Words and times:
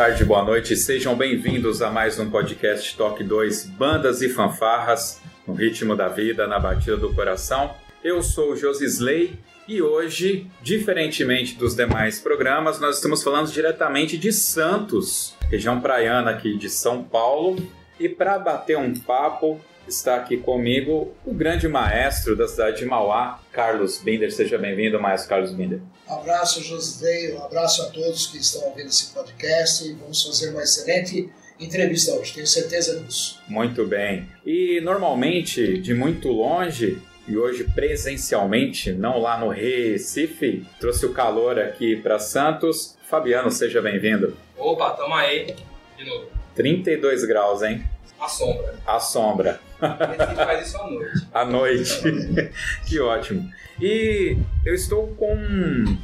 Tarde, 0.00 0.24
boa 0.24 0.42
noite, 0.42 0.74
sejam 0.76 1.14
bem-vindos 1.14 1.82
a 1.82 1.90
mais 1.90 2.18
um 2.18 2.30
podcast 2.30 2.96
Toque 2.96 3.22
2 3.22 3.66
Bandas 3.66 4.22
e 4.22 4.30
Fanfarras, 4.30 5.20
no 5.46 5.52
ritmo 5.52 5.94
da 5.94 6.08
vida, 6.08 6.46
na 6.46 6.58
batida 6.58 6.96
do 6.96 7.12
coração. 7.12 7.74
Eu 8.02 8.22
sou 8.22 8.52
o 8.52 8.56
Josisley 8.56 9.38
e 9.68 9.82
hoje, 9.82 10.46
diferentemente 10.62 11.54
dos 11.54 11.76
demais 11.76 12.18
programas, 12.18 12.80
nós 12.80 12.96
estamos 12.96 13.22
falando 13.22 13.52
diretamente 13.52 14.16
de 14.16 14.32
Santos, 14.32 15.36
região 15.50 15.82
praiana 15.82 16.30
aqui 16.30 16.56
de 16.56 16.70
São 16.70 17.04
Paulo. 17.04 17.58
E 17.98 18.08
para 18.08 18.38
bater 18.38 18.78
um 18.78 18.98
papo, 18.98 19.60
está 19.90 20.16
aqui 20.16 20.36
comigo 20.36 21.12
o 21.26 21.34
grande 21.34 21.68
maestro 21.68 22.36
da 22.36 22.46
cidade 22.46 22.78
de 22.78 22.84
Mauá, 22.84 23.40
Carlos 23.52 23.98
Binder. 23.98 24.32
Seja 24.32 24.56
bem-vindo, 24.56 25.00
maestro 25.00 25.28
Carlos 25.28 25.52
Binder. 25.52 25.80
Um 26.08 26.14
abraço, 26.14 26.62
José, 26.62 27.34
um 27.36 27.44
abraço 27.44 27.82
a 27.82 27.86
todos 27.86 28.28
que 28.28 28.38
estão 28.38 28.62
ouvindo 28.68 28.88
esse 28.88 29.12
podcast 29.12 29.84
e 29.86 29.92
vamos 29.94 30.22
fazer 30.22 30.50
uma 30.50 30.62
excelente 30.62 31.28
entrevista 31.58 32.12
hoje, 32.14 32.32
tenho 32.32 32.46
certeza 32.46 33.00
disso. 33.00 33.38
Muito 33.48 33.84
bem. 33.86 34.28
E 34.46 34.80
normalmente, 34.80 35.78
de 35.78 35.92
muito 35.92 36.28
longe, 36.28 37.02
e 37.28 37.36
hoje 37.36 37.64
presencialmente, 37.74 38.92
não 38.92 39.20
lá 39.20 39.38
no 39.38 39.48
Recife, 39.48 40.64
trouxe 40.78 41.04
o 41.04 41.12
calor 41.12 41.58
aqui 41.58 41.96
para 41.96 42.18
Santos. 42.18 42.96
Fabiano, 43.08 43.50
seja 43.50 43.82
bem-vindo. 43.82 44.36
Opa, 44.56 44.90
tamo 44.92 45.14
aí 45.14 45.54
de 45.98 46.04
novo. 46.04 46.28
32 46.54 47.24
graus, 47.24 47.62
hein? 47.62 47.84
A 48.18 48.28
sombra. 48.28 48.74
A 48.86 49.00
sombra. 49.00 49.69
A 49.80 50.26
gente 50.26 50.34
faz 50.36 50.68
isso 50.68 50.78
à 50.78 50.90
noite. 50.90 51.28
À 51.32 51.44
noite. 51.44 52.52
que 52.86 53.00
ótimo. 53.00 53.50
E 53.80 54.36
eu 54.64 54.74
estou 54.74 55.08
com 55.14 55.34
um 55.34 55.98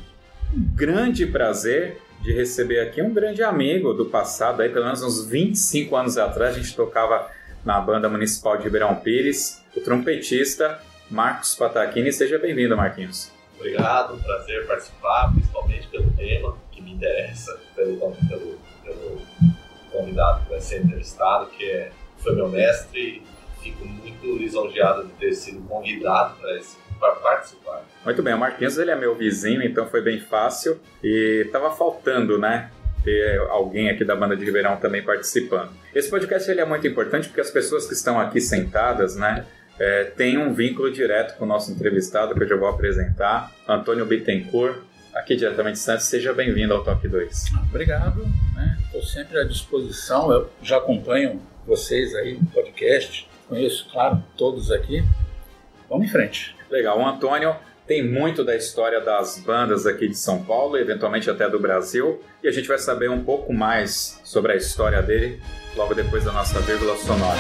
grande 0.75 1.27
prazer 1.27 2.01
de 2.23 2.33
receber 2.33 2.81
aqui 2.81 3.03
um 3.03 3.13
grande 3.13 3.43
amigo 3.43 3.93
do 3.93 4.07
passado, 4.07 4.63
aí 4.63 4.69
pelo 4.69 4.85
menos 4.85 5.03
uns 5.03 5.27
25 5.27 5.95
anos 5.95 6.19
atrás, 6.19 6.57
a 6.57 6.59
gente 6.59 6.75
tocava 6.75 7.31
na 7.65 7.81
banda 7.81 8.09
municipal 8.09 8.57
de 8.57 8.65
Ribeirão 8.65 8.95
Pires, 8.97 9.63
o 9.77 9.81
trompetista 9.81 10.81
Marcos 11.11 11.55
Patacchini. 11.55 12.13
Seja 12.13 12.39
bem-vindo, 12.39 12.77
Marquinhos. 12.77 13.31
Obrigado, 13.57 14.17
prazer 14.23 14.67
participar, 14.67 15.33
principalmente 15.33 15.89
pelo 15.89 16.11
tema 16.13 16.57
que 16.71 16.81
me 16.81 16.93
interessa, 16.93 17.59
pelo, 17.75 18.13
pelo, 18.29 18.59
pelo 18.85 19.23
convidado 19.91 20.45
que 20.45 20.51
vai 20.51 20.61
ser 20.61 20.83
entrevistado, 20.83 21.47
que 21.51 21.65
é, 21.65 21.91
foi 22.19 22.35
meu 22.35 22.49
mestre, 22.49 23.23
fico 23.67 23.85
muito 23.85 24.37
lisonjeado 24.37 25.07
de 25.07 25.13
ter 25.15 25.33
sido 25.33 25.61
convidado 25.63 26.37
para 26.99 27.11
participar. 27.13 27.85
Muito 28.05 28.23
bem, 28.23 28.35
o 28.35 28.39
Marquinhos 28.39 28.79
ele 28.79 28.91
é 28.91 28.97
meu 28.97 29.15
vizinho, 29.15 29.63
então 29.63 29.87
foi 29.87 30.01
bem 30.01 30.21
fácil 30.21 30.81
e 31.03 31.49
tava 31.53 31.71
faltando, 31.73 32.39
né? 32.39 32.71
Ter 33.05 33.39
alguém 33.51 33.89
aqui 33.89 34.05
da 34.05 34.17
banda 34.17 34.37
de 34.37 34.45
Ribeirão 34.45 34.77
também 34.77 35.03
participando. 35.03 35.71
Esse 35.95 36.09
podcast 36.09 36.51
ele 36.51 36.61
é 36.61 36.65
muito 36.65 36.87
importante 36.87 37.29
porque 37.29 37.41
as 37.41 37.51
pessoas 37.51 37.87
que 37.87 37.95
estão 37.95 38.19
aqui 38.19 38.41
sentadas, 38.41 39.17
né? 39.17 39.47
É, 39.79 40.05
tem 40.05 40.39
um 40.39 40.55
vínculo 40.55 40.91
direto 40.91 41.37
com 41.37 41.45
o 41.45 41.49
nosso 41.49 41.71
entrevistado 41.71 42.35
que 42.35 42.43
eu 42.43 42.49
já 42.49 42.57
vou 42.57 42.69
apresentar, 42.69 43.53
Antônio 43.69 44.07
Bittencourt, 44.07 44.79
aqui 45.15 45.37
diretamente 45.37 45.75
de 45.75 45.81
Santos. 45.81 46.07
Seja 46.07 46.33
bem-vindo 46.33 46.73
ao 46.73 46.83
Toque 46.83 47.07
2. 47.07 47.53
Obrigado, 47.69 48.27
estou 48.87 49.01
né? 49.01 49.07
sempre 49.07 49.39
à 49.39 49.45
disposição. 49.45 50.33
Eu 50.33 50.51
já 50.63 50.79
acompanho 50.79 51.43
vocês 51.67 52.15
aí 52.15 52.39
no 52.39 52.47
podcast, 52.47 53.29
conheço, 53.49 53.89
claro, 53.91 54.23
todos 54.37 54.71
aqui. 54.71 55.03
Vamos 55.89 56.07
em 56.07 56.11
frente. 56.11 56.57
Legal, 56.71 56.99
o 56.99 57.07
Antônio 57.07 57.55
tem 57.87 58.05
muito 58.05 58.45
da 58.45 58.57
história 58.57 59.01
das 59.01 59.39
bandas 59.39 59.87
aqui 59.87 60.09
de 60.09 60.17
São 60.17 60.45
Paulo, 60.45 60.77
eventualmente 60.77 61.31
até 61.31 61.49
do 61.49 61.61
Brasil, 61.61 62.21
e 62.43 62.49
a 62.49 62.51
gente 62.51 62.67
vai 62.67 62.79
saber 62.79 63.09
um 63.09 63.23
pouco 63.23 63.53
mais 63.53 64.21
sobre 64.25 64.53
a 64.53 64.57
história 64.57 65.01
dele 65.01 65.41
logo 65.77 65.95
depois 65.95 66.25
da 66.25 66.33
nossa 66.33 66.59
vírgula 66.61 66.97
sonora. 66.97 67.39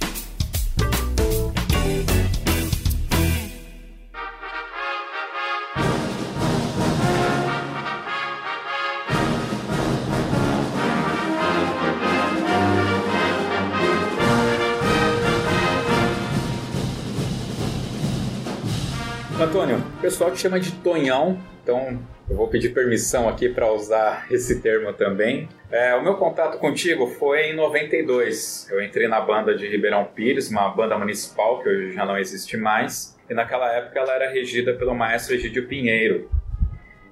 pessoal 20.21 20.35
te 20.35 20.41
chama 20.41 20.59
de 20.59 20.71
Tonhão, 20.73 21.41
então 21.63 21.99
eu 22.29 22.35
vou 22.35 22.47
pedir 22.47 22.69
permissão 22.69 23.27
aqui 23.27 23.49
para 23.49 23.71
usar 23.73 24.27
esse 24.29 24.61
termo 24.61 24.93
também. 24.93 25.49
É, 25.71 25.95
o 25.95 26.03
meu 26.03 26.13
contato 26.13 26.59
contigo 26.59 27.07
foi 27.07 27.49
em 27.49 27.55
92. 27.55 28.69
Eu 28.69 28.83
entrei 28.83 29.07
na 29.07 29.19
banda 29.19 29.55
de 29.55 29.67
Ribeirão 29.67 30.05
Pires, 30.05 30.51
uma 30.51 30.69
banda 30.69 30.95
municipal 30.95 31.59
que 31.63 31.69
hoje 31.69 31.93
já 31.93 32.05
não 32.05 32.15
existe 32.19 32.55
mais, 32.55 33.17
e 33.27 33.33
naquela 33.33 33.73
época 33.73 33.99
ela 33.99 34.13
era 34.13 34.29
regida 34.29 34.75
pelo 34.75 34.93
maestro 34.93 35.33
Egídio 35.33 35.67
Pinheiro. 35.67 36.29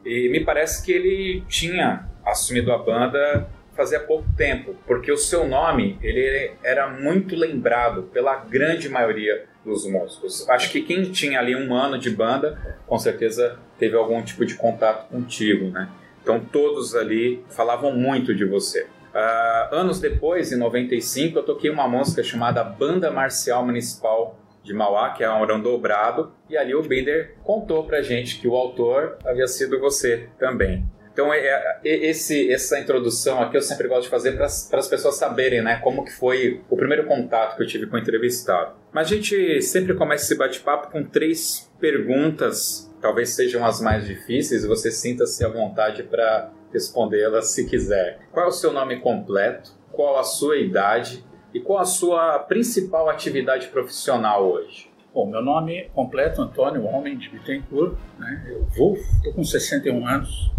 E 0.05 0.29
me 0.29 0.41
parece 0.41 0.85
que 0.85 0.91
ele 0.91 1.43
tinha 1.47 2.07
assumido 2.23 2.71
a 2.71 2.77
banda 2.77 3.49
fazia 3.79 4.01
pouco 4.01 4.25
tempo, 4.35 4.75
porque 4.85 5.09
o 5.09 5.15
seu 5.15 5.47
nome 5.47 5.97
ele 6.03 6.51
era 6.61 6.89
muito 6.89 7.33
lembrado 7.33 8.03
pela 8.11 8.35
grande 8.35 8.89
maioria 8.89 9.45
dos 9.63 9.89
músicos. 9.89 10.49
Acho 10.49 10.69
que 10.69 10.81
quem 10.81 11.03
tinha 11.03 11.39
ali 11.39 11.55
um 11.55 11.73
ano 11.73 11.97
de 11.97 12.09
banda, 12.09 12.77
com 12.85 12.99
certeza 12.99 13.57
teve 13.77 13.95
algum 13.95 14.21
tipo 14.21 14.45
de 14.45 14.55
contato 14.55 15.07
contigo, 15.07 15.69
né? 15.69 15.87
Então 16.21 16.41
todos 16.41 16.93
ali 16.93 17.41
falavam 17.47 17.93
muito 17.93 18.35
de 18.35 18.43
você. 18.43 18.83
Uh, 18.83 19.73
anos 19.73 20.01
depois, 20.01 20.51
em 20.51 20.57
95, 20.57 21.39
eu 21.39 21.43
toquei 21.43 21.69
uma 21.69 21.87
música 21.87 22.21
chamada 22.21 22.61
Banda 22.65 23.09
Marcial 23.09 23.65
Municipal 23.65 24.37
de 24.61 24.73
Mauá, 24.73 25.11
que 25.11 25.23
é 25.23 25.31
um 25.31 25.61
dobrado, 25.61 26.33
e 26.49 26.57
ali 26.57 26.75
o 26.75 26.81
Binder 26.81 27.37
contou 27.43 27.85
pra 27.85 28.01
gente 28.01 28.41
que 28.41 28.47
o 28.47 28.55
autor 28.57 29.17
havia 29.25 29.47
sido 29.47 29.79
você 29.79 30.27
também. 30.37 30.85
Então, 31.11 31.33
é, 31.33 31.39
é, 31.39 31.79
esse, 31.83 32.51
essa 32.51 32.79
introdução 32.79 33.41
aqui 33.41 33.57
eu 33.57 33.61
sempre 33.61 33.87
gosto 33.87 34.03
de 34.03 34.09
fazer 34.09 34.33
para 34.33 34.45
as 34.45 34.87
pessoas 34.87 35.15
saberem 35.15 35.61
né, 35.61 35.79
como 35.83 36.05
que 36.05 36.11
foi 36.11 36.61
o 36.69 36.77
primeiro 36.77 37.05
contato 37.05 37.57
que 37.57 37.63
eu 37.63 37.67
tive 37.67 37.87
com 37.87 37.95
o 37.95 37.99
entrevistado. 37.99 38.73
Mas 38.91 39.07
a 39.07 39.15
gente 39.15 39.61
sempre 39.61 39.93
começa 39.95 40.23
esse 40.23 40.35
bate-papo 40.35 40.91
com 40.91 41.03
três 41.03 41.69
perguntas, 41.79 42.89
talvez 43.01 43.29
sejam 43.29 43.65
as 43.65 43.81
mais 43.81 44.05
difíceis, 44.05 44.65
você 44.65 44.91
sinta-se 44.91 45.43
à 45.43 45.49
vontade 45.49 46.03
para 46.03 46.51
respondê-las 46.71 47.51
se 47.51 47.65
quiser. 47.67 48.19
Qual 48.31 48.45
é 48.45 48.49
o 48.49 48.51
seu 48.51 48.71
nome 48.71 48.99
completo? 48.99 49.71
Qual 49.91 50.17
a 50.19 50.23
sua 50.23 50.57
idade? 50.57 51.23
E 51.53 51.59
qual 51.59 51.79
a 51.79 51.85
sua 51.85 52.39
principal 52.39 53.09
atividade 53.09 53.67
profissional 53.67 54.49
hoje? 54.49 54.89
Bom, 55.13 55.25
meu 55.25 55.41
nome 55.41 55.89
completo 55.95 56.41
Antônio 56.41 56.85
Homem 56.85 57.17
de 57.17 57.29
Bittencourt, 57.29 57.97
né? 58.19 58.45
Eu 58.47 58.67
vou, 58.77 58.95
estou 58.95 59.33
com 59.33 59.43
61 59.43 60.07
anos, 60.07 60.51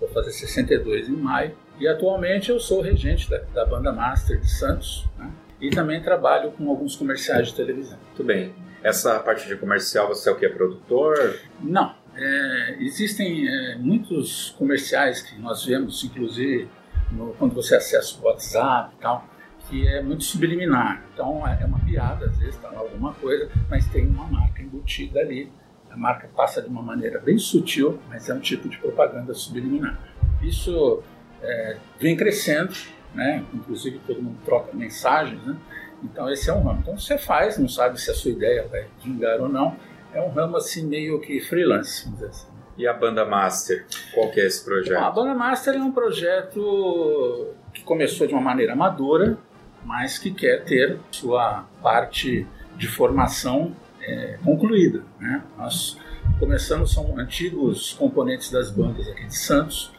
vou 0.00 0.08
fazer 0.08 0.30
62 0.32 1.08
em 1.08 1.16
maio, 1.16 1.56
e 1.78 1.86
atualmente 1.86 2.50
eu 2.50 2.58
sou 2.58 2.80
regente 2.80 3.28
da, 3.28 3.38
da 3.38 3.64
banda 3.66 3.92
Master 3.92 4.38
de 4.40 4.50
Santos, 4.50 5.06
né? 5.18 5.30
e 5.60 5.70
também 5.70 6.02
trabalho 6.02 6.50
com 6.52 6.68
alguns 6.68 6.96
comerciais 6.96 7.48
de 7.48 7.54
televisão. 7.54 7.98
Muito 8.06 8.24
bem. 8.24 8.54
Essa 8.82 9.18
parte 9.20 9.48
de 9.48 9.56
comercial, 9.56 10.08
você 10.08 10.28
é 10.28 10.32
o 10.32 10.36
que? 10.36 10.48
Produtor? 10.48 11.38
Não. 11.60 11.94
É, 12.14 12.76
existem 12.80 13.46
é, 13.46 13.76
muitos 13.76 14.54
comerciais 14.58 15.20
que 15.22 15.38
nós 15.38 15.64
vemos, 15.64 16.02
inclusive 16.04 16.68
no, 17.10 17.34
quando 17.34 17.54
você 17.54 17.76
acessa 17.76 18.18
o 18.20 18.24
WhatsApp 18.24 18.94
e 18.96 19.02
tal, 19.02 19.28
que 19.68 19.86
é 19.86 20.02
muito 20.02 20.24
subliminar. 20.24 21.04
Então 21.12 21.46
é, 21.46 21.58
é 21.62 21.66
uma 21.66 21.80
piada, 21.80 22.26
às 22.26 22.38
vezes, 22.38 22.54
está 22.54 22.68
alguma 22.68 23.12
coisa, 23.14 23.50
mas 23.68 23.86
tem 23.88 24.06
uma 24.06 24.26
marca 24.26 24.62
embutida 24.62 25.20
ali. 25.20 25.52
A 25.96 25.98
marca 25.98 26.28
passa 26.36 26.60
de 26.60 26.68
uma 26.68 26.82
maneira 26.82 27.18
bem 27.18 27.38
sutil, 27.38 27.98
mas 28.10 28.28
é 28.28 28.34
um 28.34 28.38
tipo 28.38 28.68
de 28.68 28.76
propaganda 28.76 29.32
subliminar. 29.32 29.98
Isso 30.42 31.02
é, 31.42 31.78
vem 31.98 32.14
crescendo, 32.14 32.74
né? 33.14 33.42
inclusive 33.54 33.98
todo 34.06 34.22
mundo 34.22 34.36
troca 34.44 34.76
mensagens, 34.76 35.42
né? 35.46 35.56
então 36.04 36.30
esse 36.30 36.50
é 36.50 36.52
um 36.52 36.62
ramo. 36.62 36.80
Então 36.82 36.98
você 36.98 37.16
faz, 37.16 37.56
não 37.56 37.66
sabe 37.66 37.98
se 37.98 38.10
a 38.10 38.14
sua 38.14 38.30
ideia 38.30 38.68
vai 38.68 38.86
vingar 39.02 39.40
ou 39.40 39.48
não, 39.48 39.74
é 40.12 40.20
um 40.20 40.28
ramo 40.28 40.58
assim 40.58 40.86
meio 40.86 41.18
que 41.18 41.40
freelance, 41.40 42.04
vamos 42.04 42.18
dizer 42.18 42.30
assim. 42.30 42.46
E 42.76 42.86
a 42.86 42.92
Banda 42.92 43.24
Master? 43.24 43.86
Qual 44.12 44.30
que 44.30 44.38
é 44.38 44.46
esse 44.46 44.62
projeto? 44.62 45.02
A 45.02 45.10
Banda 45.10 45.34
Master 45.34 45.76
é 45.76 45.78
um 45.78 45.92
projeto 45.92 47.54
que 47.72 47.82
começou 47.82 48.26
de 48.26 48.34
uma 48.34 48.42
maneira 48.42 48.74
amadora, 48.74 49.38
mas 49.82 50.18
que 50.18 50.30
quer 50.30 50.62
ter 50.62 50.98
sua 51.10 51.66
parte 51.82 52.46
de 52.76 52.86
formação 52.86 53.74
é, 54.06 54.38
concluída. 54.44 55.02
Né? 55.20 55.42
Nós 55.58 55.98
começamos, 56.38 56.92
são 56.92 57.18
antigos 57.18 57.92
componentes 57.94 58.50
das 58.50 58.70
bandas 58.70 59.06
aqui 59.08 59.26
de 59.26 59.36
Santos, 59.36 59.92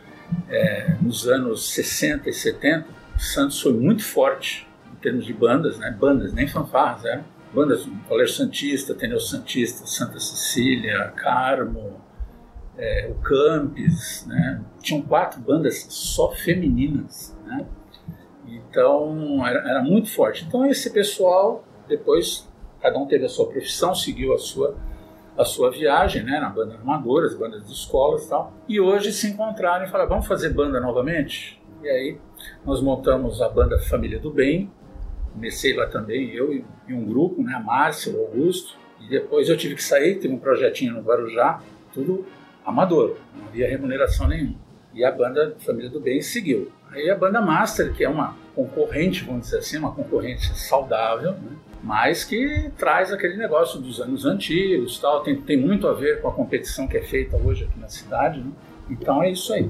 é, 0.50 0.96
nos 1.02 1.28
anos 1.28 1.70
60 1.74 2.30
e 2.30 2.34
70. 2.34 2.88
Santos 3.18 3.62
foi 3.62 3.74
muito 3.74 4.04
forte 4.04 4.68
em 4.92 4.96
termos 4.96 5.26
de 5.26 5.34
bandas, 5.34 5.78
né? 5.78 5.92
bandas, 5.92 6.34
nem 6.34 6.48
fanfarras 6.48 7.06
eram. 7.06 7.38
Bandas, 7.54 7.88
Colégio 8.08 8.36
Santista, 8.36 8.94
Teneu 8.94 9.20
Santista, 9.20 9.88
Santa 9.88 10.20
Cecília, 10.20 11.14
Carmo, 11.16 12.02
é, 12.78 13.10
o 13.10 13.16
Campes, 13.16 14.26
né? 14.28 14.62
Tinham 14.82 15.02
quatro 15.02 15.40
bandas 15.42 15.88
só 15.90 16.32
femininas, 16.32 17.36
né? 17.46 17.66
Então 18.48 19.46
era, 19.46 19.60
era, 19.68 19.82
muito 19.82 20.10
forte. 20.10 20.46
Então 20.46 20.66
esse 20.66 20.90
pessoal 20.92 21.66
depois 21.88 22.48
cada 22.82 22.98
um 22.98 23.06
teve 23.06 23.26
a 23.26 23.30
sua 23.30 23.48
profissão, 23.48 23.94
seguiu 23.94 24.34
a 24.34 24.38
sua 24.38 24.76
a 25.38 25.46
sua 25.46 25.70
viagem, 25.70 26.24
né, 26.24 26.40
na 26.40 26.50
banda 26.50 26.76
amadora, 26.82 27.28
as 27.28 27.36
bandas 27.36 27.64
de 27.68 27.72
escolas 27.72 28.26
e 28.26 28.30
tal. 28.30 28.52
E 28.68 28.82
hoje 28.82 29.12
se 29.12 29.28
encontraram 29.28 29.86
e 29.86 29.88
falaram, 29.88 30.10
vamos 30.10 30.26
fazer 30.26 30.50
banda 30.50 30.80
novamente? 30.80 31.62
E 31.84 31.88
aí 31.88 32.18
nós 32.66 32.82
montamos 32.82 33.40
a 33.40 33.48
banda 33.48 33.78
Família 33.78 34.20
do 34.20 34.32
Bem. 34.32 34.72
Comecei 35.32 35.76
lá 35.76 35.86
também, 35.86 36.32
eu 36.32 36.52
e, 36.52 36.66
e 36.88 36.94
um 36.94 37.06
grupo, 37.06 37.44
né, 37.44 37.54
a 37.54 37.60
Márcia, 37.60 38.12
o 38.12 38.20
Augusto. 38.20 38.76
E 39.00 39.08
depois 39.08 39.48
eu 39.48 39.56
tive 39.56 39.76
que 39.76 39.84
sair, 39.84 40.16
teve 40.16 40.34
um 40.34 40.40
projetinho 40.40 40.96
no 40.96 41.02
Guarujá, 41.02 41.62
tudo 41.94 42.26
amador, 42.66 43.18
não 43.36 43.46
havia 43.46 43.70
remuneração 43.70 44.28
nenhuma. 44.28 44.56
E 44.92 45.06
a 45.06 45.12
banda 45.12 45.56
Família 45.60 45.92
do 45.92 46.00
Bem 46.00 46.20
seguiu. 46.20 46.72
Aí 46.90 47.12
a 47.12 47.16
banda 47.16 47.40
Master, 47.40 47.94
que 47.94 48.04
é 48.04 48.10
uma 48.10 48.36
concorrente, 48.56 49.24
vamos 49.24 49.42
dizer 49.42 49.60
assim, 49.60 49.78
uma 49.78 49.94
concorrência 49.94 50.56
saudável, 50.56 51.34
né? 51.34 51.56
Mas 51.84 52.24
que 52.24 52.72
traz 52.78 53.12
aquele 53.12 53.38
negócio 53.38 53.80
dos 53.80 54.00
anos 54.02 54.26
antigos, 54.26 55.00
tal, 55.00 55.22
tem, 55.22 55.42
tem 55.42 55.58
muito 55.58 55.88
a 55.88 55.94
ver 55.94 56.22
com 56.22 56.28
a 56.28 56.34
competição 56.34 56.88
que 56.88 56.98
é 56.98 57.02
feita 57.02 57.38
hoje 57.38 57.66
aqui 57.66 57.80
na 57.80 57.88
cidade. 57.88 58.40
Né? 58.40 58.52
Então 58.90 59.22
é 59.22 59.32
isso 59.32 59.54
aí. 59.54 59.70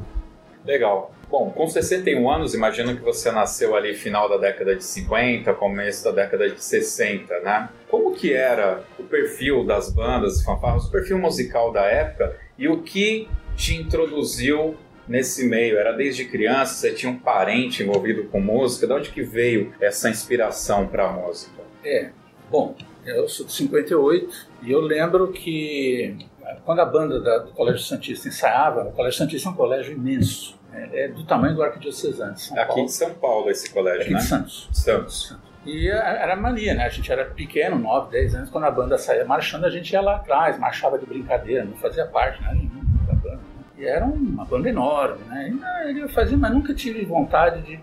Legal. 0.66 1.12
Bom, 1.30 1.50
com 1.52 1.68
61 1.68 2.30
anos, 2.30 2.54
imagino 2.54 2.96
que 2.96 3.02
você 3.02 3.32
nasceu 3.32 3.76
ali 3.76 3.94
final 3.94 4.30
da 4.30 4.38
década 4.38 4.76
de 4.76 4.84
50, 4.84 5.54
começo 5.56 6.06
da 6.06 6.12
década 6.12 6.50
de 6.50 6.64
60, 6.64 7.40
né? 7.42 7.70
Como 7.90 8.14
que 8.14 8.34
era 8.34 8.84
o 8.98 9.04
perfil 9.04 9.66
das 9.66 9.92
bandas 9.92 10.42
fanfarras, 10.42 10.86
o 10.86 10.92
perfil 10.92 11.18
musical 11.18 11.72
da 11.74 11.84
época 11.84 12.38
e 12.58 12.68
o 12.70 12.82
que 12.82 13.28
te 13.58 13.76
introduziu 13.76 14.78
nesse 15.06 15.46
meio? 15.46 15.78
Era 15.78 15.92
desde 15.92 16.24
criança, 16.26 16.76
você 16.76 16.94
tinha 16.94 17.12
um 17.12 17.20
parente 17.20 17.84
envolvido 17.84 18.24
com 18.26 18.40
música? 18.40 18.88
De 18.88 18.94
onde 18.94 19.10
que 19.10 19.22
veio 19.22 19.74
essa 19.82 20.10
inspiração 20.10 20.88
para 20.88 21.10
a 21.10 21.12
música? 21.12 21.57
É, 21.88 22.10
bom, 22.52 22.76
eu 23.06 23.30
sou 23.30 23.46
de 23.46 23.54
58 23.54 24.48
e 24.64 24.72
eu 24.74 24.82
lembro 24.82 25.32
que 25.32 26.18
quando 26.66 26.80
a 26.80 26.86
banda 26.86 27.22
da, 27.22 27.38
do 27.38 27.52
Colégio 27.52 27.80
Santista 27.80 28.28
ensaiava, 28.28 28.84
o 28.90 28.92
Colégio 28.92 29.18
Santista 29.18 29.48
é 29.48 29.52
um 29.54 29.56
colégio 29.56 29.94
imenso, 29.94 30.60
é, 30.74 31.06
é 31.06 31.08
do 31.08 31.24
tamanho 31.24 31.56
do 31.56 31.64
Arquidiocesano 31.64 32.34
de 32.34 32.42
São 32.42 32.58
Aqui 32.58 32.68
Paulo. 32.68 32.84
em 32.84 32.88
São 32.90 33.14
Paulo 33.14 33.50
esse 33.50 33.70
colégio, 33.70 34.02
Aqui 34.02 34.12
né? 34.14 34.20
de 34.20 34.26
Santos. 34.26 34.70
Santos. 34.74 35.38
E 35.66 35.88
era 35.88 36.36
mania, 36.36 36.74
né? 36.74 36.86
A 36.86 36.90
gente 36.90 37.10
era 37.10 37.24
pequeno, 37.24 37.80
9, 37.80 38.12
10 38.12 38.36
anos, 38.36 38.50
quando 38.50 38.66
a 38.66 38.72
banda 38.72 38.98
saía 38.98 39.24
marchando, 39.24 39.66
a 39.66 39.70
gente 39.70 39.90
ia 39.92 40.02
lá 40.02 40.18
atrás, 40.18 40.60
marchava 40.60 41.00
de 41.00 41.06
brincadeira, 41.06 41.64
não 41.64 41.78
fazia 41.78 42.06
parte 42.06 42.42
né, 42.42 42.52
nenhuma 42.54 43.06
da 43.08 43.14
banda. 43.14 43.40
E 43.78 43.86
era 43.86 44.06
uma 44.06 44.44
banda 44.44 44.68
enorme, 44.68 45.24
né? 45.26 45.54
E 45.94 46.00
eu 46.00 46.10
fazia, 46.10 46.38
mas 46.38 46.52
nunca 46.54 46.74
tive 46.74 47.06
vontade 47.06 47.62
de 47.62 47.80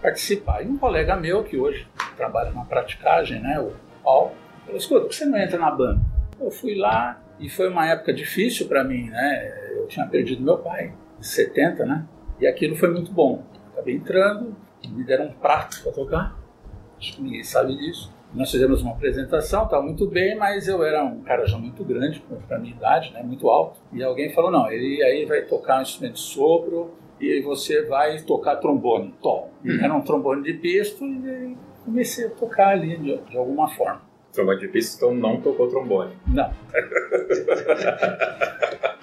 participar. 0.00 0.62
E 0.62 0.68
um 0.68 0.76
colega 0.76 1.16
meu, 1.16 1.44
que 1.44 1.56
hoje 1.56 1.86
trabalha 2.16 2.50
na 2.50 2.64
praticagem, 2.64 3.40
né, 3.40 3.60
o 3.60 3.72
Paulo, 4.02 4.32
falou: 4.64 4.78
escuta, 4.78 5.00
por 5.00 5.08
que 5.08 5.16
você 5.16 5.24
não 5.24 5.38
entra 5.38 5.58
na 5.58 5.70
banda? 5.70 6.00
Eu 6.40 6.50
fui 6.50 6.74
lá 6.74 7.20
e 7.38 7.48
foi 7.48 7.68
uma 7.68 7.86
época 7.86 8.12
difícil 8.12 8.66
para 8.68 8.84
mim, 8.84 9.08
né? 9.10 9.72
Eu 9.76 9.86
tinha 9.86 10.06
perdido 10.06 10.42
meu 10.42 10.58
pai, 10.58 10.92
em 11.18 11.22
70, 11.22 11.84
né? 11.84 12.06
E 12.40 12.46
aquilo 12.46 12.76
foi 12.76 12.90
muito 12.90 13.12
bom. 13.12 13.42
Acabei 13.72 13.96
entrando, 13.96 14.56
me 14.88 15.04
deram 15.04 15.26
um 15.26 15.32
prato 15.32 15.82
para 15.82 15.92
tocar, 15.92 16.38
acho 16.98 17.16
que 17.16 17.22
ninguém 17.22 17.42
sabe 17.42 17.76
disso. 17.76 18.12
Nós 18.34 18.50
fizemos 18.50 18.82
uma 18.82 18.92
apresentação, 18.92 19.64
estava 19.64 19.82
muito 19.82 20.06
bem, 20.06 20.36
mas 20.36 20.68
eu 20.68 20.82
era 20.84 21.02
um 21.02 21.22
cara 21.22 21.46
já 21.46 21.56
muito 21.56 21.82
grande 21.82 22.22
para 22.46 22.58
minha 22.58 22.74
idade, 22.74 23.10
né, 23.12 23.22
muito 23.22 23.48
alto. 23.48 23.80
E 23.92 24.02
alguém 24.02 24.30
falou: 24.30 24.50
não, 24.50 24.70
ele 24.70 25.02
aí 25.02 25.24
vai 25.24 25.42
tocar 25.42 25.78
um 25.78 25.82
instrumento 25.82 26.14
de 26.14 26.20
sopro 26.20 26.94
e 27.20 27.40
você 27.40 27.82
vai 27.82 28.20
tocar 28.22 28.56
trombone. 28.56 29.14
Tom. 29.22 29.50
Era 29.82 29.94
um 29.94 30.00
trombone 30.00 30.42
de 30.42 30.54
pisto 30.54 31.04
e 31.04 31.28
aí 31.28 31.56
comecei 31.84 32.26
a 32.26 32.30
tocar 32.30 32.68
ali 32.68 32.96
de, 32.96 33.16
de 33.16 33.36
alguma 33.36 33.68
forma. 33.68 34.02
Trombone 34.32 34.60
de 34.60 34.68
pista, 34.68 34.96
então 34.96 35.14
não 35.14 35.40
tocou 35.40 35.68
trombone. 35.68 36.12
Não. 36.26 36.50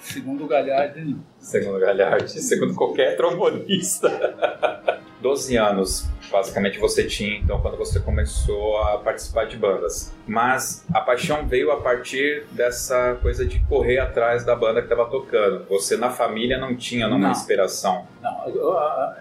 Segundo 0.00 0.44
o 0.44 0.46
Galhardi, 0.46 1.04
não. 1.04 1.18
Segundo 1.38 1.78
Galhardi, 1.78 2.40
segundo 2.40 2.74
qualquer 2.74 3.16
trombonista. 3.16 4.08
12 5.20 5.56
anos, 5.56 6.08
basicamente, 6.30 6.78
você 6.78 7.04
tinha, 7.04 7.36
então, 7.38 7.60
quando 7.60 7.76
você 7.76 7.98
começou 8.00 8.78
a 8.82 8.98
participar 8.98 9.46
de 9.46 9.56
bandas. 9.56 10.14
Mas 10.26 10.84
a 10.94 11.00
paixão 11.00 11.46
veio 11.46 11.72
a 11.72 11.80
partir 11.80 12.44
dessa 12.52 13.18
coisa 13.20 13.44
de 13.44 13.58
correr 13.64 13.98
atrás 13.98 14.44
da 14.44 14.54
banda 14.54 14.80
que 14.80 14.92
estava 14.92 15.10
tocando. 15.10 15.64
Você, 15.68 15.96
na 15.96 16.10
família, 16.10 16.58
não 16.58 16.76
tinha 16.76 17.06
nenhuma 17.08 17.30
inspiração. 17.30 18.06
Não, 18.22 18.44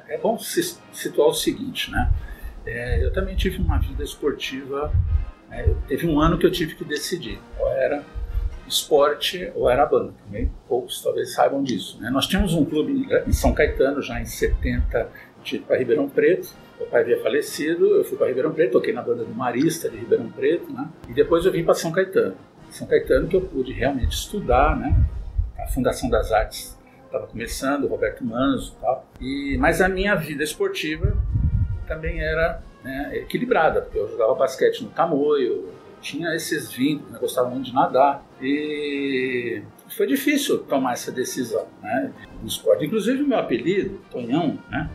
é 0.08 0.18
bom 0.18 0.38
situar 0.38 1.30
o 1.30 1.34
seguinte, 1.34 1.90
né? 1.92 2.12
É, 2.66 3.04
eu 3.04 3.12
também 3.14 3.36
tive 3.36 3.58
uma 3.62 3.80
vida 3.80 4.04
esportiva. 4.04 4.92
né? 5.50 5.74
Teve 5.88 6.06
um 6.08 6.20
ano 6.20 6.38
que 6.38 6.46
eu 6.46 6.52
tive 6.52 6.76
que 6.76 6.84
decidir. 6.84 7.40
Ou 7.60 7.70
era 7.72 8.04
esporte 8.68 9.50
ou 9.56 9.70
era 9.70 9.86
banda. 9.86 10.14
Também 10.26 10.52
poucos 10.68 11.02
talvez 11.02 11.34
saibam 11.34 11.64
disso. 11.64 11.98
né? 12.02 12.10
Nós 12.10 12.28
tínhamos 12.28 12.54
um 12.54 12.66
clube 12.66 13.08
em 13.26 13.32
São 13.32 13.54
Caetano 13.54 14.02
já 14.02 14.20
em 14.20 14.26
70, 14.26 15.10
tive 15.48 15.64
para 15.64 15.78
Ribeirão 15.78 16.10
Preto. 16.10 16.50
Meu 16.78 16.88
pai 16.88 17.02
havia 17.02 17.22
falecido, 17.22 17.86
eu 17.96 18.04
fui 18.04 18.18
para 18.18 18.28
Ribeirão 18.28 18.52
Preto, 18.52 18.74
toquei 18.74 18.94
na 18.94 19.02
banda 19.02 19.24
do 19.24 19.34
Marista 19.34 19.90
de 19.90 19.98
Ribeirão 19.98 20.30
Preto, 20.30 20.72
né? 20.72 20.88
E 21.10 21.14
depois 21.14 21.46
eu 21.46 21.52
vim 21.52 21.64
para 21.64 21.74
São 21.74 21.92
Caetano. 21.92 22.36
São 22.70 22.86
Caetano 22.86 23.28
que 23.28 23.36
eu 23.36 23.42
pude 23.42 23.72
realmente 23.72 24.14
estudar, 24.14 24.78
né? 24.78 24.96
A 25.58 25.68
Fundação 25.68 26.10
das 26.10 26.32
Artes 26.32 26.78
estava 27.06 27.26
começando, 27.26 27.88
Roberto 27.88 28.24
Manzo 28.24 28.76
e 28.78 28.82
tal. 28.82 29.06
E, 29.20 29.58
mas 29.58 29.82
a 29.82 29.88
minha 29.90 30.14
vida 30.16 30.44
esportiva 30.44 31.18
também 31.88 32.22
era 32.22 32.62
né, 32.84 33.12
equilibrada, 33.16 33.82
porque 33.82 33.98
eu 33.98 34.08
jogava 34.10 34.36
basquete 34.36 34.84
no 34.84 34.90
Tamoio, 34.90 35.70
tinha 36.02 36.36
esses 36.36 36.72
vínculos, 36.72 37.12
né, 37.12 37.20
gostava 37.20 37.50
muito 37.50 37.66
de 37.66 37.74
nadar. 37.74 38.24
E 38.42 39.64
foi 39.96 40.06
difícil 40.06 40.60
tomar 40.60 40.94
essa 40.94 41.12
decisão 41.12 41.66
né, 41.82 42.12
do 42.42 42.48
esporte. 42.48 42.86
Inclusive 42.86 43.24
o 43.24 43.28
meu 43.28 43.40
apelido, 43.40 44.00
Tonhão, 44.12 44.60
né, 44.70 44.90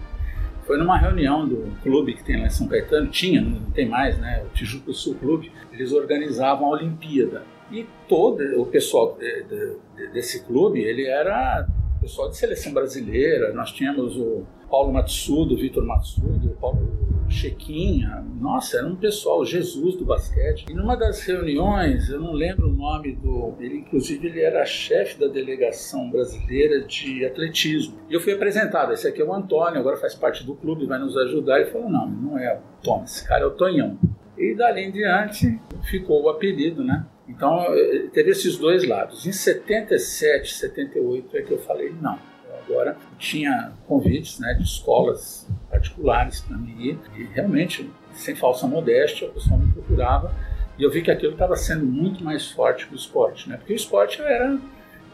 foi 0.67 0.79
numa 0.79 0.97
reunião 0.97 1.47
do 1.47 1.73
clube 1.83 2.15
que 2.15 2.25
tem 2.25 2.41
lá 2.41 2.47
em 2.47 2.51
São 2.51 2.69
Caetano, 2.69 3.09
tinha, 3.09 3.41
não 3.41 3.71
tem 3.73 3.89
mais, 3.89 4.19
né, 4.19 4.45
o 4.45 4.55
Tijuco 4.55 4.93
Sul 4.93 5.17
Clube, 5.17 5.51
eles 5.73 5.93
organizavam 5.93 6.67
a 6.69 6.71
Olimpíada. 6.71 7.43
E 7.71 7.87
todo 8.07 8.43
o 8.61 8.67
pessoal 8.67 9.17
de, 9.19 9.45
de, 9.45 10.07
desse 10.13 10.45
clube, 10.45 10.81
ele 10.81 11.07
era 11.07 11.67
pessoal 12.03 12.29
de 12.29 12.37
seleção 12.37 12.73
brasileira, 12.75 13.53
nós 13.53 13.71
tínhamos 13.71 14.17
o 14.17 14.43
Paulo 14.69 14.93
Matsudo, 14.93 15.55
o 15.55 15.57
Vitor 15.57 15.85
Matsudo, 15.85 16.49
o 16.49 16.57
Paulo 16.57 17.01
Chequinha, 17.29 18.23
nossa, 18.41 18.79
era 18.79 18.87
um 18.87 18.97
pessoal, 18.97 19.45
Jesus 19.45 19.97
do 19.97 20.05
basquete. 20.05 20.67
E 20.69 20.75
numa 20.75 20.97
das 20.97 21.23
reuniões, 21.23 22.11
eu 22.11 22.21
não 22.21 22.33
lembro 22.33 22.69
o 22.69 22.73
nome 22.73 23.15
do. 23.15 23.55
Ele, 23.59 23.79
inclusive, 23.79 24.27
ele 24.27 24.41
era 24.41 24.67
chefe 24.67 25.19
da 25.19 25.29
delegação 25.29 26.11
brasileira 26.11 26.83
de 26.83 27.25
atletismo. 27.25 27.97
E 28.11 28.15
eu 28.15 28.21
fui 28.21 28.35
apresentado: 28.35 28.93
esse 28.93 29.07
aqui 29.07 29.23
é 29.23 29.25
o 29.25 29.33
Antônio, 29.33 29.79
agora 29.79 29.97
faz 29.97 30.15
parte 30.15 30.45
do 30.45 30.55
clube, 30.55 30.85
vai 30.85 30.99
nos 30.99 31.17
ajudar. 31.17 31.61
Ele 31.61 31.71
falou: 31.71 31.89
não, 31.89 32.11
não 32.11 32.39
é 32.39 32.55
o 32.55 32.61
Tom, 32.83 33.05
esse 33.05 33.27
cara 33.27 33.45
é 33.45 33.47
o 33.47 33.53
Tonhão. 33.53 33.97
E 34.37 34.55
dali 34.55 34.83
em 34.83 34.91
diante 34.91 35.59
ficou 35.89 36.25
o 36.25 36.29
apelido, 36.29 36.83
né? 36.83 37.07
Então 37.35 37.67
eh, 37.75 38.09
teve 38.13 38.31
esses 38.31 38.57
dois 38.57 38.87
lados. 38.87 39.27
Em 39.27 39.33
77, 39.33 40.55
78 40.55 41.37
é 41.37 41.43
que 41.43 41.53
eu 41.53 41.59
falei: 41.59 41.95
não, 42.01 42.19
agora 42.65 42.97
tinha 43.19 43.73
convites 43.87 44.39
né, 44.39 44.55
de 44.55 44.65
escolas 44.65 45.49
particulares 45.71 46.41
para 46.41 46.57
mim 46.57 46.77
ir, 46.79 46.99
e 47.17 47.25
realmente, 47.25 47.91
sem 48.13 48.35
falsa 48.35 48.67
modéstia, 48.67 49.29
o 49.29 49.33
pessoal 49.33 49.59
me 49.59 49.73
procurava 49.73 50.33
e 50.79 50.83
eu 50.83 50.91
vi 50.91 51.03
que 51.03 51.11
aquilo 51.11 51.33
estava 51.33 51.57
sendo 51.57 51.85
muito 51.85 52.25
mais 52.25 52.51
forte 52.51 52.87
que 52.87 52.95
o 52.95 52.97
esporte, 52.97 53.49
né? 53.49 53.57
Porque 53.57 53.73
o 53.73 53.77
esporte 53.77 54.21
era, 54.21 54.59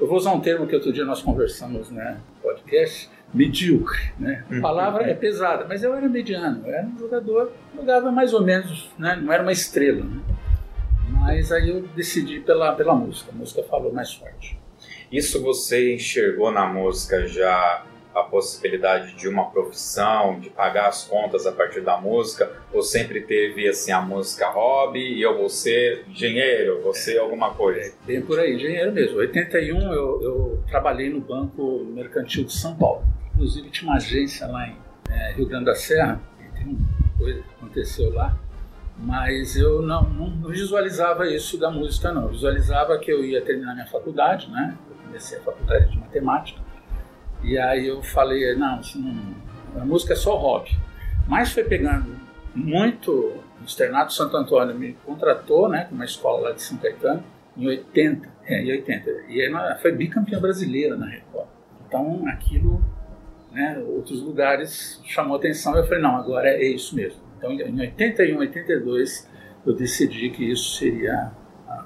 eu 0.00 0.06
vou 0.06 0.16
usar 0.16 0.32
um 0.32 0.40
termo 0.40 0.66
que 0.66 0.75
outro 0.75 0.92
dia 0.92 1.04
nós 1.04 1.20
conversamos, 1.20 1.90
né, 1.90 2.20
no 2.37 2.42
podcast, 2.42 3.10
medíocre, 3.34 4.12
né? 4.18 4.44
A 4.50 4.60
palavra 4.60 5.04
é 5.04 5.14
pesada, 5.14 5.66
mas 5.68 5.82
eu 5.82 5.94
era 5.94 6.08
mediano, 6.08 6.62
eu 6.66 6.72
era 6.72 6.87
um 6.87 6.98
jogador, 6.98 7.52
jogava 7.76 8.10
mais 8.10 8.32
ou 8.32 8.42
menos, 8.42 8.90
né? 8.98 9.20
Não 9.20 9.32
era 9.32 9.42
uma 9.42 9.52
estrela, 9.52 10.04
né? 10.04 10.20
Mas 11.28 11.52
aí 11.52 11.68
eu 11.68 11.82
decidi 11.94 12.40
pela, 12.40 12.73
pela 12.73 12.94
música, 12.94 13.30
a 13.30 13.35
música 13.35 13.62
falou 13.64 13.92
mais 13.92 14.14
forte. 14.14 14.58
Isso 15.12 15.42
você 15.42 15.94
enxergou 15.94 16.50
na 16.50 16.66
música 16.66 17.26
já 17.26 17.85
a 18.14 18.23
possibilidade 18.23 19.14
de 19.14 19.28
uma 19.28 19.50
profissão, 19.50 20.40
de 20.40 20.49
pagar 20.49 20.88
as 20.88 21.04
contas 21.04 21.47
a 21.47 21.52
partir 21.52 21.82
da 21.82 21.99
música, 21.99 22.50
ou 22.73 22.82
sempre 22.82 23.20
teve 23.20 23.68
assim 23.68 23.92
a 23.92 24.00
música 24.00 24.49
hobby 24.49 25.00
e 25.00 25.20
eu 25.20 25.37
vou 25.37 25.50
ser 25.50 26.06
engenheiro, 26.08 26.80
você 26.80 27.16
é, 27.16 27.18
alguma 27.18 27.52
coisa? 27.52 27.78
É, 27.78 27.92
bem 28.06 28.23
por 28.23 28.40
aí, 28.40 28.54
engenheiro 28.54 28.90
mesmo. 28.90 29.18
Em 29.18 29.26
81 29.26 29.80
eu, 29.80 30.23
eu, 30.23 30.64
trabalhei 30.66 31.11
no 31.11 31.20
Banco 31.20 31.85
Mercantil 31.94 32.44
de 32.44 32.54
São 32.54 32.75
Paulo. 32.75 33.04
Inclusive 33.35 33.68
tinha 33.68 33.90
uma 33.90 33.99
agência 33.99 34.47
lá 34.47 34.66
em 34.66 34.76
é, 35.11 35.32
Rio 35.35 35.47
Grande 35.47 35.66
da 35.66 35.75
Serra, 35.75 36.23
tem 36.54 36.68
uma 36.68 37.18
coisa 37.18 37.42
que 37.42 37.54
aconteceu 37.54 38.14
lá, 38.14 38.35
mas 38.99 39.57
eu 39.57 39.81
não, 39.81 40.02
não, 40.02 40.49
visualizava 40.49 41.26
isso 41.26 41.59
da 41.59 41.71
música 41.71 42.12
não. 42.12 42.25
Eu 42.25 42.31
visualizava 42.31 42.99
que 42.99 43.11
eu 43.11 43.25
ia 43.25 43.40
terminar 43.40 43.75
minha 43.75 43.87
faculdade, 43.87 44.50
né? 44.50 44.76
Eu 44.90 44.97
comecei 45.07 45.38
a 45.38 45.43
faculdade 45.43 45.90
de 45.90 45.99
matemática 45.99 46.61
e 47.43 47.57
aí 47.57 47.87
eu 47.87 48.02
falei, 48.02 48.55
não, 48.57 48.81
não, 48.97 49.83
a 49.83 49.85
música 49.85 50.12
é 50.12 50.17
só 50.17 50.37
hobby. 50.37 50.76
Mas 51.26 51.52
foi 51.52 51.64
pegando 51.64 52.17
muito. 52.55 53.12
O 53.61 53.64
Externato 53.64 54.12
Santo 54.12 54.37
Antônio 54.37 54.75
me 54.75 54.95
contratou, 55.05 55.69
né, 55.69 55.85
com 55.85 55.95
uma 55.95 56.05
escola 56.05 56.49
lá 56.49 56.52
de 56.52 56.62
São 56.62 56.78
Caetano, 56.78 57.23
em 57.57 57.67
80. 57.67 58.28
É, 58.45 58.62
em 58.62 58.71
80. 58.73 59.11
E 59.28 59.43
aí 59.43 59.78
foi 59.81 59.93
bicampeã 59.93 60.40
brasileira 60.40 60.97
na 60.97 61.07
Record. 61.07 61.49
Então 61.87 62.26
aquilo, 62.28 62.83
né, 63.52 63.78
outros 63.87 64.23
lugares 64.23 65.00
chamou 65.05 65.37
atenção. 65.37 65.76
Eu 65.76 65.85
falei, 65.85 66.02
não, 66.02 66.17
agora 66.17 66.49
é 66.49 66.64
isso 66.64 66.97
mesmo. 66.97 67.27
Então 67.38 67.52
em 67.52 67.80
81, 67.80 68.38
82, 68.38 69.30
eu 69.64 69.75
decidi 69.75 70.30
que 70.30 70.50
isso 70.50 70.76
seria 70.76 71.33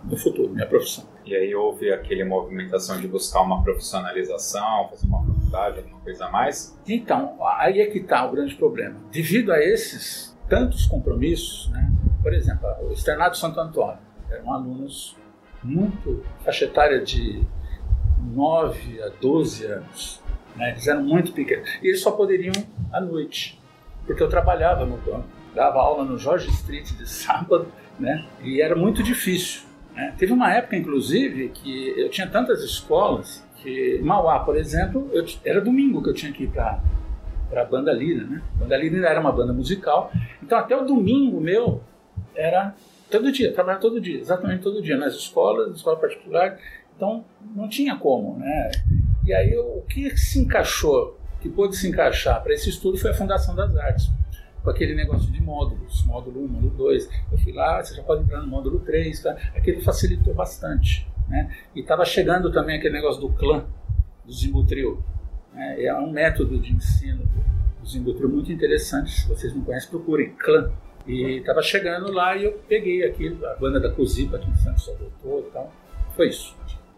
meu 0.04 0.16
futuro, 0.16 0.52
minha 0.52 0.66
profissão. 0.66 1.04
E 1.24 1.34
aí 1.34 1.54
houve 1.54 1.92
aquele 1.92 2.24
movimentação 2.24 3.00
de 3.00 3.06
buscar 3.06 3.42
uma 3.42 3.62
profissionalização, 3.62 4.88
fazer 4.88 5.06
uma 5.06 5.24
faculdade, 5.24 5.78
alguma 5.78 6.00
coisa 6.00 6.26
a 6.26 6.30
mais? 6.30 6.76
Então, 6.88 7.36
aí 7.58 7.80
é 7.80 7.86
que 7.86 7.98
está 7.98 8.26
o 8.26 8.32
grande 8.32 8.54
problema. 8.54 8.96
Devido 9.10 9.52
a 9.52 9.60
esses 9.60 10.36
tantos 10.48 10.86
compromissos, 10.86 11.70
né? 11.70 11.90
por 12.22 12.34
exemplo, 12.34 12.68
o 12.82 12.92
Externato 12.92 13.36
Santo 13.36 13.60
Antônio, 13.60 13.98
eram 14.30 14.52
alunos 14.52 15.16
muito, 15.62 16.24
faixa 16.44 16.64
etária 16.64 17.00
de 17.00 17.46
9 18.34 19.02
a 19.02 19.08
12 19.20 19.64
anos, 19.66 20.20
né? 20.56 20.70
eles 20.70 20.86
eram 20.88 21.04
muito 21.04 21.32
pequenos, 21.32 21.68
e 21.82 21.88
eles 21.88 22.00
só 22.00 22.10
poderiam 22.10 22.52
à 22.92 23.00
noite, 23.00 23.60
porque 24.04 24.22
eu 24.22 24.28
trabalhava 24.28 24.84
no 24.84 24.96
banco, 24.96 25.28
dava 25.54 25.78
aula 25.78 26.04
no 26.04 26.18
Jorge 26.18 26.48
Street 26.50 26.92
de 26.92 27.08
sábado, 27.08 27.66
né? 27.98 28.24
e 28.42 28.60
era 28.60 28.74
muito 28.74 29.02
difícil 29.02 29.72
né? 29.94 30.14
Teve 30.16 30.32
uma 30.32 30.52
época, 30.52 30.76
inclusive, 30.76 31.50
que 31.50 31.94
eu 31.98 32.08
tinha 32.10 32.26
tantas 32.26 32.62
escolas 32.62 33.44
que 33.56 34.00
Mauá, 34.02 34.40
por 34.40 34.56
exemplo, 34.56 35.08
eu, 35.12 35.24
era 35.44 35.60
domingo 35.60 36.02
que 36.02 36.10
eu 36.10 36.14
tinha 36.14 36.32
que 36.32 36.44
ir 36.44 36.48
para 36.48 36.80
a 37.54 37.64
banda 37.64 37.92
Lira, 37.92 38.26
né? 38.26 38.42
A 38.56 38.58
banda 38.60 38.76
Lira 38.76 39.08
era 39.08 39.20
uma 39.20 39.32
banda 39.32 39.52
musical, 39.52 40.10
então 40.42 40.58
até 40.58 40.76
o 40.76 40.84
domingo 40.84 41.40
meu 41.40 41.82
era 42.34 42.74
todo 43.10 43.30
dia, 43.30 43.52
trabalhar 43.52 43.78
todo 43.78 44.00
dia, 44.00 44.18
exatamente 44.18 44.62
todo 44.62 44.82
dia, 44.82 44.96
nas 44.96 45.14
escolas, 45.14 45.68
na 45.68 45.74
escola 45.74 45.98
particular, 45.98 46.58
então 46.96 47.24
não 47.54 47.68
tinha 47.68 47.94
como, 47.96 48.38
né? 48.38 48.70
E 49.24 49.32
aí 49.32 49.56
o 49.56 49.82
que 49.82 50.16
se 50.16 50.40
encaixou, 50.40 51.18
que 51.40 51.48
pôde 51.48 51.76
se 51.76 51.86
encaixar 51.88 52.42
para 52.42 52.54
esse 52.54 52.70
estudo 52.70 52.96
foi 52.96 53.10
a 53.10 53.14
Fundação 53.14 53.54
das 53.54 53.76
Artes 53.76 54.10
com 54.62 54.70
aquele 54.70 54.94
negócio 54.94 55.30
de 55.30 55.42
módulos, 55.42 56.04
módulo 56.04 56.44
1, 56.44 56.48
módulo 56.48 56.74
2. 56.76 57.08
Eu 57.32 57.38
fui 57.38 57.52
lá, 57.52 57.82
você 57.82 57.94
já 57.94 58.02
pode 58.02 58.22
entrar 58.22 58.40
no 58.40 58.46
módulo 58.46 58.80
3, 58.80 59.22
tá? 59.22 59.36
aquele 59.54 59.80
facilitou 59.80 60.34
bastante. 60.34 61.06
Né? 61.28 61.54
E 61.74 61.80
estava 61.80 62.04
chegando 62.04 62.50
também 62.52 62.78
aquele 62.78 62.94
negócio 62.94 63.20
do 63.20 63.30
clã, 63.30 63.64
do 64.24 64.32
Zimbutril. 64.32 65.02
Né? 65.52 65.84
É 65.84 65.94
um 65.94 66.10
método 66.10 66.58
de 66.58 66.72
ensino 66.72 67.24
do 67.80 67.88
Zimbutril 67.88 68.28
muito 68.28 68.52
interessante, 68.52 69.10
se 69.10 69.28
vocês 69.28 69.54
não 69.54 69.62
conhecem, 69.64 69.90
procurem, 69.90 70.30
clã. 70.34 70.70
E 71.06 71.38
estava 71.38 71.60
chegando 71.62 72.12
lá 72.12 72.36
e 72.36 72.44
eu 72.44 72.52
peguei 72.68 73.04
aquilo, 73.04 73.44
a 73.46 73.56
banda 73.56 73.80
da 73.80 73.90
Cozipa 73.90 74.36
aqui 74.36 74.48
em 74.48 74.54
Santos 74.54 74.84
Salvador 74.84 75.46
e 75.48 75.50
tal. 75.50 75.72
Foi 76.14 76.28
isso. 76.28 76.54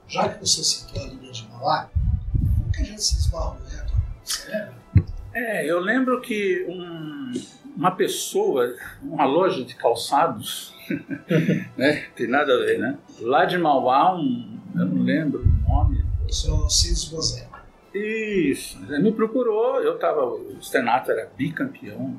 Já 0.06 0.28
que 0.28 0.46
você 0.46 0.62
citou 0.62 1.02
a 1.02 1.06
Líbia 1.06 1.32
de 1.32 1.48
Malá, 1.48 1.90
como 2.58 2.70
que 2.70 2.82
a 2.82 2.84
gente 2.84 3.02
se 3.02 3.16
esbarrou, 3.16 3.58
né? 3.60 3.86
Você 4.22 4.50
lembra? 4.50 4.83
É, 5.34 5.68
eu 5.68 5.80
lembro 5.80 6.20
que 6.20 6.64
um, 6.68 7.32
uma 7.76 7.90
pessoa, 7.90 8.72
uma 9.02 9.24
loja 9.24 9.64
de 9.64 9.74
calçados, 9.74 10.72
né? 11.76 12.06
Tem 12.14 12.28
nada 12.28 12.54
a 12.54 12.58
ver, 12.58 12.78
né? 12.78 12.96
Lá 13.20 13.44
de 13.44 13.58
Mauá, 13.58 14.16
um, 14.16 14.60
eu 14.76 14.86
não 14.86 15.02
lembro 15.02 15.42
o 15.42 15.68
nome. 15.68 16.04
O 16.28 16.32
seu 16.32 16.70
Cis 16.70 17.04
Bozé. 17.06 17.48
Isso, 17.92 18.78
ele 18.88 19.02
me 19.02 19.12
procurou, 19.12 19.80
eu 19.80 19.94
estava, 19.94 20.24
o 20.24 20.56
Stenato 20.60 21.10
era 21.10 21.30
bicampeão 21.36 22.18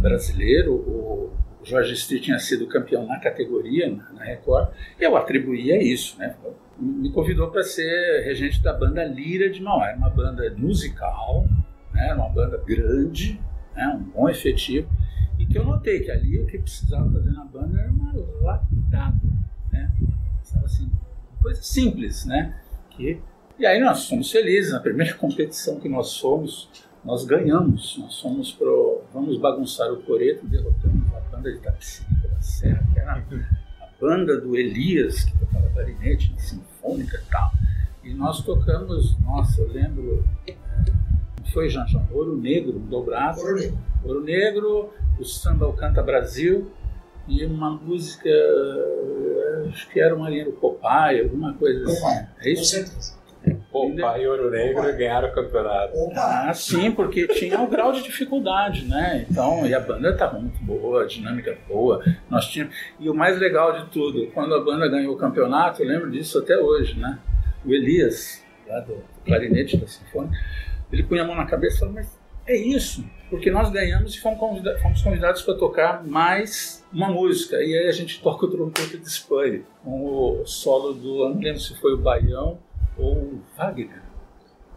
brasileiro, 0.00 0.74
o 0.74 1.32
Jorge 1.62 1.94
Street 1.94 2.24
tinha 2.24 2.38
sido 2.38 2.66
campeão 2.66 3.06
na 3.06 3.18
categoria, 3.18 3.90
na 4.12 4.22
Record, 4.22 4.68
e 5.00 5.04
eu 5.04 5.16
atribuía 5.16 5.82
isso, 5.82 6.18
né? 6.18 6.36
Me 6.78 7.10
convidou 7.10 7.50
para 7.50 7.62
ser 7.62 8.22
regente 8.24 8.62
da 8.62 8.72
banda 8.72 9.02
Lira 9.04 9.48
de 9.48 9.62
Mauá, 9.62 9.88
era 9.88 9.96
uma 9.96 10.10
banda 10.10 10.52
musical, 10.58 11.46
né? 11.94 12.12
uma 12.14 12.28
banda 12.28 12.58
grande, 12.58 13.40
né? 13.74 13.88
um 13.88 14.02
bom 14.10 14.28
efetivo, 14.28 14.88
e 15.38 15.46
que 15.46 15.56
eu 15.56 15.64
notei 15.64 16.00
que 16.00 16.10
ali 16.10 16.38
o 16.38 16.46
que 16.46 16.58
precisava 16.58 17.10
fazer 17.10 17.30
na 17.30 17.44
banda 17.44 17.80
era 17.80 17.90
uma 17.90 18.12
lapidada, 18.42 19.20
né? 19.72 19.92
Assim, 20.64 20.90
coisa 21.42 21.60
simples, 21.62 22.24
né? 22.24 22.54
Que, 22.90 23.20
e 23.58 23.66
aí 23.66 23.80
nós 23.80 24.08
fomos 24.08 24.30
felizes, 24.30 24.72
na 24.72 24.80
primeira 24.80 25.14
competição 25.18 25.80
que 25.80 25.88
nós 25.88 26.18
fomos, 26.18 26.70
nós 27.04 27.24
ganhamos, 27.24 27.98
nós 27.98 28.20
fomos 28.20 28.52
pro 28.52 29.02
Vamos 29.12 29.38
Bagunçar 29.38 29.92
o 29.92 30.02
Coreto, 30.02 30.46
derrotamos 30.46 31.12
a 31.14 31.20
banda 31.20 31.52
de 31.52 31.58
Tapicirica 31.58 32.28
da 32.28 32.40
Serra, 32.40 32.86
que 32.92 32.98
era 32.98 33.14
a 33.14 33.88
banda 34.00 34.40
do 34.40 34.56
Elias, 34.56 35.24
que 35.24 35.38
tocava 35.38 35.68
clarinete, 35.70 36.32
sinfônica 36.38 37.20
e 37.20 37.30
tal. 37.30 37.52
E 38.02 38.14
nós 38.14 38.42
tocamos, 38.44 39.18
nossa, 39.20 39.60
eu 39.60 39.68
lembro 39.68 40.24
foi, 41.52 41.68
Jean 41.68 41.86
Jean? 41.86 42.02
Ouro 42.12 42.36
Negro, 42.36 42.78
dobrado. 42.78 43.40
Ouro 43.40 43.54
Negro. 43.56 43.78
Ouro 44.04 44.22
Negro, 44.22 44.90
o 45.18 45.24
Samba 45.24 45.72
Canta 45.74 46.02
Brasil 46.02 46.70
e 47.26 47.44
uma 47.44 47.70
música, 47.70 48.28
acho 49.68 49.88
que 49.90 50.00
era 50.00 50.14
uma 50.14 50.28
linha 50.28 50.44
do 50.44 50.52
Popeye, 50.52 51.22
alguma 51.22 51.54
coisa 51.54 51.84
assim. 51.84 52.00
Popeye, 52.00 52.26
é 52.40 52.50
isso? 52.50 52.62
Com 52.62 52.66
certeza. 52.66 53.24
Popeye 53.70 54.22
e 54.22 54.28
Ouro 54.28 54.50
Negro 54.50 54.76
Popeye. 54.76 54.96
ganharam 54.96 55.28
o 55.28 55.34
campeonato. 55.34 55.92
Ah, 56.16 56.52
sim, 56.54 56.90
porque 56.92 57.26
tinha 57.28 57.58
um 57.60 57.68
grau 57.68 57.92
de 57.92 58.02
dificuldade, 58.02 58.86
né? 58.86 59.26
Então, 59.28 59.66
e 59.66 59.74
a 59.74 59.80
banda 59.80 60.10
estava 60.10 60.38
muito 60.38 60.62
boa, 60.62 61.02
a 61.02 61.06
dinâmica 61.06 61.56
boa. 61.68 62.02
Nós 62.30 62.46
tínhamos... 62.48 62.74
E 63.00 63.08
o 63.08 63.14
mais 63.14 63.38
legal 63.38 63.72
de 63.72 63.90
tudo, 63.90 64.26
quando 64.32 64.54
a 64.54 64.62
banda 64.62 64.88
ganhou 64.88 65.14
o 65.14 65.18
campeonato, 65.18 65.82
eu 65.82 65.88
lembro 65.88 66.10
disso 66.10 66.38
até 66.38 66.58
hoje, 66.58 66.98
né? 66.98 67.18
o 67.64 67.72
Elias, 67.72 68.42
lá 68.68 68.80
do, 68.80 68.94
do 68.94 69.20
clarinete 69.24 69.76
da 69.76 69.86
Sinfônica, 69.86 70.36
ele 70.92 71.02
punha 71.02 71.22
a 71.22 71.26
mão 71.26 71.34
na 71.34 71.46
cabeça 71.46 71.76
e 71.76 71.78
falou, 71.80 71.94
mas 71.94 72.18
é 72.46 72.56
isso, 72.56 73.04
porque 73.30 73.50
nós 73.50 73.70
ganhamos 73.70 74.14
e 74.14 74.20
fomos, 74.20 74.38
convida 74.38 74.78
fomos 74.80 75.00
convidados 75.00 75.42
para 75.42 75.54
tocar 75.54 76.04
mais 76.04 76.84
uma 76.92 77.08
música. 77.10 77.56
E 77.56 77.78
aí 77.78 77.88
a 77.88 77.92
gente 77.92 78.20
toca 78.20 78.44
o 78.44 78.50
trompete 78.50 78.98
de 78.98 79.10
Spurry, 79.10 79.64
com 79.82 80.04
o 80.04 80.46
solo 80.46 80.92
do, 80.92 81.28
não 81.28 81.40
lembro 81.40 81.60
se 81.60 81.74
foi 81.80 81.94
o 81.94 81.98
Baião 81.98 82.58
ou 82.98 83.16
o 83.16 83.42
Wagner. 83.56 84.02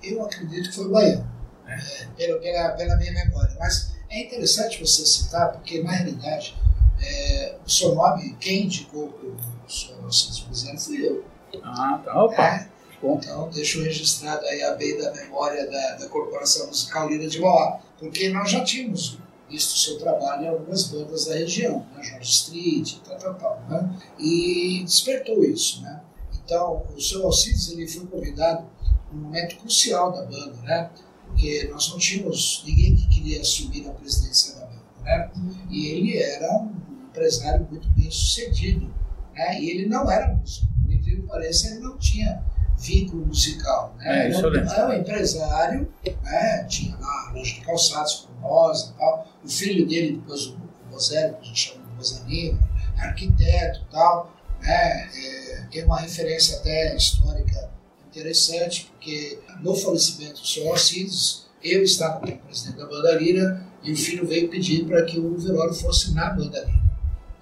Eu 0.01 0.23
acredito 0.23 0.69
que 0.69 0.75
foi 0.75 0.85
o 0.85 0.91
Baião, 0.91 1.27
é. 1.67 1.75
É, 1.75 2.05
pela, 2.15 2.39
pela, 2.39 2.69
pela 2.69 2.95
minha 2.97 3.13
memória. 3.13 3.53
Mas 3.59 3.97
é 4.09 4.23
interessante 4.23 4.79
você 4.79 5.05
citar, 5.05 5.51
porque 5.51 5.83
na 5.83 5.91
realidade 5.91 6.55
é, 7.01 7.55
o 7.65 7.69
seu 7.69 7.93
nome, 7.93 8.35
quem 8.39 8.63
indicou 8.63 9.09
o 9.09 9.69
senhor 9.69 10.03
Alcides 10.03 10.85
fui 10.85 11.05
eu. 11.05 11.23
Ah, 11.63 12.01
tá. 12.03 12.23
Opa. 12.23 12.43
É, 12.43 12.69
então, 13.03 13.49
deixo 13.49 13.83
registrado 13.83 14.45
aí 14.45 14.63
a 14.63 14.73
bem 14.73 14.97
da 14.97 15.13
memória 15.13 15.69
da, 15.69 15.95
da 15.95 16.09
Corporação 16.09 16.67
Musical 16.67 17.07
Lira 17.07 17.27
de 17.27 17.39
Mauá, 17.39 17.79
porque 17.99 18.29
nós 18.29 18.49
já 18.49 18.63
tínhamos 18.63 19.19
visto 19.49 19.75
o 19.75 19.77
seu 19.77 19.99
trabalho 19.99 20.43
em 20.43 20.47
algumas 20.49 20.83
bandas 20.87 21.25
da 21.25 21.35
região, 21.35 21.85
né? 21.95 22.03
George 22.03 22.29
Street, 22.29 22.95
tal, 23.05 23.17
tal, 23.17 23.35
tal, 23.35 23.63
né? 23.69 23.97
e 24.19 24.83
despertou 24.83 25.43
isso, 25.43 25.81
né? 25.81 26.01
Então, 26.43 26.85
o 26.95 27.01
seu 27.01 27.25
Alcides 27.25 27.71
ele 27.71 27.87
foi 27.87 28.05
convidado 28.07 28.65
num 29.11 29.21
momento 29.23 29.57
crucial 29.57 30.11
da 30.11 30.23
banda, 30.23 30.57
né? 30.63 30.89
Porque 31.27 31.67
nós 31.71 31.89
não 31.89 31.97
tínhamos 31.97 32.63
ninguém 32.65 32.95
que 32.95 33.07
queria 33.09 33.41
assumir 33.41 33.87
a 33.87 33.91
presidência 33.91 34.55
da 34.55 34.65
banda, 34.65 34.81
né? 35.03 35.31
E 35.69 35.87
ele 35.87 36.17
era 36.17 36.51
um 36.57 36.75
empresário 37.09 37.67
muito 37.69 37.87
bem 37.89 38.09
sucedido, 38.09 38.93
né? 39.33 39.61
E 39.61 39.69
ele 39.69 39.85
não 39.85 40.09
era 40.09 40.33
músico, 40.33 40.67
por 40.83 40.91
incrível 40.91 41.21
que 41.23 41.27
pareça, 41.27 41.67
ele 41.69 41.79
não 41.79 41.97
tinha 41.97 42.43
vínculo 42.77 43.25
musical. 43.25 43.95
Né? 43.97 44.27
É, 44.27 44.29
isso 44.29 44.45
era, 44.45 44.73
era 44.73 44.89
um 44.89 44.93
empresário, 44.93 45.91
né? 46.23 46.63
tinha 46.65 46.95
lá 46.97 47.29
a 47.29 47.33
loja 47.33 47.53
de 47.53 47.61
calçados, 47.61 48.27
Formosa 48.27 48.93
e 48.93 48.99
tal. 48.99 49.27
O 49.43 49.49
filho 49.49 49.87
dele, 49.87 50.17
depois 50.17 50.45
o, 50.47 50.53
o 50.53 50.91
Bozelli, 50.91 51.33
que 51.35 51.41
a 51.41 51.43
gente 51.43 51.59
chama 51.59 51.85
de 51.85 51.91
Bozaninho, 51.95 52.59
arquiteto 52.97 53.81
e 53.81 53.91
tal. 53.91 54.31
Né? 54.61 55.09
É, 55.15 55.65
tem 55.71 55.83
uma 55.85 55.99
referência 55.99 56.57
até 56.57 56.95
histórica 56.95 57.69
interessante, 58.09 58.89
porque 58.91 59.39
no 59.61 59.75
falecimento 59.75 60.41
do 60.41 60.47
senhor 60.47 60.71
Alcides, 60.71 61.45
eu 61.63 61.83
estava 61.83 62.19
como 62.19 62.37
presidente 62.39 62.77
da 62.77 62.85
banda 62.85 63.13
Lira 63.13 63.65
e 63.83 63.91
o 63.91 63.97
filho 63.97 64.25
veio 64.27 64.49
pedir 64.49 64.85
para 64.85 65.03
que 65.05 65.19
o 65.19 65.37
velório 65.37 65.73
fosse 65.73 66.13
na 66.13 66.29
banda 66.29 66.59
Lira. 66.59 66.87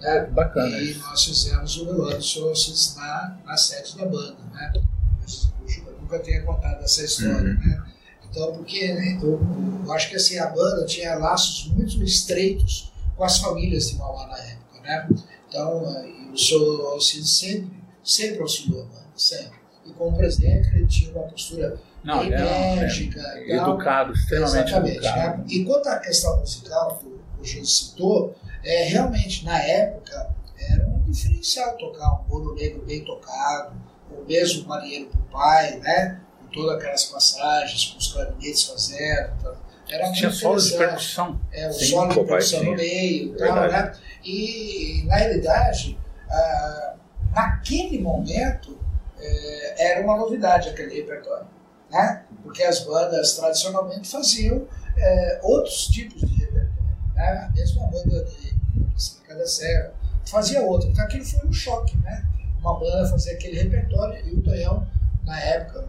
Né? 0.02 0.26
Bacana. 0.28 0.78
E 0.78 0.94
nós 0.96 1.24
fizemos 1.24 1.78
o 1.78 1.86
velório 1.86 2.18
do 2.18 2.24
senhor 2.24 2.50
Alcides 2.50 2.96
na, 2.96 3.38
na 3.46 3.58
sede 3.58 3.98
da 3.98 4.06
banda. 4.06 4.38
Né? 4.54 4.74
Nunca 6.06 6.20
tenha 6.20 6.44
contado 6.44 6.84
essa 6.84 7.04
história, 7.04 7.50
uhum. 7.50 7.60
né? 7.60 7.84
Então, 8.30 8.54
porque 8.54 8.94
né, 8.94 9.20
eu, 9.22 9.42
eu, 9.86 9.92
acho 9.94 10.10
que 10.10 10.16
assim, 10.16 10.38
a 10.38 10.48
banda 10.48 10.86
tinha 10.86 11.16
laços 11.16 11.68
muito 11.70 12.02
estreitos 12.04 12.92
com 13.16 13.24
as 13.24 13.40
famílias 13.40 13.90
de 13.90 13.98
Mauá 13.98 14.28
na 14.28 14.38
época, 14.38 14.82
né? 14.84 15.10
Então, 15.48 15.98
eh, 15.98 16.32
o 16.34 16.38
senhor 16.38 16.94
Alcides 16.94 17.38
sempre, 17.38 17.72
sempre 18.04 18.42
auxiliou 18.42 18.82
a 18.82 18.86
banda, 18.86 19.06
sempre. 19.16 19.58
E 19.86 19.92
como 19.94 20.18
presidente, 20.18 20.70
ele 20.76 20.86
tinha 20.86 21.12
uma 21.12 21.24
postura 21.24 21.80
Não, 22.04 22.24
enérgica. 22.24 23.22
É, 23.22 23.52
é, 23.52 23.56
educado, 23.56 24.14
extremamente 24.14 24.68
Exatamente, 24.70 24.98
educado. 24.98 25.38
Né? 25.38 25.46
E 25.48 25.64
quanto 25.64 25.88
à 25.88 26.00
questão 26.00 26.40
musical, 26.40 27.00
que 27.00 27.08
o 27.42 27.46
Gil 27.46 27.66
citou, 27.66 28.36
é, 28.64 28.84
realmente, 28.86 29.46
na 29.46 29.58
época, 29.60 30.36
era 30.58 30.88
um 30.88 31.00
diferencial 31.04 31.78
tocar 31.78 32.20
um 32.20 32.24
bolo 32.24 32.54
negro 32.56 32.84
bem 32.86 33.06
tocado, 33.06 33.76
o 34.22 34.26
mesmo 34.26 34.68
marinheiro 34.68 35.08
para 35.08 35.20
o 35.20 35.24
pai, 35.24 35.80
né? 35.80 36.22
Com 36.40 36.48
todas 36.48 36.78
aquelas 36.78 37.06
passagens, 37.06 37.86
com 37.86 37.98
os 37.98 38.14
clarinetes 38.14 38.64
fazendo. 38.64 39.34
Então, 39.40 39.56
era 39.90 40.12
Tinha 40.12 40.32
solo 40.32 40.60
de 40.60 40.78
percussão. 40.78 41.40
É, 41.52 41.70
o 41.70 41.74
Sim, 41.74 41.86
solo 41.86 42.10
de 42.10 42.16
percussão 42.16 42.64
no 42.64 42.76
meio 42.76 43.34
e 43.34 43.38
tal, 43.38 43.56
né? 43.70 43.94
E, 44.24 45.04
na 45.06 45.16
realidade, 45.16 45.98
ah, 46.30 46.96
naquele 47.34 48.00
momento, 48.00 48.78
eh, 49.20 49.76
era 49.78 50.04
uma 50.04 50.18
novidade 50.18 50.70
aquele 50.70 50.96
repertório, 50.96 51.48
né? 51.92 52.24
Porque 52.42 52.64
as 52.64 52.80
bandas 52.80 53.34
tradicionalmente 53.36 54.10
faziam 54.10 54.68
eh, 54.98 55.40
outros 55.44 55.88
tipos 55.88 56.22
de 56.22 56.36
repertório, 56.36 56.74
né? 57.14 57.50
A 57.50 57.52
mesma 57.52 57.88
banda 57.88 58.24
de 58.24 58.56
Cada 59.28 59.46
Serra 59.46 59.94
fazia 60.26 60.62
outro. 60.62 60.90
Então 60.90 61.04
aquilo 61.04 61.26
foi 61.26 61.48
um 61.48 61.54
choque, 61.54 61.98
né? 61.98 62.26
Uma 62.66 62.80
banda 62.80 63.08
fazer 63.08 63.32
aquele 63.32 63.62
repertório. 63.62 64.28
E 64.28 64.34
o 64.34 64.42
Tonhão, 64.42 64.88
na 65.24 65.40
época, 65.40 65.88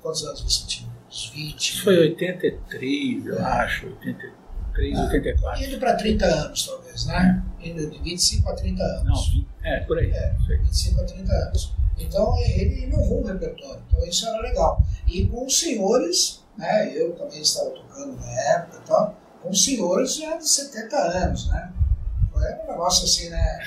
quantos 0.00 0.22
anos 0.24 0.42
você 0.42 0.66
tinha? 0.66 0.92
Uns 1.08 1.30
20? 1.30 1.82
Foi 1.82 1.98
83, 1.98 3.26
eu 3.26 3.38
é. 3.38 3.42
acho, 3.42 3.86
83, 3.86 4.98
ah, 4.98 5.02
84. 5.04 5.64
Indo 5.64 5.78
para 5.78 5.94
30 5.96 6.26
anos, 6.26 6.66
talvez, 6.66 7.06
né? 7.06 7.42
Indo 7.60 7.90
de 7.90 7.98
25 7.98 8.50
a 8.50 8.54
30 8.54 8.82
anos. 8.82 9.34
Não, 9.34 9.46
é, 9.64 9.80
por 9.80 9.98
aí. 9.98 10.10
É, 10.10 10.34
25 10.48 11.00
a 11.00 11.04
30 11.04 11.32
anos. 11.32 11.74
Então 11.98 12.36
ele 12.38 12.84
inovou 12.84 13.22
o 13.22 13.26
repertório, 13.26 13.82
então 13.86 14.04
isso 14.06 14.26
era 14.26 14.40
legal. 14.40 14.82
E 15.06 15.26
com 15.26 15.46
os 15.46 15.58
senhores, 15.58 16.42
né, 16.56 16.90
eu 16.96 17.12
também 17.12 17.40
estava 17.40 17.70
tocando 17.70 18.16
na 18.16 18.30
época 18.54 18.80
e 18.82 18.88
tal, 18.88 19.16
com 19.42 19.50
os 19.50 19.64
senhores 19.64 20.16
já 20.16 20.36
de 20.36 20.48
70 20.48 20.96
anos, 20.96 21.48
né? 21.48 21.72
É 22.44 22.64
um 22.64 22.70
negócio 22.72 23.04
assim, 23.04 23.28
né? 23.30 23.58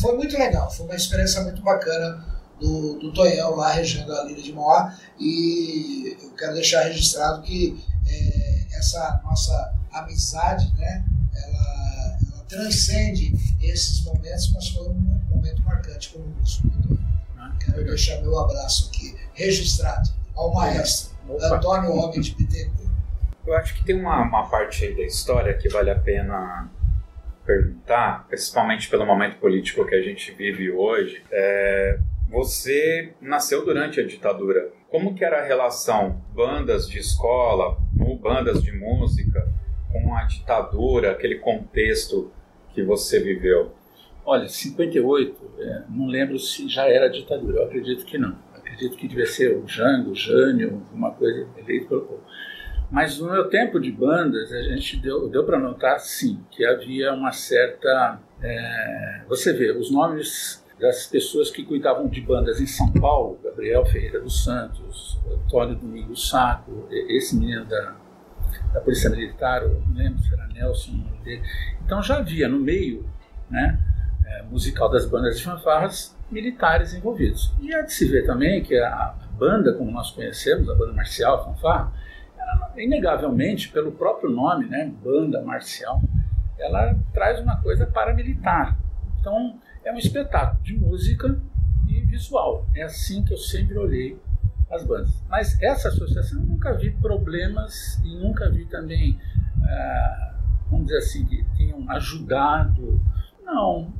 Foi 0.00 0.16
muito 0.16 0.36
legal, 0.36 0.70
foi 0.70 0.86
uma 0.86 0.94
experiência 0.94 1.42
muito 1.42 1.62
bacana 1.62 2.24
do, 2.60 2.98
do 2.98 3.12
Tonhão 3.12 3.56
lá 3.56 3.72
regendo 3.72 4.12
a 4.12 4.24
Lira 4.24 4.42
de 4.42 4.52
Moá 4.52 4.96
e 5.18 6.16
eu 6.22 6.30
quero 6.30 6.54
deixar 6.54 6.84
registrado 6.84 7.42
que 7.42 7.82
é, 8.06 8.76
essa 8.76 9.20
nossa 9.24 9.74
amizade, 9.92 10.72
né? 10.76 11.04
Ela, 11.34 12.18
ela, 12.32 12.44
transcende 12.48 13.32
esses 13.60 14.04
momentos, 14.04 14.52
mas 14.52 14.68
foi 14.68 14.88
um 14.88 15.20
momento 15.30 15.62
marcante 15.62 16.10
como 16.10 16.26
músico. 16.26 16.68
Ah, 17.36 17.52
quero 17.58 17.84
deixar 17.84 18.20
meu 18.20 18.38
abraço 18.38 18.88
aqui 18.88 19.16
registrado 19.34 20.10
ao 20.36 20.52
maestro 20.52 21.14
Opa. 21.28 21.56
Antônio 21.56 21.92
Homem 21.92 22.20
de 22.20 22.34
Bittencourt. 22.34 22.84
Eu 23.46 23.54
acho 23.56 23.74
que 23.74 23.84
tem 23.84 24.00
uma, 24.00 24.22
uma 24.22 24.48
parte 24.48 24.84
aí 24.84 24.96
da 24.96 25.02
história 25.02 25.54
que 25.54 25.68
vale 25.68 25.90
a 25.90 25.98
pena 25.98 26.70
perguntar, 27.44 28.26
principalmente 28.28 28.88
pelo 28.88 29.06
momento 29.06 29.36
político 29.36 29.86
que 29.86 29.94
a 29.94 30.02
gente 30.02 30.32
vive 30.32 30.70
hoje, 30.70 31.22
é, 31.30 31.98
você 32.28 33.14
nasceu 33.20 33.64
durante 33.64 34.00
a 34.00 34.06
ditadura. 34.06 34.72
Como 34.88 35.14
que 35.14 35.24
era 35.24 35.40
a 35.40 35.44
relação 35.44 36.22
bandas 36.34 36.88
de 36.88 36.98
escola, 36.98 37.76
bandas 38.20 38.62
de 38.62 38.72
música, 38.72 39.46
com 39.92 40.14
a 40.14 40.24
ditadura, 40.24 41.10
aquele 41.10 41.36
contexto 41.36 42.32
que 42.72 42.82
você 42.82 43.20
viveu? 43.20 43.72
Olha, 44.24 44.48
58, 44.48 45.50
é, 45.58 45.82
não 45.90 46.06
lembro 46.06 46.38
se 46.38 46.68
já 46.68 46.88
era 46.88 47.08
ditadura, 47.08 47.58
eu 47.58 47.64
acredito 47.64 48.04
que 48.04 48.16
não. 48.16 48.36
Acredito 48.54 48.96
que 48.96 49.06
devia 49.06 49.26
ser 49.26 49.56
o 49.56 49.68
Jango, 49.68 50.10
o 50.10 50.14
Jânio, 50.14 50.82
alguma 50.86 51.10
coisa 51.12 51.46
eleito 51.58 51.86
pelo 51.86 52.02
povo. 52.02 52.23
Mas 52.94 53.18
no 53.18 53.28
meu 53.28 53.48
tempo 53.48 53.80
de 53.80 53.90
bandas, 53.90 54.52
a 54.52 54.62
gente 54.62 54.98
deu, 54.98 55.28
deu 55.28 55.42
para 55.42 55.58
notar, 55.58 55.98
sim, 55.98 56.40
que 56.48 56.64
havia 56.64 57.12
uma 57.12 57.32
certa. 57.32 58.20
É, 58.40 59.22
você 59.28 59.52
vê, 59.52 59.72
os 59.72 59.90
nomes 59.90 60.64
das 60.78 61.08
pessoas 61.08 61.50
que 61.50 61.64
cuidavam 61.64 62.06
de 62.06 62.20
bandas 62.20 62.60
em 62.60 62.68
São 62.68 62.92
Paulo, 62.92 63.40
Gabriel 63.42 63.84
Ferreira 63.84 64.20
dos 64.20 64.44
Santos, 64.44 65.18
Antônio 65.28 65.74
Domingos 65.74 66.28
Saco, 66.28 66.86
esse 67.08 67.36
menino 67.36 67.64
da, 67.64 67.96
da 68.72 68.80
Polícia 68.80 69.10
Militar, 69.10 69.62
eu 69.62 69.82
não 69.88 69.96
lembro 69.96 70.22
se 70.22 70.32
era 70.32 70.46
Nelson 70.46 70.92
o 70.92 70.96
nome 70.98 71.18
dele. 71.24 71.42
Então 71.84 72.00
já 72.00 72.18
havia 72.18 72.48
no 72.48 72.60
meio 72.60 73.04
né, 73.50 73.76
é, 74.24 74.42
musical 74.44 74.88
das 74.88 75.04
bandas 75.04 75.36
de 75.36 75.44
fanfarras 75.44 76.16
militares 76.30 76.94
envolvidos. 76.94 77.52
E 77.60 77.74
há 77.74 77.82
de 77.82 77.92
se 77.92 78.06
ver 78.06 78.24
também 78.24 78.62
que 78.62 78.78
a 78.78 79.16
banda, 79.36 79.72
como 79.72 79.90
nós 79.90 80.12
conhecemos, 80.12 80.70
a 80.70 80.74
banda 80.76 80.92
marcial, 80.92 81.40
a 81.40 81.44
fanfarra, 81.44 82.03
inegavelmente, 82.76 83.68
pelo 83.70 83.92
próprio 83.92 84.30
nome, 84.30 84.66
né, 84.66 84.92
banda 85.02 85.42
marcial, 85.42 86.00
ela 86.58 86.94
traz 87.12 87.40
uma 87.40 87.60
coisa 87.60 87.86
paramilitar. 87.86 88.78
Então, 89.20 89.58
é 89.84 89.92
um 89.92 89.98
espetáculo 89.98 90.62
de 90.62 90.76
música 90.76 91.40
e 91.88 92.00
visual. 92.00 92.66
É 92.74 92.82
assim 92.82 93.22
que 93.22 93.32
eu 93.32 93.38
sempre 93.38 93.76
olhei 93.78 94.18
as 94.70 94.84
bandas. 94.84 95.22
Mas 95.28 95.60
essa 95.62 95.88
associação 95.88 96.40
eu 96.40 96.46
nunca 96.46 96.72
vi 96.74 96.90
problemas 96.90 98.00
e 98.04 98.16
nunca 98.16 98.50
vi 98.50 98.66
também, 98.66 99.18
ah, 99.62 100.34
vamos 100.70 100.86
dizer 100.86 100.98
assim, 100.98 101.24
que 101.26 101.44
tenham 101.56 101.88
ajudado. 101.90 103.00
Não, 103.44 103.92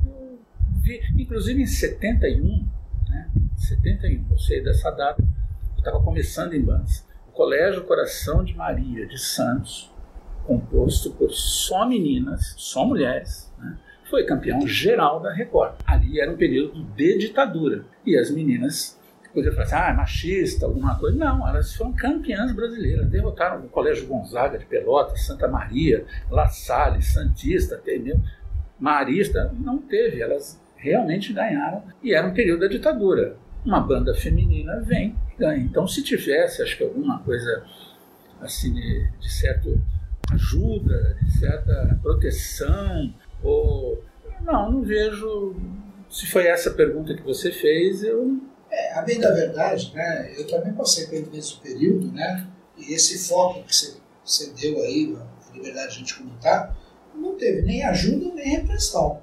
vi, 0.75 1.01
inclusive 1.17 1.63
em 1.63 1.67
71, 1.67 2.67
né, 3.09 3.31
71, 3.57 4.27
eu 4.31 4.39
sei 4.39 4.63
dessa 4.63 4.91
data, 4.91 5.23
eu 5.23 5.79
estava 5.79 6.03
começando 6.03 6.55
em 6.55 6.63
bandas. 6.63 7.07
Colégio 7.35 7.85
Coração 7.85 8.45
de 8.45 8.55
Maria 8.57 9.07
de 9.07 9.19
Santos, 9.19 9.93
composto 10.47 11.11
por 11.11 11.33
só 11.33 11.87
meninas, 11.87 12.55
só 12.57 12.85
mulheres, 12.85 13.53
né? 13.59 13.77
foi 14.09 14.25
campeão 14.25 14.67
geral 14.67 15.21
da 15.21 15.33
Record. 15.33 15.75
Ali 15.87 16.21
era 16.21 16.31
um 16.31 16.37
período 16.37 16.83
de 16.83 17.19
ditadura 17.19 17.85
e 18.07 18.17
as 18.17 18.31
meninas 18.31 18.99
poderia 19.35 19.53
falar 19.53 19.65
assim, 19.65 19.75
ah, 19.75 19.91
é 19.91 19.93
machista, 19.97 20.65
alguma 20.65 20.97
coisa. 20.97 21.19
Não, 21.19 21.47
elas 21.49 21.75
foram 21.75 21.93
campeãs 21.93 22.53
brasileiras, 22.53 23.09
derrotaram 23.09 23.65
o 23.65 23.69
Colégio 23.69 24.07
Gonzaga 24.07 24.57
de 24.57 24.65
Pelotas, 24.65 25.27
Santa 25.27 25.49
Maria, 25.49 26.05
La 26.31 26.47
Salle, 26.47 27.03
Santista, 27.03 27.83
mesmo 27.85 28.23
Marista, 28.79 29.53
não 29.59 29.79
teve, 29.79 30.21
elas 30.21 30.61
realmente 30.77 31.33
ganharam 31.33 31.83
e 32.03 32.13
era 32.15 32.27
um 32.27 32.35
período 32.35 32.61
da 32.61 32.67
ditadura. 32.69 33.37
Uma 33.65 33.81
banda 33.81 34.15
feminina 34.15 34.81
vem 34.81 35.17
e 35.33 35.39
ganha. 35.39 35.65
Então, 35.65 35.87
se 35.87 36.03
tivesse, 36.03 36.63
acho 36.63 36.77
que 36.77 36.85
alguma 36.85 37.19
coisa 37.21 37.65
assim 38.41 38.73
de, 38.73 39.11
de 39.19 39.33
certa 39.33 39.71
ajuda, 40.33 41.17
de 41.23 41.39
certa 41.39 41.99
proteção, 42.03 43.15
ou 43.43 44.03
não, 44.43 44.71
não 44.71 44.83
vejo. 44.83 45.57
Se 46.11 46.27
foi 46.27 46.47
essa 46.47 46.71
pergunta 46.71 47.15
que 47.15 47.23
você 47.23 47.51
fez, 47.51 48.03
eu 48.03 48.41
é, 48.75 48.99
a 48.99 49.03
bem 49.03 49.21
da 49.21 49.31
verdade, 49.31 49.93
né, 49.95 50.33
eu 50.37 50.47
também 50.49 50.73
passei 50.73 51.07
pelo 51.07 51.31
mesmo 51.31 51.61
período, 51.61 52.11
né, 52.11 52.47
e 52.77 52.93
esse 52.93 53.29
foco 53.29 53.63
que 53.63 53.75
você, 53.75 53.97
você 54.25 54.53
deu 54.61 54.83
aí, 54.83 55.17
a 55.49 55.57
liberdade 55.57 55.91
de 55.91 55.95
a 55.95 55.99
gente 55.99 56.17
comentar, 56.17 56.77
não 57.15 57.37
teve 57.37 57.63
nem 57.63 57.85
ajuda 57.85 58.35
nem 58.35 58.57
repressão. 58.57 59.23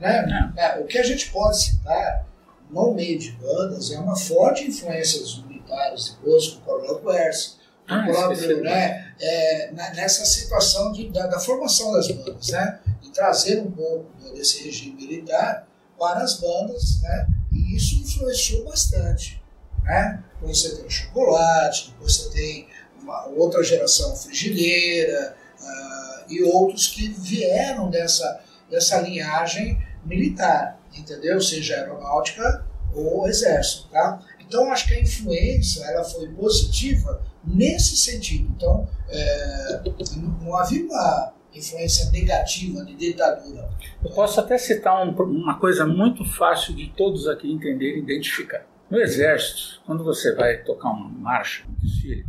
Né? 0.00 0.52
É, 0.56 0.78
o 0.80 0.86
que 0.86 0.98
a 0.98 1.02
gente 1.02 1.30
pode 1.30 1.60
citar 1.60 2.26
no 2.70 2.92
meio 2.92 3.18
de 3.18 3.32
bandas 3.32 3.90
é 3.90 3.98
uma 3.98 4.16
forte 4.16 4.66
influência 4.66 5.20
dos 5.20 5.42
militares 5.44 6.10
depois 6.10 6.48
com 6.48 6.58
o 6.58 6.62
Coronel 6.62 7.00
Quercy, 7.00 7.56
Ah, 7.86 8.04
próprio, 8.06 8.58
é 8.58 8.62
né, 8.62 9.14
é, 9.20 9.72
nessa 9.94 10.24
situação 10.24 10.92
de, 10.92 11.08
da, 11.08 11.26
da 11.26 11.40
formação 11.40 11.92
das 11.92 12.08
bandas, 12.08 12.48
né, 12.48 12.80
e 13.02 13.10
trazer 13.10 13.60
um 13.60 13.70
pouco 13.70 14.10
desse 14.34 14.64
regime 14.64 14.94
militar 14.94 15.66
para 15.98 16.20
as 16.20 16.38
bandas, 16.38 17.00
né, 17.00 17.26
e 17.52 17.76
isso 17.76 17.96
influenciou 17.96 18.64
bastante. 18.64 19.42
Né? 19.82 20.22
Depois 20.34 20.60
você 20.60 20.76
tem 20.76 20.86
o 20.86 20.90
chocolate, 20.90 21.90
depois 21.92 22.14
você 22.14 22.30
tem 22.30 22.68
uma 23.00 23.26
outra 23.28 23.62
geração 23.64 24.14
frigideira 24.14 25.34
ah, 25.60 26.24
e 26.28 26.42
outros 26.42 26.88
que 26.88 27.08
vieram 27.08 27.88
dessa, 27.88 28.40
dessa 28.70 29.00
linhagem 29.00 29.82
militar, 30.08 30.80
entendeu? 30.96 31.40
Seja 31.40 31.76
aeronáutica 31.76 32.66
ou 32.94 33.28
exército, 33.28 33.88
tá? 33.90 34.20
Então 34.40 34.72
acho 34.72 34.88
que 34.88 34.94
a 34.94 35.00
influência 35.00 35.84
ela 35.84 36.02
foi 36.04 36.26
positiva 36.28 37.22
nesse 37.44 37.96
sentido. 37.96 38.50
Então 38.56 38.88
é, 39.08 39.80
não, 40.16 40.56
havia 40.56 40.84
uma 40.84 41.32
influência 41.54 42.10
negativa 42.10 42.84
de 42.84 42.94
ditadura. 42.94 43.68
Eu 44.02 44.10
posso 44.10 44.40
até 44.40 44.56
citar 44.58 45.06
um- 45.06 45.12
uma 45.22 45.58
coisa 45.58 45.86
muito 45.86 46.24
fácil 46.24 46.74
de 46.74 46.88
todos 46.96 47.26
aqui 47.28 47.50
entenderem 47.50 47.98
e 47.98 48.02
identificar. 48.02 48.64
No 48.90 48.98
exército, 48.98 49.82
quando 49.84 50.02
você 50.02 50.34
vai 50.34 50.58
tocar 50.58 50.90
uma 50.90 51.08
marcha, 51.10 51.64
um 51.68 51.74
desfile, 51.74 52.24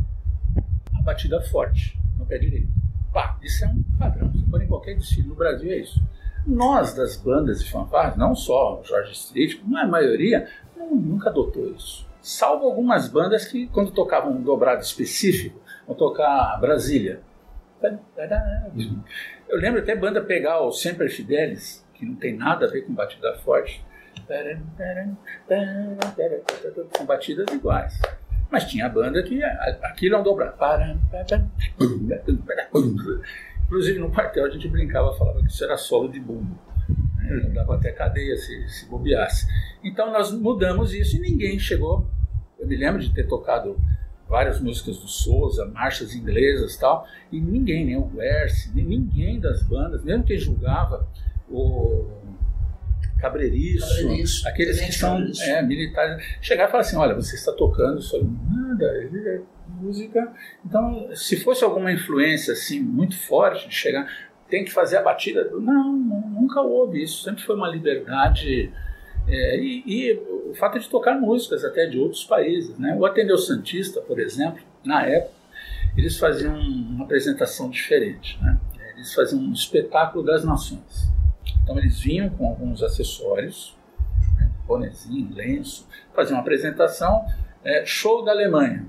a 0.98 1.02
batida 1.02 1.36
é 1.36 1.42
forte 1.48 1.98
no 2.18 2.26
pé 2.26 2.36
direito. 2.38 2.68
Pá, 3.12 3.38
isso 3.42 3.64
é 3.64 3.68
um 3.68 3.82
padrão. 3.98 4.30
Se 4.34 4.44
for 4.50 4.62
em 4.62 4.66
qualquer 4.66 4.96
desfile 4.96 5.28
no 5.28 5.34
Brasil, 5.34 5.70
é 5.72 5.78
isso. 5.78 6.00
Nós, 6.46 6.94
das 6.94 7.16
bandas 7.16 7.62
de 7.62 7.70
fanfarras, 7.70 8.16
não 8.16 8.34
só 8.34 8.80
o 8.80 8.84
Jorge 8.84 9.12
Street, 9.12 9.60
como 9.60 9.76
a 9.76 9.86
maioria, 9.86 10.48
não- 10.76 10.94
nunca 10.94 11.30
adotou 11.30 11.70
isso. 11.70 12.06
Salvo 12.22 12.66
algumas 12.66 13.08
bandas 13.08 13.46
que, 13.46 13.66
quando 13.68 13.90
tocavam 13.92 14.32
um 14.32 14.42
dobrado 14.42 14.82
específico, 14.82 15.60
vão 15.86 15.96
tocar 15.96 16.58
Brasília. 16.60 17.20
Eu 19.48 19.58
lembro 19.58 19.80
até 19.80 19.96
banda 19.96 20.20
pegar 20.22 20.60
o 20.60 20.70
Semper 20.70 21.10
Fidelis, 21.10 21.84
que 21.94 22.04
não 22.04 22.14
tem 22.14 22.36
nada 22.36 22.66
a 22.66 22.68
ver 22.68 22.82
com 22.82 22.92
batida 22.92 23.34
forte. 23.38 23.82
São 26.96 27.06
batidas 27.06 27.46
iguais. 27.54 27.98
Mas 28.50 28.64
tinha 28.64 28.88
banda 28.88 29.22
que 29.22 29.42
aquilo 29.42 30.16
é 30.16 30.18
um 30.18 30.22
dobrado. 30.22 30.56
Inclusive 33.70 34.00
no 34.00 34.10
quartel 34.10 34.46
a 34.46 34.50
gente 34.50 34.66
brincava, 34.66 35.16
falava 35.16 35.38
que 35.38 35.46
isso 35.46 35.62
era 35.62 35.76
solo 35.76 36.08
de 36.10 36.18
bumbo. 36.18 36.58
né? 36.88 37.52
Dava 37.54 37.76
até 37.76 37.92
cadeia 37.92 38.36
se, 38.36 38.68
se 38.68 38.86
bobeasse. 38.86 39.46
Então 39.84 40.10
nós 40.12 40.32
mudamos 40.32 40.92
isso 40.92 41.16
e 41.16 41.20
ninguém 41.20 41.56
chegou. 41.56 42.04
Eu 42.58 42.66
me 42.66 42.76
lembro 42.76 43.00
de 43.00 43.14
ter 43.14 43.28
tocado 43.28 43.78
várias 44.28 44.60
músicas 44.60 44.98
do 44.98 45.06
Souza, 45.06 45.66
marchas 45.66 46.16
inglesas 46.16 46.74
e 46.74 46.80
tal, 46.80 47.06
e 47.30 47.40
ninguém, 47.40 47.86
nem 47.86 47.96
o 47.96 48.06
Guerce, 48.06 48.74
nem 48.74 48.84
ninguém 48.84 49.38
das 49.38 49.62
bandas, 49.62 50.02
mesmo 50.02 50.24
quem 50.24 50.36
julgava 50.36 51.08
o 51.48 52.08
Cabreiriço, 53.20 53.86
Cabreiriço, 54.02 54.48
aqueles 54.48 54.80
que 54.80 54.92
são 54.92 55.16
é, 55.42 55.62
militares, 55.62 56.24
chegar 56.40 56.66
e 56.68 56.70
falar 56.70 56.80
assim, 56.80 56.96
olha, 56.96 57.14
você 57.14 57.36
está 57.36 57.52
tocando 57.52 58.00
isso 58.00 58.20
nada, 58.50 58.84
ele 58.96 59.28
é 59.28 59.40
música. 59.70 60.32
Então, 60.64 61.08
se 61.14 61.36
fosse 61.36 61.64
alguma 61.64 61.92
influência 61.92 62.52
assim 62.52 62.80
muito 62.80 63.16
forte 63.18 63.68
de 63.68 63.74
chegar, 63.74 64.10
tem 64.48 64.64
que 64.64 64.72
fazer 64.72 64.96
a 64.96 65.02
batida, 65.02 65.48
não, 65.52 65.92
nunca 65.92 66.60
houve 66.60 67.02
isso, 67.02 67.22
sempre 67.22 67.42
foi 67.42 67.54
uma 67.54 67.68
liberdade 67.68 68.72
é, 69.28 69.60
e, 69.60 69.82
e 69.86 70.12
o 70.50 70.54
fato 70.54 70.78
de 70.78 70.88
tocar 70.88 71.14
músicas 71.14 71.64
até 71.64 71.86
de 71.86 71.98
outros 71.98 72.24
países. 72.24 72.76
Né? 72.78 72.96
O 72.98 73.06
Ateneu 73.06 73.38
Santista, 73.38 74.00
por 74.00 74.18
exemplo, 74.18 74.60
na 74.84 75.06
época, 75.06 75.32
eles 75.96 76.18
faziam 76.18 76.58
uma 76.58 77.04
apresentação 77.04 77.70
diferente. 77.70 78.38
Né? 78.42 78.58
Eles 78.96 79.14
faziam 79.14 79.40
um 79.40 79.52
espetáculo 79.52 80.24
das 80.24 80.44
nações. 80.44 81.08
Então 81.62 81.78
eles 81.78 82.00
vinham 82.00 82.28
com 82.30 82.48
alguns 82.48 82.82
acessórios, 82.82 83.76
né? 84.36 84.50
bonezinho, 84.66 85.32
lenço, 85.32 85.86
faziam 86.12 86.36
uma 86.36 86.42
apresentação, 86.42 87.24
é, 87.64 87.84
show 87.84 88.24
da 88.24 88.32
Alemanha. 88.32 88.86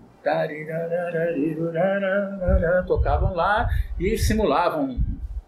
Tocavam 2.85 3.33
lá 3.33 3.67
e 3.99 4.17
simulavam 4.17 4.97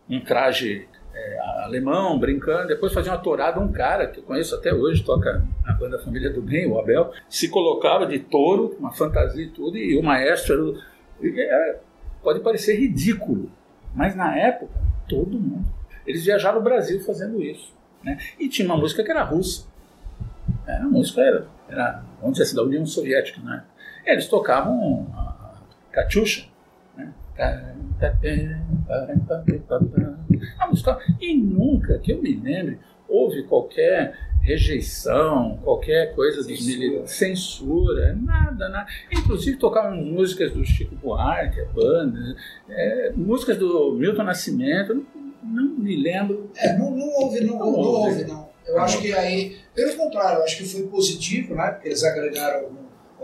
um 0.10 0.20
traje 0.20 0.88
é, 1.14 1.40
alemão, 1.64 2.18
brincando. 2.20 2.68
Depois 2.68 2.94
fazia 2.94 3.12
uma 3.12 3.18
torada. 3.20 3.60
Um 3.60 3.72
cara 3.72 4.08
que 4.08 4.20
eu 4.20 4.24
conheço 4.24 4.56
até 4.56 4.74
hoje, 4.74 5.04
toca 5.04 5.44
na 5.66 5.74
banda 5.74 6.00
Família 6.00 6.32
do 6.32 6.42
Bem, 6.42 6.68
o 6.68 6.80
Abel, 6.80 7.12
se 7.30 7.50
colocava 7.50 8.06
de 8.06 8.20
touro, 8.20 8.76
uma 8.80 8.92
fantasia 8.92 9.44
e 9.46 9.50
tudo, 9.50 9.78
e 9.78 9.98
o 9.98 10.04
maestro 10.04 10.78
era- 11.24 11.80
pode 12.22 12.40
parecer 12.40 12.76
ridículo, 12.78 13.52
mas 13.94 14.16
na 14.16 14.36
época, 14.38 14.74
todo 15.08 15.40
mundo. 15.40 15.66
Eles 16.06 16.26
viajaram 16.26 16.60
o 16.60 16.64
Brasil 16.64 17.00
fazendo 17.02 17.42
isso. 17.42 17.74
Né? 18.04 18.18
E 18.40 18.50
tinha 18.50 18.68
uma 18.68 18.76
música 18.78 19.04
que 19.04 19.12
era 19.12 19.24
russa. 19.24 19.66
É, 20.68 20.78
a 20.78 20.84
música 20.84 21.22
era, 21.22 21.46
era 21.70 22.04
vamos 22.20 22.34
dizer 22.38 22.44
assim, 22.44 22.56
da 22.56 22.64
União 22.64 22.86
Soviética. 22.86 23.40
Né? 23.42 23.64
Eles 24.06 24.28
tocavam 24.28 25.08
a 25.14 25.56
Katyusha. 25.92 26.46
Né? 26.98 27.14
A 30.60 30.68
música. 30.68 31.00
E 31.20 31.36
nunca, 31.36 32.00
que 32.00 32.12
eu 32.12 32.22
me 32.22 32.36
lembre, 32.36 32.80
houve 33.08 33.44
qualquer 33.44 34.14
rejeição, 34.42 35.58
qualquer 35.64 36.14
coisa 36.16 36.38
dos 36.44 36.48
Censura. 36.48 36.78
militares, 36.78 37.12
censura, 37.12 38.18
nada, 38.22 38.70
nada. 38.70 38.86
Inclusive 39.12 39.58
tocavam 39.58 39.96
músicas 39.96 40.52
do 40.52 40.66
Chico 40.66 40.96
Buarque, 40.96 41.62
a 41.62 41.66
banda, 41.66 42.36
é, 42.70 43.12
músicas 43.16 43.58
do 43.58 43.94
Milton 43.94 44.24
Nascimento, 44.24 44.94
não, 44.94 45.64
não 45.66 45.78
me 45.78 45.96
lembro. 45.96 46.50
É, 46.58 46.78
não, 46.78 46.92
não 46.92 47.08
houve, 47.08 47.42
não, 47.42 47.58
Não 47.58 47.72
não 47.72 47.80
houve. 47.80 48.26
não. 48.26 48.52
Eu 48.66 48.80
acho 48.80 49.02
que 49.02 49.14
aí, 49.14 49.58
pelo 49.76 49.96
contrário, 49.98 50.40
eu 50.40 50.44
acho 50.44 50.58
que 50.58 50.66
foi 50.66 50.88
positivo, 50.88 51.54
né? 51.56 51.72
Porque 51.72 51.90
eles 51.90 52.04
agregaram 52.04 52.70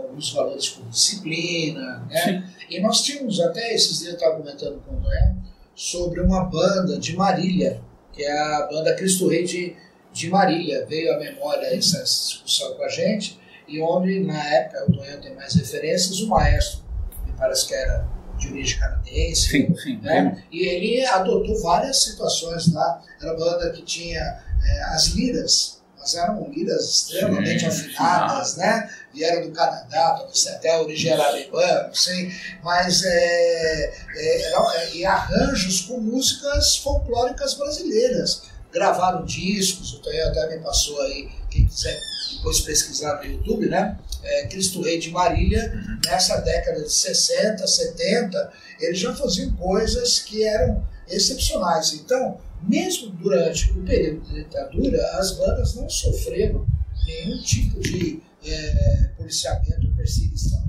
alguns 0.02 0.32
valores 0.32 0.68
como 0.70 0.90
disciplina, 0.90 2.04
né? 2.08 2.22
Sim. 2.24 2.66
E 2.70 2.80
nós 2.80 3.02
tínhamos 3.02 3.40
até 3.40 3.74
esses 3.74 3.98
dias 3.98 4.10
eu 4.10 4.14
estava 4.14 4.36
comentando 4.36 4.82
com 4.86 4.94
o 4.94 5.00
Noé 5.00 5.34
sobre 5.74 6.20
uma 6.20 6.44
banda 6.44 6.98
de 6.98 7.16
Marília, 7.16 7.80
que 8.12 8.22
é 8.22 8.38
a 8.38 8.68
banda 8.70 8.94
Cristo 8.94 9.28
Rei 9.28 9.44
de, 9.44 9.76
de 10.12 10.28
Marília. 10.28 10.86
Veio 10.86 11.14
à 11.14 11.18
memória 11.18 11.66
essa 11.74 12.02
discussão 12.02 12.74
com 12.74 12.84
a 12.84 12.88
gente, 12.88 13.40
e 13.66 13.80
onde 13.80 14.20
na 14.20 14.42
época 14.54 14.86
o 14.88 14.92
Noé 14.92 15.16
tem 15.16 15.34
mais 15.34 15.54
referências, 15.54 16.20
o 16.20 16.28
maestro, 16.28 16.80
me 17.26 17.32
parece 17.32 17.66
que 17.66 17.74
era 17.74 18.06
de 18.40 18.48
origem 18.48 18.78
canadense, 18.78 19.48
Sim, 19.48 19.76
sim. 19.76 19.98
né? 20.02 20.42
E 20.50 20.66
ele 20.66 21.04
adotou 21.06 21.60
várias 21.62 22.02
situações 22.02 22.72
lá. 22.72 23.02
Era 23.20 23.34
uma 23.34 23.44
banda 23.44 23.70
que 23.70 23.82
tinha 23.82 24.20
é, 24.20 24.82
as 24.94 25.08
liras, 25.08 25.82
mas 25.98 26.14
eram 26.14 26.48
liras 26.50 26.88
extremamente 26.88 27.60
Sim, 27.60 27.66
afinadas, 27.66 28.56
né? 28.56 28.90
Vieram 29.12 29.42
do 29.42 29.52
Canadá, 29.52 30.24
até 30.54 30.70
a 30.70 30.82
origem 30.82 31.12
era 31.12 31.26
alemã, 31.26 31.86
não 31.86 31.94
sei. 31.94 32.32
Mas 32.62 33.02
é, 33.04 33.92
é, 34.16 34.52
é, 34.52 34.94
e 34.94 35.04
arranjos 35.04 35.82
com 35.82 35.98
músicas 35.98 36.76
folclóricas 36.76 37.54
brasileiras. 37.54 38.42
Gravaram 38.72 39.24
discos, 39.24 39.94
o 39.94 39.98
Tonho 39.98 40.28
até 40.28 40.48
me 40.48 40.62
passou 40.62 41.00
aí, 41.02 41.28
quem 41.50 41.66
quiser 41.66 41.98
depois 42.36 42.60
pesquisar 42.60 43.16
no 43.16 43.24
YouTube, 43.24 43.68
né? 43.68 43.98
É, 44.22 44.46
Cristo 44.46 44.82
Rei 44.82 44.98
de 44.98 45.10
Marília, 45.10 45.72
nessa 46.06 46.36
década 46.38 46.82
de 46.82 46.92
60, 46.92 47.66
70, 47.66 48.52
eles 48.78 48.98
já 48.98 49.14
faziam 49.14 49.52
coisas 49.56 50.20
que 50.20 50.44
eram 50.44 50.86
excepcionais. 51.08 51.94
Então, 51.94 52.38
mesmo 52.62 53.10
durante 53.10 53.72
o 53.72 53.82
período 53.82 54.20
de 54.26 54.44
ditadura, 54.44 55.04
as 55.18 55.32
bandas 55.32 55.74
não 55.74 55.88
sofreram 55.88 56.66
nenhum 57.06 57.42
tipo 57.42 57.80
de 57.80 58.22
é, 58.44 59.10
policiamento, 59.16 59.94
perseguição. 59.96 60.60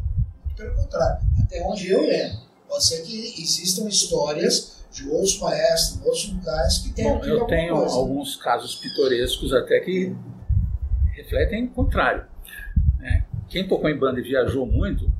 Muito 0.43 0.55
pelo 0.55 0.75
contrário, 0.75 1.21
até 1.43 1.61
onde 1.63 1.89
eu 1.89 2.01
lembro. 2.01 2.39
Pode 2.67 2.85
ser 2.85 3.01
que 3.03 3.41
existam 3.41 3.87
histórias 3.87 4.85
de 4.91 5.07
outros 5.09 5.39
maestros, 5.39 6.05
outros 6.05 6.33
lugares 6.33 6.77
que 6.79 6.93
tenham 6.93 7.17
Bom, 7.19 7.25
eu 7.25 7.45
tenho 7.45 7.75
coisa. 7.75 7.95
alguns 7.95 8.35
casos 8.35 8.75
pitorescos 8.75 9.53
até 9.53 9.79
que 9.79 10.15
refletem 11.13 11.65
o 11.65 11.69
contrário. 11.69 12.25
Né? 12.97 13.25
Quem 13.49 13.67
tocou 13.67 13.89
em 13.89 13.97
banda 13.97 14.19
e 14.19 14.23
viajou 14.23 14.65
muito 14.65 15.11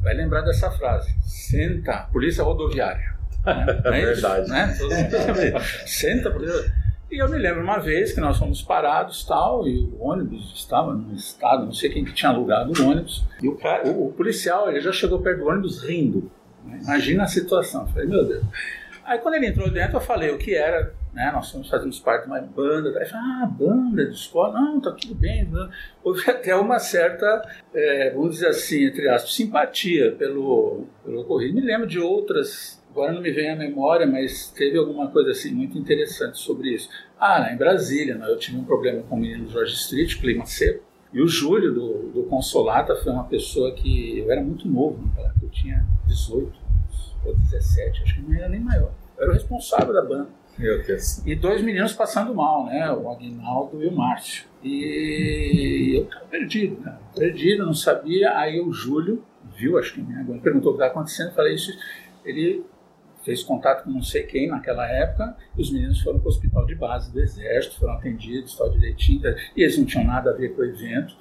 vai 0.00 0.14
lembrar 0.14 0.42
dessa 0.42 0.70
frase: 0.70 1.12
senta, 1.22 2.08
polícia 2.12 2.42
rodoviária. 2.44 3.00
Né? 3.00 3.16
É 3.86 4.04
verdade. 4.04 4.48
Né? 4.48 4.74
Senta, 5.86 6.32
polícia. 6.32 6.74
E 7.10 7.18
eu 7.22 7.28
me 7.30 7.38
lembro 7.38 7.62
uma 7.62 7.78
vez 7.78 8.12
que 8.12 8.20
nós 8.20 8.36
fomos 8.36 8.62
parados 8.62 9.24
tal, 9.24 9.66
e 9.66 9.78
o 9.78 10.02
ônibus 10.02 10.52
estava 10.56 10.92
num 10.92 11.14
estado, 11.14 11.64
não 11.64 11.72
sei 11.72 11.88
quem 11.90 12.04
que 12.04 12.12
tinha 12.12 12.30
alugado 12.32 12.72
o 12.82 12.88
ônibus, 12.90 13.24
e 13.40 13.48
o, 13.48 13.54
cara, 13.56 13.88
o, 13.88 14.08
o 14.08 14.12
policial 14.12 14.68
ele 14.68 14.80
já 14.80 14.90
chegou 14.92 15.20
perto 15.20 15.38
do 15.38 15.46
ônibus 15.48 15.82
rindo. 15.82 16.30
né? 16.64 16.80
Imagina 16.82 17.22
a 17.22 17.28
situação. 17.28 17.82
Eu 17.82 17.88
falei, 17.88 18.08
meu 18.08 18.24
Deus. 18.24 18.44
Aí 19.04 19.18
quando 19.20 19.34
ele 19.36 19.46
entrou 19.46 19.70
dentro, 19.70 19.98
eu 19.98 20.00
falei 20.00 20.30
o 20.30 20.36
que 20.38 20.52
era, 20.56 20.92
né? 21.14 21.30
Nós 21.32 21.46
somos, 21.46 21.70
fazemos 21.70 22.00
parte 22.00 22.24
de 22.24 22.26
uma 22.26 22.40
banda. 22.40 22.88
Ele 22.88 23.06
falou, 23.06 23.24
ah, 23.24 23.46
banda 23.46 24.04
de 24.04 24.14
escola, 24.16 24.60
não, 24.60 24.80
tá 24.80 24.90
tudo 24.90 25.14
bem. 25.14 25.44
né? 25.44 25.68
Houve 26.02 26.22
até 26.28 26.56
uma 26.56 26.80
certa, 26.80 27.48
é, 27.72 28.10
vamos 28.10 28.34
dizer 28.34 28.48
assim, 28.48 28.84
entre 28.86 29.08
aspas, 29.08 29.32
simpatia 29.32 30.10
pelo, 30.10 30.86
pelo 31.04 31.20
ocorrido. 31.20 31.54
Me 31.54 31.60
lembro 31.60 31.86
de 31.86 32.00
outras, 32.00 32.82
agora 32.96 33.12
não 33.12 33.20
me 33.20 33.30
vem 33.30 33.50
à 33.50 33.54
memória, 33.54 34.06
mas 34.06 34.50
teve 34.50 34.78
alguma 34.78 35.08
coisa 35.08 35.30
assim 35.30 35.52
muito 35.52 35.76
interessante 35.76 36.38
sobre 36.38 36.70
isso. 36.70 36.88
Ah, 37.20 37.52
em 37.52 37.56
Brasília, 37.56 38.14
né? 38.14 38.26
eu 38.26 38.38
tive 38.38 38.56
um 38.56 38.64
problema 38.64 39.02
com 39.02 39.16
o 39.16 39.18
menino 39.18 39.46
Jorge 39.50 39.74
Street, 39.74 40.18
clima 40.18 40.46
seco. 40.46 40.82
E 41.12 41.20
o 41.20 41.28
Júlio, 41.28 41.72
do, 41.74 42.10
do 42.10 42.22
Consolata, 42.24 42.96
foi 42.96 43.12
uma 43.12 43.24
pessoa 43.24 43.72
que 43.74 44.18
eu 44.18 44.30
era 44.32 44.42
muito 44.42 44.66
novo, 44.66 44.98
época 45.18 45.36
eu 45.42 45.50
tinha 45.50 45.86
18 46.06 46.52
ou 47.24 47.36
17, 47.36 48.02
acho 48.02 48.14
que 48.14 48.22
não 48.22 48.34
era 48.34 48.48
nem 48.48 48.60
maior. 48.60 48.92
Eu 49.16 49.24
era 49.24 49.30
o 49.30 49.34
responsável 49.34 49.92
da 49.92 50.02
banda. 50.02 50.28
Meu 50.58 50.82
Deus. 50.82 51.24
E 51.26 51.34
dois 51.34 51.62
meninos 51.62 51.92
passando 51.92 52.34
mal, 52.34 52.64
né? 52.64 52.90
O 52.92 53.10
Aguinaldo 53.10 53.82
e 53.82 53.88
o 53.88 53.92
Márcio. 53.92 54.46
E 54.64 55.98
eu 55.98 56.04
estava 56.04 56.24
perdido, 56.26 56.80
né? 56.80 56.96
Perdido, 57.14 57.66
não 57.66 57.74
sabia. 57.74 58.36
Aí 58.38 58.58
o 58.58 58.72
Júlio 58.72 59.22
viu, 59.54 59.78
acho 59.78 59.92
que 59.92 60.00
me 60.00 60.14
agora 60.18 60.40
perguntou 60.40 60.72
o 60.72 60.74
que 60.74 60.82
estava 60.82 60.98
acontecendo. 60.98 61.34
Falei 61.34 61.54
isso. 61.54 61.72
Ele 62.24 62.64
fez 63.26 63.42
contato 63.42 63.82
com 63.82 63.90
não 63.90 64.02
sei 64.02 64.22
quem 64.22 64.48
naquela 64.48 64.86
época. 64.88 65.36
E 65.58 65.60
os 65.60 65.72
meninos 65.72 66.00
foram 66.00 66.20
para 66.20 66.26
o 66.26 66.30
hospital 66.30 66.64
de 66.64 66.76
base 66.76 67.12
do 67.12 67.20
Exército, 67.20 67.80
foram 67.80 67.94
atendidos, 67.94 68.56
tal 68.56 68.70
direitinho. 68.70 69.20
E 69.56 69.62
eles 69.62 69.76
não 69.76 69.84
tinham 69.84 70.06
nada 70.06 70.30
a 70.30 70.32
ver 70.32 70.54
com 70.54 70.62
o 70.62 70.64
evento. 70.64 71.14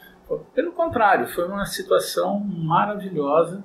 Pelo 0.54 0.72
contrário, 0.72 1.28
foi 1.28 1.48
uma 1.48 1.66
situação 1.66 2.40
maravilhosa 2.40 3.64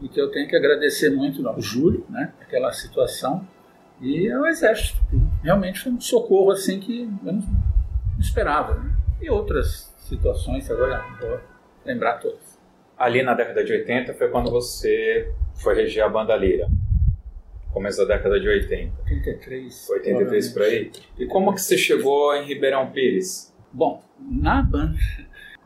e 0.00 0.08
que 0.08 0.20
eu 0.20 0.30
tenho 0.30 0.46
que 0.46 0.54
agradecer 0.54 1.10
muito 1.10 1.46
ao 1.48 1.60
Júlio, 1.60 2.06
né? 2.08 2.32
Aquela 2.40 2.70
situação 2.72 3.46
e 4.00 4.30
ao 4.30 4.46
Exército. 4.46 5.00
Realmente 5.42 5.80
foi 5.80 5.92
um 5.92 6.00
socorro 6.00 6.50
assim 6.50 6.80
que 6.80 7.02
eu 7.24 7.32
não 7.32 7.42
esperava. 8.18 8.74
Né? 8.74 8.94
E 9.22 9.30
outras 9.30 9.94
situações, 9.98 10.70
agora 10.70 11.02
vou 11.18 11.40
lembrar 11.84 12.18
todas. 12.18 12.58
Ali 12.98 13.22
na 13.22 13.32
década 13.32 13.64
de 13.64 13.72
80 13.72 14.12
foi 14.14 14.28
quando 14.28 14.50
você 14.50 15.32
foi 15.54 15.74
reger 15.74 16.04
a 16.04 16.08
banda 16.08 16.36
Lira. 16.36 16.68
Começo 17.72 17.98
da 17.98 18.16
década 18.16 18.40
de 18.40 18.48
80. 18.48 19.02
83. 19.02 19.86
Foi 19.86 19.98
83 19.98 20.48
por 20.48 20.62
aí. 20.62 20.90
E 21.18 21.26
como 21.26 21.54
que 21.54 21.60
você 21.60 21.78
chegou 21.78 22.34
em 22.34 22.44
Ribeirão 22.44 22.90
Pires? 22.90 23.54
Bom, 23.72 24.02
na 24.18 24.60
banda 24.60 24.98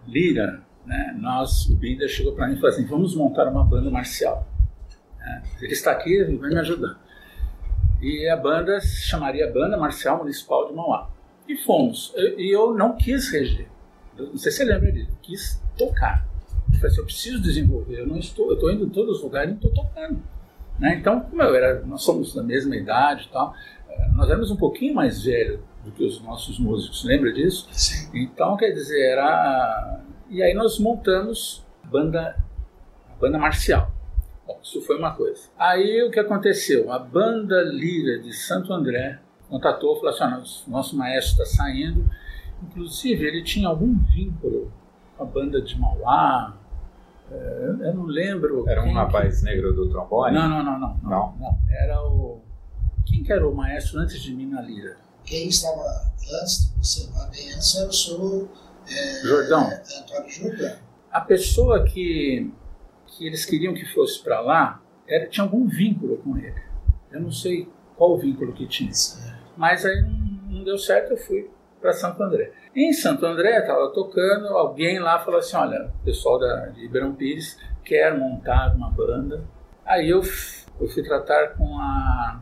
Lira, 0.06 0.62
né, 0.84 1.16
nós, 1.18 1.66
o 1.70 1.74
Binder 1.74 2.08
chegou 2.08 2.34
para 2.34 2.46
mim 2.46 2.54
e 2.54 2.56
falou 2.56 2.70
assim, 2.70 2.84
vamos 2.84 3.16
montar 3.16 3.48
uma 3.48 3.64
banda 3.64 3.90
marcial. 3.90 4.46
É, 5.18 5.42
ele 5.62 5.72
está 5.72 5.92
aqui, 5.92 6.12
ele 6.12 6.36
vai 6.36 6.50
me 6.50 6.58
ajudar. 6.58 7.02
E 8.02 8.28
a 8.28 8.36
banda 8.36 8.78
se 8.82 9.02
chamaria 9.02 9.50
Banda 9.50 9.78
Marcial 9.78 10.18
Municipal 10.18 10.68
de 10.68 10.74
Mauá. 10.74 11.10
E 11.48 11.56
fomos. 11.56 12.12
E 12.16 12.54
eu 12.54 12.74
não 12.74 12.96
quis 12.96 13.30
reger. 13.30 13.66
Eu 14.18 14.26
não 14.26 14.36
sei 14.36 14.52
se 14.52 14.58
você 14.58 14.64
lembra 14.64 14.92
disso. 14.92 15.10
Eu 15.10 15.16
quis 15.22 15.62
tocar. 15.78 16.26
Eu 16.70 16.74
falei 16.74 16.90
assim, 16.90 17.00
eu 17.00 17.04
preciso 17.06 17.40
desenvolver. 17.40 18.00
Eu 18.00 18.06
não 18.06 18.18
estou, 18.18 18.48
eu 18.48 18.54
estou 18.54 18.70
indo 18.70 18.84
em 18.84 18.90
todos 18.90 19.16
os 19.16 19.22
lugares 19.22 19.48
e 19.48 19.52
não 19.52 19.56
estou 19.56 19.72
tocando. 19.72 20.22
Né? 20.78 20.96
Então, 20.98 21.20
como 21.20 21.42
eu 21.42 21.54
era, 21.54 21.80
nós 21.86 22.02
somos 22.02 22.34
da 22.34 22.42
mesma 22.42 22.76
idade 22.76 23.26
e 23.28 23.32
tal, 23.32 23.54
nós 24.14 24.28
éramos 24.28 24.50
um 24.50 24.56
pouquinho 24.56 24.94
mais 24.94 25.22
velhos 25.22 25.60
do 25.84 25.92
que 25.92 26.04
os 26.04 26.20
nossos 26.22 26.58
músicos. 26.58 27.04
Lembra 27.04 27.32
disso? 27.32 27.68
Sim. 27.72 28.10
Então, 28.14 28.56
quer 28.56 28.70
dizer, 28.70 29.00
era... 29.12 30.00
E 30.28 30.42
aí 30.42 30.54
nós 30.54 30.78
montamos 30.78 31.64
a 31.84 31.86
banda, 31.86 32.36
a 33.10 33.20
banda 33.20 33.38
marcial. 33.38 33.92
Bom, 34.46 34.58
isso 34.62 34.80
foi 34.82 34.98
uma 34.98 35.14
coisa. 35.14 35.48
Aí 35.58 36.02
o 36.02 36.10
que 36.10 36.20
aconteceu? 36.20 36.92
A 36.92 36.98
banda 36.98 37.62
Lira 37.62 38.20
de 38.20 38.32
Santo 38.32 38.72
André 38.72 39.18
contatou, 39.48 39.96
falou 39.96 40.10
assim: 40.10 40.24
ah, 40.24 40.30
nosso, 40.30 40.70
nosso 40.70 40.96
maestro 40.96 41.42
está 41.42 41.62
saindo. 41.62 42.08
Inclusive, 42.62 43.26
ele 43.26 43.42
tinha 43.42 43.68
algum 43.68 43.94
vínculo 44.12 44.72
com 45.16 45.22
a 45.22 45.26
banda 45.26 45.62
de 45.62 45.78
Mauá. 45.78 46.56
É, 47.30 47.88
eu 47.88 47.94
não 47.94 48.04
lembro. 48.04 48.68
Era 48.68 48.82
um 48.84 48.92
rapaz 48.92 49.42
negro 49.42 49.72
do 49.72 49.88
trombone? 49.90 50.34
Não, 50.34 50.48
não, 50.48 50.62
não, 50.64 50.78
não, 50.78 50.96
não, 51.02 51.10
Não? 51.10 51.36
não. 51.38 51.58
Era 51.70 52.02
o. 52.02 52.42
Quem 53.06 53.22
que 53.22 53.32
era 53.32 53.46
o 53.48 53.54
maestro 53.54 54.00
antes 54.00 54.20
de 54.20 54.34
mim 54.34 54.46
na 54.46 54.60
Lira? 54.60 54.96
Quem 55.24 55.48
estava 55.48 55.82
antes 56.42 56.70
de 56.70 56.78
você 56.78 57.10
lá 57.12 57.26
bem 57.28 57.52
antes 57.52 57.74
era 57.76 57.88
o 57.88 57.92
senhor 57.92 58.48
é, 58.88 59.20
Jordão. 59.22 59.70
Antônio 59.70 60.30
Jordão. 60.30 60.76
A 61.10 61.20
pessoa 61.20 61.84
que, 61.84 62.52
que 63.06 63.26
eles 63.26 63.44
queriam 63.44 63.72
que 63.72 63.84
fosse 63.86 64.22
para 64.22 64.40
lá 64.40 64.82
era, 65.06 65.26
tinha 65.28 65.44
algum 65.44 65.66
vínculo 65.66 66.18
com 66.18 66.36
ele. 66.36 66.60
Eu 67.10 67.20
não 67.20 67.30
sei 67.30 67.68
qual 67.96 68.12
o 68.12 68.18
vínculo 68.18 68.52
que 68.52 68.66
tinha. 68.66 68.90
Mas 69.56 69.84
aí 69.84 70.02
não, 70.02 70.10
não 70.58 70.64
deu 70.64 70.76
certo, 70.76 71.12
eu 71.12 71.16
fui 71.16 71.50
para 71.84 71.92
Santo 71.92 72.22
André. 72.22 72.50
Em 72.74 72.94
Santo 72.94 73.26
André, 73.26 73.58
estava 73.58 73.92
tocando, 73.92 74.46
alguém 74.48 74.98
lá 74.98 75.18
falou 75.18 75.38
assim: 75.38 75.54
olha, 75.54 75.92
o 76.00 76.04
pessoal 76.04 76.38
da, 76.38 76.68
de 76.68 76.80
Ribeirão 76.80 77.14
Pires 77.14 77.60
quer 77.84 78.16
montar 78.16 78.74
uma 78.74 78.88
banda. 78.90 79.44
Aí 79.84 80.08
eu, 80.08 80.22
eu 80.80 80.88
fui 80.88 81.02
tratar 81.02 81.48
com 81.58 81.78
a 81.78 82.40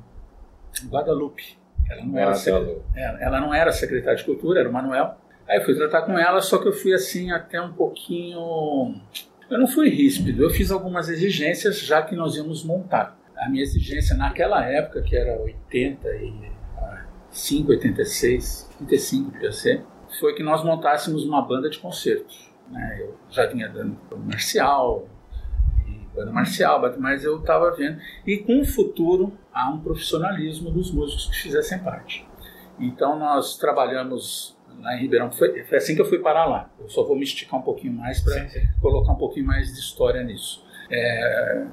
Guadalupe. 0.86 1.58
Ela 1.90 2.04
não, 2.04 2.16
era 2.16 2.34
secre- 2.34 2.60
Guadalupe. 2.60 2.84
ela, 2.94 3.20
ela 3.20 3.40
não 3.40 3.52
era 3.52 3.72
secretária 3.72 4.16
de 4.16 4.22
cultura, 4.24 4.60
era 4.60 4.68
o 4.68 4.72
Manuel. 4.72 5.16
Aí 5.48 5.58
eu 5.58 5.64
fui 5.64 5.74
tratar 5.74 6.02
com 6.02 6.16
ela, 6.16 6.40
só 6.40 6.58
que 6.58 6.68
eu 6.68 6.72
fui 6.72 6.94
assim 6.94 7.32
até 7.32 7.60
um 7.60 7.72
pouquinho. 7.72 8.94
Eu 9.50 9.58
não 9.58 9.66
fui 9.66 9.88
ríspido, 9.90 10.44
eu 10.44 10.50
fiz 10.50 10.70
algumas 10.70 11.08
exigências 11.08 11.80
já 11.80 12.00
que 12.00 12.14
nós 12.14 12.36
íamos 12.36 12.62
montar. 12.64 13.18
A 13.36 13.48
minha 13.50 13.64
exigência 13.64 14.16
naquela 14.16 14.64
época, 14.64 15.02
que 15.02 15.16
era 15.16 15.36
85, 15.40 17.72
86, 17.72 18.70
85 18.82 19.30
devia 19.30 19.52
ser, 19.52 19.84
foi 20.20 20.34
que 20.34 20.42
nós 20.42 20.62
montássemos 20.62 21.24
uma 21.24 21.42
banda 21.42 21.70
de 21.70 21.78
concertos. 21.78 22.50
Né? 22.70 22.98
Eu 23.00 23.16
já 23.30 23.46
vinha 23.46 23.68
dando 23.68 23.96
marcial, 24.18 25.08
banda 26.14 26.30
marcial, 26.30 26.80
mas 26.98 27.24
eu 27.24 27.40
estava 27.40 27.70
vendo. 27.72 28.00
E 28.26 28.38
com 28.38 28.60
o 28.60 28.64
futuro, 28.64 29.32
há 29.52 29.70
um 29.70 29.80
profissionalismo 29.80 30.70
dos 30.70 30.92
músicos 30.92 31.26
que 31.26 31.36
fizessem 31.36 31.78
parte. 31.78 32.26
Então 32.78 33.18
nós 33.18 33.56
trabalhamos 33.56 34.56
lá 34.80 34.96
em 34.96 35.00
Ribeirão, 35.00 35.30
foi, 35.30 35.62
foi 35.64 35.78
assim 35.78 35.94
que 35.94 36.00
eu 36.00 36.06
fui 36.06 36.18
parar 36.18 36.46
lá. 36.46 36.70
Eu 36.78 36.88
só 36.88 37.04
vou 37.04 37.16
me 37.16 37.22
esticar 37.22 37.60
um 37.60 37.62
pouquinho 37.62 37.92
mais 37.92 38.20
para 38.20 38.48
colocar 38.80 39.12
um 39.12 39.16
pouquinho 39.16 39.46
mais 39.46 39.72
de 39.72 39.78
história 39.78 40.22
nisso. 40.22 40.64
É, 40.90 41.66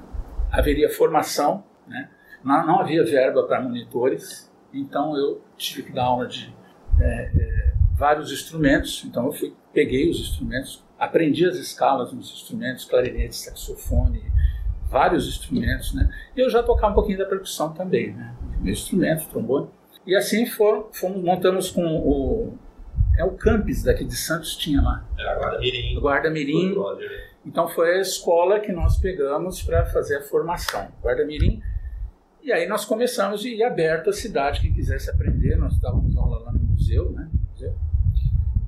haveria 0.52 0.88
formação, 0.88 1.64
né? 1.86 2.08
não, 2.44 2.66
não 2.66 2.80
havia 2.80 3.04
verba 3.04 3.42
para 3.44 3.60
monitores, 3.60 4.50
então 4.72 5.16
eu 5.16 5.42
tive 5.56 5.84
que 5.84 5.92
dar 5.92 6.04
aula 6.04 6.26
de 6.26 6.54
é, 7.00 7.30
é, 7.34 7.72
vários 7.96 8.32
instrumentos. 8.32 9.04
Então 9.04 9.26
eu 9.26 9.32
fui, 9.32 9.54
peguei 9.72 10.10
os 10.10 10.18
instrumentos, 10.20 10.84
aprendi 10.98 11.46
as 11.46 11.56
escalas 11.56 12.12
nos 12.12 12.32
instrumentos, 12.32 12.84
clarinete, 12.84 13.36
saxofone, 13.36 14.22
vários 14.88 15.28
instrumentos, 15.28 15.94
né? 15.94 16.10
E 16.36 16.40
eu 16.40 16.50
já 16.50 16.62
tocava 16.62 16.92
um 16.92 16.94
pouquinho 16.94 17.18
da 17.18 17.26
percussão 17.26 17.72
também, 17.72 18.12
né? 18.12 18.34
Meu 18.60 18.72
instrumento, 18.72 19.28
trombone. 19.28 19.68
E 20.06 20.14
assim 20.16 20.46
foram, 20.46 20.88
fomos, 20.92 21.22
montamos 21.22 21.70
com 21.70 21.84
o 21.84 22.58
é 23.16 23.24
o 23.24 23.32
campus 23.32 23.82
daqui 23.82 24.04
de 24.04 24.16
Santos 24.16 24.56
tinha 24.56 24.80
lá, 24.80 25.04
Era 25.18 25.32
agora 25.32 25.58
Mirim. 25.58 26.00
Guarda 26.00 26.30
Mirim. 26.30 26.74
Então 27.44 27.68
foi 27.68 27.98
a 27.98 28.00
escola 28.00 28.60
que 28.60 28.72
nós 28.72 28.98
pegamos 28.98 29.62
para 29.62 29.84
fazer 29.86 30.16
a 30.16 30.22
formação, 30.22 30.88
Guarda 31.02 31.24
Mirim. 31.26 31.62
E 32.42 32.50
aí 32.50 32.66
nós 32.66 32.86
começamos 32.86 33.44
e 33.44 33.62
aberto 33.62 34.08
a 34.08 34.12
cidade, 34.12 34.60
quem 34.60 34.72
quisesse 34.72 35.10
aprender, 35.10 35.56
nós 35.56 35.78
dávamos 35.78 36.16
aula 36.16 36.38
lá 36.40 36.49
museu, 36.90 37.10
né? 37.12 37.30
Museu. 37.52 37.74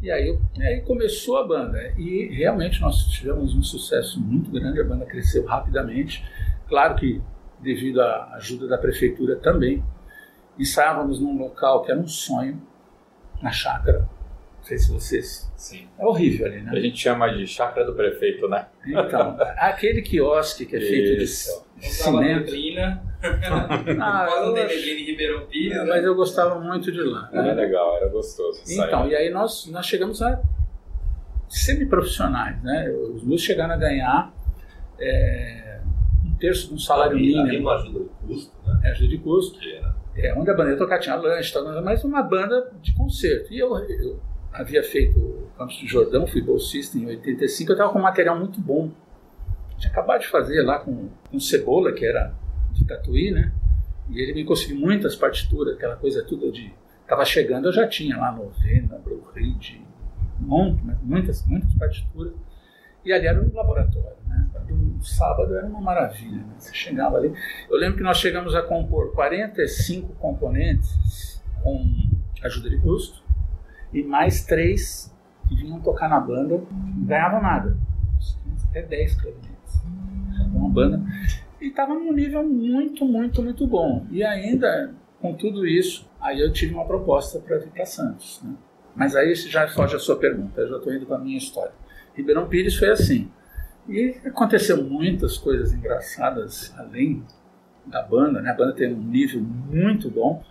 E 0.00 0.11
aí, 0.11 0.38
aí 0.58 0.80
começou 0.82 1.38
a 1.38 1.46
banda. 1.46 1.78
E 1.98 2.28
realmente 2.35 2.80
nós 2.80 3.06
tivemos 3.06 3.54
um 3.54 3.62
sucesso 3.62 4.20
muito 4.20 4.50
grande, 4.50 4.80
a 4.80 4.85
banda 4.85 5.04
cresceu 5.04 5.44
rapidamente. 5.44 6.24
Claro 6.68 6.94
que 6.96 7.20
devido 7.61 8.00
à 8.00 8.35
ajuda 8.35 8.66
da 8.66 8.78
prefeitura 8.78 9.37
também. 9.37 9.82
Ensaiávamos 10.58 11.20
num 11.20 11.38
local 11.38 11.82
que 11.82 11.90
era 11.90 12.00
um 12.00 12.06
sonho, 12.06 12.61
na 13.40 13.50
chácara. 13.50 14.08
Não 14.62 14.68
sei 14.68 14.79
se 14.79 14.92
vocês. 14.92 15.53
Sim. 15.57 15.88
É 15.98 16.07
horrível 16.07 16.46
ali, 16.46 16.62
né? 16.62 16.70
A 16.72 16.79
gente 16.79 16.96
chama 16.96 17.29
de 17.35 17.44
chácara 17.48 17.85
do 17.85 17.94
prefeito, 17.96 18.48
né? 18.48 18.66
Então, 18.87 19.37
aquele 19.57 20.03
quiosque 20.03 20.64
que 20.66 20.77
é 20.77 20.81
feito 20.81 21.16
de 21.18 21.25
Isso. 21.25 21.66
de 21.77 21.88
Usava 21.88 22.18
cimento. 22.18 22.44
Neblina. 22.44 23.03
Ah, 24.01 24.27
Quase 24.29 24.46
não 24.46 24.55
tem 24.55 24.66
neblina 24.68 25.01
em 25.01 25.05
Ribeirão 25.05 25.46
Pires. 25.46 25.72
É, 25.77 25.79
né? 25.79 25.85
mas 25.85 26.05
eu 26.05 26.14
gostava 26.14 26.61
muito 26.61 26.92
de 26.92 27.03
lá. 27.03 27.29
né? 27.33 27.40
Era 27.40 27.55
legal, 27.55 27.96
era 27.96 28.09
gostoso. 28.09 28.62
Então, 28.68 29.09
e 29.09 29.16
aí 29.16 29.31
nós, 29.31 29.66
nós 29.66 29.85
chegamos 29.85 30.22
a 30.22 30.40
semiprofissionais, 31.48 32.62
né? 32.62 32.88
Os 32.90 33.22
músicos 33.25 33.42
chegaram 33.42 33.75
a 33.75 33.77
ganhar 33.77 34.33
é, 35.01 35.81
um 36.25 36.35
terço 36.37 36.68
de 36.68 36.75
um 36.75 36.79
salário 36.79 37.16
mínimo, 37.16 37.59
uma 37.68 37.75
ajuda 37.75 37.98
de 37.98 38.09
custo, 38.27 38.53
né? 38.64 38.81
é, 38.85 38.90
ajuda 38.90 39.09
de 39.09 39.18
custo. 39.18 39.59
Era 39.68 39.94
É, 40.29 40.35
onde 40.38 40.51
a 40.51 40.55
banda 40.55 40.70
ia 40.70 40.77
tocar 40.79 41.01
tinha 41.01 41.16
lanche, 41.16 41.53
mas 41.83 42.05
uma 42.05 42.22
banda 42.22 42.70
de 42.81 42.94
concerto. 42.94 43.53
E 43.53 43.59
eu, 43.59 43.77
eu 43.77 44.20
havia 44.52 44.82
feito 44.82 45.48
Campos 45.56 45.78
do 45.80 45.86
Jordão, 45.86 46.26
fui 46.26 46.40
bolsista 46.40 46.98
em 46.98 47.06
85, 47.06 47.70
eu 47.70 47.74
estava 47.74 47.92
com 47.92 47.98
um 47.98 48.02
material 48.02 48.38
muito 48.38 48.60
bom. 48.60 48.90
Tinha 49.78 49.90
acabado 49.90 50.20
de 50.20 50.28
fazer 50.28 50.62
lá 50.62 50.78
com, 50.78 51.08
com 51.30 51.40
Cebola, 51.40 51.92
que 51.92 52.04
era 52.04 52.34
de 52.72 52.84
Tatuí, 52.84 53.30
né? 53.30 53.52
E 54.10 54.20
ele 54.20 54.34
me 54.34 54.44
conseguiu 54.44 54.78
muitas 54.78 55.14
partituras, 55.16 55.74
aquela 55.74 55.96
coisa 55.96 56.24
tudo 56.24 56.50
de... 56.50 56.72
Estava 57.02 57.24
chegando, 57.24 57.66
eu 57.66 57.72
já 57.72 57.86
tinha 57.86 58.16
lá 58.16 58.32
novena, 58.32 58.98
Blue 58.98 59.22
um 60.40 60.44
monte, 60.44 60.82
mas 60.84 61.00
muitas, 61.02 61.46
muitas 61.46 61.72
partituras. 61.74 62.32
E 63.04 63.12
ali 63.12 63.26
era 63.26 63.40
um 63.40 63.52
laboratório, 63.54 64.16
né? 64.26 64.48
No 64.68 65.02
sábado 65.02 65.54
era 65.54 65.66
uma 65.66 65.80
maravilha, 65.80 66.38
né? 66.38 66.54
Você 66.56 66.74
chegava 66.74 67.18
ali... 67.18 67.32
Eu 67.68 67.76
lembro 67.76 67.96
que 67.96 68.02
nós 68.02 68.18
chegamos 68.18 68.54
a 68.54 68.62
compor 68.62 69.12
45 69.12 70.14
componentes 70.14 71.42
com 71.62 72.10
ajuda 72.42 72.70
de 72.70 72.78
custo 72.78 73.21
e 73.92 74.02
mais 74.02 74.44
três 74.44 75.12
que 75.48 75.55
vinham 75.55 75.81
tocar 75.81 76.09
na 76.09 76.20
banda, 76.20 76.62
não 76.70 77.05
ganhavam 77.05 77.42
nada. 77.42 77.76
Até 78.70 78.83
10 78.83 79.20
clarinetes. 79.20 79.83
Uma 80.55 80.68
banda. 80.68 81.02
E 81.61 81.68
estava 81.68 81.94
num 81.94 82.12
nível 82.12 82.42
muito, 82.42 83.05
muito, 83.05 83.42
muito 83.42 83.66
bom. 83.66 84.07
E 84.11 84.24
ainda, 84.24 84.94
com 85.20 85.35
tudo 85.35 85.66
isso, 85.66 86.09
aí 86.20 86.40
eu 86.40 86.52
tive 86.52 86.74
uma 86.74 86.85
proposta 86.85 87.38
para 87.38 87.59
vir 87.59 87.68
para 87.68 87.85
Santos. 87.85 88.40
Né? 88.42 88.55
Mas 88.96 89.14
aí 89.14 89.35
já 89.35 89.68
foge 89.68 89.96
a 89.96 89.98
sua 89.98 90.16
pergunta, 90.16 90.61
eu 90.61 90.68
já 90.68 90.76
estou 90.76 90.92
indo 90.92 91.07
para 91.07 91.16
a 91.16 91.20
minha 91.20 91.38
história. 91.38 91.72
Ribeirão 92.14 92.48
Pires 92.48 92.76
foi 92.76 92.90
assim. 92.90 93.31
E 93.88 94.16
aconteceu 94.24 94.83
muitas 94.83 95.38
coisas 95.38 95.72
engraçadas 95.72 96.72
além 96.78 97.24
da 97.87 98.02
banda, 98.02 98.40
né? 98.40 98.50
A 98.50 98.55
banda 98.55 98.74
tem 98.74 98.92
um 98.92 99.02
nível 99.02 99.40
muito 99.40 100.11
bom. 100.11 100.42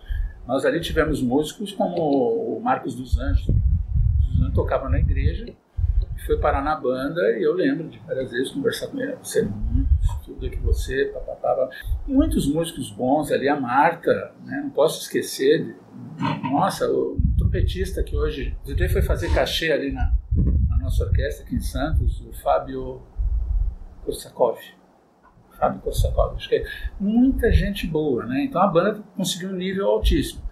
Nós 0.46 0.64
ali 0.64 0.80
tivemos 0.80 1.22
músicos 1.22 1.72
como 1.72 2.56
o 2.56 2.60
Marcos 2.60 2.94
dos 2.94 3.18
Anjos. 3.18 3.46
Dos 3.46 4.40
Anjos 4.40 4.54
tocava 4.54 4.88
na 4.88 4.98
igreja, 4.98 5.46
foi 6.26 6.38
parar 6.38 6.62
na 6.62 6.74
banda 6.76 7.20
e 7.36 7.42
eu 7.42 7.54
lembro 7.54 7.88
de 7.88 7.98
várias 8.00 8.30
vezes 8.30 8.50
conversar 8.50 8.88
com 8.88 9.00
ele. 9.00 9.16
Você 9.22 9.40
é 9.40 9.48
estuda 10.00 10.48
que 10.48 10.58
você, 10.58 11.06
papapá. 11.06 11.68
Muitos 12.06 12.46
músicos 12.46 12.90
bons 12.90 13.30
ali, 13.30 13.48
a 13.48 13.60
Marta, 13.60 14.32
né? 14.44 14.60
Não 14.62 14.70
posso 14.70 15.02
esquecer. 15.02 15.64
De, 15.64 15.74
nossa, 16.50 16.90
o 16.90 17.16
trompetista 17.36 18.02
que 18.02 18.16
hoje, 18.16 18.56
o 18.64 18.88
foi 18.88 19.02
fazer 19.02 19.32
cachê 19.34 19.72
ali 19.72 19.92
na, 19.92 20.12
na 20.68 20.78
nossa 20.78 21.04
orquestra 21.04 21.44
aqui 21.44 21.56
em 21.56 21.60
Santos, 21.60 22.20
o 22.20 22.32
Fábio 22.42 23.02
Korsakov. 24.04 24.58
Fábio 25.58 25.80
Korsakov. 25.80 26.36
Acho 26.36 26.48
que 26.48 26.56
é 26.56 26.64
muita 26.98 27.52
gente 27.52 27.86
boa, 27.86 28.24
né? 28.26 28.44
Então 28.44 28.60
a 28.60 28.66
banda 28.66 29.02
conseguiu 29.16 29.50
um 29.50 29.56
nível 29.56 29.86
altíssimo. 29.86 30.42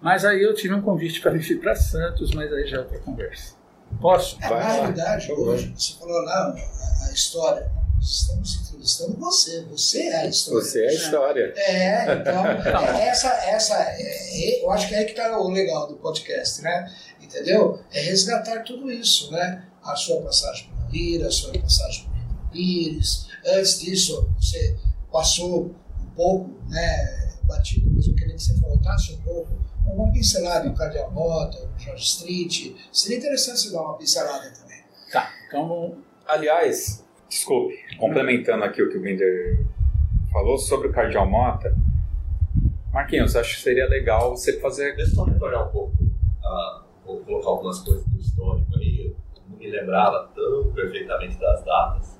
Mas 0.00 0.24
aí 0.24 0.42
eu 0.42 0.54
tive 0.54 0.74
um 0.74 0.82
convite 0.82 1.20
para 1.20 1.32
vir 1.32 1.60
para 1.60 1.74
Santos, 1.74 2.32
mas 2.32 2.52
aí 2.52 2.66
já 2.66 2.76
é 2.76 2.80
outra 2.80 2.98
conversa. 3.00 3.56
Posso? 4.00 4.38
É, 4.40 4.48
Vai 4.48 4.92
na 4.92 5.20
favor. 5.20 5.48
hoje, 5.48 5.72
você 5.76 5.98
falou 5.98 6.22
lá 6.22 6.54
a, 6.54 7.08
a 7.08 7.12
história. 7.12 7.70
Nós 7.96 8.08
estamos 8.08 8.60
entrevistando 8.60 9.16
você. 9.16 9.64
Você 9.64 10.02
é 10.02 10.16
a 10.16 10.26
história. 10.26 10.60
Você 10.60 10.84
é 10.84 10.88
a 10.88 10.92
história. 10.92 11.52
É, 11.56 12.14
então, 12.14 12.46
é 12.46 13.08
essa, 13.08 13.28
essa, 13.28 13.74
é, 13.76 14.62
eu 14.62 14.70
acho 14.70 14.88
que 14.88 14.94
é 14.94 14.98
aí 14.98 15.04
que 15.04 15.12
está 15.12 15.36
o 15.38 15.50
legal 15.50 15.88
do 15.88 15.96
podcast, 15.96 16.62
né? 16.62 16.92
Entendeu? 17.20 17.80
É 17.92 18.00
resgatar 18.00 18.62
tudo 18.62 18.90
isso, 18.90 19.32
né? 19.32 19.64
A 19.82 19.96
sua 19.96 20.22
passagem 20.22 20.68
por 20.68 20.92
Lira, 20.92 21.26
a 21.26 21.30
sua 21.30 21.52
passagem 21.58 22.07
Pires. 22.50 23.28
Antes 23.46 23.80
disso, 23.80 24.28
você 24.38 24.76
passou 25.12 25.66
um 25.66 26.10
pouco, 26.14 26.50
né? 26.68 27.28
Batido, 27.44 27.90
mas 27.94 28.06
eu 28.06 28.14
queria 28.14 28.34
que 28.34 28.42
você 28.42 28.54
voltasse 28.60 29.12
um 29.14 29.20
pouco. 29.22 29.50
Uma 29.86 30.12
pincelada 30.12 30.68
em 30.68 30.74
Cardeal 30.74 31.10
Mota, 31.12 31.58
no 31.64 31.78
George 31.78 32.04
Street. 32.04 32.76
Seria 32.92 33.16
interessante 33.16 33.60
você 33.60 33.72
dar 33.72 33.80
uma 33.80 33.96
pincelada 33.96 34.50
também. 34.50 34.82
Tá, 35.10 35.30
então 35.46 35.96
Aliás, 36.28 37.02
desculpe, 37.26 37.74
complementando 37.96 38.62
aqui 38.62 38.82
o 38.82 38.90
que 38.90 38.98
o 38.98 39.00
Binder 39.00 39.64
falou 40.30 40.58
sobre 40.58 40.88
o 40.88 40.92
Cardeal 40.92 41.26
Mota, 41.26 41.74
Marquinhos, 42.92 43.34
acho 43.34 43.56
que 43.56 43.62
seria 43.62 43.88
legal 43.88 44.36
você 44.36 44.60
fazer. 44.60 44.94
Deixa 44.94 45.12
eu 45.12 45.14
só 45.14 45.24
retornar 45.24 45.66
um 45.66 45.72
pouco, 45.72 45.96
ah, 46.44 46.84
vou 47.02 47.20
colocar 47.20 47.48
algumas 47.48 47.78
coisas 47.80 48.04
do 48.04 48.20
histórico 48.20 48.76
aí. 48.76 49.06
Eu 49.06 49.16
não 49.48 49.56
me 49.56 49.70
lembrava 49.70 50.30
tão 50.34 50.70
perfeitamente 50.74 51.40
das 51.40 51.64
datas. 51.64 52.17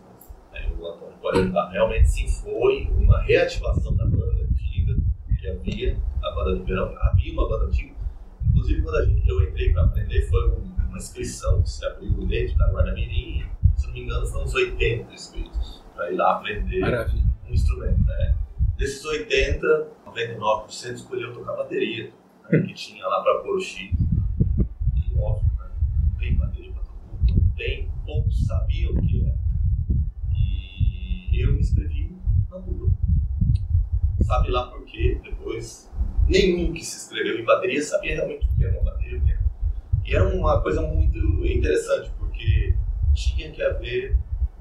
Aí 0.79 0.83
o 0.83 0.87
Antônio 0.95 1.15
pode 1.21 1.39
ajudar. 1.41 1.69
Realmente, 1.71 2.09
sim, 2.09 2.29
foi 2.29 2.89
uma 2.97 3.21
reativação 3.23 3.95
da 3.97 4.05
banda 4.07 4.27
antiga 4.51 4.97
que 5.41 5.49
havia, 5.49 5.99
a 6.23 6.31
banda 6.35 6.57
de 6.57 6.63
verão. 6.65 6.95
Havia 7.01 7.33
uma 7.33 7.49
banda 7.49 7.65
antiga. 7.67 7.95
Inclusive, 8.49 8.83
quando 8.83 8.97
a 8.97 9.05
gente, 9.05 9.29
eu 9.29 9.43
entrei 9.43 9.73
para 9.73 9.85
aprender, 9.85 10.23
foi 10.29 10.49
um- 10.51 10.73
uma 10.89 10.97
inscrição 10.97 11.63
que 11.63 11.71
se 11.71 11.85
abriu 11.85 12.13
dentro 12.27 12.57
da 12.57 12.71
Guarda 12.71 12.93
Mirim. 12.93 13.45
Se 13.77 13.87
não 13.87 13.93
me 13.95 14.03
engano, 14.03 14.27
foram 14.27 14.45
uns 14.45 14.55
80 14.55 15.13
inscritos 15.13 15.85
para 15.95 16.11
ir 16.13 16.17
lá 16.17 16.37
aprender 16.37 16.81
maravilha. 16.81 17.25
um 17.49 17.53
instrumento. 17.53 18.01
Né? 18.05 18.37
Desses 18.77 19.05
80, 19.05 19.89
99% 20.07 20.95
escolheu 20.95 21.33
tocar 21.33 21.53
bateria, 21.57 22.13
né? 22.51 22.61
que 22.61 22.75
tinha 22.75 23.07
lá 23.07 23.23
para 23.23 23.39
pôr 23.41 23.57
o 23.57 23.61
X. 23.61 23.93
E 24.97 25.19
óbvio, 25.19 25.51
né? 25.59 25.71
não 26.03 26.19
tem 26.19 26.35
bateria 26.37 26.73
para 26.73 26.83
todo 26.83 26.97
mundo, 26.97 27.43
não 27.43 27.51
tem, 27.57 27.91
poucos 28.07 28.47
sabiam 28.47 28.93
o 28.93 29.01
que 29.07 29.25
era. 29.25 29.39
Eu 31.41 31.53
me 31.53 31.61
inscrevi 31.61 32.17
na 32.51 32.57
Lula. 32.57 32.91
Sabe 34.23 34.51
lá 34.51 34.67
por 34.67 34.85
quê? 34.85 35.21
Depois, 35.23 35.89
nenhum 36.27 36.73
que 36.73 36.85
se 36.85 36.97
inscreveu 36.97 37.39
em 37.39 37.45
bateria 37.45 37.81
sabia 37.81 38.17
realmente 38.17 38.45
o 38.45 38.57
que 38.57 38.65
era 38.65 38.73
uma 38.81 38.91
bateria. 38.91 39.39
E 40.05 40.15
era 40.17 40.29
uma 40.35 40.61
coisa 40.61 40.83
muito 40.83 41.17
interessante, 41.47 42.11
porque 42.19 42.75
tinha 43.15 43.53
que 43.53 43.63
haver 43.63 44.19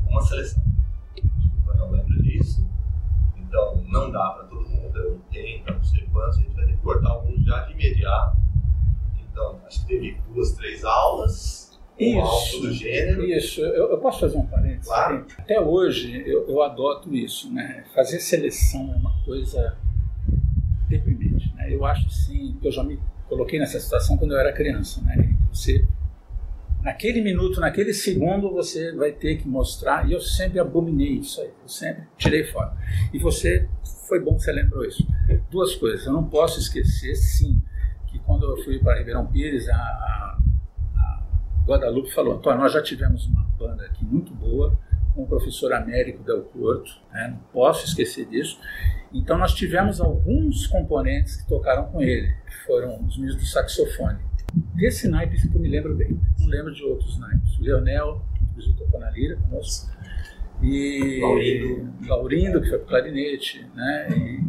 uma 0.08 0.22
seleção. 0.22 0.62
Eu 1.68 1.76
não 1.78 1.90
lembro 1.90 2.22
disso. 2.22 2.70
Então, 3.36 3.84
não 3.88 4.12
dá 4.12 4.30
para 4.30 4.44
todo 4.44 4.70
mundo, 4.70 5.00
é 5.00 5.02
80, 5.02 5.74
não 5.74 5.84
sei 5.84 6.06
quantos, 6.12 6.38
a 6.38 6.42
gente 6.42 6.54
vai 6.54 6.66
ter 6.68 6.74
que 6.74 6.82
cortar 6.84 7.10
alguns 7.10 7.44
já 7.44 7.64
de 7.64 7.74
imediato. 7.74 8.38
Então, 9.20 9.60
acho 9.66 9.82
que 9.82 9.88
teve 9.88 10.22
duas, 10.28 10.52
três 10.52 10.84
aulas, 10.84 11.67
Isso. 12.00 12.62
do 12.62 12.72
gênero. 12.72 13.26
Isso, 13.26 13.62
eu, 13.62 13.92
eu 13.92 13.98
posso 13.98 14.20
fazer 14.20 14.38
um 14.38 14.46
parênteses? 14.46 14.88
Claro. 14.88 15.26
Até 15.38 15.60
hoje 15.60 16.24
eu, 16.26 16.48
eu 16.48 16.62
adoto 16.62 17.14
isso, 17.14 17.52
né? 17.52 17.84
Fazer 17.94 18.20
seleção 18.20 18.94
é 18.94 18.98
uma 18.98 19.14
coisa 19.24 19.76
deprimente, 20.88 21.54
né? 21.56 21.74
Eu 21.74 21.86
acho 21.86 22.10
sim, 22.10 22.58
eu 22.64 22.72
já 22.72 22.84
me 22.84 23.00
coloquei 23.28 23.60
nessa 23.60 23.80
situação 23.80 24.18
quando 24.18 24.32
eu 24.32 24.40
era 24.40 24.54
criança, 24.54 25.02
né? 25.02 25.36
Você, 25.52 25.86
naquele 26.82 27.22
minuto, 27.22 27.60
naquele 27.60 27.94
segundo, 27.94 28.52
você 28.52 28.94
vai 28.94 29.12
ter 29.12 29.38
que 29.38 29.48
mostrar, 29.48 30.08
e 30.08 30.14
eu 30.14 30.22
sempre 30.22 30.60
abominei 30.60 31.14
isso 31.14 31.42
aí, 31.42 31.52
eu 31.62 31.68
sempre 31.68 32.04
tirei 32.18 32.44
fora. 32.46 32.74
E 33.14 33.20
você, 33.20 33.68
foi 34.08 34.20
bom 34.20 34.36
que 34.36 34.44
você 34.44 34.52
lembrou 34.52 34.86
isso. 34.86 35.06
Duas 35.50 35.76
coisas, 35.76 36.06
eu 36.06 36.14
não 36.14 36.24
posso 36.24 36.60
esquecer, 36.60 37.16
sim, 37.16 37.62
que 38.08 38.20
quando 38.20 38.46
eu 38.46 38.64
fui 38.64 38.80
para 38.80 38.98
Ribeirão 38.98 39.28
Pires, 39.28 39.68
a, 39.68 39.76
a 39.76 40.37
Guadalupe 41.68 42.12
falou, 42.14 42.36
Antônio, 42.36 42.60
nós 42.62 42.72
já 42.74 42.82
tivemos 42.82 43.26
uma 43.28 43.44
banda 43.60 43.86
aqui 43.86 44.06
muito 44.06 44.34
boa, 44.34 44.78
com 45.14 45.24
o 45.24 45.28
professor 45.28 45.74
Américo 45.74 46.24
Del 46.24 46.44
Porto, 46.44 46.92
né? 47.12 47.30
não 47.32 47.40
posso 47.52 47.86
esquecer 47.86 48.26
disso. 48.28 48.60
Então 49.12 49.38
nós 49.38 49.54
tivemos 49.54 50.00
alguns 50.00 50.68
componentes 50.68 51.36
que 51.42 51.48
tocaram 51.48 51.86
com 51.88 52.02
ele, 52.02 52.34
que 52.46 52.56
foram 52.66 53.04
os 53.04 53.18
meninos 53.18 53.36
do 53.36 53.46
saxofone. 53.46 54.20
Desse 54.76 55.08
naipe 55.08 55.38
eu 55.54 55.60
me 55.60 55.68
lembro 55.68 55.96
bem, 55.96 56.20
não 56.40 56.48
lembro 56.48 56.74
de 56.74 56.84
outros 56.84 57.20
naipes. 57.20 57.58
O 57.58 57.64
Leonel, 57.64 58.24
que 58.38 58.44
inclusive 58.46 58.78
tocou 58.78 59.00
na 59.00 59.10
lira 59.12 59.36
conosco, 59.38 59.92
e 60.62 61.20
Laurindo. 61.22 61.94
Laurindo, 62.08 62.62
que 62.62 62.70
foi 62.70 62.80
pro 62.80 62.88
clarinete, 62.88 63.66
né? 63.76 64.08
E- 64.12 64.44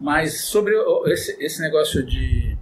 mas 0.00 0.42
sobre 0.42 0.74
esse, 1.06 1.42
esse 1.42 1.60
negócio 1.62 2.04
de 2.04 2.56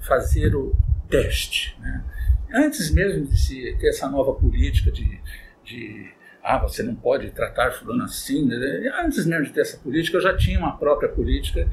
fazer 0.00 0.54
o 0.54 0.74
teste, 1.08 1.76
né? 1.80 2.04
Antes 2.52 2.90
mesmo 2.90 3.26
de 3.26 3.36
se 3.36 3.76
ter 3.80 3.88
essa 3.88 4.08
nova 4.08 4.34
política 4.34 4.90
de, 4.90 5.20
de 5.64 6.10
ah, 6.42 6.58
você 6.58 6.82
não 6.82 6.94
pode 6.94 7.30
tratar 7.30 7.72
fulano 7.72 8.04
assim, 8.04 8.46
né? 8.46 8.56
antes 9.02 9.24
mesmo 9.26 9.46
de 9.46 9.52
ter 9.52 9.60
essa 9.60 9.78
política, 9.78 10.16
eu 10.16 10.22
já 10.22 10.36
tinha 10.36 10.58
uma 10.58 10.76
própria 10.76 11.08
política 11.08 11.68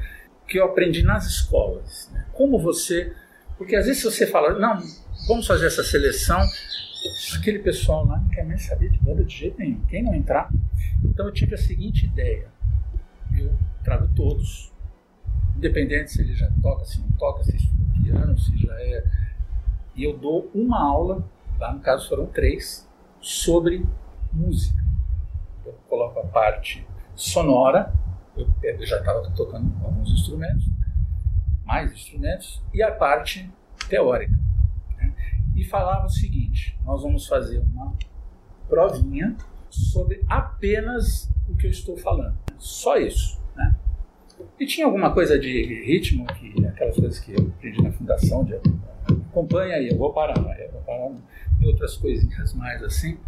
que 0.46 0.58
eu 0.58 0.64
aprendi 0.64 1.02
nas 1.02 1.26
escolas. 1.26 2.10
né? 2.12 2.26
Como 2.32 2.58
você 2.58 3.12
Porque 3.58 3.76
às 3.76 3.86
vezes 3.86 4.02
você 4.02 4.26
fala, 4.26 4.58
não, 4.58 4.80
vamos 5.26 5.46
fazer 5.46 5.66
essa 5.66 5.84
seleção, 5.84 6.40
aquele 7.38 7.58
pessoal 7.58 8.06
lá 8.06 8.18
não 8.18 8.28
quer 8.30 8.44
nem 8.44 8.58
saber 8.58 8.90
de 8.90 8.98
banda 8.98 9.24
de 9.24 9.34
jeito 9.34 9.58
nenhum, 9.58 9.80
quem 9.86 10.02
não 10.02 10.14
entrar. 10.14 10.48
Então 11.04 11.26
eu 11.26 11.32
tive 11.32 11.54
a 11.54 11.58
seguinte 11.58 12.06
ideia, 12.06 12.48
eu 13.36 13.52
trago 13.84 14.08
todos, 14.14 14.72
independente 15.56 16.10
se 16.10 16.22
ele 16.22 16.34
já 16.34 16.50
toca, 16.62 16.84
se 16.84 17.00
não 17.00 17.10
toca, 17.12 17.44
se 17.44 17.56
estuda 17.56 17.84
piano, 18.02 18.38
se 18.38 18.56
já 18.58 18.74
é. 18.80 19.04
E 19.94 20.04
eu 20.04 20.16
dou 20.16 20.50
uma 20.54 20.82
aula, 20.82 21.24
lá 21.58 21.72
no 21.72 21.80
caso 21.80 22.08
foram 22.08 22.26
três, 22.26 22.88
sobre 23.20 23.86
música. 24.32 24.82
Eu 25.64 25.74
coloco 25.88 26.18
a 26.20 26.26
parte 26.26 26.86
sonora, 27.14 27.92
eu, 28.36 28.46
já 28.86 28.98
estava 28.98 29.30
tocando 29.30 29.72
alguns 29.84 30.10
instrumentos, 30.10 30.64
mais 31.64 31.92
instrumentos, 31.92 32.62
e 32.72 32.82
a 32.82 32.90
parte 32.90 33.50
teórica. 33.88 34.32
Né? 34.96 35.14
E 35.54 35.64
falava 35.64 36.06
o 36.06 36.10
seguinte: 36.10 36.78
nós 36.84 37.02
vamos 37.02 37.26
fazer 37.26 37.58
uma 37.58 37.94
provinha 38.68 39.36
sobre 39.68 40.24
apenas 40.28 41.30
o 41.48 41.56
que 41.56 41.66
eu 41.66 41.70
estou 41.70 41.96
falando. 41.96 42.36
Só 42.58 42.96
isso. 42.96 43.40
Né? 43.54 43.74
E 44.58 44.66
tinha 44.66 44.86
alguma 44.86 45.12
coisa 45.12 45.38
de 45.38 45.84
ritmo, 45.84 46.26
que 46.26 46.66
aquelas 46.66 46.96
coisas 46.96 47.18
que 47.18 47.32
eu 47.32 47.52
aprendi 47.56 47.82
na 47.82 47.92
fundação, 47.92 48.44
de 48.44 48.54
acompanha 49.30 49.76
aí, 49.76 49.88
eu 49.88 49.96
vou 49.96 50.12
parar, 50.12 50.36
eu 50.60 50.72
vou 50.72 50.82
parar 50.82 51.10
e 51.60 51.66
outras 51.66 51.96
coisinhas 51.96 52.52
mais 52.54 52.82
assim. 52.82 53.18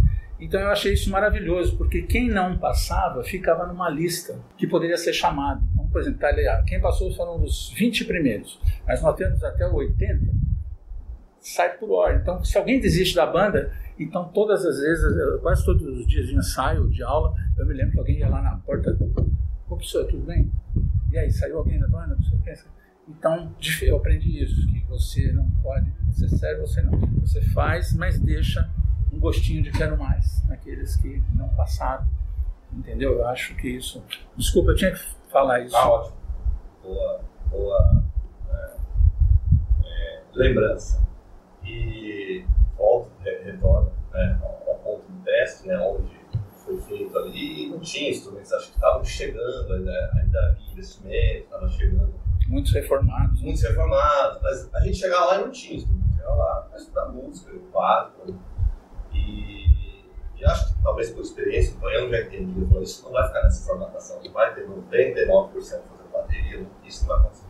Então 0.41 0.61
eu 0.61 0.69
achei 0.69 0.93
isso 0.93 1.09
maravilhoso, 1.09 1.77
porque 1.77 2.03
quem 2.03 2.29
não 2.29 2.59
passava 2.59 3.23
ficava 3.23 3.65
numa 3.65 3.89
lista 3.89 4.41
que 4.59 4.67
poderia 4.67 4.97
ser 4.97 5.13
chamado. 5.13 5.63
Então, 5.73 5.87
por 5.87 6.01
exemplo, 6.01 6.19
tá 6.19 6.29
ali, 6.29 6.47
ah, 6.49 6.63
quem 6.67 6.81
passou 6.81 7.13
foram 7.15 7.41
os 7.43 7.73
20 7.77 8.05
primeiros, 8.07 8.61
mas 8.85 9.01
nós 9.01 9.15
temos 9.15 9.43
até 9.45 9.67
o 9.69 9.75
80, 9.75 10.33
sai 11.39 11.77
por 11.77 11.91
ordem. 11.93 12.21
Então, 12.21 12.45
se 12.45 12.59
alguém 12.59 12.81
desiste 12.81 13.15
da 13.15 13.25
banda, 13.25 13.73
então 13.97 14.25
todas 14.31 14.67
as 14.67 14.81
vezes, 14.81 15.41
quase 15.41 15.65
todos 15.65 15.87
os 15.87 16.07
dias 16.09 16.27
de 16.27 16.35
ensaio, 16.35 16.89
de 16.89 17.05
aula, 17.05 17.35
eu 17.57 17.65
me 17.65 17.75
lembro 17.75 17.93
que 17.93 17.99
alguém 18.01 18.19
ia 18.19 18.29
lá 18.29 18.43
na 18.43 18.57
porta, 18.57 18.97
ô 19.69 19.77
professor, 19.77 20.05
tudo 20.07 20.25
bem? 20.25 20.51
E 21.13 21.19
aí, 21.19 21.31
saiu 21.31 21.59
alguém 21.59 21.79
da 21.79 21.87
banda? 21.87 22.17
Você 22.17 22.37
pensa? 22.45 22.67
Então, 23.09 23.55
eu 23.83 23.97
aprendi 23.97 24.43
isso, 24.43 24.67
que 24.69 24.81
você 24.87 25.33
não 25.33 25.51
pode, 25.63 25.91
você 26.07 26.29
serve, 26.29 26.61
você 26.61 26.83
não. 26.83 26.99
Você 27.21 27.41
faz, 27.51 27.93
mas 27.95 28.19
deixa 28.19 28.71
um 29.13 29.19
gostinho 29.19 29.63
de 29.63 29.73
quero 29.73 29.99
mais 29.99 30.47
naqueles 30.47 30.97
que 30.97 31.23
não 31.35 31.49
passaram. 31.51 32.07
Entendeu? 32.73 33.15
Eu 33.15 33.27
acho 33.27 33.55
que 33.57 33.69
isso. 33.69 34.03
Desculpa, 34.37 34.71
eu 34.71 34.77
tinha 34.77 34.93
que 34.93 35.01
falar 35.31 35.61
isso. 35.61 35.77
Ah, 35.77 35.91
ótimo. 35.91 36.17
Boa, 36.83 37.25
boa 37.51 38.05
é, 38.51 38.77
é, 39.85 40.23
lembrança. 40.33 41.03
E 41.65 42.45
volta, 42.77 43.11
retorna 43.45 43.91
né, 44.13 44.39
ao 44.43 44.75
ponto 44.79 45.11
do 45.11 45.25
teste, 45.25 45.69
né, 45.69 45.79
onde 45.79 46.21
foi 46.65 46.81
feito 46.83 47.17
ali, 47.19 47.69
não 47.69 47.81
tinha 47.81 48.11
instrumentos, 48.11 48.53
acho 48.53 48.69
que 48.69 48.75
estavam 48.75 49.05
chegando, 49.05 49.73
ainda, 49.73 50.11
ainda 50.15 50.47
havia 50.49 50.73
investimento, 50.73 51.45
estavam 51.45 51.69
chegando. 51.69 52.22
Muitos 52.53 52.73
reformados. 52.75 53.41
Muitos 53.41 53.63
reformados, 53.63 54.43
mas 54.43 54.75
a 54.75 54.81
gente 54.81 54.99
chegava 54.99 55.25
lá 55.25 55.37
e 55.37 55.41
não 55.41 55.51
tinha 55.51 55.79
instrumento, 55.79 56.15
chegava 56.15 56.35
lá 56.35 56.61
para 56.69 56.77
estudar 56.77 57.09
música, 57.09 57.51
o 57.57 57.61
básico, 57.73 58.39
e, 59.11 60.05
e, 60.37 60.45
acho 60.45 60.75
que 60.75 60.83
talvez 60.83 61.11
por 61.13 61.23
experiência, 61.23 61.75
o 61.75 61.81
Tonhão 61.81 62.11
já 62.11 62.21
entendia, 62.21 62.67
falou, 62.67 62.83
isso 62.83 63.05
não 63.05 63.13
vai 63.13 63.27
ficar 63.27 63.43
nessa 63.45 63.67
formatação, 63.67 64.21
não 64.23 64.33
vai 64.33 64.55
ter 64.55 64.69
99% 64.69 65.63
fazendo 65.63 66.13
bateria, 66.13 66.67
isso 66.85 67.07
não 67.07 67.09
vai 67.09 67.21
acontecer. 67.21 67.47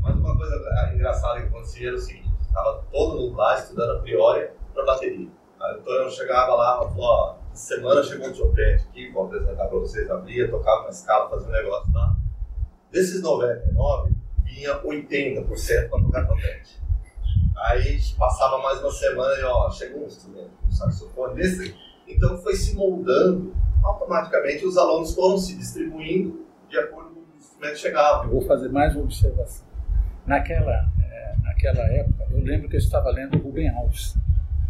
Mas 0.00 0.16
uma 0.16 0.36
coisa 0.36 0.92
engraçada 0.92 1.40
que 1.40 1.46
acontecia 1.46 1.86
era 1.86 1.96
o 1.96 2.00
seguinte, 2.00 2.34
estava 2.40 2.84
todo 2.90 3.20
mundo 3.20 3.36
lá 3.36 3.56
estudando 3.56 3.98
a 3.98 4.00
priori 4.00 4.50
para 4.74 4.84
bateria. 4.84 5.28
O 5.60 5.82
Tonhão 5.82 6.10
chegava 6.10 6.56
lá 6.56 6.78
e 6.78 6.88
falou, 6.88 7.04
ó, 7.04 7.36
semana 7.52 8.02
chegou 8.02 8.26
um 8.26 8.32
trompete 8.32 8.88
aqui, 8.88 9.08
vou 9.12 9.26
apresentar 9.26 9.68
para 9.68 9.78
vocês, 9.78 10.10
abria, 10.10 10.50
tocava 10.50 10.80
uma 10.80 10.90
escala, 10.90 11.30
fazia 11.30 11.48
um 11.48 11.52
negócio 11.52 11.92
lá. 11.94 12.16
Desses 12.90 13.22
99, 13.22 14.20
vinha 14.52 14.78
80% 14.82 15.88
para 15.88 16.02
tocar 16.02 16.26
trompete. 16.26 16.80
Aí 17.56 17.98
passava 18.18 18.58
mais 18.58 18.80
uma 18.80 18.90
semana 18.90 19.34
e 19.38 19.44
ó, 19.44 19.70
chegou 19.70 20.02
um 20.02 20.06
instrumento, 20.06 20.50
um 20.66 20.70
saxofone 20.70 21.36
desse. 21.36 21.74
Então 22.06 22.36
foi 22.38 22.54
se 22.54 22.74
moldando, 22.74 23.54
automaticamente 23.82 24.64
os 24.66 24.76
alunos 24.76 25.14
foram 25.14 25.38
se 25.38 25.56
distribuindo 25.56 26.46
de 26.68 26.78
acordo 26.78 27.10
com 27.10 27.20
o 27.20 27.36
instrumento 27.36 27.72
que 27.74 27.78
chegava. 27.78 28.24
Eu 28.24 28.30
vou 28.30 28.42
fazer 28.42 28.68
mais 28.68 28.94
uma 28.94 29.04
observação. 29.04 29.66
Naquela, 30.26 30.90
é, 31.02 31.34
naquela 31.42 31.82
época, 31.82 32.26
eu 32.30 32.40
lembro 32.40 32.68
que 32.68 32.76
eu 32.76 32.80
estava 32.80 33.10
lendo 33.10 33.38
Rubem 33.38 33.68
Alves. 33.68 34.16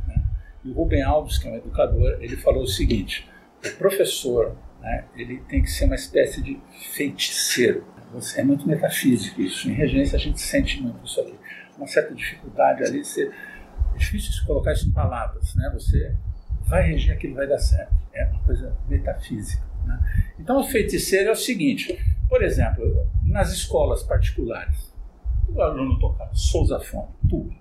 Né? 0.07 0.25
E 0.65 0.71
o 0.71 0.75
Rubem 0.75 1.03
Alves, 1.03 1.39
que 1.39 1.49
é 1.49 1.53
um 1.53 1.57
educador, 1.57 2.19
ele 2.21 2.37
falou 2.37 2.63
o 2.63 2.69
seguinte: 2.69 3.29
o 3.65 3.71
professor 3.77 4.55
né, 4.81 5.05
ele 5.17 5.39
tem 5.49 5.63
que 5.63 5.71
ser 5.71 5.87
uma 5.87 5.95
espécie 5.95 6.43
de 6.43 6.61
feiticeiro. 6.93 7.87
É 8.37 8.45
muito 8.45 8.67
metafísico 8.67 9.41
isso. 9.41 9.71
Em 9.71 9.75
regência 9.75 10.17
a 10.17 10.21
gente 10.21 10.41
sente 10.41 10.81
muito 10.81 11.05
isso 11.05 11.21
aqui 11.21 11.43
uma 11.77 11.87
certa 11.87 12.15
dificuldade 12.15 12.85
ali. 12.85 13.01
É 13.01 13.99
difícil 13.99 14.33
se 14.33 14.47
colocar 14.47 14.73
isso 14.73 14.89
em 14.89 14.93
palavras, 14.93 15.55
né? 15.55 15.71
Você 15.75 16.15
vai 16.63 16.83
reger 16.83 17.15
aquilo, 17.15 17.35
vai 17.35 17.47
dar 17.47 17.59
certo. 17.59 17.93
É 18.13 18.25
uma 18.27 18.43
coisa 18.45 18.77
metafísica. 18.89 19.63
Né? 19.85 19.99
Então, 20.39 20.61
o 20.61 20.65
feiticeiro 20.65 21.29
é 21.29 21.33
o 21.33 21.37
seguinte: 21.37 21.99
por 22.29 22.43
exemplo, 22.43 23.07
nas 23.25 23.53
escolas 23.53 24.03
particulares, 24.03 24.95
o 25.49 25.61
aluno 25.61 25.99
toca 25.99 26.29
sousafone, 26.33 27.09
tudo. 27.29 27.53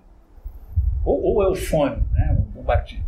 Ou, 1.04 1.20
ou 1.22 1.42
é 1.42 1.48
o 1.48 1.54
fone, 1.54 2.02
né? 2.12 2.36
o 2.38 2.42
bombardino. 2.42 3.04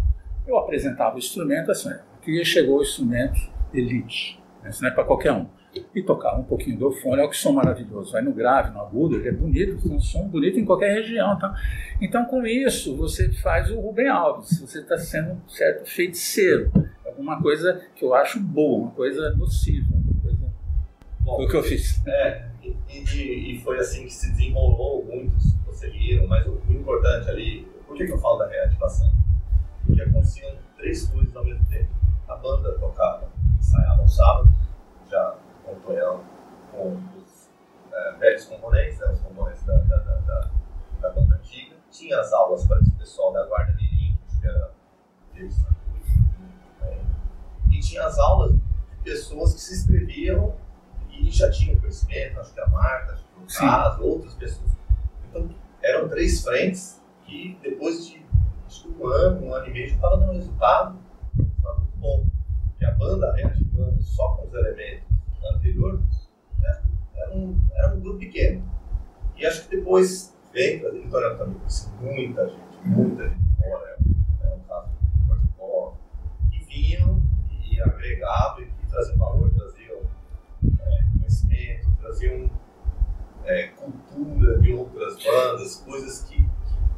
Eu 0.46 0.58
apresentava 0.58 1.14
o 1.14 1.18
instrumento 1.18 1.70
assim: 1.70 1.90
aqui 2.16 2.44
chegou 2.44 2.78
o 2.78 2.82
instrumento 2.82 3.40
elite. 3.72 4.42
Né? 4.62 4.70
Isso 4.70 4.82
não 4.82 4.90
é 4.90 4.92
para 4.92 5.04
qualquer 5.04 5.32
um 5.32 5.46
e 5.94 6.02
tocar 6.02 6.36
um 6.36 6.44
pouquinho 6.44 6.78
do 6.78 6.92
fone, 6.92 7.22
é 7.22 7.24
o 7.24 7.30
que 7.30 7.36
som 7.36 7.52
maravilhoso. 7.52 8.12
Vai 8.12 8.22
no 8.22 8.32
grave, 8.32 8.72
no 8.72 8.80
agudo, 8.80 9.16
ele 9.16 9.28
é 9.28 9.32
bonito, 9.32 9.80
tem 9.82 9.92
um 9.92 10.00
som 10.00 10.28
bonito 10.28 10.58
em 10.58 10.64
qualquer 10.64 10.94
região. 10.94 11.38
Tá? 11.38 11.54
Então, 12.00 12.24
com 12.24 12.46
isso, 12.46 12.96
você 12.96 13.32
faz 13.32 13.70
o 13.70 13.80
Rubem 13.80 14.08
Alves, 14.08 14.60
você 14.60 14.80
está 14.80 14.98
sendo 14.98 15.32
um 15.32 15.48
certo 15.48 15.88
feiticeiro. 15.88 16.70
Alguma 17.06 17.40
coisa 17.40 17.80
que 17.94 18.04
eu 18.04 18.14
acho 18.14 18.40
boa, 18.40 18.82
uma 18.82 18.90
coisa 18.90 19.30
nociva. 19.36 19.86
Uma 19.94 20.22
coisa... 20.22 20.52
Bom, 21.20 21.36
foi 21.36 21.44
o 21.46 21.48
que 21.48 21.56
eu 21.56 21.62
fiz. 21.62 22.06
É, 22.06 22.44
e, 22.62 22.76
e, 22.90 23.54
e, 23.54 23.60
foi 23.60 23.78
assim 23.78 24.04
que 24.04 24.12
se 24.12 24.30
desenrolou, 24.32 25.04
muitos 25.04 25.54
conseguiram, 25.64 26.26
mas 26.26 26.46
o, 26.46 26.60
o 26.68 26.72
importante 26.72 27.30
ali, 27.30 27.68
por 27.86 27.96
que, 27.96 28.06
que 28.06 28.12
eu 28.12 28.18
falo 28.18 28.38
da 28.38 28.48
reativação? 28.48 29.12
Porque 29.86 30.02
aconteciam 30.02 30.54
três 30.76 31.06
coisas 31.08 31.34
ao 31.36 31.44
mesmo 31.44 31.64
tempo. 31.66 31.90
A 32.28 32.36
banda 32.36 32.72
tocava, 32.78 33.28
ensaiava 33.58 34.02
ao 34.02 34.08
sábado, 34.08 34.52
já 35.10 35.36
acompanhando 35.64 36.24
com 36.70 36.96
os 37.16 37.50
é, 37.92 38.12
velhos 38.18 38.44
componentes, 38.44 38.98
né, 38.98 39.10
os 39.10 39.20
componentes 39.20 39.62
da, 39.64 39.76
da, 39.76 39.96
da, 39.96 40.50
da, 41.00 41.10
banda 41.10 41.36
antiga. 41.36 41.76
Tinha 41.90 42.20
as 42.20 42.32
aulas 42.32 42.66
para 42.66 42.80
esse 42.80 42.90
pessoal 42.92 43.32
da 43.32 43.46
Guarda 43.46 43.72
Mirim, 43.74 44.18
que 44.40 44.46
era 44.46 44.72
terça, 45.32 45.68
né, 46.80 47.00
e 47.70 47.80
tinha 47.80 48.04
as 48.04 48.18
aulas 48.18 48.52
de 48.52 48.60
pessoas 49.02 49.54
que 49.54 49.60
se 49.60 49.74
inscreviam 49.74 50.54
e 51.10 51.30
já 51.30 51.50
tinham 51.50 51.78
conhecimento, 51.78 52.40
acho 52.40 52.52
que 52.52 52.60
a 52.60 52.66
Marta, 52.68 53.12
acho 53.12 53.24
que 53.24 53.40
o 53.40 53.58
Caso, 53.58 54.02
outras 54.02 54.34
pessoas. 54.34 54.70
Então, 55.28 55.48
eram 55.82 56.08
três 56.08 56.42
frentes 56.42 57.00
que 57.24 57.58
depois 57.62 58.06
de 58.06 58.24
um 58.86 59.06
ano, 59.06 59.46
um 59.46 59.54
ano 59.54 59.66
e 59.66 59.70
meio, 59.70 59.88
já 59.88 59.94
estava 59.94 60.16
dando 60.16 60.32
resultado. 60.32 60.98
Estava 61.38 61.78
muito 61.78 61.96
bom. 61.96 62.26
E 62.80 62.84
a 62.84 62.90
banda 62.92 63.32
reativando 63.34 64.02
só 64.02 64.34
com 64.34 64.46
os 64.46 64.54
elementos 64.54 65.13
anterior, 65.52 66.02
né, 66.58 66.82
era, 67.16 67.34
um, 67.34 67.60
era 67.74 67.94
um 67.94 68.00
grupo 68.00 68.18
pequeno. 68.18 68.64
E 69.36 69.46
acho 69.46 69.68
que 69.68 69.76
depois 69.76 70.34
veio 70.52 70.80
para 70.80 70.90
Vitória 70.90 71.36
também, 71.36 71.54
conheci 71.58 71.90
muita 72.00 72.48
gente, 72.48 72.86
muita 72.86 73.28
gente 73.28 73.56
fora, 73.58 73.96
é 74.42 74.54
um 74.54 74.60
caso 74.60 74.88
de 75.40 75.48
Porto 75.58 75.98
que 76.50 76.64
vinham 76.64 77.20
e 77.50 77.80
agregavam 77.80 78.62
e, 78.62 78.64
e 78.64 78.86
traziam 78.88 79.18
valor, 79.18 79.50
traziam 79.50 79.98
é, 80.80 81.04
conhecimento, 81.18 81.88
traziam 82.00 82.50
é, 83.44 83.68
cultura 83.68 84.60
de 84.60 84.72
outras 84.72 85.22
bandas, 85.24 85.76
coisas 85.76 86.22
que, 86.22 86.48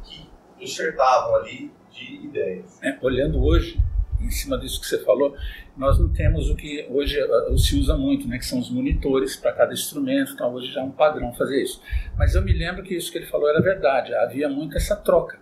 que, 0.03 0.29
que 0.55 0.63
enxertavam 0.63 1.35
ali 1.35 1.71
de 1.91 2.25
ideias. 2.25 2.81
É, 2.83 2.97
olhando 3.01 3.43
hoje, 3.43 3.81
em 4.19 4.31
cima 4.31 4.57
disso 4.57 4.79
que 4.81 4.87
você 4.87 5.03
falou, 5.03 5.35
nós 5.75 5.99
não 5.99 6.09
temos 6.09 6.49
o 6.49 6.55
que 6.55 6.87
hoje 6.89 7.21
uh, 7.21 7.57
se 7.57 7.79
usa 7.79 7.95
muito, 7.95 8.27
né, 8.27 8.37
que 8.37 8.45
são 8.45 8.59
os 8.59 8.69
monitores 8.69 9.35
para 9.35 9.53
cada 9.53 9.73
instrumento, 9.73 10.33
então 10.33 10.53
hoje 10.53 10.71
já 10.71 10.81
é 10.81 10.83
um 10.83 10.91
padrão 10.91 11.33
fazer 11.33 11.61
isso. 11.61 11.81
Mas 12.17 12.35
eu 12.35 12.41
me 12.41 12.53
lembro 12.53 12.83
que 12.83 12.95
isso 12.95 13.11
que 13.11 13.17
ele 13.17 13.27
falou 13.27 13.49
era 13.49 13.61
verdade, 13.61 14.13
havia 14.15 14.49
muito 14.49 14.75
essa 14.75 14.95
troca. 14.95 15.39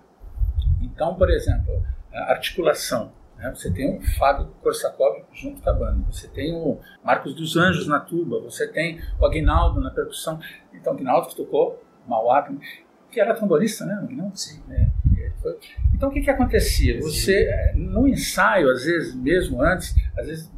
Então, 0.82 1.16
por 1.16 1.30
exemplo, 1.30 1.84
a 2.14 2.32
articulação. 2.32 3.12
Né, 3.38 3.52
você 3.54 3.72
tem 3.72 3.98
o 3.98 4.02
Fábio 4.18 4.48
Korsakov 4.62 5.24
junto 5.34 5.62
com 5.62 5.70
a 5.70 5.74
banda, 5.74 6.06
você 6.10 6.28
tem 6.28 6.54
o 6.54 6.80
Marcos 7.04 7.34
dos 7.34 7.58
Anjos 7.58 7.88
na 7.88 8.00
tuba, 8.00 8.40
você 8.40 8.68
tem 8.68 9.02
o 9.20 9.26
Aguinaldo 9.26 9.82
na 9.82 9.92
percussão. 9.92 10.40
Então, 10.74 10.94
Aguinaldo 10.94 11.28
que 11.28 11.36
tocou 11.36 11.82
Mauá, 12.08 12.48
que 13.12 13.20
era 13.20 13.34
trombonista, 13.34 13.86
né? 13.86 14.08
Não? 14.12 14.34
Sim. 14.36 14.62
É, 14.70 14.88
Então 15.94 16.10
o 16.10 16.12
que, 16.12 16.22
que 16.22 16.30
acontecia? 16.30 17.00
Você, 17.02 17.44
eh, 17.44 17.74
no 17.76 18.08
ensaio, 18.08 18.70
às 18.70 18.84
vezes, 18.84 19.16
mesmo 19.16 19.62
antes, 19.62 19.96
às 20.18 20.28
vezes, 20.28 20.52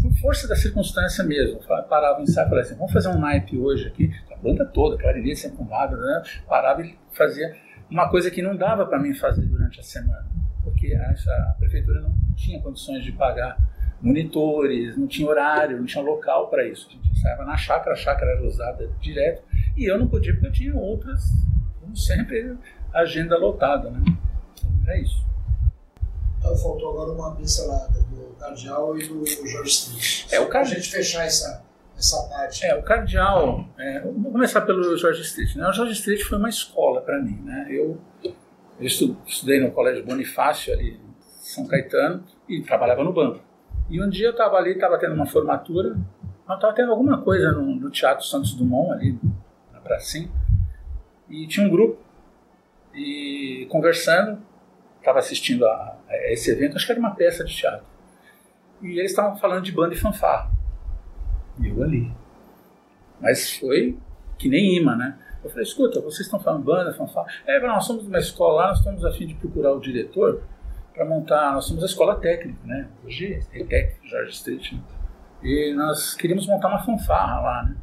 por 0.00 0.12
força 0.20 0.46
da 0.46 0.54
circunstância 0.54 1.24
mesmo, 1.24 1.58
parava 1.88 2.20
o 2.20 2.22
ensaio 2.22 2.46
e 2.46 2.48
falava 2.48 2.66
assim: 2.66 2.76
vamos 2.76 2.92
fazer 2.92 3.08
um 3.08 3.18
naipe 3.18 3.58
hoje 3.58 3.88
aqui, 3.88 4.12
a 4.32 4.36
banda 4.36 4.64
toda, 4.64 4.96
clarinete 4.96 5.40
sempre 5.40 5.58
com 5.58 5.68
lado, 5.68 5.96
né? 5.96 6.22
parava 6.48 6.82
e 6.82 6.96
fazia 7.12 7.56
uma 7.90 8.08
coisa 8.08 8.30
que 8.30 8.40
não 8.40 8.56
dava 8.56 8.86
para 8.86 8.98
mim 8.98 9.14
fazer 9.14 9.42
durante 9.46 9.80
a 9.80 9.82
semana, 9.82 10.26
porque 10.62 10.94
a, 10.94 11.10
a 11.10 11.54
prefeitura 11.58 12.00
não 12.00 12.14
tinha 12.36 12.60
condições 12.60 13.04
de 13.04 13.12
pagar 13.12 13.56
monitores, 14.00 14.96
não 14.96 15.06
tinha 15.06 15.28
horário, 15.28 15.78
não 15.78 15.86
tinha 15.86 16.04
local 16.04 16.48
para 16.48 16.66
isso. 16.66 16.86
A 16.88 16.92
gente 16.92 17.10
ensaiava 17.10 17.44
na 17.44 17.56
chácara, 17.56 17.92
a 17.92 17.96
chácara 17.96 18.32
era 18.32 18.44
usada 18.44 18.90
direto, 19.00 19.42
e 19.76 19.90
eu 19.90 19.98
não 19.98 20.06
podia 20.06 20.32
porque 20.34 20.46
eu 20.46 20.52
tinha 20.52 20.74
outras, 20.74 21.22
como 21.80 21.96
sempre, 21.96 22.56
agenda 22.94 23.36
lotada, 23.38 23.90
né? 23.90 24.00
Então 24.06 24.70
era 24.86 24.98
isso. 25.00 25.24
Então 26.38 26.56
faltou 26.56 26.90
agora 26.90 27.12
uma 27.12 27.34
pincelada 27.36 27.98
do 28.10 28.34
Cardial 28.38 28.98
e 28.98 29.06
do 29.08 29.26
Jorge 29.26 29.70
Street. 29.70 30.26
É, 30.32 30.38
o 30.40 30.44
pra 30.44 30.52
Cardi- 30.60 30.74
gente 30.76 30.90
fechar 30.90 31.24
essa, 31.24 31.64
essa 31.96 32.22
parte. 32.28 32.64
É, 32.66 32.74
o 32.76 32.82
Cardeal, 32.82 33.64
é, 33.78 34.00
vou 34.00 34.30
começar 34.32 34.60
pelo 34.62 34.96
Jorge 34.96 35.22
Street. 35.22 35.56
Né? 35.56 35.66
O 35.68 35.72
Jorge 35.72 35.92
Street 35.92 36.22
foi 36.22 36.38
uma 36.38 36.48
escola 36.48 37.00
para 37.00 37.20
mim. 37.20 37.40
Né? 37.42 37.66
Eu, 37.70 37.98
eu 38.22 38.34
estu- 38.86 39.16
estudei 39.26 39.60
no 39.60 39.70
Colégio 39.70 40.04
Bonifácio, 40.04 40.72
ali 40.72 40.90
em 40.94 41.14
São 41.40 41.66
Caetano, 41.66 42.22
e 42.48 42.60
trabalhava 42.62 43.02
no 43.02 43.12
banco. 43.12 43.40
E 43.88 44.02
um 44.02 44.08
dia 44.08 44.26
eu 44.28 44.32
estava 44.32 44.56
ali, 44.56 44.72
estava 44.72 44.98
tendo 44.98 45.14
uma 45.14 45.26
formatura, 45.26 45.96
estava 46.42 46.72
tendo 46.74 46.90
alguma 46.90 47.22
coisa 47.22 47.52
no, 47.52 47.62
no 47.74 47.90
Teatro 47.90 48.24
Santos 48.24 48.54
Dumont, 48.54 48.92
ali 48.92 49.18
na 49.72 49.80
pracinha, 49.80 50.28
e 51.28 51.46
tinha 51.46 51.66
um 51.66 51.70
grupo, 51.70 51.98
e 52.94 53.66
conversando, 53.70 54.40
estava 54.98 55.18
assistindo 55.18 55.66
a, 55.66 55.98
a 56.08 56.32
esse 56.32 56.50
evento, 56.50 56.76
acho 56.76 56.86
que 56.86 56.92
era 56.92 57.00
uma 57.00 57.14
peça 57.14 57.44
de 57.44 57.54
teatro. 57.54 57.86
E 58.82 58.98
eles 58.98 59.10
estavam 59.10 59.36
falando 59.36 59.64
de 59.64 59.72
banda 59.72 59.94
e 59.94 59.98
fanfarra. 59.98 60.50
E 61.60 61.68
eu 61.68 61.82
ali. 61.82 62.10
Mas 63.20 63.56
foi 63.56 63.98
que 64.38 64.48
nem 64.48 64.76
imã, 64.76 64.96
né? 64.96 65.18
Eu 65.42 65.50
falei, 65.50 65.64
escuta, 65.64 66.00
vocês 66.00 66.20
estão 66.20 66.40
falando 66.40 66.64
banda, 66.64 66.92
fanfarra? 66.94 67.28
É, 67.46 67.60
nós 67.60 67.84
somos 67.84 68.06
uma 68.06 68.18
escola 68.18 68.62
lá, 68.62 68.68
nós 68.68 68.78
estamos 68.78 69.04
a 69.04 69.12
fim 69.12 69.26
de 69.26 69.34
procurar 69.34 69.72
o 69.72 69.80
diretor 69.80 70.42
para 70.92 71.04
montar, 71.04 71.52
nós 71.52 71.66
somos 71.66 71.82
a 71.82 71.86
escola 71.86 72.16
técnica, 72.16 72.58
né? 72.64 72.88
Hoje 73.04 73.40
é 73.52 73.64
técnico, 73.64 74.06
Jorge 74.06 74.30
Street, 74.30 74.72
né? 74.72 74.80
E 75.42 75.74
nós 75.74 76.14
queríamos 76.14 76.46
montar 76.46 76.68
uma 76.68 76.82
fanfarra 76.82 77.40
lá, 77.40 77.62
né? 77.64 77.76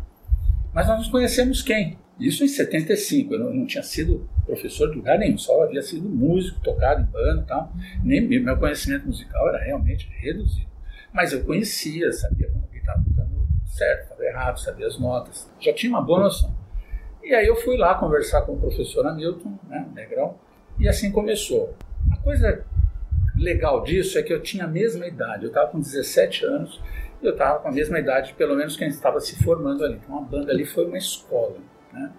Mas 0.74 0.88
nós 0.88 1.04
não 1.04 1.12
conhecemos 1.12 1.62
quem. 1.62 2.00
Isso 2.22 2.44
em 2.44 2.48
75, 2.48 3.34
eu 3.34 3.40
não, 3.40 3.66
tinha 3.66 3.82
sido 3.82 4.30
professor 4.46 4.92
de 4.92 4.98
lugar 4.98 5.18
nenhum, 5.18 5.40
só 5.40 5.64
havia 5.64 5.82
sido 5.82 6.08
músico, 6.08 6.62
tocado 6.62 7.02
em 7.02 7.06
banda 7.06 7.42
e 7.42 7.46
tal. 7.46 7.74
Nem 8.04 8.22
meu 8.22 8.58
conhecimento 8.58 9.08
musical 9.08 9.50
era 9.50 9.58
realmente 9.58 10.08
reduzido. 10.20 10.70
Mas 11.12 11.34
eu 11.34 11.44
conhecia, 11.44 12.12
sabia 12.14 12.48
como 12.52 12.68
que 12.68 12.78
estava 12.78 13.04
tocando 13.04 13.48
certo, 13.66 14.04
estava 14.04 14.24
errado, 14.24 14.60
sabia 14.60 14.86
as 14.86 15.00
notas. 15.00 15.50
Já 15.60 15.74
tinha 15.74 15.92
uma 15.92 16.02
boa 16.02 16.20
noção. 16.20 16.56
E 17.24 17.34
aí 17.34 17.48
eu 17.48 17.56
fui 17.56 17.76
lá 17.76 17.96
conversar 17.96 18.44
com 18.44 18.54
o 18.54 18.60
professor 18.60 19.06
Hamilton, 19.08 19.58
né, 19.68 19.90
Negrão, 19.94 20.36
e 20.80 20.88
assim 20.88 21.12
começou. 21.12 21.76
A 22.12 22.18
coisa 22.18 22.64
legal 23.36 23.84
disso 23.84 24.20
é 24.20 24.24
que 24.24 24.32
eu 24.32 24.42
tinha 24.42 24.66
a 24.66 24.68
mesma 24.68 25.08
idade, 25.08 25.46
eu 25.46 25.48
estava 25.50 25.72
com 25.72 25.80
17 25.80 26.46
anos, 26.46 26.80
eu 27.22 27.32
estava 27.32 27.60
com 27.60 27.68
a 27.68 27.72
mesma 27.72 28.00
idade, 28.00 28.34
pelo 28.34 28.56
menos 28.56 28.76
quem 28.76 28.88
estava 28.88 29.20
se 29.20 29.44
formando 29.44 29.84
ali. 29.84 29.96
Então 29.96 30.20
a 30.20 30.22
banda 30.22 30.52
ali 30.52 30.66
foi 30.66 30.86
uma 30.86 30.98
escola. 30.98 31.58
Né? 31.94 32.12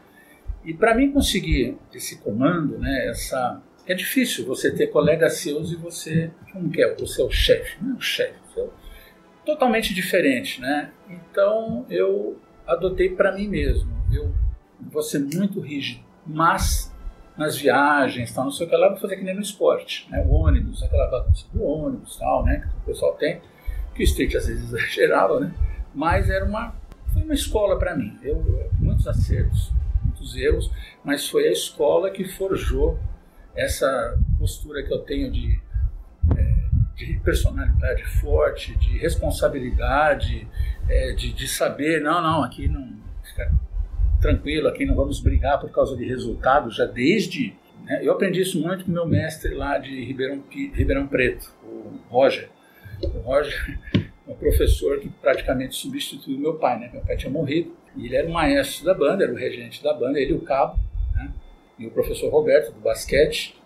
E 0.64 0.74
para 0.74 0.94
mim 0.94 1.10
conseguir 1.10 1.76
esse 1.92 2.18
comando, 2.18 2.78
né, 2.78 3.08
essa 3.08 3.60
é 3.86 3.94
difícil 3.94 4.46
você 4.46 4.70
ter 4.70 4.88
colegas 4.88 5.38
seus 5.38 5.72
e 5.72 5.76
você 5.76 6.30
como 6.52 6.70
que 6.70 6.82
é, 6.82 6.94
você 6.94 7.20
é 7.20 7.24
o 7.24 7.30
chefe, 7.30 7.82
não 7.82 7.94
é 7.94 7.98
o 7.98 8.00
chefe, 8.00 8.38
é 8.56 8.66
totalmente 9.44 9.92
diferente, 9.92 10.60
né? 10.60 10.90
Então 11.08 11.84
eu 11.90 12.38
adotei 12.66 13.10
para 13.10 13.32
mim 13.32 13.48
mesmo. 13.48 13.90
Eu 14.12 14.32
vou 14.80 15.02
ser 15.02 15.18
muito 15.18 15.60
rígido, 15.60 16.04
mas 16.26 16.92
nas 17.36 17.56
viagens, 17.56 18.32
tal, 18.32 18.44
não 18.44 18.52
sei 18.52 18.66
o 18.66 18.70
que 18.70 18.76
lá, 18.76 18.88
vou 18.88 18.98
fazer 18.98 19.16
que 19.16 19.24
nem 19.24 19.34
no 19.34 19.40
esporte, 19.40 20.06
né? 20.10 20.22
O 20.26 20.32
ônibus, 20.32 20.82
aquela 20.82 21.06
bagunça 21.06 21.46
do 21.52 21.62
ônibus, 21.62 22.16
tal, 22.16 22.44
né? 22.44 22.60
Que 22.60 22.76
o 22.76 22.92
pessoal 22.92 23.14
tem, 23.14 23.40
que 23.94 24.02
o 24.02 24.04
street 24.04 24.34
às 24.34 24.46
vezes 24.46 24.64
exagerava, 24.72 25.40
né? 25.40 25.52
Mas 25.94 26.30
era 26.30 26.44
uma 26.44 26.74
foi 27.12 27.22
uma 27.22 27.34
escola 27.34 27.78
para 27.78 27.96
mim. 27.96 28.18
Eu 28.22 28.70
muitos 28.78 29.06
acertos, 29.06 29.72
muitos 30.02 30.36
erros, 30.36 30.70
mas 31.04 31.28
foi 31.28 31.48
a 31.48 31.52
escola 31.52 32.10
que 32.10 32.24
forjou 32.24 32.98
essa 33.54 34.18
postura 34.38 34.82
que 34.82 34.92
eu 34.92 35.00
tenho 35.00 35.30
de 35.30 35.60
é, 36.36 36.62
de 36.94 37.18
personalidade 37.20 38.04
forte, 38.20 38.76
de 38.78 38.98
responsabilidade, 38.98 40.46
é, 40.88 41.12
de, 41.12 41.32
de 41.32 41.48
saber, 41.48 42.00
não, 42.00 42.22
não, 42.22 42.44
aqui 42.44 42.68
não 42.68 42.96
fica 43.22 43.52
tranquilo, 44.20 44.68
aqui 44.68 44.84
não 44.84 44.94
vamos 44.94 45.20
brigar 45.20 45.58
por 45.58 45.70
causa 45.70 45.96
de 45.96 46.04
resultado, 46.04 46.70
já 46.70 46.84
desde. 46.84 47.54
né, 47.84 48.00
eu 48.02 48.12
aprendi 48.12 48.40
isso 48.40 48.60
muito 48.60 48.84
com 48.84 48.92
meu 48.92 49.06
mestre 49.06 49.54
lá 49.54 49.78
de 49.78 50.04
Ribeirão, 50.04 50.44
Ribeirão 50.50 51.06
Preto, 51.06 51.52
o 51.64 51.98
Roger. 52.08 52.48
O 53.02 53.18
Roger 53.20 53.78
um 54.26 54.34
professor 54.34 55.00
que 55.00 55.08
praticamente 55.08 55.74
substituiu 55.74 56.38
meu 56.38 56.54
pai, 56.54 56.78
né? 56.78 56.90
Meu 56.92 57.02
pai 57.02 57.16
tinha 57.16 57.30
morrido 57.30 57.72
e 57.96 58.06
ele 58.06 58.16
era 58.16 58.28
o 58.28 58.32
maestro 58.32 58.84
da 58.84 58.94
banda, 58.94 59.24
era 59.24 59.32
o 59.32 59.36
regente 59.36 59.82
da 59.82 59.92
banda, 59.92 60.18
ele 60.18 60.34
o 60.34 60.40
cabo, 60.40 60.78
né? 61.14 61.32
E 61.78 61.86
o 61.86 61.90
professor 61.90 62.30
Roberto 62.30 62.72
do 62.72 62.80
basquete. 62.80 63.56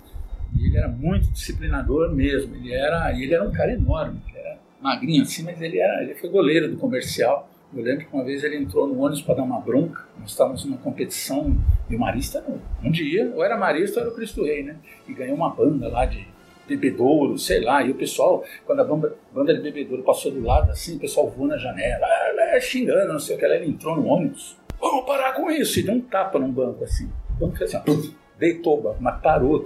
E 0.56 0.66
ele 0.66 0.78
era 0.78 0.88
muito 0.88 1.30
disciplinador 1.30 2.14
mesmo. 2.14 2.54
Ele 2.54 2.72
era, 2.72 3.12
ele 3.12 3.34
era 3.34 3.44
um 3.44 3.52
cara 3.52 3.72
enorme. 3.72 4.20
Ele 4.28 4.38
era 4.38 4.58
magrinho 4.80 5.22
assim, 5.22 5.42
mas 5.42 5.60
ele 5.60 5.78
era, 5.78 6.02
ele 6.02 6.14
foi 6.14 6.30
goleiro 6.30 6.70
do 6.70 6.76
comercial. 6.78 7.50
Eu 7.74 7.82
lembro 7.82 8.06
que 8.06 8.14
uma 8.14 8.24
vez 8.24 8.42
ele 8.42 8.56
entrou 8.56 8.86
no 8.86 8.98
ônibus 8.98 9.20
para 9.20 9.34
dar 9.34 9.42
uma 9.42 9.60
bronca. 9.60 10.04
Nós 10.18 10.30
estávamos 10.30 10.64
numa 10.64 10.78
competição 10.78 11.56
e 11.90 11.96
o 11.96 11.98
Marista 11.98 12.42
não. 12.48 12.60
Um 12.82 12.90
dia, 12.90 13.30
ou 13.34 13.44
era 13.44 13.56
Marista 13.58 14.00
ou 14.00 14.06
era 14.06 14.12
o 14.12 14.16
Cristo 14.16 14.44
Rei, 14.44 14.62
né? 14.62 14.76
E 15.06 15.12
ganhou 15.12 15.36
uma 15.36 15.50
banda 15.50 15.88
lá 15.88 16.06
de 16.06 16.26
bebedouro, 16.66 17.38
sei 17.38 17.60
lá. 17.60 17.82
E 17.82 17.90
o 17.90 17.94
pessoal, 17.94 18.44
quando 18.64 18.80
a 18.80 18.84
banda, 18.84 19.14
banda 19.32 19.54
de 19.54 19.60
bebedouro 19.60 20.02
passou 20.02 20.32
do 20.32 20.42
lado 20.42 20.70
assim, 20.70 20.96
o 20.96 21.00
pessoal 21.00 21.28
voou 21.28 21.48
na 21.48 21.56
janela, 21.56 22.06
ah, 22.06 22.60
xingando, 22.60 23.12
não 23.12 23.20
sei 23.20 23.36
o 23.36 23.38
que. 23.38 23.44
Ele 23.44 23.66
entrou 23.66 23.96
no 23.96 24.06
ônibus. 24.06 24.56
Vamos 24.80 25.06
parar 25.06 25.32
com 25.32 25.50
isso! 25.50 25.78
E 25.78 25.82
deu 25.82 25.94
um 25.94 26.00
tapa 26.00 26.38
num 26.38 26.50
banco 26.50 26.84
assim. 26.84 27.10
O 27.30 27.34
banco 27.34 27.56
fez 27.56 27.74
assim, 27.74 28.14
deitou, 28.38 28.96
mas 29.00 29.20
parou. 29.20 29.64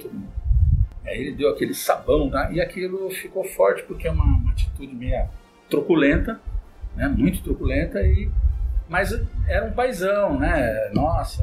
Aí 1.05 1.19
ele 1.19 1.33
deu 1.33 1.51
aquele 1.51 1.75
sabão, 1.75 2.31
tá? 2.31 2.51
e 2.53 2.61
aquilo 2.61 3.11
ficou 3.11 3.43
forte 3.43 3.83
porque 3.85 4.07
é 4.07 4.11
uma, 4.11 4.25
uma 4.25 4.53
atitude 4.53 4.95
meio 4.95 5.29
truculenta, 5.69 6.41
né? 6.95 7.09
muito 7.09 7.43
truculenta, 7.43 8.01
e... 8.03 8.31
mas 8.89 9.11
era 9.49 9.67
um 9.67 9.73
paizão, 9.73 10.39
né? 10.39 10.91
Nossa, 10.93 11.43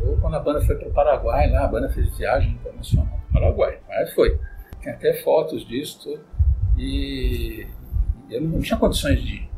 eu 0.00 0.18
quando 0.20 0.34
a 0.34 0.40
banda 0.40 0.60
foi 0.62 0.74
para 0.76 0.88
o 0.88 0.92
Paraguai, 0.92 1.50
lá 1.50 1.64
a 1.64 1.68
banda 1.68 1.88
fez 1.90 2.16
viagem 2.16 2.52
internacional 2.52 3.06
para 3.06 3.16
o 3.16 3.32
Paraguai, 3.32 3.78
mas 3.88 4.12
foi. 4.12 4.38
Tem 4.82 4.92
até 4.92 5.12
fotos 5.14 5.66
disso, 5.66 6.18
e 6.76 7.66
eu 8.30 8.40
não 8.40 8.60
tinha 8.60 8.78
condições 8.78 9.20
de 9.22 9.36
ir. 9.36 9.48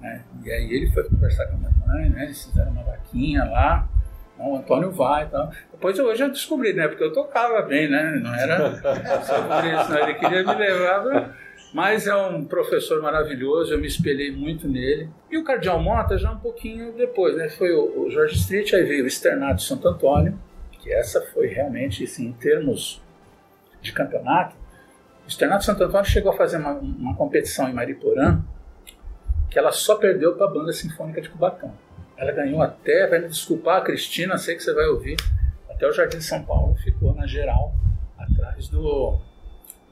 Né? 0.00 0.22
E 0.44 0.50
aí 0.52 0.72
ele 0.72 0.90
foi 0.92 1.04
conversar 1.04 1.46
com 1.46 1.54
a 1.54 1.58
minha 1.58 1.74
mãe, 1.86 2.10
né? 2.10 2.24
eles 2.24 2.44
fizeram 2.44 2.70
uma 2.70 2.84
vaquinha 2.84 3.44
lá, 3.44 3.88
não, 4.38 4.52
o 4.52 4.56
Antônio 4.56 4.92
vai 4.92 5.24
e 5.24 5.28
tal. 5.28 5.50
Depois 5.72 5.98
eu 5.98 6.14
já 6.14 6.28
descobri, 6.28 6.72
né? 6.72 6.86
Porque 6.86 7.02
eu 7.02 7.12
tocava 7.12 7.60
bem, 7.62 7.90
né? 7.90 8.20
Não 8.22 8.32
era 8.32 8.72
só 9.24 9.42
por 9.42 9.64
isso, 9.64 9.90
não. 9.90 9.98
Ele 9.98 10.14
queria 10.14 10.44
me 10.44 10.54
levar. 10.54 11.02
pra- 11.02 11.34
Mas 11.74 12.06
é 12.06 12.14
um 12.14 12.44
professor 12.44 13.02
maravilhoso, 13.02 13.74
eu 13.74 13.80
me 13.80 13.88
espelhei 13.88 14.30
muito 14.30 14.68
nele. 14.68 15.10
E 15.28 15.36
o 15.36 15.42
Cardeal 15.42 15.82
Mota 15.82 16.16
já 16.16 16.30
um 16.30 16.38
pouquinho 16.38 16.92
depois, 16.92 17.36
né? 17.36 17.48
Foi 17.48 17.74
o, 17.74 18.04
o 18.06 18.10
Jorge 18.12 18.36
Street, 18.36 18.72
aí 18.74 18.84
veio 18.84 19.02
o 19.02 19.08
Externato 19.08 19.60
Santo 19.60 19.88
Antônio, 19.88 20.38
que 20.70 20.92
essa 20.92 21.20
foi 21.34 21.48
realmente, 21.48 22.04
assim, 22.04 22.28
em 22.28 22.32
termos 22.32 23.02
de 23.82 23.92
campeonato. 23.92 24.54
O 25.28 25.30
Externato 25.30 25.62
Santo 25.62 25.84
Antônio 25.84 26.06
chegou 26.06 26.32
a 26.32 26.34
fazer 26.34 26.56
uma, 26.56 26.72
uma 26.72 27.14
competição 27.14 27.68
em 27.68 27.72
Mariporã, 27.74 28.40
que 29.50 29.58
ela 29.58 29.70
só 29.70 29.96
perdeu 29.96 30.34
para 30.34 30.46
a 30.46 30.50
Banda 30.50 30.72
Sinfônica 30.72 31.20
de 31.20 31.28
Cubatão. 31.28 31.70
Ela 32.16 32.32
ganhou 32.32 32.62
até, 32.62 33.06
vai 33.06 33.18
me 33.18 33.28
desculpar, 33.28 33.84
Cristina, 33.84 34.38
sei 34.38 34.56
que 34.56 34.62
você 34.62 34.72
vai 34.72 34.86
ouvir, 34.86 35.18
até 35.68 35.86
o 35.86 35.92
Jardim 35.92 36.16
de 36.16 36.24
São 36.24 36.42
Paulo 36.42 36.74
ficou 36.76 37.14
na 37.14 37.26
geral, 37.26 37.74
atrás 38.16 38.68
do, 38.68 39.18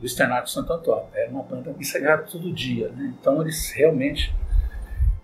do 0.01 0.07
Externato 0.07 0.49
Santo 0.49 0.73
Antônio. 0.73 1.05
Era 1.13 1.31
uma 1.31 1.43
banda 1.43 1.71
que 1.71 1.81
ensaiava 1.81 2.23
todo 2.23 2.51
dia, 2.51 2.89
né? 2.89 3.15
então 3.21 3.43
eles 3.43 3.71
realmente. 3.73 4.35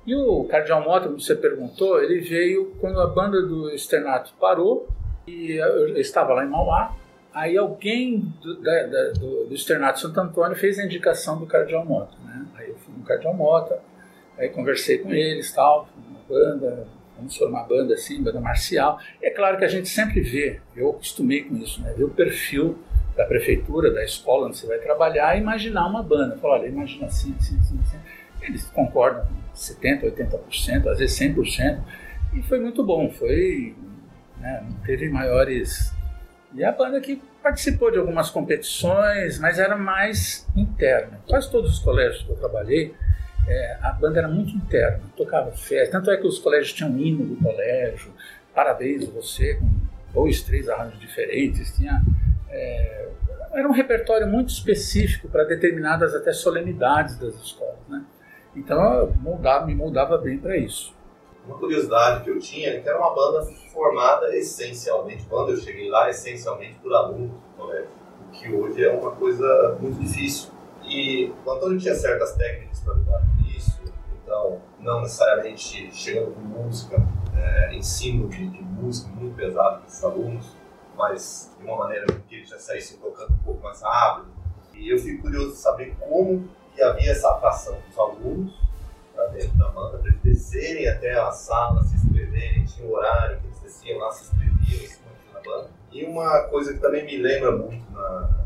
E 0.07 0.15
o 0.15 0.45
Cardeal 0.45 0.85
Mota, 0.85 1.07
como 1.07 1.19
você 1.19 1.35
perguntou, 1.35 2.03
ele 2.03 2.21
veio 2.21 2.77
quando 2.83 3.01
a 3.01 3.07
banda 3.07 3.41
do 3.41 3.71
Externato 3.71 4.35
parou, 4.39 4.91
e 5.27 5.53
eu 5.53 5.97
estava 5.97 6.35
lá 6.35 6.45
em 6.45 6.51
Mauá, 6.51 6.95
aí 7.35 7.57
alguém 7.57 8.21
do, 8.41 8.61
da, 8.61 8.87
da, 8.87 9.11
do, 9.11 9.47
do 9.47 9.55
Externato 9.55 10.01
Santo 10.01 10.21
Antônio 10.21 10.57
fez 10.57 10.79
a 10.79 10.85
indicação 10.85 11.39
do 11.39 11.47
Cardeal 11.47 11.85
Mota. 11.85 12.17
Né? 12.25 12.47
Aí 12.57 12.69
eu 12.69 12.77
fui 12.77 12.95
no 12.97 13.05
Cardeal 13.05 13.35
Mota, 13.35 13.81
aí 14.39 14.49
conversei 14.49 14.99
com 14.99 15.13
eles, 15.13 15.53
tal, 15.53 15.89
uma 16.09 16.21
banda, 16.29 16.87
vamos 17.17 17.37
formar 17.37 17.65
banda 17.65 17.95
assim, 17.95 18.23
banda 18.23 18.41
marcial. 18.41 18.99
É 19.21 19.31
claro 19.31 19.59
que 19.59 19.65
a 19.65 19.69
gente 19.69 19.89
sempre 19.89 20.21
vê, 20.21 20.61
eu 20.77 20.91
acostumei 20.91 21.45
com 21.45 21.57
isso, 21.57 21.81
né? 21.83 21.93
ver 21.97 22.05
o 22.05 22.11
perfil 22.11 22.79
da 23.17 23.25
prefeitura, 23.25 23.93
da 23.93 24.05
escola 24.05 24.47
onde 24.47 24.57
você 24.57 24.67
vai 24.67 24.79
trabalhar 24.79 25.37
e 25.37 25.41
imaginar 25.41 25.87
uma 25.87 26.03
banda. 26.03 26.37
Falar, 26.39 26.61
olha, 26.61 26.69
imagina 26.69 27.07
assim, 27.07 27.35
assim, 27.39 27.59
assim, 27.59 27.79
assim. 27.83 27.99
Eles 28.41 28.65
concordam 28.65 29.25
com 29.25 29.55
70%, 29.55 30.03
80%, 30.03 30.87
às 30.89 30.99
vezes 30.99 31.19
100%. 31.19 31.81
E 32.35 32.43
foi 32.43 32.59
muito 32.59 32.83
bom, 32.85 33.11
foi. 33.11 33.75
Né, 34.39 34.67
não 34.69 34.79
teve 34.81 35.09
maiores. 35.09 35.93
E 36.55 36.65
a 36.65 36.73
banda 36.73 37.01
que 37.01 37.23
participou 37.43 37.91
de 37.91 37.99
algumas 37.99 38.31
competições, 38.31 39.39
mas 39.39 39.59
era 39.59 39.77
mais 39.77 40.47
interna. 40.55 41.21
Quase 41.27 41.51
todos 41.51 41.73
os 41.73 41.79
colégios 41.79 42.23
que 42.23 42.31
eu 42.31 42.37
trabalhei, 42.37 42.95
é, 43.49 43.79
a 43.83 43.93
banda 43.93 44.19
era 44.19 44.29
muito 44.29 44.55
interna, 44.55 45.01
tocava 45.17 45.51
festa. 45.53 45.99
Tanto 45.99 46.11
é 46.11 46.17
que 46.17 46.27
os 46.27 46.39
colégios 46.39 46.73
tinham 46.73 46.97
hino 46.99 47.25
do 47.25 47.37
colégio, 47.37 48.13
parabéns 48.55 49.09
você, 49.09 49.55
com 49.55 49.69
dois, 50.13 50.43
três 50.43 50.69
arranjos 50.69 51.01
diferentes, 51.01 51.75
tinha. 51.77 52.01
É, 52.51 53.09
era 53.53 53.69
um 53.69 53.73
repertório 53.73 54.27
muito 54.27 54.51
específico 54.51 55.29
para 55.29 55.45
determinadas 55.45 56.15
até 56.15 56.33
solenidades 56.33 57.19
das 57.19 57.35
escolas, 57.35 57.77
né? 57.89 58.03
Então 58.55 59.13
moldava, 59.21 59.67
me 59.67 59.75
moldava 59.75 60.17
bem 60.19 60.39
para 60.39 60.57
isso. 60.57 60.95
Uma 61.47 61.59
curiosidade 61.59 62.23
que 62.23 62.31
eu 62.31 62.39
tinha 62.39 62.71
é 62.71 62.81
que 62.81 62.89
era 62.89 62.99
uma 62.99 63.13
banda 63.13 63.45
formada 63.73 64.35
essencialmente, 64.37 65.25
quando 65.29 65.51
eu 65.51 65.57
cheguei 65.57 65.91
lá, 65.91 66.09
essencialmente 66.09 66.75
por 66.75 66.95
alunos 66.95 67.31
do 67.31 67.57
colégio, 67.57 67.89
o 68.29 68.31
que 68.31 68.53
hoje 68.53 68.85
é 68.85 68.93
uma 68.93 69.11
coisa 69.11 69.77
muito 69.81 69.99
difícil. 70.01 70.51
E 70.85 71.33
o 71.45 71.51
Antônio 71.51 71.79
tinha 71.79 71.95
certas 71.95 72.35
técnicas 72.37 72.81
para 72.81 72.95
lidar 72.95 73.19
com 73.19 73.57
isso, 73.57 73.81
então 74.23 74.61
não 74.79 75.01
necessariamente 75.01 75.91
chegando 75.93 76.33
com 76.33 76.41
música, 76.41 76.97
é, 77.37 77.75
ensino 77.75 78.29
de, 78.29 78.49
de, 78.49 78.63
música 78.63 79.11
muito 79.11 79.35
pesado 79.35 79.81
para 79.81 79.89
os 79.89 80.05
alunos, 80.05 80.57
mas 80.97 81.53
de 81.59 81.65
uma 81.65 81.77
maneira 81.77 82.07
que 82.29 82.37
eles 82.37 82.49
já 82.49 82.59
saíssem 82.59 82.99
tocando 82.99 83.33
um 83.33 83.39
pouco 83.39 83.63
mais 83.63 83.81
rápido. 83.83 84.29
E 84.75 84.93
eu 84.93 84.99
fico 84.99 85.23
curioso 85.23 85.53
de 85.53 85.59
saber 85.59 85.97
como 85.99 86.49
que 86.75 86.83
havia 86.83 87.11
essa 87.11 87.31
atração 87.31 87.79
dos 87.89 87.99
alunos 87.99 88.61
dentro 89.33 89.57
da 89.59 89.69
banda, 89.69 89.99
para 89.99 90.09
eles 90.09 90.21
descerem 90.23 90.89
até 90.89 91.19
a 91.19 91.31
sala, 91.33 91.83
se 91.85 91.97
inscreverem, 91.97 92.65
tinha 92.65 92.87
um 92.87 92.93
horário 92.93 93.41
que 93.41 93.47
eles 93.47 93.61
desciam 93.61 93.99
lá, 93.99 94.11
se 94.13 94.25
inscreviam, 94.25 94.89
se 94.89 95.01
na 95.33 95.41
banda. 95.41 95.71
E 95.91 96.05
uma 96.05 96.43
coisa 96.45 96.73
que 96.73 96.79
também 96.79 97.05
me 97.05 97.17
lembra 97.17 97.53
muito, 97.53 97.91
na, 97.91 98.45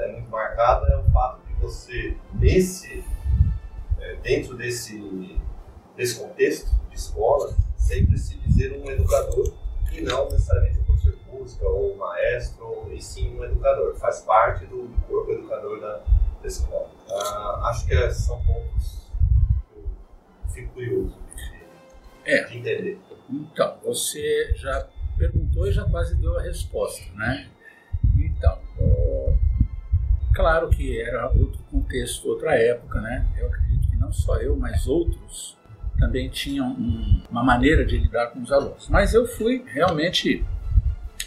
é 0.00 0.12
muito 0.12 0.28
marcada, 0.30 0.86
é 0.88 0.96
o 0.96 1.04
fato 1.12 1.40
de 1.46 1.54
você, 1.54 2.16
nesse, 2.34 3.04
é, 4.00 4.16
dentro 4.16 4.56
desse, 4.56 5.40
desse 5.96 6.20
contexto 6.20 6.70
de 6.88 6.96
escola, 6.96 7.54
sempre 7.76 8.18
se 8.18 8.36
dizer 8.38 8.78
um 8.78 8.90
educador 8.90 9.54
e 9.92 10.00
não 10.00 10.24
necessariamente 10.24 10.80
um 10.80 10.84
professor 10.84 11.12
de 11.12 11.30
música 11.30 11.66
ou 11.66 11.94
um 11.94 11.96
maestro, 11.96 12.90
e 12.92 13.00
sim 13.00 13.38
um 13.38 13.44
educador. 13.44 13.94
Faz 13.96 14.20
parte 14.20 14.66
do, 14.66 14.88
do 14.88 15.02
corpo 15.06 15.32
educador 15.32 15.80
da, 15.80 16.02
da 16.42 16.48
escola. 16.48 16.90
Uh, 17.08 17.64
acho 17.66 17.86
que 17.86 18.10
são 18.12 18.42
pontos 18.44 19.03
fico 20.54 20.72
curioso 20.74 21.14
de, 22.24 22.30
é. 22.30 22.44
de 22.44 22.58
entender. 22.58 22.98
Então, 23.30 23.78
você 23.82 24.54
já 24.56 24.86
perguntou 25.18 25.66
e 25.66 25.72
já 25.72 25.84
quase 25.84 26.16
deu 26.16 26.38
a 26.38 26.42
resposta, 26.42 27.04
né? 27.14 27.48
Então, 28.16 28.58
claro 30.34 30.68
que 30.68 31.00
era 31.00 31.30
outro 31.30 31.62
contexto, 31.70 32.28
outra 32.28 32.54
época, 32.54 33.00
né? 33.00 33.26
Eu 33.38 33.48
acredito 33.48 33.88
que 33.88 33.96
não 33.96 34.12
só 34.12 34.36
eu, 34.36 34.56
mas 34.56 34.86
outros 34.86 35.56
também 35.98 36.28
tinham 36.28 36.68
um, 36.68 37.22
uma 37.30 37.42
maneira 37.42 37.84
de 37.84 37.96
lidar 37.96 38.28
com 38.28 38.40
os 38.40 38.52
alunos. 38.52 38.88
Mas 38.88 39.14
eu 39.14 39.26
fui 39.26 39.64
realmente 39.66 40.44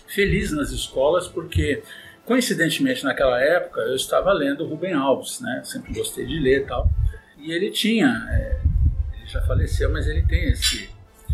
feliz 0.08 0.52
nas 0.52 0.72
escolas 0.72 1.28
porque 1.28 1.84
Coincidentemente, 2.28 3.06
naquela 3.06 3.42
época, 3.42 3.80
eu 3.80 3.96
estava 3.96 4.34
lendo 4.34 4.68
Rubem 4.68 4.92
Alves, 4.92 5.40
né? 5.40 5.62
Sempre 5.64 5.94
gostei 5.94 6.26
de 6.26 6.38
ler 6.38 6.64
e 6.64 6.66
tal. 6.66 6.90
E 7.38 7.54
ele 7.54 7.72
tinha, 7.72 8.28
é, 8.30 8.60
já 9.28 9.42
faleceu, 9.42 9.92
mas 9.92 10.08
ele 10.08 10.24
tem 10.24 10.50
esse, 10.50 10.90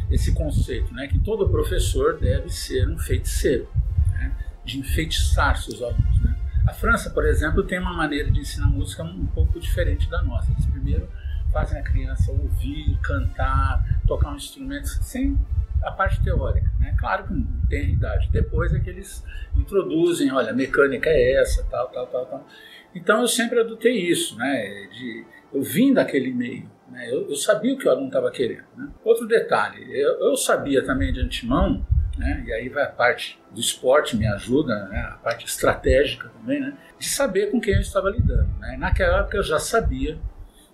esse 0.09 0.33
conceito, 0.33 0.93
né? 0.93 1.07
Que 1.07 1.19
todo 1.19 1.49
professor 1.49 2.19
deve 2.19 2.49
ser 2.49 2.87
um 2.89 2.97
feiticeiro, 2.97 3.69
né? 4.13 4.35
De 4.65 4.79
enfeitiçar 4.79 5.57
seus 5.57 5.81
alunos, 5.81 6.21
né? 6.21 6.35
A 6.67 6.73
França, 6.73 7.09
por 7.09 7.25
exemplo, 7.25 7.63
tem 7.63 7.79
uma 7.79 7.93
maneira 7.93 8.31
de 8.31 8.39
ensinar 8.39 8.67
música 8.67 9.03
um 9.03 9.25
pouco 9.27 9.59
diferente 9.59 10.09
da 10.09 10.21
nossa. 10.21 10.51
Eles 10.51 10.65
primeiro 10.65 11.09
fazem 11.51 11.79
a 11.79 11.83
criança 11.83 12.31
ouvir, 12.31 12.97
cantar, 13.03 14.01
tocar 14.07 14.31
um 14.31 14.35
instrumento 14.35 14.87
sem 14.87 15.37
a 15.83 15.91
parte 15.91 16.23
teórica. 16.23 16.71
Né? 16.79 16.95
Claro 16.97 17.27
que 17.27 17.33
não 17.33 17.45
tem 17.69 17.91
idade. 17.91 18.29
Depois 18.31 18.73
é 18.73 18.79
que 18.79 18.89
eles 18.89 19.23
introduzem, 19.55 20.31
olha, 20.31 20.51
a 20.51 20.53
mecânica 20.53 21.09
é 21.09 21.33
essa, 21.33 21.63
tal, 21.65 21.89
tal, 21.89 22.07
tal, 22.07 22.25
tal. 22.25 22.47
Então 22.95 23.21
eu 23.21 23.27
sempre 23.27 23.59
adotei 23.59 24.09
isso, 24.09 24.37
né? 24.37 24.87
De, 24.91 25.25
eu 25.53 25.61
vim 25.61 25.93
daquele 25.93 26.33
meio? 26.33 26.71
Eu, 27.09 27.29
eu 27.29 27.35
sabia 27.35 27.73
o 27.73 27.77
que 27.77 27.87
o 27.87 27.91
aluno 27.91 28.07
estava 28.07 28.29
querendo. 28.31 28.65
Né? 28.75 28.89
Outro 29.03 29.27
detalhe, 29.27 29.85
eu, 29.91 30.19
eu, 30.19 30.37
sabia 30.37 30.83
também 30.83 31.11
de 31.11 31.21
antemão, 31.21 31.85
né? 32.17 32.43
e 32.45 32.53
aí 32.53 32.69
vai 32.69 32.83
a 32.83 32.89
parte 32.89 33.39
do 33.51 33.59
esporte 33.59 34.15
me 34.15 34.27
ajuda, 34.27 34.87
né? 34.87 34.99
a 34.99 35.17
parte 35.17 35.45
estratégica 35.45 36.29
também, 36.29 36.59
né? 36.59 36.77
de 36.99 37.07
saber 37.07 37.51
com 37.51 37.59
quem 37.59 37.75
eu 37.75 37.81
estava 37.81 38.09
lidando. 38.09 38.49
Né? 38.59 38.77
Naquela 38.77 39.19
época 39.19 39.37
eu 39.37 39.43
já 39.43 39.59
sabia 39.59 40.17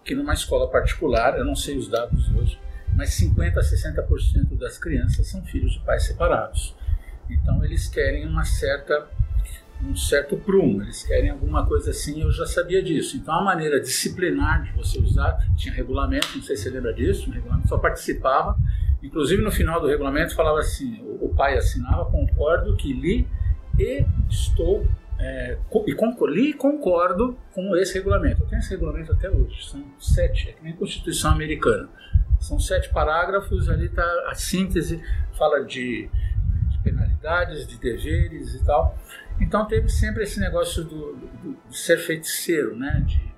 que 0.04 0.16
numa 0.16 0.34
escola 0.34 0.70
particular, 0.70 1.38
eu 1.38 1.46
não 1.46 1.56
sei 1.56 1.78
os 1.78 1.88
dados 1.88 2.30
hoje, 2.36 2.60
mas 2.96 3.14
50 3.14 3.60
a 3.60 3.64
60% 3.64 4.58
das 4.58 4.78
crianças 4.78 5.28
são 5.28 5.44
filhos 5.46 5.74
de 5.74 5.80
pais 5.82 6.04
separados. 6.04 6.76
Então 7.30 7.64
eles 7.64 7.88
querem 7.88 8.26
uma 8.26 8.44
certa 8.44 9.08
um 9.84 9.96
certo 9.96 10.36
prumo, 10.36 10.82
eles 10.82 11.04
querem 11.04 11.30
alguma 11.30 11.66
coisa 11.66 11.92
assim, 11.92 12.22
eu 12.22 12.32
já 12.32 12.46
sabia 12.46 12.84
disso. 12.84 13.16
Então 13.18 13.34
a 13.34 13.44
maneira 13.44 13.80
disciplinar 13.80 14.64
de 14.64 14.72
você 14.74 15.00
usar, 15.00 15.38
tinha 15.56 15.74
regulamento, 15.74 16.28
não 16.36 16.44
sei 16.44 16.58
se 16.58 16.64
você 16.64 16.70
lembra 16.70 16.94
disso, 16.94 17.30
um 17.30 17.34
regulamento 17.34 17.68
só 17.68 17.78
participava, 17.78 18.58
inclusive 19.02 19.42
no 19.42 19.52
final 19.52 19.80
do 19.80 19.88
regulamento 19.88 20.36
falava 20.36 20.60
assim, 20.60 21.02
o, 21.22 21.30
pai 21.30 21.58
assinava, 21.58 22.06
concordo 22.06 22.76
que 22.76 22.92
li 22.92 23.28
e 23.78 24.06
estou 24.30 24.86
é, 25.18 25.58
e 25.86 25.94
concordo, 25.94 26.34
li 26.34 26.50
e 26.50 26.54
concordo 26.54 27.38
com 27.54 27.76
esse 27.76 27.94
regulamento. 27.94 28.42
Eu 28.42 28.48
tenho 28.48 28.60
esse 28.60 28.70
regulamento 28.72 29.12
até 29.12 29.30
hoje, 29.30 29.70
são 29.70 29.84
sete, 30.00 30.50
é 30.50 30.54
que 30.54 30.64
nem 30.64 30.74
a 30.74 30.78
Constituição 30.78 31.32
Americana. 31.32 31.90
São 32.40 32.58
sete 32.58 32.90
parágrafos, 32.90 33.70
ali 33.70 33.88
está 33.88 34.04
a 34.28 34.36
síntese, 34.36 35.04
fala 35.38 35.64
de, 35.66 36.10
de, 36.70 36.80
penalidades, 36.84 37.68
de 37.68 37.78
deveres 37.78 38.56
e 38.56 38.64
tal. 38.64 38.98
Então 39.40 39.66
teve 39.66 39.90
sempre 39.90 40.24
esse 40.24 40.40
negócio 40.40 40.84
do, 40.84 41.16
do, 41.16 41.58
do 41.68 41.74
ser 41.74 41.98
feiticeiro, 41.98 42.76
né? 42.76 43.04
De, 43.06 43.30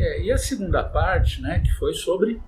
é, 0.00 0.22
e 0.22 0.32
a 0.32 0.38
segunda 0.38 0.82
parte, 0.84 1.40
né, 1.42 1.60
que 1.60 1.72
foi 1.74 1.92
sobre. 1.92 2.40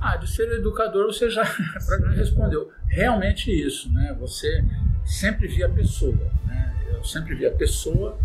Ah, 0.00 0.16
de 0.16 0.30
ser 0.30 0.48
educador, 0.52 1.06
você 1.06 1.28
já 1.28 1.42
respondeu. 2.14 2.70
Realmente 2.86 3.50
isso, 3.50 3.92
né? 3.92 4.16
Você 4.20 4.64
sempre 5.04 5.48
via 5.48 5.66
a 5.66 5.70
pessoa, 5.70 6.16
né? 6.46 6.74
Eu 6.88 7.02
sempre 7.02 7.34
via 7.34 7.48
a 7.48 7.54
pessoa 7.54 8.18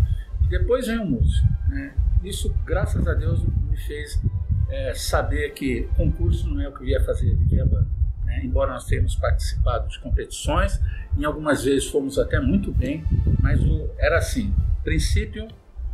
e 0.44 0.46
depois 0.48 0.86
vem 0.86 0.98
o 0.98 1.06
músico, 1.06 1.48
né? 1.68 1.94
Isso, 2.22 2.54
graças 2.64 3.06
a 3.08 3.14
Deus, 3.14 3.42
me 3.42 3.76
fez 3.76 4.20
é, 4.68 4.94
saber 4.94 5.52
que 5.54 5.88
concurso 5.96 6.48
não 6.48 6.60
é 6.60 6.68
o 6.68 6.72
que 6.72 6.84
eu 6.84 6.88
ia 6.88 7.04
fazer, 7.04 7.34
de 7.34 7.60
a 7.60 7.66
banda. 7.66 8.01
Né? 8.32 8.44
Embora 8.44 8.72
nós 8.72 8.86
tenhamos 8.86 9.14
participado 9.14 9.88
de 9.88 9.98
competições, 9.98 10.80
em 11.16 11.24
algumas 11.24 11.64
vezes 11.64 11.88
fomos 11.88 12.18
até 12.18 12.40
muito 12.40 12.72
bem, 12.72 13.04
mas 13.40 13.60
o, 13.62 13.90
era 13.98 14.18
assim: 14.18 14.54
princípio, 14.82 15.48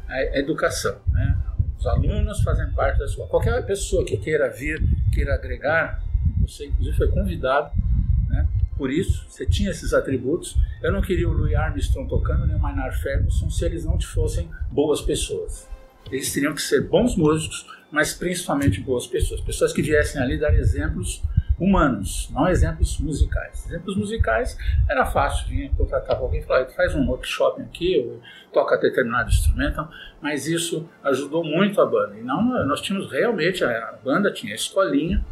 a 0.07 0.39
educação. 0.39 0.97
Né? 1.09 1.37
Os 1.79 1.87
alunos 1.87 2.41
fazem 2.43 2.71
parte 2.73 2.99
da 2.99 3.09
sua. 3.09 3.27
Qualquer 3.27 3.65
pessoa 3.67 4.05
que 4.05 4.17
queira 4.17 4.49
vir, 4.49 4.81
queira 5.13 5.35
agregar, 5.35 6.03
você 6.41 6.67
inclusive 6.67 6.97
foi 6.97 7.09
convidado, 7.09 7.71
né? 8.29 8.49
por 8.77 8.91
isso, 8.91 9.27
você 9.29 9.45
tinha 9.45 9.71
esses 9.71 9.93
atributos. 9.93 10.57
Eu 10.83 10.93
não 10.93 11.01
queria 11.01 11.29
o 11.29 11.33
Louis 11.33 11.55
Armstrong 11.55 12.09
tocando, 12.09 12.47
nem 12.47 12.57
o 12.57 12.59
Maynard 12.59 12.97
Ferguson, 13.01 13.51
se 13.51 13.65
eles 13.65 13.85
não 13.85 14.01
fossem 14.01 14.49
boas 14.71 15.01
pessoas. 15.01 15.69
Eles 16.11 16.33
teriam 16.33 16.55
que 16.55 16.63
ser 16.63 16.89
bons 16.89 17.17
músicos, 17.17 17.67
mas 17.91 18.15
principalmente 18.15 18.81
boas 18.81 19.07
pessoas. 19.07 19.41
Pessoas 19.41 19.73
que 19.73 19.83
viessem 19.83 20.21
ali 20.21 20.39
dar 20.39 20.55
exemplos 20.55 21.23
humanos, 21.59 22.31
não 22.33 22.49
exemplos 22.49 22.99
musicais. 22.99 23.67
Exemplos 23.67 23.97
musicais 23.97 24.57
era 24.89 25.05
fácil, 25.05 25.49
vinha, 25.49 25.71
contratava 25.77 26.23
alguém 26.23 26.41
e 26.41 26.45
falava, 26.45 26.69
faz 26.71 26.95
um 26.95 27.07
workshop 27.09 27.61
aqui, 27.63 27.99
ou 27.99 28.21
toca 28.53 28.77
determinado 28.77 29.29
instrumento, 29.29 29.89
mas 30.21 30.47
isso 30.47 30.89
ajudou 31.03 31.45
muito 31.45 31.81
a 31.81 31.87
banda. 31.87 32.17
E 32.17 32.23
não, 32.23 32.43
nós 32.67 32.81
tínhamos 32.81 33.11
realmente, 33.11 33.65
a 33.65 33.99
banda 34.05 34.33
tinha 34.33 34.53
a 34.53 34.57
escolinha 34.57 35.25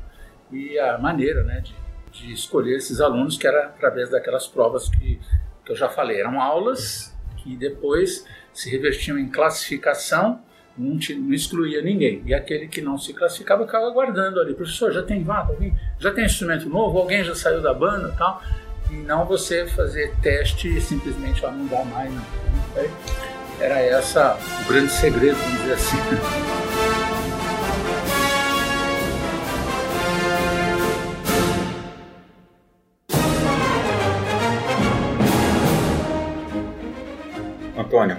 e 0.50 0.78
a 0.78 0.98
maneira 0.98 1.42
né, 1.44 1.60
de, 1.60 1.74
de 2.12 2.32
escolher 2.32 2.76
esses 2.76 3.00
alunos, 3.00 3.36
que 3.36 3.46
era 3.46 3.66
através 3.66 4.10
daquelas 4.10 4.46
provas 4.46 4.88
que, 4.88 5.20
que 5.64 5.72
eu 5.72 5.76
já 5.76 5.88
falei. 5.88 6.20
Eram 6.20 6.40
aulas 6.40 7.16
que 7.36 7.56
depois 7.56 8.26
se 8.52 8.70
revertiam 8.70 9.18
em 9.18 9.28
classificação 9.28 10.40
não, 10.76 10.98
te, 10.98 11.14
não, 11.14 11.32
excluía 11.32 11.82
ninguém. 11.82 12.22
E 12.26 12.34
aquele 12.34 12.68
que 12.68 12.80
não 12.80 12.98
se 12.98 13.12
classificava 13.12 13.64
ficava 13.64 13.86
aguardando 13.86 14.40
ali. 14.40 14.54
Professor, 14.54 14.92
já 14.92 15.02
tem 15.02 15.22
vaga? 15.22 15.52
Alguém? 15.52 15.74
Já 15.98 16.10
tem 16.12 16.24
instrumento 16.24 16.68
novo? 16.68 16.98
Alguém 16.98 17.24
já 17.24 17.34
saiu 17.34 17.62
da 17.62 17.72
banda 17.72 18.14
tal? 18.16 18.42
E 18.90 18.94
não 18.94 19.24
você 19.24 19.66
fazer 19.66 20.14
teste 20.22 20.68
e 20.68 20.80
simplesmente 20.80 21.44
ah, 21.44 21.50
não 21.50 21.66
dá 21.66 21.84
mais. 21.84 22.12
Não. 22.12 22.22
Era 23.58 23.80
essa 23.80 24.38
o 24.64 24.68
grande 24.68 24.92
segredo, 24.92 25.36
vamos 25.36 25.60
dizer 25.60 25.72
assim. 25.72 25.96
Antônio, 37.78 38.18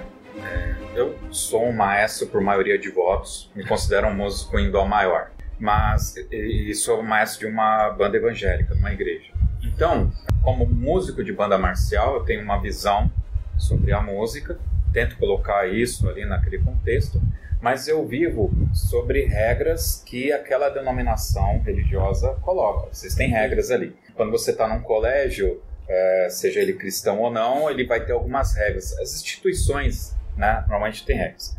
sou 1.30 1.66
um 1.66 1.72
maestro 1.72 2.26
por 2.26 2.40
maioria 2.40 2.78
de 2.78 2.88
votos, 2.90 3.50
me 3.54 3.66
considero 3.66 4.08
um 4.08 4.14
músico 4.14 4.58
em 4.58 4.70
dó 4.70 4.84
maior, 4.86 5.30
mas 5.58 6.16
e, 6.30 6.72
sou 6.74 7.02
maestro 7.02 7.40
de 7.40 7.52
uma 7.52 7.90
banda 7.90 8.16
evangélica, 8.16 8.74
numa 8.74 8.92
igreja. 8.92 9.32
Então, 9.62 10.12
como 10.42 10.66
músico 10.66 11.22
de 11.22 11.32
banda 11.32 11.58
marcial, 11.58 12.14
eu 12.14 12.24
tenho 12.24 12.42
uma 12.42 12.60
visão 12.60 13.10
sobre 13.56 13.92
a 13.92 14.00
música, 14.00 14.58
tento 14.92 15.16
colocar 15.18 15.66
isso 15.66 16.08
ali 16.08 16.24
naquele 16.24 16.58
contexto, 16.58 17.20
mas 17.60 17.88
eu 17.88 18.06
vivo 18.06 18.50
sobre 18.72 19.24
regras 19.24 20.02
que 20.06 20.32
aquela 20.32 20.68
denominação 20.68 21.60
religiosa 21.60 22.34
coloca. 22.40 22.88
Vocês 22.92 23.14
têm 23.14 23.30
regras 23.30 23.70
ali. 23.70 23.96
Quando 24.14 24.30
você 24.30 24.52
está 24.52 24.68
num 24.68 24.80
colégio, 24.80 25.60
é, 25.88 26.28
seja 26.30 26.60
ele 26.60 26.74
cristão 26.74 27.18
ou 27.18 27.30
não, 27.30 27.68
ele 27.68 27.84
vai 27.84 28.04
ter 28.04 28.12
algumas 28.12 28.54
regras. 28.54 28.96
As 28.98 29.14
instituições, 29.14 30.16
né, 30.38 30.64
normalmente 30.68 31.04
têm 31.04 31.18
regras. 31.18 31.56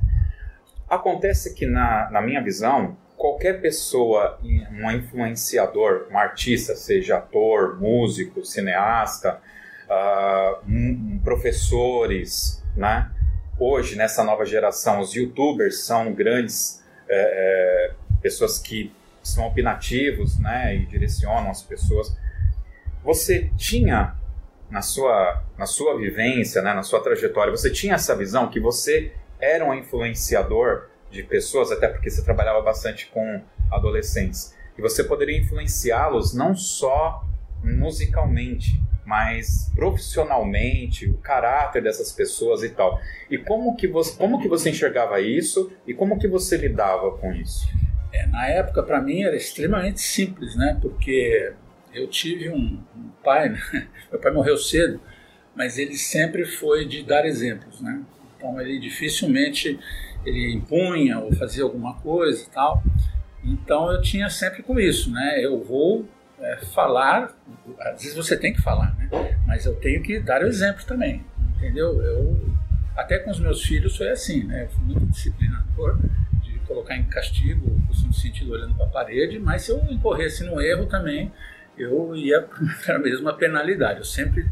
Acontece 0.89 1.53
que, 1.53 1.67
na, 1.67 2.09
na 2.09 2.21
minha 2.21 2.41
visão, 2.41 2.97
qualquer 3.15 3.61
pessoa, 3.61 4.39
um 4.41 4.89
influenciador, 4.89 6.07
um 6.09 6.17
artista, 6.17 6.75
seja 6.75 7.17
ator, 7.17 7.79
músico, 7.79 8.43
cineasta, 8.43 9.39
uh, 9.89 10.65
um, 10.67 11.19
professores, 11.23 12.63
né? 12.75 13.11
Hoje, 13.59 13.97
nessa 13.97 14.23
nova 14.23 14.45
geração, 14.45 15.01
os 15.01 15.13
youtubers 15.13 15.83
são 15.83 16.13
grandes 16.13 16.81
é, 17.09 17.91
é, 17.91 17.93
pessoas 18.21 18.57
que 18.57 18.91
são 19.21 19.45
opinativos, 19.45 20.39
né? 20.39 20.75
E 20.77 20.85
direcionam 20.85 21.51
as 21.51 21.61
pessoas. 21.61 22.15
Você 23.03 23.51
tinha 23.57 24.15
na 24.69 24.81
sua, 24.81 25.43
na 25.57 25.65
sua 25.65 25.97
vivência, 25.97 26.61
né, 26.61 26.73
na 26.73 26.83
sua 26.83 27.01
trajetória, 27.01 27.51
você 27.51 27.71
tinha 27.71 27.95
essa 27.95 28.15
visão 28.15 28.49
que 28.49 28.59
você 28.59 29.11
era 29.39 29.65
um 29.65 29.73
influenciador 29.73 30.87
de 31.09 31.23
pessoas, 31.23 31.71
até 31.71 31.87
porque 31.87 32.09
você 32.09 32.23
trabalhava 32.23 32.61
bastante 32.61 33.07
com 33.07 33.41
adolescentes, 33.71 34.55
e 34.77 34.81
você 34.81 35.03
poderia 35.03 35.37
influenciá-los 35.37 36.33
não 36.33 36.55
só 36.55 37.25
musicalmente, 37.63 38.81
mas 39.05 39.71
profissionalmente, 39.75 41.09
o 41.09 41.17
caráter 41.17 41.81
dessas 41.81 42.11
pessoas 42.11 42.61
e 42.61 42.69
tal. 42.69 43.01
E 43.29 43.39
como 43.39 43.75
que 43.75 43.87
você, 43.87 44.15
como 44.15 44.39
que 44.39 44.47
você 44.47 44.69
enxergava 44.69 45.19
isso 45.19 45.71
e 45.87 45.95
como 45.95 46.19
que 46.19 46.27
você 46.27 46.55
lidava 46.57 47.11
com 47.17 47.33
isso? 47.33 47.67
É, 48.13 48.27
na 48.27 48.47
época, 48.47 48.83
para 48.83 49.01
mim, 49.01 49.23
era 49.23 49.35
extremamente 49.35 49.99
simples, 49.99 50.55
né? 50.55 50.77
Porque 50.79 51.53
eu 51.93 52.07
tive 52.07 52.49
um, 52.49 52.79
um 52.95 53.09
pai, 53.23 53.49
né? 53.49 53.61
meu 54.11 54.19
pai 54.19 54.31
morreu 54.31 54.57
cedo, 54.57 54.99
mas 55.55 55.77
ele 55.77 55.95
sempre 55.95 56.45
foi 56.45 56.85
de 56.85 57.03
dar 57.03 57.25
exemplos, 57.25 57.81
né? 57.81 58.01
Então 58.37 58.59
ele 58.61 58.79
dificilmente 58.79 59.79
ele 60.25 60.53
impunha 60.53 61.19
ou 61.19 61.33
fazia 61.33 61.63
alguma 61.63 61.95
coisa 61.95 62.43
e 62.43 62.49
tal. 62.49 62.83
Então 63.43 63.91
eu 63.91 64.01
tinha 64.01 64.29
sempre 64.29 64.63
com 64.63 64.79
isso, 64.79 65.11
né? 65.11 65.43
Eu 65.43 65.63
vou 65.63 66.07
é, 66.39 66.57
falar, 66.57 67.35
às 67.79 68.01
vezes 68.01 68.15
você 68.15 68.37
tem 68.37 68.53
que 68.53 68.61
falar, 68.61 68.95
né? 68.95 69.09
Mas 69.45 69.65
eu 69.65 69.75
tenho 69.75 70.01
que 70.01 70.19
dar 70.19 70.41
o 70.41 70.47
exemplo 70.47 70.83
também, 70.85 71.25
entendeu? 71.57 72.01
Eu 72.01 72.49
até 72.95 73.17
com 73.17 73.31
os 73.31 73.39
meus 73.39 73.61
filhos 73.63 73.95
foi 73.95 74.09
assim, 74.09 74.43
né? 74.43 74.63
Eu 74.63 74.69
fui 74.69 74.85
muito 74.85 75.05
disciplinador 75.07 75.99
de 76.43 76.59
colocar 76.67 76.95
em 76.95 77.03
castigo, 77.05 77.81
no 77.87 78.13
sentido 78.13 78.51
olhando 78.51 78.75
para 78.75 78.85
a 78.85 78.89
parede, 78.89 79.39
mas 79.39 79.63
se 79.63 79.71
eu 79.71 79.81
incorresse 79.89 80.43
no 80.43 80.61
erro 80.61 80.85
também, 80.85 81.31
eu 81.79 82.15
ia 82.15 82.41
para 82.85 82.95
a 82.95 82.99
mesma 82.99 83.33
penalidade. 83.33 83.99
Eu 83.99 84.05
sempre 84.05 84.49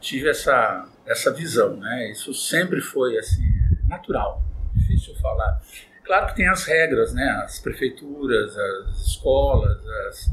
tive 0.00 0.28
essa, 0.28 0.88
essa 1.06 1.32
visão, 1.32 1.76
né? 1.76 2.10
Isso 2.10 2.32
sempre 2.32 2.80
foi 2.80 3.18
assim, 3.18 3.44
natural, 3.86 4.42
difícil 4.74 5.14
falar. 5.16 5.60
Claro 6.04 6.26
que 6.28 6.36
tem 6.36 6.48
as 6.48 6.64
regras, 6.64 7.12
né? 7.12 7.28
As 7.44 7.58
prefeituras, 7.60 8.56
as 8.56 9.06
escolas, 9.06 9.78
as... 10.08 10.30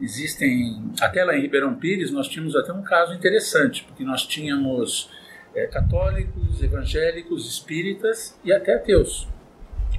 existem. 0.00 0.92
Até 1.00 1.24
lá 1.24 1.36
em 1.36 1.40
Ribeirão 1.40 1.74
Pires 1.74 2.10
nós 2.10 2.28
tínhamos 2.28 2.56
até 2.56 2.72
um 2.72 2.82
caso 2.82 3.14
interessante, 3.14 3.84
porque 3.84 4.04
nós 4.04 4.26
tínhamos 4.26 5.10
é, 5.54 5.66
católicos, 5.66 6.62
evangélicos, 6.62 7.48
espíritas 7.48 8.38
e 8.44 8.52
até 8.52 8.74
ateus. 8.74 9.28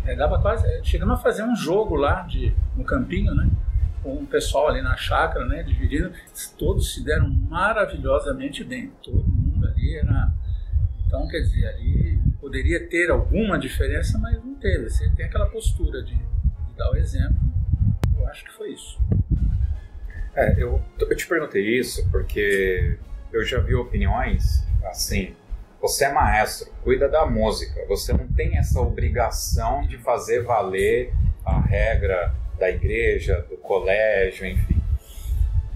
Pegava 0.05 0.39
quase, 0.41 0.65
chegamos 0.83 1.19
a 1.19 1.21
fazer 1.21 1.43
um 1.43 1.55
jogo 1.55 1.95
lá 1.95 2.21
de 2.21 2.55
no 2.77 2.85
campinho, 2.85 3.33
né? 3.35 3.49
Com 4.07 4.23
o 4.23 4.25
pessoal 4.25 4.69
ali 4.69 4.81
na 4.81 4.95
chácara, 4.95 5.45
né, 5.45 5.63
dividindo, 5.63 6.13
todos 6.57 6.93
se 6.93 7.03
deram 7.03 7.29
maravilhosamente 7.29 8.63
bem. 8.63 8.89
Todo 9.03 9.21
mundo 9.21 9.67
ali 9.67 9.97
era. 9.97 10.31
Então, 11.05 11.27
quer 11.27 11.41
dizer, 11.41 11.67
ali 11.67 12.17
poderia 12.39 12.87
ter 12.87 13.09
alguma 13.09 13.59
diferença, 13.59 14.17
mas 14.17 14.41
não 14.41 14.55
teve. 14.55 14.89
Você 14.89 15.09
tem 15.09 15.25
aquela 15.25 15.47
postura 15.47 16.01
de, 16.01 16.15
de 16.15 16.73
dar 16.77 16.89
o 16.91 16.95
exemplo. 16.95 17.37
Eu 18.17 18.25
acho 18.27 18.45
que 18.45 18.51
foi 18.53 18.71
isso. 18.71 18.97
É, 20.33 20.53
eu, 20.61 20.81
eu 20.99 21.15
te 21.15 21.27
perguntei 21.27 21.77
isso 21.77 22.09
porque 22.09 22.97
eu 23.33 23.43
já 23.43 23.59
vi 23.59 23.75
opiniões 23.75 24.65
assim. 24.85 25.35
Você 25.81 26.05
é 26.05 26.13
maestro, 26.13 26.71
cuida 26.81 27.09
da 27.09 27.25
música. 27.25 27.85
Você 27.87 28.13
não 28.13 28.27
tem 28.27 28.57
essa 28.57 28.79
obrigação 28.79 29.85
de 29.85 29.97
fazer 29.97 30.43
valer 30.43 31.13
a 31.45 31.59
regra 31.59 32.33
da 32.57 32.69
igreja, 32.69 33.45
do 33.49 33.57
colégio, 33.57 34.45
enfim? 34.45 34.81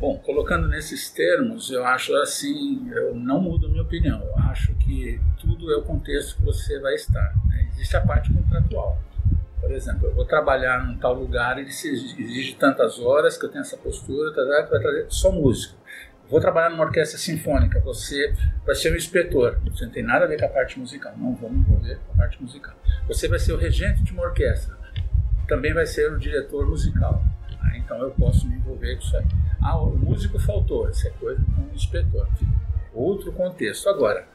Bom, 0.01 0.17
colocando 0.17 0.67
nesses 0.67 1.11
termos, 1.11 1.69
eu 1.69 1.85
acho 1.85 2.15
assim, 2.15 2.89
eu 2.91 3.13
não 3.13 3.39
mudo 3.39 3.69
minha 3.69 3.83
opinião. 3.83 4.19
Eu 4.23 4.35
acho 4.49 4.73
que 4.75 5.21
tudo 5.39 5.71
é 5.71 5.77
o 5.77 5.83
contexto 5.83 6.37
que 6.37 6.43
você 6.43 6.79
vai 6.79 6.95
estar. 6.95 7.35
Né? 7.47 7.67
Existe 7.69 7.95
a 7.95 8.01
parte 8.01 8.33
contratual. 8.33 8.97
Por 9.59 9.71
exemplo, 9.71 10.07
eu 10.07 10.15
vou 10.15 10.25
trabalhar 10.25 10.83
num 10.83 10.97
tal 10.97 11.13
lugar, 11.13 11.63
se 11.67 11.87
exige 11.87 12.55
tantas 12.55 12.99
horas 12.99 13.37
que 13.37 13.45
eu 13.45 13.49
tenho 13.49 13.61
essa 13.61 13.77
postura, 13.77 14.33
tá, 14.33 14.41
tá, 14.41 14.69
vai 14.71 14.79
trazer 14.81 15.05
só 15.07 15.31
música. 15.31 15.75
Vou 16.27 16.39
trabalhar 16.39 16.71
numa 16.71 16.85
orquestra 16.85 17.19
sinfônica, 17.19 17.79
você 17.81 18.33
vai 18.65 18.73
ser 18.73 18.91
o 18.91 18.97
inspetor. 18.97 19.59
Você 19.65 19.85
não 19.85 19.91
tem 19.91 20.01
nada 20.01 20.25
a 20.25 20.27
ver 20.27 20.39
com 20.39 20.45
a 20.45 20.49
parte 20.49 20.79
musical, 20.79 21.13
não 21.15 21.35
vamos 21.35 21.59
envolver 21.59 21.99
com 22.07 22.13
a 22.13 22.17
parte 22.17 22.41
musical. 22.41 22.73
Você 23.07 23.27
vai 23.27 23.37
ser 23.37 23.53
o 23.53 23.57
regente 23.57 24.01
de 24.01 24.13
uma 24.13 24.23
orquestra 24.23 24.80
também 25.51 25.73
vai 25.73 25.85
ser 25.85 26.09
o 26.09 26.17
diretor 26.17 26.65
musical. 26.65 27.21
Ah, 27.61 27.77
então 27.77 28.01
eu 28.01 28.11
posso 28.11 28.47
me 28.47 28.55
envolver 28.55 28.95
com 28.95 29.01
isso 29.01 29.17
aí. 29.17 29.25
Ah, 29.61 29.77
o 29.77 29.97
músico 29.97 30.39
faltou, 30.39 30.87
essa 30.87 31.09
é 31.09 31.11
coisa 31.11 31.43
com 31.53 31.63
o 31.63 31.75
inspetor. 31.75 32.25
Outro 32.93 33.33
contexto. 33.33 33.89
Agora, 33.89 34.25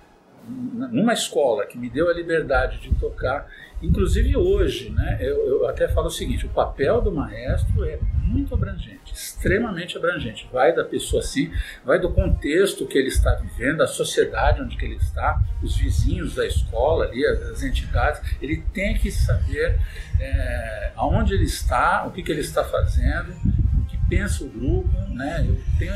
numa 0.46 1.14
escola 1.14 1.64
que 1.64 1.78
me 1.78 1.88
deu 1.88 2.10
a 2.10 2.12
liberdade 2.12 2.78
de 2.80 2.94
tocar, 2.96 3.50
inclusive 3.82 4.36
hoje, 4.36 4.90
né, 4.90 5.18
eu, 5.20 5.46
eu, 5.46 5.68
até 5.68 5.88
falo 5.88 6.06
o 6.06 6.10
seguinte: 6.10 6.46
o 6.46 6.50
papel 6.50 7.00
do 7.00 7.12
maestro 7.12 7.84
é 7.84 7.98
muito 8.22 8.54
abrangente, 8.54 9.12
extremamente 9.12 9.96
abrangente. 9.96 10.48
Vai 10.52 10.74
da 10.74 10.84
pessoa 10.84 11.22
assim, 11.22 11.52
vai 11.84 11.98
do 11.98 12.10
contexto 12.10 12.86
que 12.86 12.98
ele 12.98 13.08
está 13.08 13.34
vivendo, 13.34 13.82
a 13.82 13.86
sociedade 13.86 14.62
onde 14.62 14.76
ele 14.84 14.96
está, 14.96 15.40
os 15.62 15.76
vizinhos 15.76 16.34
da 16.34 16.46
escola 16.46 17.06
ali, 17.06 17.24
as 17.26 17.62
entidades. 17.62 18.20
Ele 18.40 18.62
tem 18.72 18.94
que 18.94 19.10
saber 19.10 19.78
é, 20.20 20.92
aonde 20.96 21.34
ele 21.34 21.44
está, 21.44 22.04
o 22.06 22.10
que, 22.10 22.22
que 22.22 22.32
ele 22.32 22.40
está 22.40 22.64
fazendo, 22.64 23.32
o 23.80 23.84
que 23.86 23.98
pensa 24.08 24.44
o 24.44 24.48
grupo, 24.48 24.88
né? 25.10 25.44
Eu 25.46 25.60
tenho, 25.78 25.92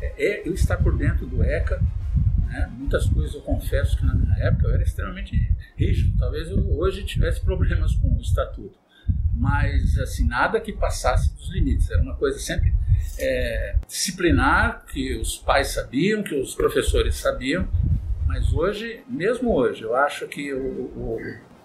é, 0.00 0.14
é 0.18 0.48
eu 0.48 0.54
estar 0.54 0.76
por 0.76 0.96
dentro 0.96 1.26
do 1.26 1.42
ECA, 1.42 1.80
né? 2.52 2.70
Muitas 2.70 3.06
coisas 3.06 3.34
eu 3.34 3.40
confesso 3.40 3.96
que 3.96 4.04
na 4.04 4.14
minha 4.14 4.36
época 4.38 4.66
eu 4.66 4.74
era 4.74 4.82
extremamente 4.82 5.34
rígido. 5.74 6.16
Talvez 6.18 6.50
eu 6.50 6.58
hoje 6.78 7.02
tivesse 7.02 7.40
problemas 7.42 7.96
com 7.96 8.08
o 8.14 8.20
estatuto, 8.20 8.78
mas 9.34 9.98
assim 9.98 10.26
nada 10.26 10.60
que 10.60 10.72
passasse 10.72 11.34
dos 11.34 11.50
limites. 11.50 11.90
Era 11.90 12.02
uma 12.02 12.14
coisa 12.14 12.38
sempre 12.38 12.74
é, 13.18 13.76
disciplinar 13.88 14.84
que 14.84 15.16
os 15.16 15.38
pais 15.38 15.68
sabiam, 15.68 16.22
que 16.22 16.34
os 16.34 16.54
professores 16.54 17.16
sabiam. 17.16 17.66
Mas 18.26 18.52
hoje, 18.52 19.02
mesmo 19.08 19.52
hoje, 19.52 19.82
eu 19.82 19.94
acho 19.94 20.26
que 20.28 20.52
o, 20.52 20.58
o 20.58 21.18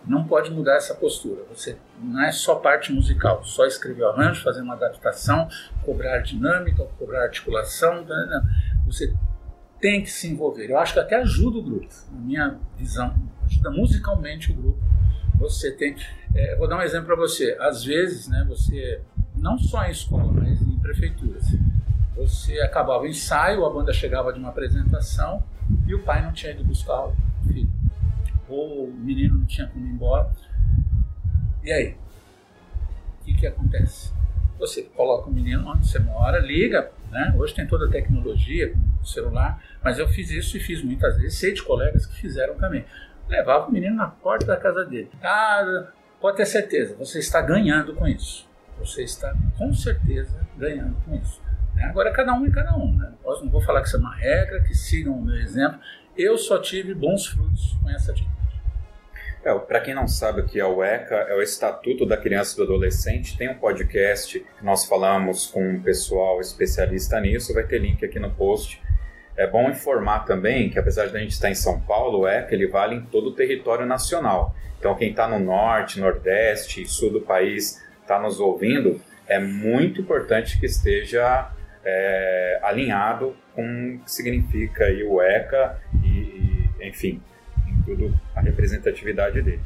não 0.05 0.25
pode 0.25 0.49
mudar 0.49 0.75
essa 0.75 0.95
postura. 0.95 1.43
Você 1.53 1.77
não 2.01 2.23
é 2.23 2.31
só 2.31 2.55
parte 2.55 2.93
musical, 2.93 3.43
só 3.43 3.65
escrever 3.65 4.03
o 4.03 4.09
arranjo, 4.09 4.41
fazer 4.41 4.61
uma 4.61 4.73
adaptação, 4.73 5.49
cobrar 5.83 6.19
dinâmica, 6.19 6.83
cobrar 6.97 7.23
articulação. 7.23 8.05
Né, 8.05 8.25
né. 8.29 8.41
Você 8.85 9.13
tem 9.79 10.01
que 10.01 10.09
se 10.09 10.27
envolver. 10.27 10.69
Eu 10.69 10.77
acho 10.77 10.93
que 10.93 10.99
até 10.99 11.15
ajuda 11.15 11.59
o 11.59 11.63
grupo, 11.63 11.87
na 12.11 12.19
minha 12.19 12.59
visão, 12.77 13.15
ajuda 13.45 13.71
musicalmente 13.71 14.51
o 14.51 14.55
grupo. 14.55 14.79
Você 15.39 15.71
tem 15.71 15.95
É, 16.35 16.55
vou 16.55 16.67
dar 16.67 16.77
um 16.77 16.81
exemplo 16.81 17.07
para 17.07 17.15
você. 17.15 17.55
Às 17.59 17.83
vezes, 17.83 18.27
né, 18.27 18.45
você, 18.47 19.01
não 19.35 19.57
só 19.57 19.85
em 19.85 19.91
escola, 19.91 20.31
mas 20.31 20.61
em 20.61 20.77
prefeituras, 20.79 21.45
você 22.15 22.59
acabava 22.61 23.03
o 23.03 23.07
ensaio, 23.07 23.65
a 23.65 23.69
banda 23.69 23.93
chegava 23.93 24.33
de 24.33 24.39
uma 24.39 24.49
apresentação 24.49 25.43
e 25.85 25.93
o 25.93 26.03
pai 26.03 26.23
não 26.23 26.31
tinha 26.31 26.51
ido 26.51 26.63
buscar 26.63 27.07
o 27.07 27.15
filho. 27.47 27.69
Ou 28.49 28.85
o 28.85 28.93
menino 28.93 29.37
não 29.37 29.45
tinha 29.45 29.67
como 29.67 29.85
ir 29.85 29.89
embora. 29.89 30.31
E 31.63 31.71
aí? 31.71 31.95
O 33.21 33.25
que, 33.25 33.33
que 33.33 33.47
acontece? 33.47 34.13
Você 34.57 34.83
coloca 34.83 35.29
o 35.29 35.33
menino 35.33 35.69
onde 35.69 35.87
você 35.87 35.99
mora, 35.99 36.39
liga, 36.39 36.91
né? 37.11 37.33
Hoje 37.37 37.53
tem 37.53 37.67
toda 37.67 37.85
a 37.85 37.89
tecnologia, 37.89 38.73
celular, 39.03 39.61
mas 39.83 39.97
eu 39.99 40.07
fiz 40.07 40.29
isso 40.31 40.57
e 40.57 40.59
fiz 40.59 40.81
muitas 40.83 41.17
vezes, 41.17 41.37
sei 41.37 41.53
de 41.53 41.63
colegas 41.63 42.05
que 42.05 42.15
fizeram 42.15 42.55
também. 42.55 42.85
Levava 43.27 43.67
o 43.67 43.71
menino 43.71 43.95
na 43.95 44.07
porta 44.07 44.45
da 44.45 44.57
casa 44.57 44.85
dele. 44.85 45.09
Ah, 45.21 45.87
pode 46.19 46.37
ter 46.37 46.45
certeza, 46.45 46.95
você 46.95 47.19
está 47.19 47.41
ganhando 47.41 47.93
com 47.93 48.07
isso. 48.07 48.47
Você 48.79 49.03
está 49.03 49.33
com 49.57 49.73
certeza 49.73 50.39
ganhando 50.57 50.95
com 51.03 51.15
isso. 51.15 51.41
Né? 51.75 51.85
Agora, 51.85 52.11
cada 52.11 52.33
um 52.33 52.45
e 52.45 52.51
cada 52.51 52.75
um. 52.75 52.95
Né? 52.95 53.11
Eu 53.25 53.43
não 53.43 53.49
vou 53.49 53.61
falar 53.61 53.81
que 53.81 53.87
isso 53.87 53.97
é 53.97 53.99
uma 53.99 54.15
regra, 54.15 54.61
que 54.61 54.75
sigam 54.75 55.13
o 55.13 55.23
meu 55.23 55.35
exemplo. 55.35 55.79
Eu 56.15 56.37
só 56.37 56.59
tive 56.59 56.93
bons 56.93 57.27
frutos 57.27 57.77
com 57.81 57.89
essa 57.89 58.11
atitude. 58.11 58.36
É, 59.47 59.59
para 59.59 59.79
quem 59.79 59.93
não 59.93 60.09
sabe 60.09 60.41
o 60.41 60.45
que 60.45 60.59
é 60.59 60.65
o 60.65 60.83
ECA, 60.83 61.15
é 61.29 61.33
o 61.33 61.41
Estatuto 61.41 62.05
da 62.05 62.17
Criança 62.17 62.53
e 62.53 62.57
do 62.57 62.63
Adolescente. 62.63 63.37
Tem 63.37 63.47
um 63.49 63.53
podcast 63.53 64.41
que 64.41 64.65
nós 64.65 64.83
falamos 64.85 65.47
com 65.47 65.65
um 65.65 65.81
pessoal 65.81 66.41
especialista 66.41 67.17
nisso, 67.21 67.53
vai 67.53 67.63
ter 67.63 67.79
link 67.79 68.03
aqui 68.03 68.19
no 68.19 68.29
post. 68.29 68.81
É 69.37 69.47
bom 69.47 69.69
informar 69.69 70.25
também 70.25 70.69
que, 70.69 70.77
apesar 70.77 71.05
de 71.05 71.15
a 71.15 71.19
gente 71.21 71.31
estar 71.31 71.49
em 71.49 71.55
São 71.55 71.79
Paulo, 71.79 72.23
o 72.23 72.27
ECA 72.27 72.53
ele 72.53 72.67
vale 72.67 72.95
em 72.95 73.01
todo 73.03 73.29
o 73.29 73.31
território 73.35 73.85
nacional. 73.85 74.53
Então, 74.77 74.93
quem 74.95 75.11
está 75.11 75.29
no 75.29 75.39
norte, 75.39 75.97
nordeste 75.97 76.81
e 76.81 76.85
sul 76.85 77.09
do 77.09 77.21
país 77.21 77.81
está 78.01 78.19
nos 78.19 78.41
ouvindo, 78.41 78.99
é 79.29 79.39
muito 79.39 80.01
importante 80.01 80.59
que 80.59 80.65
esteja 80.65 81.53
é, 81.85 82.59
alinhado 82.61 83.33
com 83.55 83.95
o 83.95 83.99
que 84.03 84.11
significa 84.11 84.83
o 85.07 85.21
ECA 85.21 85.79
e, 86.03 86.69
e, 86.81 86.87
enfim, 86.89 87.21
tudo 87.85 88.13
a 88.35 88.41
representatividade 88.41 89.41
dele. 89.41 89.61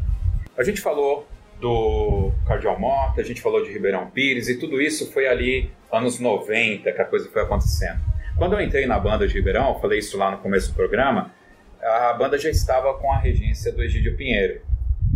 A 0.58 0.64
gente 0.64 0.82
falou 0.82 1.28
do 1.60 2.32
Cardeal 2.48 2.80
Mota, 2.80 3.22
a 3.22 3.24
gente 3.24 3.42
falou 3.42 3.64
de 3.64 3.72
Ribeirão 3.72 4.10
Pires 4.10 4.50
e 4.50 4.58
tudo 4.58 4.82
isso 4.82 5.12
foi 5.12 5.28
ali 5.28 5.72
anos 5.92 6.20
90 6.20 6.92
que 6.92 7.02
a 7.02 7.06
coisa 7.06 7.30
foi 7.30 7.42
acontecendo. 7.42 8.00
Quando 8.38 8.54
eu 8.54 8.62
entrei 8.62 8.86
na 8.88 9.00
banda 9.00 9.28
de 9.28 9.34
Ribeirão, 9.34 9.80
falei 9.80 10.00
isso 10.00 10.18
lá 10.18 10.32
no 10.32 10.38
começo 10.40 10.72
do 10.72 10.76
programa, 10.76 11.32
a 11.82 12.14
banda 12.14 12.38
já 12.38 12.50
estava 12.50 12.94
com 12.96 13.12
a 13.12 13.18
regência 13.18 13.72
do 13.72 13.84
Egídio 13.84 14.16
Pinheiro, 14.16 14.62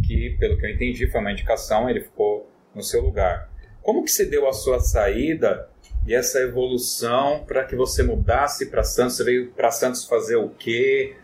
que, 0.06 0.36
pelo 0.40 0.58
que 0.58 0.66
eu 0.66 0.70
entendi, 0.70 1.08
foi 1.08 1.22
uma 1.22 1.32
indicação, 1.32 1.90
ele 1.90 2.02
ficou 2.02 2.50
no 2.74 2.84
seu 2.84 3.02
lugar. 3.02 3.50
Como 3.82 4.04
que 4.04 4.12
se 4.12 4.26
deu 4.26 4.48
a 4.48 4.54
sua 4.54 4.80
saída 4.80 5.70
e 6.06 6.14
essa 6.14 6.40
evolução 6.40 7.44
para 7.46 7.64
que 7.64 7.76
você 7.76 8.04
mudasse 8.04 8.68
para 8.68 8.84
Santos? 8.84 9.18
Você 9.18 9.24
veio 9.24 9.52
para 9.52 9.72
Santos 9.72 10.06
fazer 10.06 10.36
o 10.36 10.50
quê? 10.50 11.16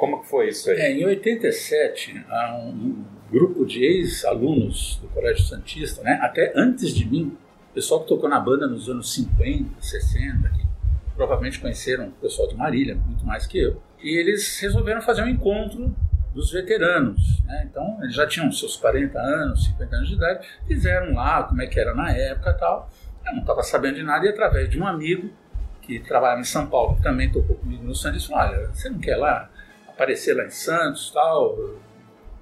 Como 0.00 0.22
que 0.22 0.28
foi 0.28 0.48
isso 0.48 0.70
aí? 0.70 0.80
É, 0.80 0.92
em 0.92 1.04
87, 1.04 2.24
um 2.72 3.04
grupo 3.30 3.66
de 3.66 3.84
ex-alunos 3.84 4.98
do 5.02 5.08
Colégio 5.08 5.44
Santista, 5.44 6.02
né, 6.02 6.18
até 6.22 6.54
antes 6.56 6.94
de 6.94 7.04
mim, 7.04 7.36
pessoal 7.74 8.00
que 8.00 8.08
tocou 8.08 8.26
na 8.26 8.40
banda 8.40 8.66
nos 8.66 8.88
anos 8.88 9.12
50, 9.12 9.78
60, 9.78 10.48
que 10.48 10.66
provavelmente 11.14 11.60
conheceram 11.60 12.08
o 12.08 12.12
pessoal 12.12 12.48
de 12.48 12.56
Marília, 12.56 12.94
muito 12.94 13.26
mais 13.26 13.46
que 13.46 13.58
eu, 13.58 13.82
e 14.02 14.18
eles 14.18 14.58
resolveram 14.60 15.02
fazer 15.02 15.22
um 15.22 15.28
encontro 15.28 15.94
dos 16.34 16.50
veteranos. 16.50 17.42
Né? 17.44 17.68
Então, 17.70 17.98
eles 18.00 18.14
já 18.14 18.26
tinham 18.26 18.50
seus 18.50 18.76
40 18.76 19.20
anos, 19.20 19.66
50 19.66 19.96
anos 19.96 20.08
de 20.08 20.14
idade, 20.14 20.48
fizeram 20.66 21.12
lá 21.12 21.42
como 21.42 21.60
é 21.60 21.66
que 21.66 21.78
era 21.78 21.94
na 21.94 22.10
época 22.10 22.54
tal. 22.54 22.90
Eu 23.26 23.34
não 23.34 23.40
estava 23.40 23.62
sabendo 23.62 23.96
de 23.96 24.02
nada 24.02 24.24
e 24.24 24.30
através 24.30 24.70
de 24.70 24.80
um 24.80 24.86
amigo 24.86 25.30
que 25.82 26.00
trabalha 26.00 26.40
em 26.40 26.44
São 26.44 26.66
Paulo, 26.68 26.96
que 26.96 27.02
também 27.02 27.30
tocou 27.30 27.56
comigo 27.56 27.84
no 27.84 27.94
Santos, 27.94 28.22
disse, 28.22 28.32
olha, 28.32 28.68
você 28.68 28.88
não 28.88 28.98
quer 28.98 29.16
lá 29.16 29.50
aparecer 30.00 30.34
lá 30.34 30.44
em 30.44 30.50
Santos, 30.50 31.10
tal, 31.10 31.78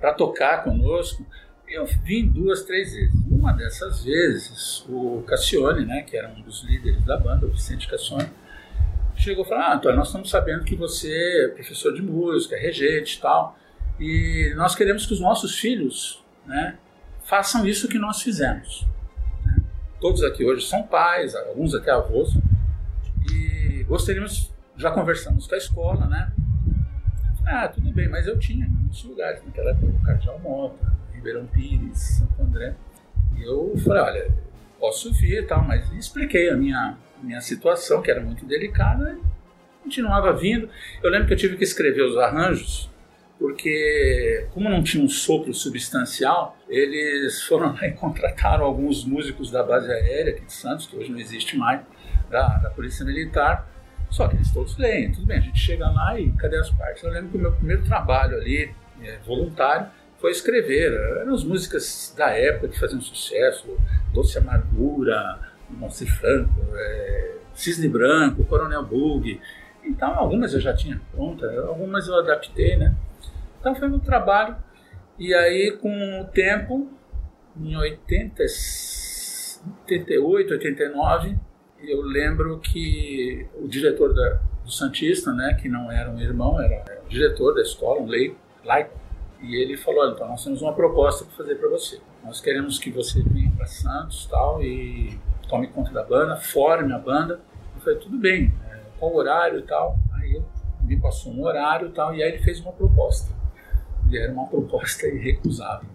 para 0.00 0.12
tocar 0.14 0.64
conosco? 0.64 1.24
Eu 1.66 1.84
vim 1.86 2.26
duas, 2.26 2.62
três 2.62 2.92
vezes. 2.92 3.14
Uma 3.30 3.52
dessas 3.52 4.04
vezes, 4.04 4.84
o 4.88 5.22
Cassione, 5.26 5.84
né, 5.84 6.02
que 6.02 6.16
era 6.16 6.28
um 6.28 6.40
dos 6.40 6.64
líderes 6.64 7.04
da 7.04 7.16
banda, 7.16 7.46
o 7.46 7.50
Vicente 7.50 7.88
Cassione, 7.88 8.28
chegou 9.14 9.44
e 9.44 9.48
falou, 9.48 9.64
ah, 9.64 9.74
Antônio, 9.74 9.98
nós 9.98 10.08
estamos 10.08 10.30
sabendo 10.30 10.64
que 10.64 10.76
você 10.76 11.44
é 11.44 11.48
professor 11.48 11.92
de 11.92 12.00
música, 12.00 12.56
é 12.56 12.60
regente 12.60 13.18
e 13.18 13.20
tal, 13.20 13.58
e 13.98 14.52
nós 14.56 14.74
queremos 14.74 15.04
que 15.04 15.12
os 15.12 15.20
nossos 15.20 15.58
filhos 15.58 16.24
né, 16.46 16.78
façam 17.24 17.66
isso 17.66 17.88
que 17.88 17.98
nós 17.98 18.22
fizemos 18.22 18.86
todos 20.00 20.22
aqui 20.22 20.44
hoje 20.44 20.66
são 20.66 20.82
pais, 20.82 21.34
alguns 21.34 21.74
até 21.74 21.90
avós, 21.90 22.30
e 23.30 23.84
gostaríamos, 23.84 24.52
já 24.76 24.90
conversamos 24.90 25.46
com 25.46 25.54
a 25.54 25.58
escola, 25.58 26.06
né? 26.06 26.32
Ah, 27.50 27.66
tudo 27.66 27.90
bem, 27.92 28.06
mas 28.10 28.26
eu 28.26 28.38
tinha 28.38 28.68
muitos 28.68 29.02
lugares 29.04 29.42
naquela 29.42 29.70
época, 29.70 29.90
Cardeal 30.04 30.38
Mota, 30.40 30.92
Ribeirão 31.14 31.46
Pires, 31.46 31.98
Santo 31.98 32.42
André. 32.42 32.74
E 33.36 33.42
eu 33.42 33.74
falei, 33.78 34.02
olha, 34.02 34.30
posso 34.78 35.10
vir 35.14 35.42
e 35.42 35.46
tal, 35.46 35.64
mas 35.64 35.90
expliquei 35.92 36.50
a 36.50 36.56
minha, 36.56 36.98
minha 37.22 37.40
situação, 37.40 38.02
que 38.02 38.10
era 38.10 38.20
muito 38.20 38.44
delicada, 38.44 39.18
e 39.18 39.82
continuava 39.82 40.30
vindo. 40.34 40.68
Eu 41.02 41.08
lembro 41.08 41.26
que 41.26 41.32
eu 41.32 41.38
tive 41.38 41.56
que 41.56 41.64
escrever 41.64 42.02
os 42.02 42.18
arranjos 42.18 42.90
porque 43.38 44.46
como 44.52 44.68
não 44.68 44.82
tinha 44.82 45.02
um 45.02 45.08
sopro 45.08 45.54
substancial, 45.54 46.58
eles 46.68 47.42
foram 47.44 47.72
lá 47.74 47.86
e 47.86 47.92
contrataram 47.92 48.64
alguns 48.64 49.04
músicos 49.04 49.50
da 49.50 49.62
base 49.62 49.90
aérea 49.90 50.34
aqui 50.34 50.44
de 50.44 50.52
Santos, 50.52 50.86
que 50.86 50.96
hoje 50.96 51.10
não 51.10 51.18
existe 51.18 51.56
mais, 51.56 51.80
da, 52.28 52.58
da 52.58 52.70
Polícia 52.70 53.04
Militar, 53.04 53.66
só 54.10 54.28
que 54.28 54.36
eles 54.36 54.50
todos 54.52 54.76
leem, 54.78 55.12
tudo 55.12 55.26
bem, 55.26 55.38
a 55.38 55.42
gente 55.42 55.58
chega 55.58 55.88
lá 55.90 56.18
e 56.18 56.30
cadê 56.32 56.56
as 56.56 56.70
partes? 56.70 57.02
Eu 57.02 57.10
lembro 57.10 57.30
que 57.30 57.36
o 57.36 57.40
meu 57.40 57.52
primeiro 57.52 57.82
trabalho 57.84 58.36
ali, 58.36 58.74
é, 59.02 59.18
voluntário, 59.26 59.88
foi 60.18 60.32
escrever, 60.32 60.92
eram 61.20 61.34
as 61.34 61.44
músicas 61.44 62.12
da 62.16 62.30
época 62.30 62.68
que 62.68 62.78
faziam 62.78 63.00
sucesso, 63.00 63.76
Doce 64.12 64.38
Amargura, 64.38 65.38
Monte 65.70 66.06
Franco, 66.06 66.60
é, 66.74 67.34
Cisne 67.54 67.88
Branco, 67.88 68.44
Coronel 68.44 68.84
Bug, 68.84 69.40
então 69.84 70.14
algumas 70.14 70.52
eu 70.52 70.60
já 70.60 70.74
tinha 70.74 71.00
pronta, 71.12 71.46
algumas 71.62 72.06
eu 72.06 72.18
adaptei, 72.18 72.76
né? 72.76 72.94
Então 73.60 73.74
foi 73.74 73.88
um 73.88 73.98
trabalho. 73.98 74.56
E 75.18 75.34
aí, 75.34 75.76
com 75.80 76.20
o 76.20 76.24
tempo, 76.26 76.88
em 77.56 77.76
80, 77.76 78.44
88, 79.82 80.52
89, 80.52 81.36
eu 81.82 82.02
lembro 82.02 82.58
que 82.58 83.46
o 83.56 83.68
diretor 83.68 84.14
da, 84.14 84.40
do 84.64 84.70
Santista, 84.70 85.32
né, 85.32 85.54
que 85.60 85.68
não 85.68 85.90
era 85.90 86.10
um 86.10 86.20
irmão, 86.20 86.60
era 86.60 86.84
o 87.04 87.08
diretor 87.08 87.54
da 87.54 87.62
escola, 87.62 88.00
um 88.00 88.06
leigo, 88.06 88.36
laico, 88.64 88.96
e 89.40 89.56
ele 89.56 89.76
falou: 89.76 90.10
então 90.10 90.26
nós 90.28 90.42
temos 90.42 90.62
uma 90.62 90.72
proposta 90.72 91.24
para 91.24 91.36
fazer 91.36 91.54
para 91.56 91.68
você. 91.68 92.00
Nós 92.24 92.40
queremos 92.40 92.78
que 92.78 92.90
você 92.90 93.22
venha 93.22 93.50
para 93.56 93.66
Santos 93.66 94.26
tal, 94.26 94.62
e 94.62 95.18
tome 95.48 95.68
conta 95.68 95.92
da 95.92 96.02
banda, 96.02 96.36
forme 96.36 96.92
a 96.92 96.98
banda. 96.98 97.40
Eu 97.74 97.80
falei: 97.80 97.98
Tudo 97.98 98.18
bem, 98.18 98.52
é, 98.70 98.80
qual 98.98 99.14
horário 99.14 99.60
e 99.60 99.62
tal? 99.62 99.96
Aí 100.14 100.42
me 100.82 100.98
passou 100.98 101.32
um 101.32 101.44
horário 101.44 101.88
e 101.88 101.92
tal, 101.92 102.14
e 102.14 102.22
aí 102.22 102.32
ele 102.32 102.42
fez 102.42 102.60
uma 102.60 102.72
proposta 102.72 103.38
e 104.10 104.16
era 104.16 104.32
uma 104.32 104.46
proposta 104.46 105.06
irrecusável, 105.06 105.88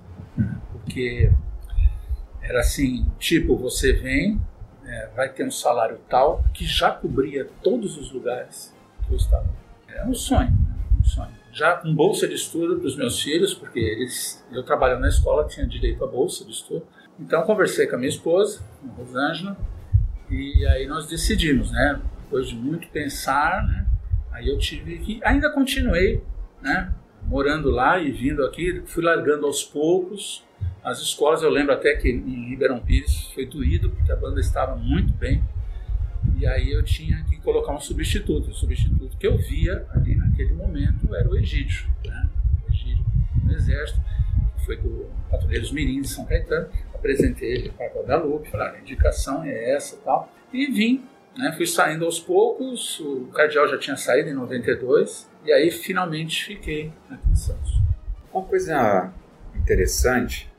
porque 0.72 1.32
era 2.42 2.60
assim, 2.60 3.06
tipo, 3.18 3.58
você 3.58 3.94
vem, 3.94 4.40
é, 4.86 5.10
vai 5.16 5.30
ter 5.30 5.46
um 5.46 5.52
salário 5.52 6.00
tal 6.10 6.44
que 6.54 6.66
já 6.66 6.92
cobria 6.92 7.50
todos 7.62 7.98
os 7.98 8.12
lugares 8.12 8.74
que 9.06 9.14
eu 9.14 9.18
estava. 9.18 9.48
Era 9.88 10.08
um 10.08 10.14
sonho, 10.14 10.50
né? 10.50 10.76
um 11.00 11.04
sonho. 11.04 11.32
Já 11.52 11.76
com 11.76 11.94
bolsa 11.94 12.28
de 12.28 12.34
estudo 12.34 12.78
para 12.78 12.88
os 12.88 12.96
meus 12.96 13.22
filhos, 13.22 13.54
porque 13.54 13.80
eles, 13.80 14.44
eu 14.52 14.64
trabalhando 14.64 15.02
na 15.02 15.10
escola 15.10 15.48
tinha 15.48 15.68
direito 15.68 16.04
à 16.04 16.08
bolsa 16.08 16.44
de 16.44 16.52
estudo. 16.52 16.86
Então 17.20 17.44
conversei 17.44 17.86
com 17.86 17.96
a 17.96 18.00
minha 18.00 18.10
esposa, 18.10 18.64
a 18.84 18.92
Rosângela, 18.96 19.56
e 20.30 20.66
aí 20.68 20.88
nós 20.88 21.08
decidimos, 21.08 21.72
né? 21.72 22.02
Depois 22.24 22.48
de 22.48 22.56
muito 22.56 22.88
pensar, 22.88 23.64
né? 23.68 23.86
Aí 24.32 24.48
eu 24.48 24.58
tive 24.58 24.98
que, 24.98 25.22
ainda 25.24 25.52
continuei, 25.52 26.24
né? 26.60 26.92
morando 27.28 27.70
lá 27.70 28.00
e 28.00 28.12
vindo 28.12 28.44
aqui, 28.44 28.82
fui 28.86 29.04
largando 29.04 29.46
aos 29.46 29.64
poucos. 29.64 30.44
As 30.84 31.00
escolas, 31.00 31.42
eu 31.42 31.50
lembro 31.50 31.74
até 31.74 31.96
que 31.96 32.10
em 32.10 32.50
Ribeirão 32.50 32.80
Pires 32.80 33.28
foi 33.34 33.46
doído, 33.46 33.90
porque 33.90 34.12
a 34.12 34.16
banda 34.18 34.42
estava 34.42 34.76
muito 34.76 35.14
bem. 35.14 35.42
E 36.38 36.46
aí 36.46 36.72
eu 36.72 36.84
tinha 36.84 37.24
que 37.24 37.40
colocar 37.40 37.74
um 37.74 37.80
substituto. 37.80 38.50
O 38.50 38.54
substituto 38.54 39.16
que 39.18 39.26
eu 39.26 39.38
via 39.38 39.86
ali 39.92 40.16
naquele 40.16 40.54
momento 40.54 41.16
era 41.16 41.30
o 41.30 41.38
Egídio, 41.38 41.88
né? 42.06 42.30
o 42.68 42.74
Egídio 42.74 43.06
do 43.44 43.54
Exército, 43.54 44.02
que 44.58 44.66
foi 44.66 44.76
do 44.76 45.10
Patrulheiros 45.32 45.72
Mirim 45.72 46.02
de 46.02 46.10
São 46.10 46.26
Caetano. 46.26 46.68
Apresentei 46.94 47.50
ele 47.50 47.70
para 47.70 47.88
Guadalupe, 47.88 48.50
falei, 48.50 48.78
a 48.78 48.80
indicação 48.80 49.44
é 49.44 49.74
essa 49.74 49.96
tal. 50.04 50.30
E 50.52 50.68
vim, 50.68 51.06
né? 51.38 51.54
fui 51.54 51.66
saindo 51.66 52.04
aos 52.04 52.20
poucos, 52.20 53.00
o 53.00 53.28
Cardeal 53.34 53.70
já 53.70 53.78
tinha 53.78 53.96
saído 53.96 54.30
em 54.30 54.34
92, 54.34 55.30
e 55.46 55.52
aí 55.52 55.72
finalmente 55.72 56.44
fiquei 56.44 56.92
aqui 57.10 57.30
em 57.30 57.36
Santos. 57.36 57.82
Uma 58.34 58.44
coisa 58.44 59.14
interessante 59.56 60.53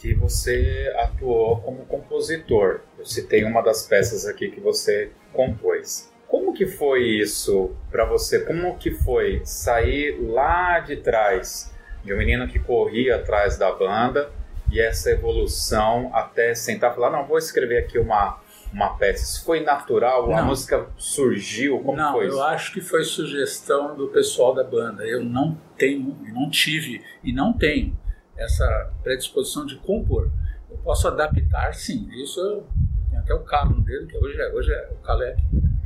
que 0.00 0.14
você 0.14 0.92
atuou 0.96 1.60
como 1.60 1.84
compositor. 1.84 2.80
Eu 2.98 3.04
citei 3.04 3.44
uma 3.44 3.60
das 3.60 3.86
peças 3.86 4.24
aqui 4.24 4.50
que 4.50 4.58
você 4.58 5.10
compôs. 5.30 6.10
Como 6.26 6.54
que 6.54 6.66
foi 6.66 7.02
isso 7.02 7.72
para 7.90 8.06
você? 8.06 8.40
Como 8.40 8.78
que 8.78 8.92
foi 8.92 9.42
sair 9.44 10.18
lá 10.20 10.80
de 10.80 10.96
trás 10.96 11.74
de 12.02 12.14
um 12.14 12.16
menino 12.16 12.48
que 12.48 12.58
corria 12.58 13.16
atrás 13.16 13.58
da 13.58 13.70
banda 13.72 14.30
e 14.72 14.80
essa 14.80 15.10
evolução 15.10 16.10
até 16.14 16.54
sentar 16.54 16.92
e 16.92 16.94
falar, 16.94 17.10
não, 17.10 17.26
vou 17.26 17.36
escrever 17.36 17.78
aqui 17.78 17.98
uma 17.98 18.40
uma 18.72 18.96
peça? 18.96 19.24
Isso 19.24 19.44
foi 19.44 19.60
natural? 19.60 20.28
Não. 20.28 20.38
A 20.38 20.42
música 20.42 20.86
surgiu? 20.96 21.80
Como 21.80 21.98
não, 21.98 22.12
foi 22.12 22.28
isso? 22.28 22.36
eu 22.36 22.42
acho 22.44 22.72
que 22.72 22.80
foi 22.80 23.02
sugestão 23.02 23.96
do 23.96 24.06
pessoal 24.06 24.54
da 24.54 24.62
banda. 24.62 25.04
Eu 25.04 25.24
não 25.24 25.58
tenho, 25.76 26.16
não 26.32 26.48
tive 26.48 27.02
e 27.22 27.32
não 27.32 27.52
tenho 27.52 27.98
essa 28.40 28.90
predisposição 29.02 29.66
de 29.66 29.76
compor. 29.76 30.30
Eu 30.70 30.78
posso 30.78 31.06
adaptar, 31.06 31.74
sim. 31.74 32.08
Isso 32.12 32.40
eu 32.40 32.66
tenho 33.10 33.22
até 33.22 33.34
o 33.34 33.40
calo 33.40 33.76
no 33.76 33.82
dedo, 33.82 34.06
que 34.06 34.16
hoje 34.16 34.40
é, 34.40 34.52
hoje 34.52 34.72
é 34.72 34.88
o 34.90 34.96
calo 34.96 35.22
é 35.22 35.36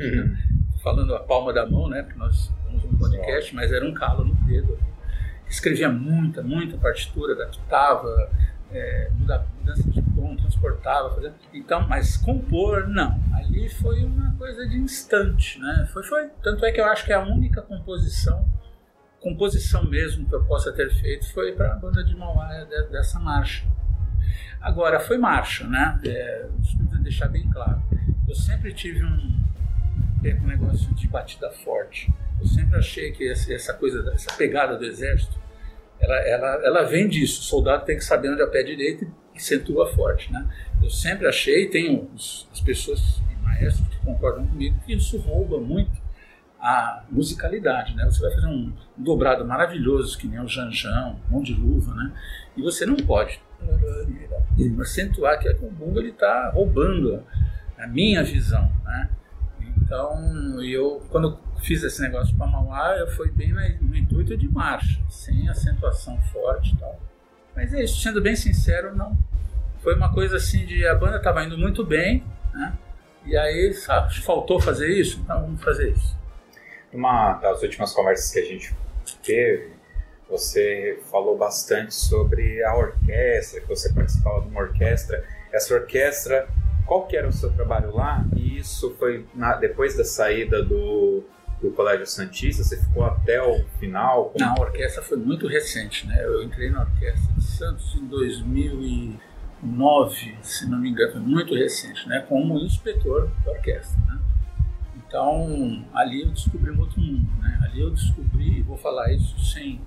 uhum. 0.00 0.36
falando 0.82 1.14
a 1.14 1.20
palma 1.20 1.52
da 1.52 1.66
mão, 1.66 1.88
né? 1.88 2.02
Porque 2.02 2.18
nós 2.18 2.50
estamos 2.50 2.84
um 2.84 2.96
podcast, 2.96 3.54
mas 3.54 3.72
era 3.72 3.84
um 3.84 3.92
calo 3.92 4.24
no 4.24 4.34
dedo. 4.46 4.78
Escrevia 5.48 5.90
muita, 5.90 6.42
muita 6.42 6.76
partitura, 6.78 7.34
adaptava, 7.34 8.30
é, 8.70 9.10
mudança 9.12 9.90
de 9.90 10.02
tom, 10.14 10.36
transportava, 10.36 11.14
fazendo. 11.14 11.34
Então, 11.52 11.86
mas 11.88 12.16
compor, 12.16 12.88
não. 12.88 13.20
Ali 13.34 13.68
foi 13.68 14.04
uma 14.04 14.32
coisa 14.36 14.66
de 14.66 14.76
instante, 14.76 15.58
né? 15.60 15.88
Foi, 15.92 16.02
foi. 16.04 16.28
Tanto 16.42 16.64
é 16.64 16.72
que 16.72 16.80
eu 16.80 16.86
acho 16.86 17.04
que 17.04 17.12
é 17.12 17.16
a 17.16 17.22
única 17.22 17.60
composição 17.62 18.48
composição 19.24 19.82
mesmo 19.88 20.28
que 20.28 20.34
eu 20.34 20.44
possa 20.44 20.70
ter 20.70 20.92
feito 20.92 21.32
foi 21.32 21.52
para 21.52 21.72
a 21.72 21.76
banda 21.76 22.04
de 22.04 22.14
Mauá 22.14 22.46
dessa 22.90 23.18
marcha. 23.18 23.66
Agora, 24.60 25.00
foi 25.00 25.16
marcha, 25.16 25.66
né? 25.66 25.98
É, 26.04 26.46
deixar 27.00 27.28
bem 27.28 27.50
claro. 27.50 27.82
Eu 28.28 28.34
sempre 28.34 28.72
tive 28.74 29.02
um, 29.02 29.40
um 30.22 30.46
negócio 30.46 30.94
de 30.94 31.08
batida 31.08 31.50
forte. 31.50 32.12
Eu 32.38 32.46
sempre 32.46 32.76
achei 32.76 33.12
que 33.12 33.30
essa 33.30 33.72
coisa, 33.72 34.12
essa 34.14 34.32
pegada 34.34 34.76
do 34.76 34.84
exército, 34.84 35.38
ela, 35.98 36.16
ela, 36.16 36.66
ela 36.66 36.82
vem 36.82 37.08
disso. 37.08 37.40
O 37.40 37.44
soldado 37.44 37.86
tem 37.86 37.96
que 37.96 38.04
saber 38.04 38.30
onde 38.30 38.42
é 38.42 38.44
o 38.44 38.50
pé 38.50 38.62
direito 38.62 39.10
e 39.34 39.38
acentua 39.38 39.86
forte, 39.94 40.30
né? 40.30 40.46
Eu 40.82 40.90
sempre 40.90 41.26
achei, 41.26 41.68
tenho 41.68 42.10
as 42.14 42.60
pessoas 42.62 43.22
maestros 43.42 43.88
que 43.88 43.96
concordam 44.04 44.46
comigo, 44.46 44.78
que 44.84 44.94
isso 44.94 45.16
rouba 45.18 45.58
muito 45.58 46.03
a 46.64 47.04
musicalidade, 47.10 47.94
né? 47.94 48.06
Você 48.06 48.22
vai 48.22 48.34
fazer 48.34 48.46
um, 48.46 48.72
dobrado 48.96 49.44
maravilhoso, 49.44 50.16
que 50.16 50.26
nem 50.26 50.40
o 50.40 50.48
Janjão, 50.48 51.20
mão 51.30 51.42
de 51.42 51.52
luva, 51.52 51.94
né? 51.94 52.10
E 52.56 52.62
você 52.62 52.86
não 52.86 52.96
pode 52.96 53.38
acentuar 54.80 55.38
que, 55.38 55.46
é 55.46 55.52
que 55.52 55.62
o 55.62 55.70
bumbo 55.70 56.00
ele 56.00 56.08
está 56.08 56.50
roubando 56.50 57.22
a, 57.78 57.86
minha 57.86 58.24
visão, 58.24 58.72
né? 58.82 59.10
Então, 59.76 60.62
eu 60.62 61.02
quando 61.10 61.28
eu 61.28 61.60
fiz 61.60 61.82
esse 61.82 62.00
negócio 62.00 62.34
para 62.34 62.46
Mauá, 62.46 62.96
eu 62.96 63.08
fui 63.08 63.30
bem 63.30 63.52
no 63.82 63.94
intuito 63.94 64.34
de 64.34 64.48
marcha, 64.48 65.02
sem 65.10 65.46
acentuação 65.50 66.18
forte 66.32 66.72
e 66.72 66.78
tal. 66.78 66.98
Mas 67.54 67.74
é 67.74 67.84
isso, 67.84 68.00
sendo 68.00 68.22
bem 68.22 68.34
sincero, 68.34 68.96
não. 68.96 69.18
Foi 69.82 69.94
uma 69.94 70.10
coisa 70.14 70.36
assim 70.36 70.64
de 70.64 70.86
a 70.86 70.94
banda 70.94 71.18
estava 71.18 71.44
indo 71.44 71.58
muito 71.58 71.84
bem, 71.84 72.24
né? 72.54 72.72
E 73.26 73.36
aí, 73.36 73.74
sabe, 73.74 74.18
faltou 74.20 74.58
fazer 74.58 74.88
isso, 74.88 75.20
então 75.20 75.42
vamos 75.42 75.62
fazer 75.62 75.90
isso. 75.90 76.23
Uma 76.94 77.34
das 77.34 77.60
últimas 77.60 77.92
conversas 77.92 78.32
que 78.32 78.38
a 78.38 78.44
gente 78.44 78.74
teve, 79.24 79.72
você 80.30 81.02
falou 81.10 81.36
bastante 81.36 81.92
sobre 81.92 82.62
a 82.62 82.76
orquestra, 82.76 83.60
que 83.60 83.68
você 83.68 83.92
participava 83.92 84.42
de 84.42 84.48
uma 84.48 84.60
orquestra. 84.60 85.26
Essa 85.52 85.74
orquestra, 85.74 86.48
qual 86.86 87.08
que 87.08 87.16
era 87.16 87.28
o 87.28 87.32
seu 87.32 87.52
trabalho 87.52 87.92
lá? 87.92 88.24
E 88.36 88.58
isso 88.58 88.94
foi 88.96 89.26
na, 89.34 89.56
depois 89.56 89.96
da 89.96 90.04
saída 90.04 90.62
do, 90.62 91.24
do 91.60 91.72
Colégio 91.72 92.06
Santista? 92.06 92.62
Você 92.62 92.76
ficou 92.76 93.04
até 93.04 93.42
o 93.42 93.64
final? 93.80 94.30
Como... 94.30 94.44
Não, 94.44 94.54
a 94.54 94.60
orquestra 94.60 95.02
foi 95.02 95.16
muito 95.16 95.48
recente, 95.48 96.06
né? 96.06 96.24
Eu 96.24 96.44
entrei 96.44 96.70
na 96.70 96.82
Orquestra 96.82 97.34
de 97.34 97.42
Santos 97.42 97.92
em 97.96 98.06
2009, 98.06 100.38
se 100.42 100.68
não 100.68 100.78
me 100.78 100.90
engano, 100.90 101.10
foi 101.10 101.20
muito 101.20 101.56
recente, 101.56 102.08
né? 102.08 102.24
Como 102.28 102.56
inspetor 102.60 103.28
da 103.44 103.50
orquestra, 103.50 103.98
né? 104.06 104.20
Então, 105.14 105.86
ali 105.94 106.22
eu 106.22 106.30
descobri 106.30 106.72
um 106.72 106.80
outro 106.80 107.00
mundo, 107.00 107.30
né? 107.40 107.60
Ali 107.62 107.80
eu 107.80 107.90
descobri, 107.90 108.60
vou 108.62 108.76
falar 108.76 109.12
isso 109.12 109.38
sem 109.44 109.80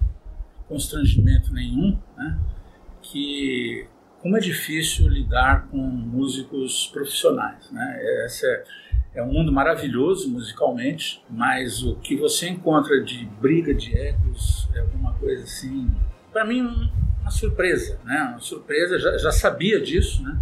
constrangimento 0.70 1.52
nenhum, 1.52 2.00
né? 2.16 2.40
Que 3.02 3.86
como 4.22 4.38
é 4.38 4.40
difícil 4.40 5.10
lidar 5.10 5.68
com 5.68 5.80
músicos 5.80 6.88
profissionais, 6.94 7.70
né? 7.72 7.98
É, 8.00 8.64
é 9.16 9.22
um 9.22 9.34
mundo 9.34 9.52
maravilhoso 9.52 10.30
musicalmente, 10.32 11.22
mas 11.30 11.84
o 11.84 11.98
que 11.98 12.16
você 12.16 12.48
encontra 12.48 13.04
de 13.04 13.26
briga 13.42 13.74
de 13.74 13.98
egos 13.98 14.70
é 14.74 14.80
alguma 14.80 15.12
coisa 15.16 15.44
assim, 15.44 15.94
para 16.32 16.46
mim 16.46 16.62
uma 17.20 17.32
surpresa, 17.32 18.00
né? 18.06 18.30
Uma 18.30 18.40
surpresa, 18.40 18.98
já, 18.98 19.18
já 19.18 19.32
sabia 19.34 19.82
disso, 19.82 20.24
né? 20.24 20.40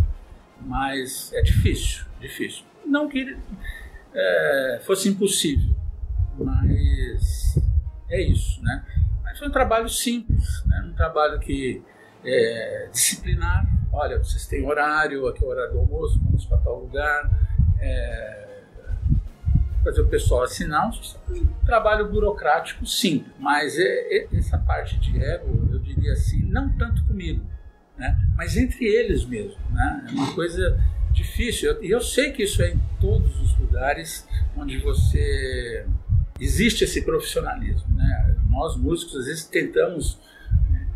Mas 0.62 1.34
é 1.34 1.42
difícil, 1.42 2.06
difícil. 2.22 2.64
Não 2.86 3.10
que 3.10 3.36
é, 4.16 4.80
fosse 4.84 5.10
impossível. 5.10 5.76
Mas 6.38 7.60
é 8.10 8.22
isso, 8.22 8.62
né? 8.64 8.84
Mas 9.24 9.38
foi 9.38 9.48
um 9.48 9.52
trabalho 9.52 9.90
simples, 9.90 10.64
né? 10.66 10.88
um 10.88 10.94
trabalho 10.94 11.40
que 11.40 11.84
é 12.24 12.90
disciplinar. 12.92 13.66
Olha, 13.92 14.18
vocês 14.18 14.48
têm 14.48 14.66
horário, 14.66 15.28
aqui 15.28 15.44
é 15.44 15.48
o 15.48 15.50
horário 15.50 15.74
do 15.74 15.80
almoço, 15.80 16.20
vamos 16.24 16.46
para 16.46 16.58
tal 16.58 16.80
lugar. 16.80 17.30
É, 17.80 18.46
fazer 19.86 20.02
o 20.02 20.08
pessoal 20.08 20.44
assinar, 20.44 20.90
um 21.30 21.46
trabalho 21.64 22.10
burocrático 22.10 22.88
simples, 22.88 23.32
mas 23.38 23.78
é, 23.78 24.18
é, 24.18 24.28
essa 24.34 24.58
parte 24.58 24.98
de 24.98 25.24
ego, 25.24 25.70
eu 25.72 25.78
diria 25.78 26.14
assim, 26.14 26.42
não 26.44 26.76
tanto 26.76 27.06
comigo, 27.06 27.46
né? 27.96 28.18
mas 28.36 28.58
entre 28.58 28.84
eles 28.84 29.24
mesmo. 29.26 29.62
Né? 29.72 30.06
É 30.10 30.12
uma 30.12 30.34
coisa 30.34 30.82
difícil. 31.16 31.82
E 31.84 31.90
eu, 31.90 32.02
sei 32.02 32.32
que 32.32 32.44
isso 32.44 32.62
é 32.62 32.72
em 32.72 32.80
todos 33.00 33.40
os 33.40 33.58
lugares 33.58 34.28
onde 34.56 34.78
você 34.78 35.88
existe 36.40 36.84
esse 36.84 37.02
profissionalismo. 37.02 37.88
Né? 37.96 38.36
Nós 38.50 38.76
músicos 38.76 39.16
às 39.16 39.26
vezes 39.26 39.46
tentamos 39.46 40.20
né, 40.70 40.88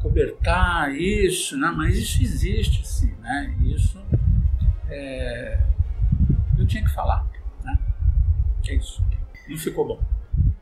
cobertar 0.00 0.94
isso, 0.94 1.58
né? 1.58 1.72
mas 1.76 1.96
isso 1.96 2.22
existe 2.22 2.86
sim. 2.86 3.12
Né? 3.20 3.54
Isso 3.64 4.00
é, 4.88 5.60
eu 6.58 6.66
tinha 6.66 6.82
que 6.82 6.94
falar. 6.94 7.28
Né? 7.64 7.78
É 8.68 8.74
isso. 8.74 9.02
Não 9.48 9.58
ficou 9.58 9.86
bom. 9.86 10.00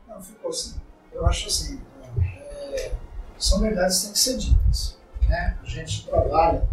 Não, 0.07 0.21
ficou 0.21 0.51
sim. 0.51 0.79
Eu 1.13 1.25
acho 1.25 1.47
assim, 1.47 1.79
é, 2.19 2.91
são 3.37 3.59
verdades 3.59 3.97
que 3.97 4.03
têm 4.05 4.13
que 4.13 4.19
ser 4.19 4.37
ditas. 4.37 4.97
Né? 5.27 5.57
A 5.61 5.65
gente 5.65 6.05
trabalha 6.05 6.67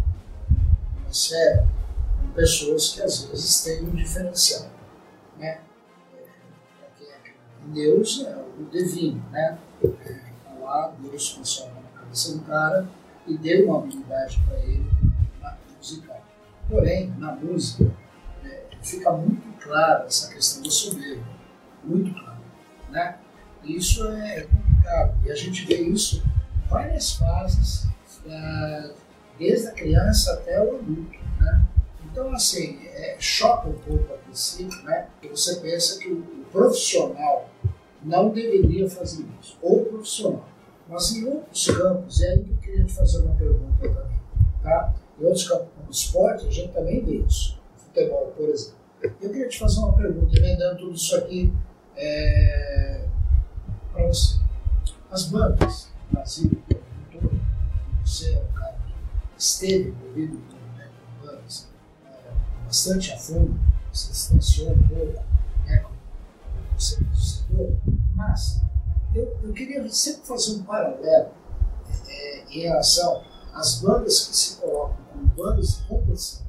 numa 0.49 1.09
esfera 1.09 1.67
pessoas 2.33 2.93
que 2.93 3.01
às 3.01 3.23
vezes 3.23 3.63
têm 3.63 3.83
um 3.83 3.95
diferencial. 3.95 4.69
Né? 5.37 5.61
Deus 7.67 8.23
é 8.25 8.35
o 8.59 8.65
divino, 8.65 9.23
né? 9.31 9.57
Então 9.83 10.63
lá 10.63 10.93
Deus 10.99 11.33
começou 11.33 11.67
na 11.69 11.99
cabeça 11.99 12.37
do 12.37 12.43
cara 12.43 12.87
e 13.27 13.37
deu 13.37 13.67
uma 13.67 13.79
habilidade 13.79 14.39
para 14.47 14.59
ele 14.59 14.85
na 15.41 15.57
musical. 15.77 16.23
Porém, 16.69 17.13
na 17.17 17.33
música, 17.33 17.91
é, 18.43 18.65
fica 18.81 19.11
muito 19.11 19.59
claro 19.59 20.05
essa 20.05 20.31
questão 20.33 20.61
do 20.61 20.71
soberbo, 20.71 21.25
muito 21.83 22.13
claro, 22.13 22.41
né? 22.89 23.17
isso 23.67 24.07
é 24.07 24.41
complicado 24.41 25.17
e 25.25 25.31
a 25.31 25.35
gente 25.35 25.65
vê 25.65 25.81
isso 25.81 26.23
em 26.23 26.69
várias 26.69 27.13
fases, 27.13 27.87
é, 28.25 28.91
desde 29.37 29.67
a 29.67 29.71
criança 29.71 30.33
até 30.33 30.59
o 30.61 30.75
adulto, 30.75 31.19
né? 31.39 31.65
Então, 32.15 32.31
assim, 32.31 32.79
é, 32.93 33.17
choca 33.19 33.67
um 33.67 33.73
pouco 33.73 34.13
a 34.13 34.17
princípio, 34.19 34.81
né? 34.83 35.09
Porque 35.11 35.27
você 35.27 35.57
pensa 35.57 35.99
que 35.99 36.07
o, 36.09 36.45
profissional 36.49 37.49
não 38.01 38.29
deveria 38.29 38.89
fazer 38.89 39.25
isso, 39.41 39.57
ou 39.61 39.81
o 39.81 39.85
profissional. 39.87 40.47
Mas 40.87 41.11
em 41.11 41.25
outros 41.25 41.67
campos, 41.67 42.21
é 42.21 42.29
aí 42.29 42.43
que 42.45 42.51
eu 42.51 42.57
queria 42.59 42.85
te 42.85 42.93
fazer 42.93 43.17
uma 43.17 43.35
pergunta 43.35 43.77
também, 43.81 44.21
tá? 44.63 44.93
Em 45.19 45.25
outros 45.25 45.45
campos, 45.45 45.67
como 45.75 45.91
esporte, 45.91 46.47
a 46.47 46.51
gente 46.51 46.71
também 46.71 47.03
vê 47.03 47.15
isso. 47.17 47.59
Futebol, 47.75 48.27
por 48.37 48.47
exemplo. 48.47 48.75
Eu 49.03 49.29
queria 49.29 49.49
te 49.49 49.59
fazer 49.59 49.79
uma 49.79 49.97
pergunta, 49.97 50.37
emendando 50.37 50.77
tudo 50.77 50.95
isso 50.95 51.17
aqui 51.17 51.51
é, 51.97 53.05
para 53.91 54.07
você. 54.07 54.39
As 55.11 55.25
bandas 55.25 55.89
no 56.09 56.13
Brasil, 56.13 56.51
você 58.05 58.31
é 58.31 58.39
um 58.39 58.53
cara 58.53 58.77
que 58.85 58.93
esteve 59.37 59.89
envolvido 59.89 60.54
bastante 62.65 63.11
a 63.13 63.17
fundo, 63.17 63.59
se 63.93 64.09
distanciou 64.09 64.71
um 64.71 64.87
pouco, 64.87 65.23
né, 65.65 65.77
como 65.77 65.95
você 66.77 66.97
citou, 67.13 67.77
mas 68.13 68.61
eu, 69.13 69.37
eu 69.43 69.53
queria 69.53 69.87
sempre 69.89 70.27
fazer 70.27 70.51
um 70.55 70.63
paralelo 70.63 71.29
é, 72.07 72.43
em 72.49 72.61
relação 72.63 73.23
às 73.53 73.81
bandas 73.81 74.27
que 74.27 74.35
se 74.35 74.55
colocam 74.57 74.97
bandas 75.37 75.77
de 75.77 75.83
competição, 75.83 76.45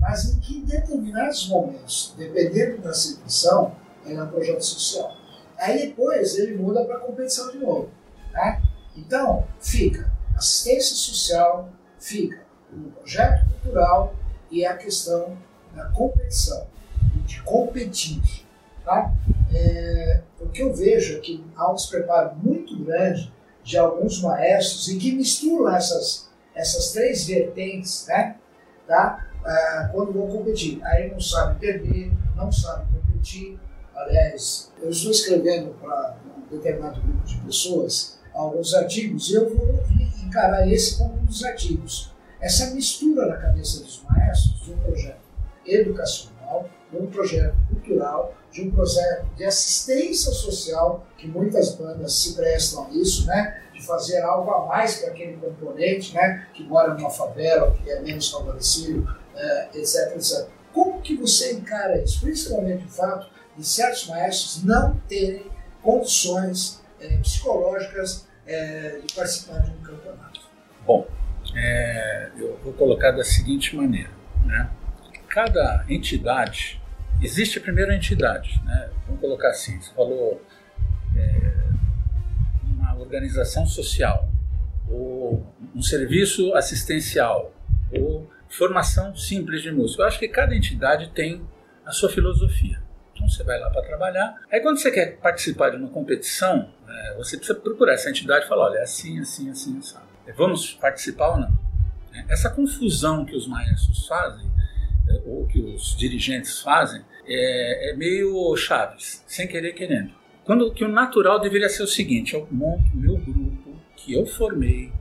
mas 0.00 0.24
em 0.26 0.40
que 0.40 0.58
em 0.58 0.64
determinados 0.64 1.48
momentos, 1.48 2.14
dependendo 2.16 2.82
da 2.82 2.92
situação, 2.92 3.74
é 4.06 4.22
um 4.22 4.28
projeto 4.28 4.62
social. 4.62 5.14
Aí 5.58 5.88
depois 5.88 6.36
ele 6.36 6.56
muda 6.56 6.84
para 6.84 7.00
competição 7.00 7.50
de 7.50 7.58
novo. 7.58 7.90
Né? 8.32 8.62
Então, 8.96 9.46
fica 9.60 10.12
assistência 10.36 10.94
social, 10.96 11.68
fica 11.98 12.42
o 12.72 12.90
projeto 12.92 13.48
cultural 13.50 14.14
e 14.50 14.64
a 14.64 14.76
questão 14.76 15.36
da 15.74 15.86
competição, 15.86 16.66
de 17.26 17.42
competir. 17.42 18.20
Tá? 18.84 19.12
É, 19.52 20.22
o 20.40 20.48
que 20.48 20.62
eu 20.62 20.72
vejo 20.72 21.18
é 21.18 21.20
que 21.20 21.44
há 21.56 21.70
um 21.70 21.74
despreparo 21.74 22.36
muito 22.36 22.76
grande 22.82 23.32
de 23.62 23.76
alguns 23.76 24.22
maestros 24.22 24.88
e 24.88 24.98
que 24.98 25.12
misturam 25.12 25.74
essas, 25.74 26.28
essas 26.54 26.92
três 26.92 27.26
vertentes 27.26 28.06
né? 28.06 28.36
tá? 28.86 29.26
Ah, 29.44 29.90
quando 29.92 30.12
vão 30.12 30.28
competir. 30.28 30.82
Aí 30.84 31.10
não 31.10 31.20
sabe 31.20 31.60
perder, 31.60 32.12
não 32.34 32.50
sabe 32.50 32.86
competir. 32.92 33.58
Aliás, 33.94 34.72
eu 34.80 34.90
estou 34.90 35.10
escrevendo 35.10 35.74
para 35.80 36.16
um 36.36 36.56
determinado 36.56 37.00
grupo 37.00 37.26
de 37.26 37.36
pessoas 37.40 38.18
alguns 38.32 38.72
artigos 38.74 39.30
e 39.30 39.34
eu 39.34 39.48
vou 39.54 39.84
encarar 40.24 40.66
esse 40.70 40.96
como 40.96 41.14
um 41.14 41.24
dos 41.24 41.44
artigos. 41.44 42.12
Essa 42.40 42.72
mistura 42.74 43.26
na 43.26 43.36
cabeça 43.36 43.82
dos 43.82 44.02
maestros 44.04 44.60
de 44.62 44.72
um 44.72 44.78
projeto 44.78 45.20
educacional, 45.66 46.68
de 46.90 46.96
um 46.96 47.06
projeto 47.06 47.56
cultural, 47.68 48.34
de 48.52 48.62
um 48.62 48.70
projeto 48.70 49.26
de 49.36 49.44
assistência 49.44 50.30
social, 50.32 51.06
que 51.16 51.26
muitas 51.26 51.74
bandas 51.74 52.14
se 52.14 52.34
prestam 52.34 52.86
a 52.86 52.90
isso, 52.90 53.26
né? 53.26 53.62
de 53.74 53.84
fazer 53.84 54.20
algo 54.22 54.50
a 54.50 54.66
mais 54.66 54.96
para 54.96 55.10
aquele 55.10 55.36
componente 55.36 56.14
né? 56.14 56.48
que 56.54 56.64
mora 56.64 56.94
numa 56.94 57.10
favela, 57.10 57.76
que 57.76 57.90
é 57.90 58.00
menos 58.00 58.30
favorecido, 58.30 59.08
é, 59.34 59.68
etc, 59.74 60.16
etc. 60.16 60.48
Como 60.72 61.00
que 61.00 61.16
você 61.16 61.52
encara 61.52 62.02
isso? 62.02 62.20
Principalmente 62.20 62.84
o 62.84 62.88
fato 62.88 63.28
de 63.56 63.66
certos 63.66 64.08
maestros 64.08 64.64
não 64.64 64.96
terem 65.08 65.50
condições 65.82 66.80
é, 67.00 67.16
psicológicas 67.18 68.26
é, 68.46 69.00
de 69.04 69.12
participar 69.12 69.60
de 69.60 69.70
um 69.70 69.82
campeonato. 69.82 70.40
Bom, 70.86 71.06
é, 71.54 72.30
eu 72.38 72.58
vou 72.62 72.72
colocar 72.72 73.10
da 73.10 73.24
seguinte 73.24 73.74
maneira, 73.74 74.10
né? 74.44 74.70
Cada 75.28 75.84
entidade, 75.88 76.80
existe 77.22 77.58
a 77.58 77.60
primeira 77.60 77.94
entidade, 77.94 78.60
né? 78.64 78.90
Vamos 79.06 79.20
colocar 79.20 79.50
assim, 79.50 79.80
você 79.80 79.92
falou 79.94 80.42
é, 81.16 81.52
uma 82.64 82.96
organização 82.96 83.66
social, 83.66 84.28
ou 84.90 85.46
um 85.74 85.82
serviço 85.82 86.54
assistencial, 86.54 87.52
ou 87.92 88.30
formação 88.48 89.14
simples 89.14 89.62
de 89.62 89.70
música. 89.70 90.02
Eu 90.02 90.06
acho 90.06 90.18
que 90.18 90.28
cada 90.28 90.54
entidade 90.54 91.10
tem 91.10 91.42
a 91.84 91.92
sua 91.92 92.08
filosofia. 92.08 92.80
Então 93.12 93.28
você 93.28 93.42
vai 93.42 93.58
lá 93.58 93.68
para 93.70 93.82
trabalhar. 93.82 94.36
Aí 94.50 94.60
quando 94.60 94.78
você 94.78 94.90
quer 94.90 95.16
participar 95.18 95.70
de 95.70 95.76
uma 95.76 95.88
competição, 95.88 96.72
é, 96.88 97.14
você 97.16 97.36
precisa 97.36 97.58
procurar 97.58 97.94
essa 97.94 98.08
entidade 98.08 98.44
e 98.44 98.48
falar, 98.48 98.66
olha, 98.66 98.78
é 98.78 98.82
assim, 98.82 99.18
assim, 99.20 99.50
assim, 99.50 99.78
assim. 99.78 100.07
Vamos 100.36 100.74
participar 100.74 101.30
ou 101.30 101.38
não? 101.38 101.58
É, 102.12 102.32
essa 102.32 102.50
confusão 102.50 103.24
que 103.24 103.36
os 103.36 103.46
maestros 103.46 104.06
fazem, 104.06 104.50
é, 105.08 105.22
ou 105.26 105.46
que 105.46 105.60
os 105.60 105.96
dirigentes 105.96 106.60
fazem, 106.60 107.02
é, 107.26 107.90
é 107.90 107.96
meio 107.96 108.56
chaves, 108.56 109.22
sem 109.26 109.46
querer 109.46 109.72
querendo. 109.72 110.12
Quando 110.44 110.72
que 110.72 110.84
o 110.84 110.88
natural 110.88 111.40
deveria 111.40 111.68
ser 111.68 111.82
o 111.82 111.86
seguinte: 111.86 112.34
eu 112.34 112.48
monto 112.50 112.84
o 112.94 112.96
meu 112.96 113.16
grupo 113.18 113.76
que 113.96 114.14
eu 114.14 114.26
formei, 114.26 114.92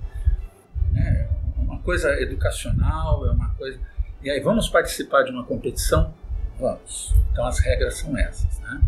né, 0.92 1.30
uma 1.58 1.80
coisa 1.80 2.12
educacional, 2.22 3.26
é 3.26 3.32
uma 3.32 3.50
coisa. 3.52 3.80
E 4.22 4.30
aí 4.30 4.40
vamos 4.40 4.68
participar 4.68 5.24
de 5.24 5.32
uma 5.32 5.46
competição? 5.46 6.14
Vamos. 6.60 7.16
Então 7.32 7.46
as 7.46 7.60
regras 7.60 7.98
são 7.98 8.18
essas, 8.18 8.60
né? 8.60 8.82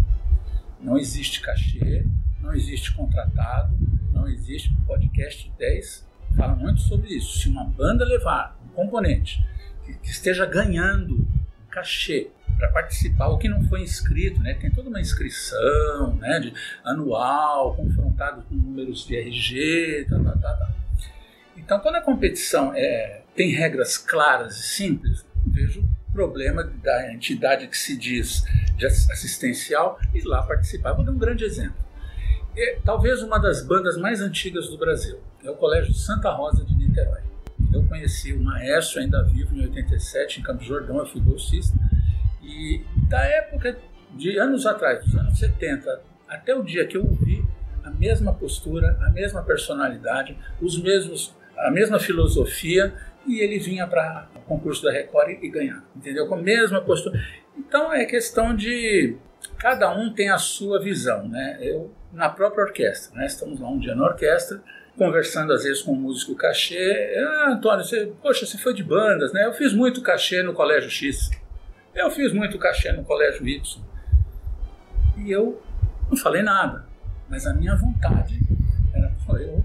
Não 0.82 0.98
existe 0.98 1.42
cachê, 1.42 2.06
não 2.42 2.54
existe 2.54 2.94
contratado, 2.96 3.78
não 4.12 4.28
existe 4.28 4.74
podcast 4.88 5.52
10 5.58 6.09
fala 6.36 6.56
muito 6.56 6.82
sobre 6.82 7.10
isso. 7.16 7.40
Se 7.40 7.50
uma 7.50 7.64
banda 7.64 8.06
levar 8.06 8.58
um 8.66 8.70
componente 8.70 9.46
que, 9.86 10.10
esteja 10.10 10.46
ganhando 10.46 11.28
cachê 11.70 12.30
para 12.58 12.70
participar, 12.70 13.28
o 13.28 13.38
que 13.38 13.48
não 13.48 13.64
foi 13.64 13.82
inscrito, 13.82 14.42
né? 14.42 14.54
Tem 14.54 14.70
toda 14.70 14.90
uma 14.90 15.00
inscrição, 15.00 16.16
né? 16.16 16.40
De 16.40 16.54
anual, 16.84 17.76
confrontado 17.76 18.42
com 18.44 18.56
números 18.56 19.06
de 19.06 19.16
RG, 19.16 20.08
tá, 20.10 20.18
tá, 20.20 20.54
tá. 20.54 20.72
Então, 21.56 21.80
quando 21.80 21.96
a 21.96 22.02
competição 22.02 22.74
é, 22.76 23.22
tem 23.36 23.52
regras 23.52 23.98
claras 23.98 24.58
e 24.58 24.64
simples, 24.64 25.26
vejo 25.46 25.88
problema 26.12 26.64
da 26.64 27.14
entidade 27.14 27.68
que 27.68 27.78
se 27.78 27.96
diz 27.96 28.44
de 28.76 28.86
assistencial 28.86 30.00
ir 30.14 30.24
lá 30.24 30.44
participar. 30.44 30.94
Vou 30.94 31.06
dar 31.06 31.12
um 31.12 31.18
grande 31.18 31.44
exemplo. 31.44 31.78
É, 32.58 32.80
talvez 32.84 33.22
uma 33.22 33.38
das 33.40 33.66
bandas 33.66 33.98
mais 33.98 34.20
antigas 34.20 34.68
do 34.68 34.78
Brasil 34.78 35.20
é 35.44 35.50
o 35.50 35.56
Colégio 35.56 35.94
Santa 35.94 36.32
Rosa 36.32 36.64
de 36.64 36.76
Niterói. 36.76 37.22
Eu 37.74 37.86
conheci 37.86 38.34
o 38.34 38.42
maestro 38.42 39.02
ainda 39.02 39.24
vivo 39.24 39.56
em 39.56 39.62
87 39.64 40.40
em 40.40 40.44
Campos 40.44 40.66
Jordão, 40.66 40.98
eu 40.98 41.06
fui 41.06 41.22
bolsista. 41.22 41.78
E 42.42 42.84
da 43.08 43.22
época 43.24 43.78
de 44.16 44.38
anos 44.38 44.66
atrás, 44.66 45.04
dos 45.04 45.16
anos 45.16 45.38
70, 45.38 46.02
até 46.28 46.56
o 46.56 46.64
dia 46.64 46.86
que 46.86 46.98
eu 46.98 47.06
vi 47.06 47.46
a 47.84 47.90
mesma 47.92 48.34
postura, 48.34 48.98
a 49.02 49.10
mesma 49.10 49.44
personalidade, 49.44 50.38
os 50.62 50.82
mesmos, 50.82 51.34
a 51.58 51.72
mesma 51.72 52.00
filosofia, 52.00 52.94
e 53.28 53.40
ele 53.40 53.60
vinha 53.60 53.86
para 53.86 54.28
o 54.36 54.40
concurso 54.40 54.84
da 54.84 54.92
Record 54.92 55.30
e, 55.30 55.46
e 55.46 55.50
ganhava, 55.50 55.84
entendeu? 55.96 56.28
Com 56.28 56.36
a 56.36 56.42
mesma 56.42 56.82
postura. 56.82 57.22
Então 57.58 57.94
é 57.94 58.06
questão 58.06 58.56
de 58.56 59.18
cada 59.58 59.96
um 59.96 60.14
tem 60.14 60.30
a 60.30 60.38
sua 60.38 60.82
visão, 60.82 61.28
né? 61.28 61.58
Eu 61.62 61.94
na 62.12 62.30
própria 62.30 62.64
orquestra, 62.64 63.16
né? 63.18 63.26
Estamos 63.28 63.60
lá 63.60 63.70
um 63.70 63.78
dia 63.78 63.96
na 63.96 64.06
orquestra 64.06 64.62
conversando 65.00 65.54
às 65.54 65.64
vezes 65.64 65.82
com 65.82 65.94
um 65.94 65.96
músico 65.96 66.36
cachê. 66.36 67.16
Ah, 67.18 67.54
Antônio, 67.54 67.86
você, 67.86 68.12
poxa, 68.22 68.46
você 68.46 68.58
foi 68.58 68.74
de 68.74 68.84
bandas, 68.84 69.32
né? 69.32 69.46
Eu 69.46 69.54
fiz 69.54 69.74
muito 69.74 70.02
cachê 70.02 70.44
no 70.44 70.54
Colégio 70.54 70.92
X. 70.92 71.32
Eu 71.96 72.12
fiz 72.12 72.34
muito 72.34 72.60
cachê 72.60 72.92
no 72.92 73.04
Colégio 73.06 73.48
Y. 73.48 73.82
E 75.18 75.32
eu 75.32 75.62
não 76.10 76.18
falei 76.18 76.44
nada, 76.44 76.86
mas 77.30 77.48
a 77.48 77.54
minha 77.54 77.76
vontade 77.76 78.40
era 78.94 79.12
eu 79.40 79.64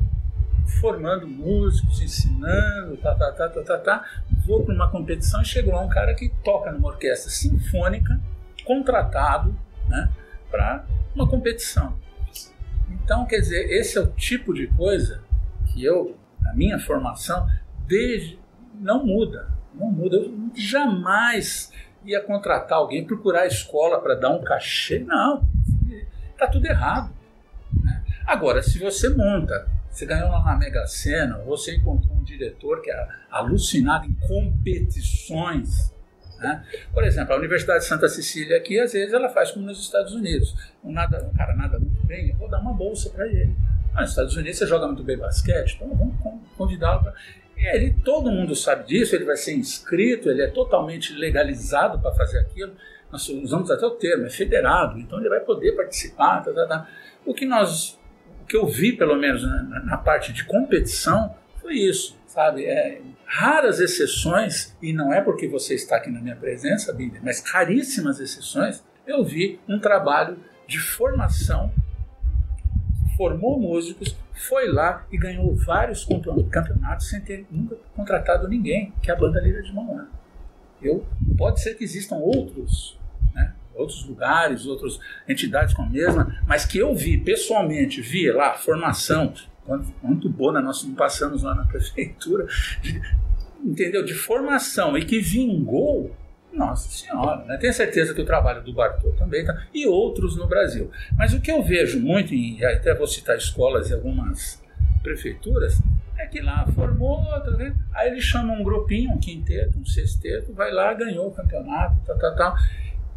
formando 0.80 1.26
músicos, 1.26 2.00
ensinando, 2.00 2.96
tá, 2.98 3.14
tá, 3.14 3.32
tá, 3.32 3.48
tá, 3.48 3.62
tá, 3.62 3.78
tá. 3.78 4.04
Vou 4.46 4.64
para 4.64 4.74
uma 4.74 4.90
competição 4.90 5.42
e 5.42 5.44
chegou 5.44 5.74
lá 5.74 5.80
um 5.80 5.88
cara 5.88 6.14
que 6.14 6.28
toca 6.44 6.70
numa 6.70 6.88
orquestra 6.88 7.30
sinfônica, 7.30 8.20
contratado, 8.64 9.56
né, 9.88 10.10
para 10.50 10.84
uma 11.14 11.28
competição. 11.28 11.98
Então, 12.90 13.26
quer 13.26 13.40
dizer, 13.40 13.70
esse 13.70 13.98
é 13.98 14.00
o 14.00 14.06
tipo 14.06 14.54
de 14.54 14.66
coisa 14.68 15.23
que 15.74 15.84
eu, 15.84 16.16
a 16.46 16.54
minha 16.54 16.78
formação, 16.78 17.46
desde 17.86 18.38
não 18.80 19.04
muda, 19.04 19.48
não 19.74 19.90
muda. 19.90 20.16
Eu 20.16 20.32
jamais 20.54 21.72
ia 22.04 22.20
contratar 22.22 22.78
alguém, 22.78 23.04
procurar 23.04 23.42
a 23.42 23.46
escola 23.46 24.00
para 24.00 24.14
dar 24.14 24.30
um 24.30 24.42
cachê, 24.42 25.00
não. 25.00 25.46
Está 26.30 26.46
tudo 26.46 26.66
errado. 26.66 27.12
Né? 27.82 28.04
Agora, 28.24 28.62
se 28.62 28.78
você 28.78 29.08
monta, 29.08 29.68
você 29.90 30.06
ganhou 30.06 30.30
lá 30.30 30.44
na 30.44 30.56
Mega 30.56 30.86
Sena, 30.86 31.38
você 31.38 31.76
encontrou 31.76 32.16
um 32.16 32.22
diretor 32.22 32.80
que 32.80 32.90
é 32.90 33.08
alucinado 33.30 34.06
em 34.06 34.14
competições. 34.14 35.92
Né? 36.38 36.64
Por 36.92 37.04
exemplo, 37.04 37.34
a 37.34 37.38
Universidade 37.38 37.80
de 37.80 37.86
Santa 37.86 38.08
Cecília 38.08 38.58
aqui, 38.58 38.78
às 38.78 38.92
vezes, 38.92 39.12
ela 39.12 39.28
faz 39.28 39.50
como 39.50 39.66
nos 39.66 39.80
Estados 39.80 40.12
Unidos. 40.12 40.54
Um, 40.82 40.92
nada, 40.92 41.24
um 41.24 41.34
cara 41.34 41.54
nada 41.54 41.78
muito 41.78 42.06
bem, 42.06 42.30
eu 42.30 42.36
vou 42.36 42.48
dar 42.48 42.60
uma 42.60 42.72
bolsa 42.72 43.10
para 43.10 43.26
ele. 43.26 43.56
Ah, 43.94 44.00
nos 44.00 44.10
Estados 44.10 44.36
Unidos 44.36 44.58
você 44.58 44.66
joga 44.66 44.86
muito 44.86 45.04
bem 45.04 45.16
basquete, 45.16 45.76
então 45.76 45.88
vamos 45.88 46.14
convidá-lo 46.56 47.02
para. 47.02 47.14
Ele, 47.56 47.94
todo 48.04 48.30
mundo 48.30 48.54
sabe 48.54 48.86
disso, 48.88 49.14
ele 49.14 49.24
vai 49.24 49.36
ser 49.36 49.54
inscrito, 49.54 50.28
ele 50.28 50.42
é 50.42 50.48
totalmente 50.48 51.12
legalizado 51.12 52.00
para 52.00 52.12
fazer 52.12 52.40
aquilo. 52.40 52.74
Nós 53.10 53.28
usamos 53.28 53.70
até 53.70 53.86
o 53.86 53.92
termo, 53.92 54.26
é 54.26 54.30
federado, 54.30 54.98
então 54.98 55.20
ele 55.20 55.28
vai 55.28 55.40
poder 55.40 55.72
participar. 55.76 56.42
Tá, 56.42 56.52
tá, 56.52 56.66
tá. 56.66 56.88
O 57.24 57.32
que 57.32 57.46
nós, 57.46 57.96
o 58.42 58.46
que 58.46 58.56
eu 58.56 58.66
vi, 58.66 58.92
pelo 58.92 59.14
menos 59.14 59.44
na, 59.44 59.62
na 59.84 59.96
parte 59.96 60.32
de 60.32 60.44
competição, 60.44 61.32
foi 61.62 61.74
isso, 61.74 62.18
sabe? 62.26 62.66
É, 62.66 63.00
raras 63.24 63.78
exceções, 63.78 64.76
e 64.82 64.92
não 64.92 65.14
é 65.14 65.20
porque 65.20 65.46
você 65.46 65.74
está 65.74 65.96
aqui 65.96 66.10
na 66.10 66.20
minha 66.20 66.36
presença, 66.36 66.92
Bíblia, 66.92 67.20
mas 67.24 67.42
raríssimas 67.46 68.18
exceções, 68.18 68.82
eu 69.06 69.24
vi 69.24 69.60
um 69.68 69.78
trabalho 69.78 70.36
de 70.66 70.80
formação 70.80 71.72
formou 73.16 73.58
músicos, 73.58 74.16
foi 74.32 74.70
lá 74.70 75.06
e 75.10 75.16
ganhou 75.16 75.54
vários 75.54 76.06
campeonatos 76.50 77.08
sem 77.08 77.20
ter 77.20 77.46
nunca 77.50 77.76
contratado 77.94 78.48
ninguém, 78.48 78.92
que 79.02 79.10
é 79.10 79.14
a 79.14 79.16
banda 79.16 79.40
Lira 79.40 79.62
de 79.62 79.72
Mauá. 79.72 80.06
Eu, 80.82 81.06
pode 81.38 81.60
ser 81.60 81.74
que 81.74 81.84
existam 81.84 82.16
outros, 82.16 82.98
né, 83.34 83.54
outros 83.74 84.04
lugares, 84.04 84.66
outras 84.66 84.98
entidades 85.28 85.74
com 85.74 85.82
a 85.82 85.86
mesma, 85.88 86.40
mas 86.46 86.66
que 86.66 86.78
eu 86.78 86.94
vi 86.94 87.16
pessoalmente, 87.16 88.00
vi 88.00 88.30
lá 88.30 88.54
formação, 88.54 89.32
muito 90.02 90.28
boa, 90.28 90.60
nós 90.60 90.82
passamos 90.96 91.42
lá 91.42 91.54
na 91.54 91.64
prefeitura, 91.68 92.46
entendeu? 93.62 94.04
De 94.04 94.14
formação 94.14 94.96
e 94.98 95.04
que 95.04 95.20
vingou, 95.20 96.14
nossa 96.54 96.88
senhora, 96.88 97.44
né? 97.44 97.56
Tenho 97.56 97.72
certeza 97.72 98.14
que 98.14 98.20
o 98.20 98.24
trabalho 98.24 98.62
do 98.62 98.72
Bartô 98.72 99.10
também 99.12 99.44
tá, 99.44 99.66
e 99.72 99.86
outros 99.86 100.36
no 100.36 100.46
Brasil. 100.46 100.90
Mas 101.16 101.34
o 101.34 101.40
que 101.40 101.50
eu 101.50 101.62
vejo 101.62 102.00
muito, 102.00 102.34
e 102.34 102.64
até 102.64 102.94
vou 102.94 103.06
citar 103.06 103.36
escolas 103.36 103.90
e 103.90 103.94
algumas 103.94 104.62
prefeituras, 105.02 105.80
é 106.18 106.26
que 106.26 106.40
lá 106.40 106.66
formou, 106.74 107.22
tá 107.24 107.50
aí 107.92 108.10
ele 108.10 108.20
chama 108.20 108.52
um 108.52 108.62
grupinho, 108.62 109.10
um 109.10 109.18
quinteto, 109.18 109.78
um 109.78 109.84
sexteto, 109.84 110.52
vai 110.52 110.72
lá, 110.72 110.94
ganhou 110.94 111.28
o 111.28 111.32
campeonato, 111.32 112.00
tal, 112.06 112.18
tal, 112.18 112.36
tal. 112.36 112.56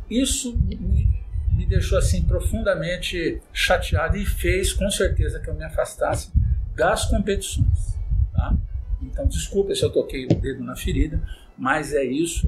Isso 0.09 0.57
me, 0.57 1.07
me 1.51 1.65
deixou 1.65 1.97
assim 1.97 2.23
profundamente 2.23 3.41
chateado 3.53 4.18
e 4.18 4.26
fez 4.26 4.73
com 4.73 4.89
certeza 4.89 5.39
que 5.39 5.49
eu 5.49 5.53
me 5.53 5.64
afastasse 5.64 6.31
das 6.76 7.05
competições. 7.05 7.97
Tá? 8.34 8.55
Então, 9.01 9.27
desculpa 9.27 9.73
se 9.73 9.84
eu 9.84 9.91
toquei 9.91 10.26
o 10.26 10.35
dedo 10.35 10.64
na 10.64 10.76
ferida, 10.76 11.22
mas 11.57 11.93
é 11.93 12.03
isso 12.03 12.47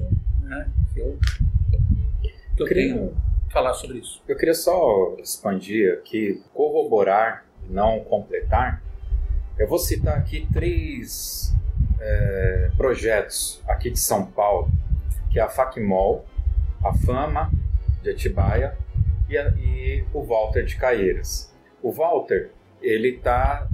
né, 0.50 0.68
que 0.92 1.00
eu, 1.00 1.18
que 2.56 2.62
eu 2.62 2.66
Queria- 2.66 2.94
tenho 2.94 3.16
falar 3.50 3.72
sobre 3.74 3.98
isso. 3.98 4.22
Eu 4.28 4.36
queria 4.36 4.54
só 4.54 5.14
expandir 5.18 5.92
aqui, 5.94 6.42
corroborar 6.54 7.44
não 7.68 8.00
completar. 8.04 8.82
Eu 9.58 9.68
vou 9.68 9.78
citar 9.78 10.16
aqui 10.18 10.46
três 10.52 11.54
é, 12.00 12.70
projetos 12.76 13.62
aqui 13.68 13.90
de 13.90 13.98
São 13.98 14.24
Paulo, 14.26 14.68
que 15.30 15.38
é 15.38 15.42
a 15.42 15.48
Facmol, 15.48 16.24
a 16.84 16.92
Fama 16.94 17.50
de 18.02 18.10
Atibaia 18.10 18.76
e, 19.28 19.36
a- 19.36 19.50
e 19.56 20.04
o 20.14 20.22
Walter 20.22 20.64
de 20.64 20.76
Caieiras. 20.76 21.52
O 21.82 21.92
Walter, 21.92 22.50
ele 22.80 23.16
está 23.16 23.68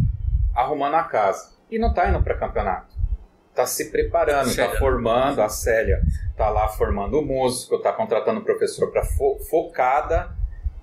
arrumando 0.55 0.95
a 0.95 1.05
casa 1.05 1.53
e 1.71 1.79
não 1.79 1.89
está 1.91 2.09
indo 2.09 2.21
para 2.23 2.35
campeonato. 2.37 2.96
Está 3.57 3.67
se 3.67 3.91
preparando, 3.91 4.51
está 4.51 4.69
formando. 4.77 5.41
A 5.41 5.49
Célia 5.49 6.03
está 6.31 6.51
lá 6.51 6.69
formando 6.69 7.19
o 7.19 7.25
músico, 7.25 7.77
está 7.77 7.91
contratando 7.91 8.39
um 8.41 8.45
professor 8.45 8.93
para 8.93 9.03
focada 9.49 10.31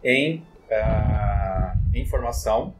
em 0.03 0.43
ah, 0.71 1.75
em 1.93 2.03
formação. 2.07 2.73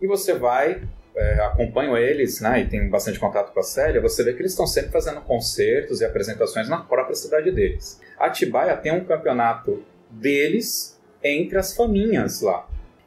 E 0.00 0.06
você 0.06 0.32
vai, 0.32 0.82
é, 1.14 1.40
acompanho 1.40 1.94
eles, 1.94 2.40
né, 2.40 2.60
e 2.60 2.66
tenho 2.66 2.88
bastante 2.88 3.18
contato 3.18 3.52
com 3.52 3.60
a 3.60 3.62
Célia, 3.62 4.00
você 4.00 4.24
vê 4.24 4.32
que 4.32 4.40
eles 4.40 4.52
estão 4.52 4.66
sempre 4.66 4.90
fazendo 4.90 5.20
concertos 5.20 6.00
e 6.00 6.04
apresentações 6.06 6.66
na 6.66 6.78
própria 6.78 7.14
cidade 7.14 7.50
deles. 7.50 8.00
Atibaia 8.18 8.74
tem 8.78 8.92
um 8.92 9.04
campeonato 9.04 9.84
deles 10.10 10.98
entre 11.22 11.58
as 11.58 11.74
faminhas 11.74 12.40
lá. 12.40 12.66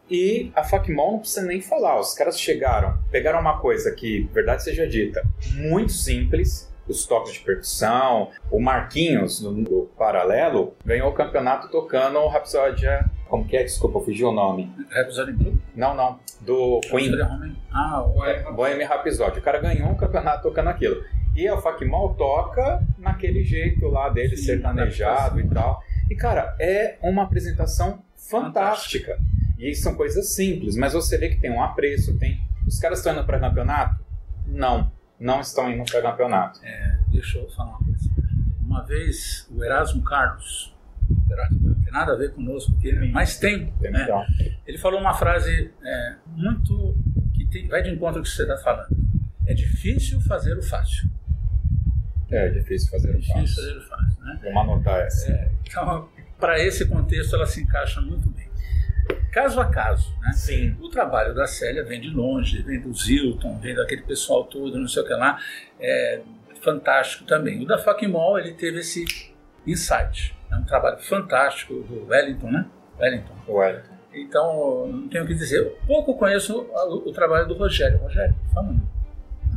E 0.09 0.51
a 0.55 0.63
Facmol 0.63 1.11
não 1.13 1.19
precisa 1.19 1.41
nem 1.45 1.61
falar, 1.61 1.99
os 1.99 2.13
caras 2.13 2.39
chegaram, 2.39 2.97
pegaram 3.11 3.39
uma 3.39 3.59
coisa 3.59 3.91
que, 3.91 4.27
verdade 4.33 4.63
seja 4.63 4.87
dita, 4.87 5.23
muito 5.55 5.91
simples, 5.91 6.67
os 6.87 7.05
toques 7.05 7.33
de 7.33 7.39
percussão, 7.41 8.29
o 8.49 8.59
Marquinhos, 8.59 9.39
do, 9.39 9.53
do 9.53 9.89
Paralelo, 9.95 10.73
ganhou 10.83 11.09
o 11.09 11.13
campeonato 11.13 11.69
tocando 11.69 12.17
o 12.17 12.27
Rapsódia, 12.27 13.05
como 13.27 13.45
que 13.47 13.55
é? 13.55 13.63
Desculpa, 13.63 13.99
eu 13.99 14.03
fugi 14.05 14.23
o 14.25 14.31
nome. 14.31 14.71
Rhapsody 14.89 15.33
Blue? 15.33 15.53
Não, 15.75 15.93
não, 15.93 16.19
do 16.41 16.79
Queen. 16.89 17.13
Homem? 17.21 17.55
Ah, 17.71 18.01
o- 18.01 18.53
Bohemian 18.53 18.87
Rhapsody. 18.87 19.37
O 19.37 19.41
cara 19.43 19.59
ganhou 19.59 19.87
um 19.87 19.95
campeonato 19.95 20.41
tocando 20.41 20.69
aquilo. 20.69 21.03
E 21.35 21.47
a 21.47 21.55
Facmol 21.61 22.15
toca 22.15 22.81
naquele 22.97 23.43
jeito 23.43 23.87
lá 23.87 24.09
dele, 24.09 24.35
Sim, 24.35 24.45
sertanejado 24.45 25.39
e 25.39 25.47
tal. 25.47 25.79
E, 26.09 26.15
cara, 26.15 26.55
é 26.59 26.97
uma 27.03 27.21
apresentação 27.21 28.01
fantástica. 28.17 29.19
E 29.59 29.75
são 29.75 29.93
coisas 29.95 30.33
simples, 30.33 30.75
mas 30.77 30.93
você 30.93 31.17
vê 31.17 31.29
que 31.29 31.39
tem 31.39 31.51
um 31.51 31.61
apreço, 31.61 32.17
tem... 32.17 32.39
Os 32.65 32.79
caras 32.79 32.99
estão 32.99 33.13
indo 33.13 33.25
para 33.25 33.39
campeonato? 33.39 34.03
Não, 34.47 34.91
não 35.19 35.41
estão 35.41 35.69
indo 35.71 35.83
para 35.83 36.01
campeonato. 36.01 36.59
Deixa 37.11 37.37
eu 37.39 37.49
falar 37.51 37.71
uma 37.71 37.79
coisa. 37.79 38.09
Uma 38.61 38.83
vez 38.85 39.47
o 39.51 39.63
Erasmo 39.63 40.01
Carlos, 40.03 40.73
não 41.61 41.73
tem 41.83 41.91
nada 41.91 42.13
a 42.13 42.15
ver 42.15 42.33
conosco, 42.33 42.71
que 42.77 42.87
ele- 42.87 43.11
mas 43.11 43.37
tem, 43.39 43.73
né? 43.81 44.03
Então, 44.03 44.23
Ele 44.65 44.77
falou 44.77 44.99
uma 45.01 45.13
frase 45.15 45.71
é, 45.83 46.15
muito 46.27 46.95
que 47.33 47.45
tem- 47.47 47.67
vai 47.67 47.81
de 47.81 47.89
encontro 47.89 48.17
ao 48.19 48.23
que 48.23 48.29
você 48.29 48.43
está 48.43 48.57
falando. 48.57 48.95
É 49.47 49.53
difícil 49.55 50.21
fazer 50.21 50.55
o 50.57 50.61
fácil. 50.61 51.09
é 52.31 52.47
difícil 52.49 52.91
fazer 52.91 53.07
É 53.09 53.11
o 53.15 53.19
difícil 53.19 53.35
passo. 53.41 53.55
fazer 53.55 53.77
o 53.77 53.81
fácil, 53.81 54.23
né? 54.23 54.39
Vamos 54.43 54.61
anotar 54.61 54.99
essa. 54.99 55.51
Então, 55.67 56.07
para 56.39 56.59
esse 56.63 56.85
contexto, 56.85 57.35
ela 57.35 57.47
se 57.47 57.59
encaixa 57.61 57.99
muito 58.01 58.29
bem. 58.29 58.47
Caso 59.31 59.59
a 59.59 59.65
caso, 59.65 60.11
né? 60.21 60.31
Sim. 60.33 60.75
O 60.81 60.89
trabalho 60.89 61.35
da 61.35 61.45
Célia 61.45 61.83
vem 61.83 62.01
de 62.01 62.09
longe, 62.09 62.61
vem 62.63 62.79
do 62.79 62.93
Zilton, 62.93 63.59
vem 63.59 63.75
daquele 63.75 64.01
pessoal 64.01 64.43
todo, 64.43 64.77
não 64.77 64.87
sei 64.87 65.03
o 65.03 65.05
que 65.05 65.13
lá. 65.13 65.39
É 65.79 66.21
fantástico 66.61 67.25
também. 67.25 67.61
O 67.61 67.65
da 67.65 67.77
Facmol, 67.77 68.39
ele 68.39 68.53
teve 68.53 68.79
esse 68.79 69.05
insight. 69.65 70.35
É 70.51 70.55
um 70.55 70.63
trabalho 70.63 70.97
fantástico 70.99 71.75
do 71.75 72.07
Wellington, 72.07 72.51
né? 72.51 72.65
Wellington. 72.99 73.35
Wellington. 73.47 73.99
Então, 74.13 74.87
não 74.87 75.07
tenho 75.07 75.23
o 75.23 75.27
que 75.27 75.35
dizer. 75.35 75.59
Eu 75.59 75.77
pouco 75.85 76.15
conheço 76.15 76.61
o, 76.61 77.09
o 77.09 77.13
trabalho 77.13 77.47
do 77.47 77.53
Rogério. 77.53 77.99
Rogério, 77.99 78.35
fala 78.53 78.67
não. 78.67 78.89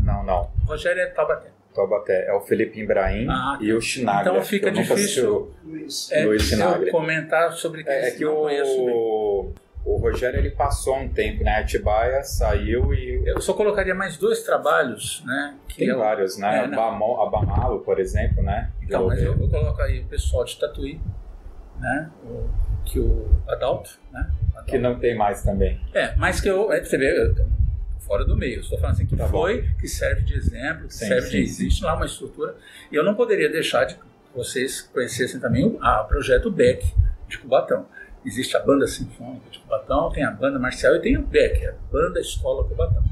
Não, 0.05 0.24
não. 0.24 0.51
O 0.62 0.69
Rogério 0.69 1.01
é 1.01 1.07
Taubaté. 1.07 1.52
Taubaté 1.74 2.27
é 2.28 2.32
o 2.32 2.40
Felipe 2.40 2.81
Ibrahim 2.81 3.27
Ah, 3.28 3.59
e 3.61 3.73
o 3.73 3.81
Chinaglia. 3.81 4.32
Então 4.32 4.44
fica 4.44 4.69
Eu 4.69 4.73
difícil- 4.73 5.32
o- 5.65 5.69
Luiz. 5.69 6.11
É, 6.12 6.24
Luiz 6.24 6.53
eu 6.53 6.90
comentar 6.90 7.53
sobre 7.53 7.82
É, 7.86 8.09
é 8.09 8.11
que 8.12 8.24
não 8.24 8.35
conheço 8.36 8.77
bem. 8.85 8.94
o, 8.94 9.53
o 9.85 9.97
Rogério 9.97 10.39
ele 10.39 10.51
passou 10.51 10.97
um 10.97 11.09
tempo 11.09 11.43
na 11.43 11.59
Atibaia, 11.59 12.23
saiu 12.23 12.93
e 12.94 13.23
Eu 13.27 13.40
só 13.40 13.53
colocaria 13.55 13.94
mais 13.94 14.16
dois 14.16 14.43
trabalhos, 14.43 15.23
né? 15.27 15.57
Que 15.69 15.78
tem 15.78 15.89
eu- 15.89 15.99
vários, 15.99 16.36
né? 16.39 16.65
É, 16.65 16.66
não. 16.66 16.77
Bamo- 16.77 17.20
a 17.23 17.28
Bamalo, 17.31 17.81
por 17.81 17.99
exemplo, 17.99 18.43
né? 18.43 18.70
Então, 18.82 19.07
mas 19.09 19.23
eu, 19.23 19.35
eu 19.40 19.49
coloco 19.49 19.81
aí 19.82 20.01
o 20.01 20.05
pessoal 20.07 20.44
de 20.44 20.59
Tatuí, 20.59 21.01
né? 21.81 22.11
O, 22.24 22.49
que 22.85 23.01
o 23.01 23.28
Adalto, 23.49 23.99
né? 24.12 24.31
Adalto. 24.51 24.70
Que 24.70 24.78
não 24.78 24.99
tem 24.99 25.16
mais 25.16 25.43
também. 25.43 25.81
É, 25.94 26.15
mas 26.16 26.40
que 26.40 26.49
eu, 26.49 26.73
é, 26.73 26.85
você 26.85 26.97
vê, 26.99 27.19
eu 27.19 27.35
fora 28.07 28.24
do 28.24 28.37
meio. 28.37 28.61
Estou 28.61 28.79
falando 28.79 28.95
assim 28.97 29.07
que 29.07 29.16
Tá 29.16 29.24
bom. 29.24 29.31
foi, 29.43 29.69
que 29.81 29.89
serve 29.89 30.23
de 30.23 30.35
exemplo, 30.35 30.87
que 30.89 30.95
Sim, 30.95 31.07
serve 31.07 31.23
sim, 31.29 31.31
de 31.43 31.49
sim. 31.49 31.65
existe 31.65 31.85
lá 31.85 31.95
uma 31.95 32.07
estrutura. 32.07 32.57
E 32.91 32.95
eu 32.95 33.05
não 33.05 33.15
poderia 33.15 33.49
deixar 33.51 33.85
de 33.85 33.95
que 33.95 34.01
vocês 34.35 34.81
conhecessem 34.83 35.39
também 35.41 35.65
o 35.65 35.79
a 35.83 36.05
projeto 36.05 36.51
Beck 36.51 36.85
de 37.29 37.39
Cubatão. 37.39 37.87
Existe 38.24 38.57
a 38.57 38.61
banda 38.61 38.87
sinfônica 38.87 39.51
de 39.51 39.59
Cubatão, 39.59 40.11
tem 40.11 40.23
a 40.24 40.31
banda 40.31 40.59
marcial 40.59 40.95
e 40.97 41.01
tem 41.01 41.16
o 41.16 41.23
Beck, 41.23 41.66
a 41.66 41.74
banda 41.91 42.20
escola 42.20 42.66
Cubatão, 42.69 43.03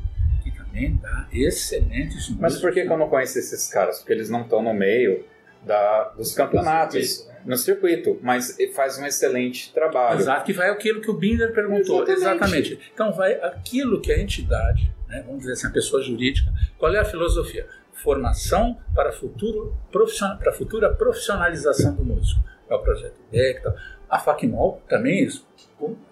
que 0.43 0.51
também 0.53 0.97
dá 1.03 1.27
excelentes 1.33 2.31
Mas 2.39 2.59
por 2.61 2.73
que, 2.73 2.85
que 2.85 2.93
eu 2.93 2.97
não 2.99 3.09
conheço 3.09 3.39
esses 3.39 3.69
caras? 3.69 3.99
Porque 3.99 4.13
eles 4.13 4.31
não 4.31 4.43
estão 4.43 4.63
no 4.63 4.73
meio 4.73 5.25
da, 5.63 6.05
dos 6.17 6.33
campeonatos, 6.33 7.29
no 7.45 7.57
circuito, 7.57 8.19
mas 8.23 8.57
faz 8.75 8.99
um 8.99 9.07
excelente 9.07 9.73
trabalho. 9.73 10.21
Exato, 10.21 10.45
que 10.45 10.53
vai 10.53 10.71
aquilo 10.71 11.01
que 11.01 11.11
o 11.11 11.15
Binder 11.15 11.53
perguntou. 11.53 12.03
Exatamente. 12.03 12.73
Exatamente. 12.73 12.81
Então 12.93 13.13
vai 13.13 13.35
aquilo 13.35 14.01
que 14.01 14.13
a 14.13 14.19
entidade, 14.19 14.91
né, 15.09 15.23
vamos 15.25 15.41
dizer 15.41 15.53
assim, 15.53 15.67
a 15.67 15.71
pessoa 15.71 16.03
jurídica, 16.03 16.53
qual 16.79 16.95
é 16.95 16.99
a 16.99 17.05
filosofia? 17.05 17.67
Formação 17.93 18.79
para, 18.95 19.13
futuro 19.13 19.77
profissional, 19.91 20.39
para 20.39 20.51
a 20.51 20.55
futura 20.55 20.93
profissionalização 20.93 21.95
do 21.95 22.05
músico. 22.05 22.41
É 22.69 22.75
o 22.75 22.79
projeto 22.79 23.17
DEC, 23.31 23.63
tal. 23.63 23.75
a 24.09 24.19
Facmol 24.19 24.81
também, 24.89 25.25
isso, 25.25 25.47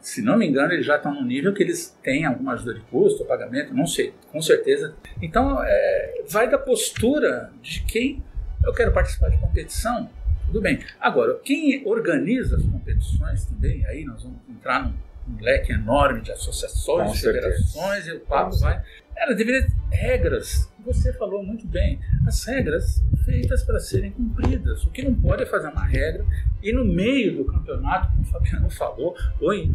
se 0.00 0.22
não 0.22 0.36
me 0.36 0.46
engano, 0.46 0.72
eles 0.72 0.84
já 0.84 0.96
estão 0.96 1.14
no 1.14 1.24
nível 1.24 1.54
que 1.54 1.62
eles 1.62 1.96
têm 2.02 2.24
alguma 2.24 2.54
ajuda 2.54 2.74
de 2.74 2.80
custo, 2.80 3.24
pagamento, 3.24 3.72
não 3.72 3.86
sei, 3.86 4.12
com 4.32 4.42
certeza. 4.42 4.94
Então, 5.22 5.62
é, 5.62 6.24
vai 6.28 6.50
da 6.50 6.58
postura 6.58 7.52
de 7.62 7.82
quem 7.84 8.22
eu 8.64 8.72
quero 8.72 8.92
participar 8.92 9.30
de 9.30 9.38
competição, 9.38 10.08
tudo 10.46 10.60
bem. 10.60 10.80
Agora, 11.00 11.38
quem 11.44 11.86
organiza 11.86 12.56
as 12.56 12.62
competições 12.64 13.44
também, 13.44 13.84
aí 13.86 14.04
nós 14.04 14.22
vamos 14.22 14.38
entrar 14.48 14.84
num, 14.84 14.94
num 15.26 15.42
leque 15.42 15.72
enorme 15.72 16.20
de 16.22 16.32
associações, 16.32 17.08
Com 17.08 17.12
de 17.14 17.20
federações, 17.20 18.06
e 18.06 18.12
o 18.12 18.20
papo 18.20 18.56
vai. 18.58 18.82
Ela 19.16 19.34
deveria 19.34 19.62
ter 19.66 19.72
regras. 19.90 20.70
Você 20.84 21.12
falou 21.12 21.42
muito 21.42 21.66
bem. 21.66 21.98
As 22.26 22.44
regras 22.44 23.02
feitas 23.24 23.62
para 23.64 23.78
serem 23.80 24.12
cumpridas. 24.12 24.84
O 24.84 24.90
que 24.90 25.02
não 25.02 25.14
pode 25.14 25.42
é 25.42 25.46
fazer 25.46 25.68
uma 25.68 25.84
regra 25.84 26.24
e 26.62 26.72
no 26.72 26.84
meio 26.84 27.36
do 27.36 27.44
campeonato, 27.44 28.08
como 28.08 28.22
o 28.22 28.24
Fabiano 28.24 28.70
falou, 28.70 29.16
ou 29.40 29.52
em 29.52 29.74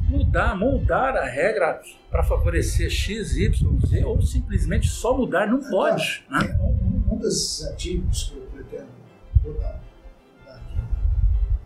mudar, 0.00 0.56
moldar 0.56 1.16
a 1.16 1.24
regra 1.24 1.80
para 2.10 2.22
favorecer 2.22 2.88
X, 2.90 3.36
Y, 3.36 3.80
Z, 3.86 4.04
ou 4.04 4.22
simplesmente 4.22 4.86
só 4.88 5.16
mudar, 5.16 5.46
não 5.46 5.60
pode. 5.68 6.24
né? 6.30 6.58
É, 7.14 7.16
um, 7.16 7.18
desses 7.18 7.64
artigos 7.66 8.24
que 8.24 8.36
eu 8.38 8.42
pretendo 8.52 8.88
vou 9.42 9.54
dar, 9.54 9.80
vou 10.36 10.46
dar 10.46 10.54
aqui 10.56 10.78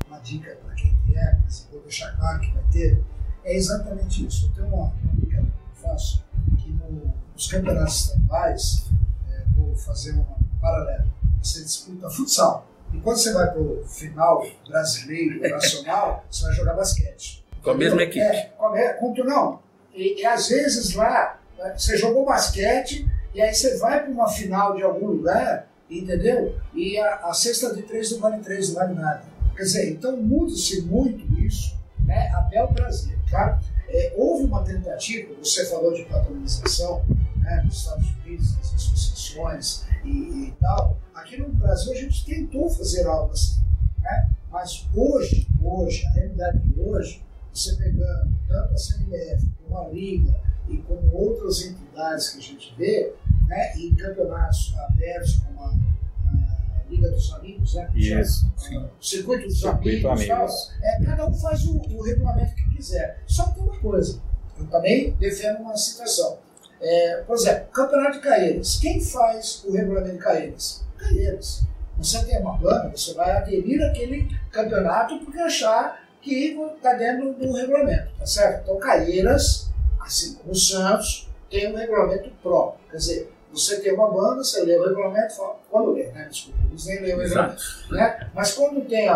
uma 0.06 0.18
dica 0.20 0.56
para 0.64 0.74
quem 0.74 0.96
quer, 1.06 1.40
mas 1.44 1.66
vou 1.70 1.80
deixar 1.82 2.16
claro 2.16 2.40
que 2.40 2.50
vai 2.52 2.62
ter, 2.72 3.02
é 3.44 3.54
exatamente 3.56 4.26
isso. 4.26 4.46
Eu 4.46 4.50
tenho 4.50 4.66
uma, 4.68 4.86
uma 4.86 5.12
brincadeira 5.14 5.46
que 5.50 5.84
eu 5.86 5.90
faço, 5.90 6.24
que 6.58 6.70
no- 6.70 7.14
nos 7.34 7.46
campeonatos 7.46 7.94
estaduais, 8.06 8.86
é, 9.30 9.44
vou 9.56 9.74
fazer 9.76 10.12
um 10.12 10.24
paralelo. 10.60 11.08
Você 11.42 11.62
disputa 11.62 12.10
futsal. 12.10 12.66
E 12.92 12.98
quando 12.98 13.16
você 13.18 13.32
vai 13.32 13.50
para 13.50 13.60
o 13.60 13.84
final 13.86 14.44
brasileiro, 14.66 15.40
nacional, 15.48 16.24
você 16.30 16.44
vai 16.44 16.54
jogar 16.54 16.74
basquete. 16.74 17.44
Com 17.62 17.70
a 17.70 17.74
mesma 17.76 18.02
Entendeu? 18.02 18.30
equipe. 18.32 18.52
É, 18.76 18.92
com 18.94 19.12
tu 19.14 19.24
não. 19.24 19.60
E, 19.94 20.20
e 20.20 20.26
às 20.26 20.48
vezes 20.48 20.94
lá, 20.94 21.38
né, 21.58 21.74
você 21.76 21.96
jogou 21.96 22.24
basquete, 22.24 23.08
E 23.38 23.40
aí 23.40 23.54
você 23.54 23.78
vai 23.78 24.02
para 24.02 24.10
uma 24.10 24.28
final 24.28 24.74
de 24.74 24.82
algum 24.82 25.06
lugar, 25.06 25.68
entendeu? 25.88 26.58
E 26.74 26.98
a, 26.98 27.28
a 27.28 27.32
cesta 27.32 27.72
de 27.72 27.82
três 27.82 28.10
não 28.10 28.18
vale 28.18 28.42
três, 28.42 28.70
não 28.70 28.74
vale 28.74 28.94
nada. 28.94 29.22
Quer 29.54 29.62
dizer, 29.62 29.92
então 29.92 30.16
muda-se 30.16 30.82
muito 30.82 31.24
isso 31.40 31.78
né, 32.00 32.32
até 32.34 32.60
o 32.64 32.72
Brasil. 32.72 33.16
Tá? 33.30 33.62
É, 33.88 34.12
houve 34.16 34.42
uma 34.42 34.64
tentativa, 34.64 35.32
você 35.40 35.64
falou 35.66 35.94
de 35.94 36.02
padronização 36.06 37.04
né, 37.36 37.62
nos 37.64 37.76
Estados 37.76 38.08
Unidos, 38.24 38.56
nas 38.56 38.74
associações 38.74 39.84
e, 40.04 40.08
e, 40.08 40.54
tal. 40.60 40.98
Aqui 41.14 41.36
no 41.36 41.48
Brasil 41.50 41.92
a 41.92 41.96
gente 41.96 42.24
tentou 42.24 42.68
fazer 42.68 43.06
algo 43.06 43.32
assim. 43.32 43.62
Né? 44.00 44.30
Mas 44.50 44.84
hoje, 44.92 45.46
hoje, 45.62 46.04
a 46.06 46.10
realidade 46.10 46.58
de 46.58 46.80
hoje, 46.80 47.24
você 47.54 47.76
pegando 47.76 48.36
tanto 48.48 48.74
a 48.74 48.76
CNBF 48.76 49.48
como 49.62 49.78
a 49.78 49.88
Liga 49.90 50.34
e 50.68 50.78
como 50.78 51.10
outras 51.14 51.62
entidades 51.62 52.30
que 52.30 52.38
a 52.38 52.42
gente 52.42 52.74
vê, 52.76 53.12
né, 53.46 53.72
em 53.76 53.94
campeonatos 53.94 54.74
abertos 54.88 55.36
como 55.38 55.60
a, 55.62 55.68
a 55.68 56.82
Liga 56.90 57.08
dos 57.10 57.32
Amigos, 57.34 57.74
né, 57.74 57.88
Isso, 57.94 58.46
o 58.56 59.04
Circuito 59.04 59.46
dos 59.46 59.60
Circuito 59.60 60.08
Amigos, 60.08 60.26
tal, 60.28 60.38
Amigos. 60.38 60.72
é, 60.82 61.04
cada 61.04 61.26
um 61.26 61.34
faz 61.34 61.64
o, 61.64 61.78
o 61.78 62.02
regulamento 62.02 62.54
que 62.54 62.76
quiser. 62.76 63.22
Só 63.26 63.48
que 63.48 63.54
tem 63.54 63.64
uma 63.64 63.78
coisa, 63.78 64.20
eu 64.58 64.66
também 64.66 65.12
defendo 65.12 65.60
uma 65.60 65.76
situação. 65.76 66.38
É, 66.80 67.22
por 67.26 67.34
exemplo, 67.34 67.66
Campeonato 67.72 68.12
de 68.18 68.20
Caeiras. 68.20 68.76
Quem 68.76 69.00
faz 69.00 69.64
o 69.66 69.72
regulamento 69.72 70.12
de 70.12 70.22
Caeiras? 70.22 70.84
Caeiras. 70.96 71.62
Você 71.96 72.24
tem 72.24 72.40
uma 72.40 72.56
banda, 72.56 72.92
você 72.96 73.12
vai 73.14 73.36
aderir 73.36 73.82
àquele 73.82 74.28
campeonato 74.52 75.18
porque 75.18 75.40
achar 75.40 76.00
que 76.22 76.56
está 76.76 76.94
dentro 76.94 77.32
do 77.34 77.52
regulamento, 77.52 78.08
tá 78.18 78.26
certo? 78.26 78.62
Então, 78.62 78.78
Caeiras, 78.78 79.67
assim 80.08 80.34
como 80.36 80.52
o 80.52 80.54
Santos, 80.54 81.28
tem 81.50 81.70
um 81.70 81.76
regulamento 81.76 82.30
próprio. 82.42 82.80
Quer 82.90 82.96
dizer, 82.96 83.32
você 83.52 83.80
tem 83.80 83.94
uma 83.94 84.10
banda, 84.10 84.42
você 84.42 84.62
lê 84.64 84.76
o 84.78 84.84
regulamento, 84.84 85.36
fala, 85.36 85.60
quando 85.70 85.92
lê, 85.92 86.06
né? 86.12 86.28
Desculpa, 86.30 86.58
eles 86.68 86.86
nem 86.86 87.00
lê 87.00 87.14
o 87.14 87.18
regulamento. 87.18 87.62
Né? 87.90 88.30
Mas 88.34 88.54
quando 88.54 88.86
tem 88.88 89.08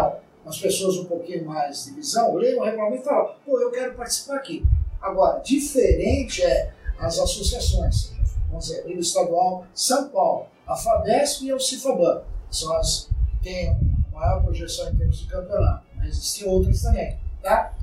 umas 0.44 0.58
pessoas 0.58 0.96
um 0.96 1.06
pouquinho 1.06 1.46
mais 1.46 1.84
de 1.84 1.92
visão, 1.92 2.34
lê 2.34 2.54
o 2.54 2.62
regulamento 2.62 3.02
e 3.02 3.04
fala, 3.04 3.36
pô, 3.44 3.58
eu 3.58 3.70
quero 3.70 3.94
participar 3.94 4.36
aqui. 4.36 4.62
Agora, 5.00 5.40
diferente 5.40 6.42
é 6.42 6.72
as 6.98 7.18
associações, 7.18 8.12
vamos 8.48 8.66
dizer, 8.66 8.84
nível 8.84 9.00
estadual, 9.00 9.66
São 9.74 10.08
Paulo, 10.10 10.46
a 10.66 10.76
FABESP 10.76 11.46
e 11.46 11.52
o 11.52 11.58
Cifaban, 11.58 12.22
são 12.50 12.72
as 12.76 13.08
que 13.30 13.42
têm 13.42 13.76
maior 14.12 14.42
projeção 14.44 14.88
em 14.90 14.96
termos 14.96 15.18
de 15.18 15.26
campeonato, 15.26 15.84
mas 15.96 16.08
existem 16.08 16.46
outras 16.46 16.82
também, 16.82 17.18
tá? 17.42 17.74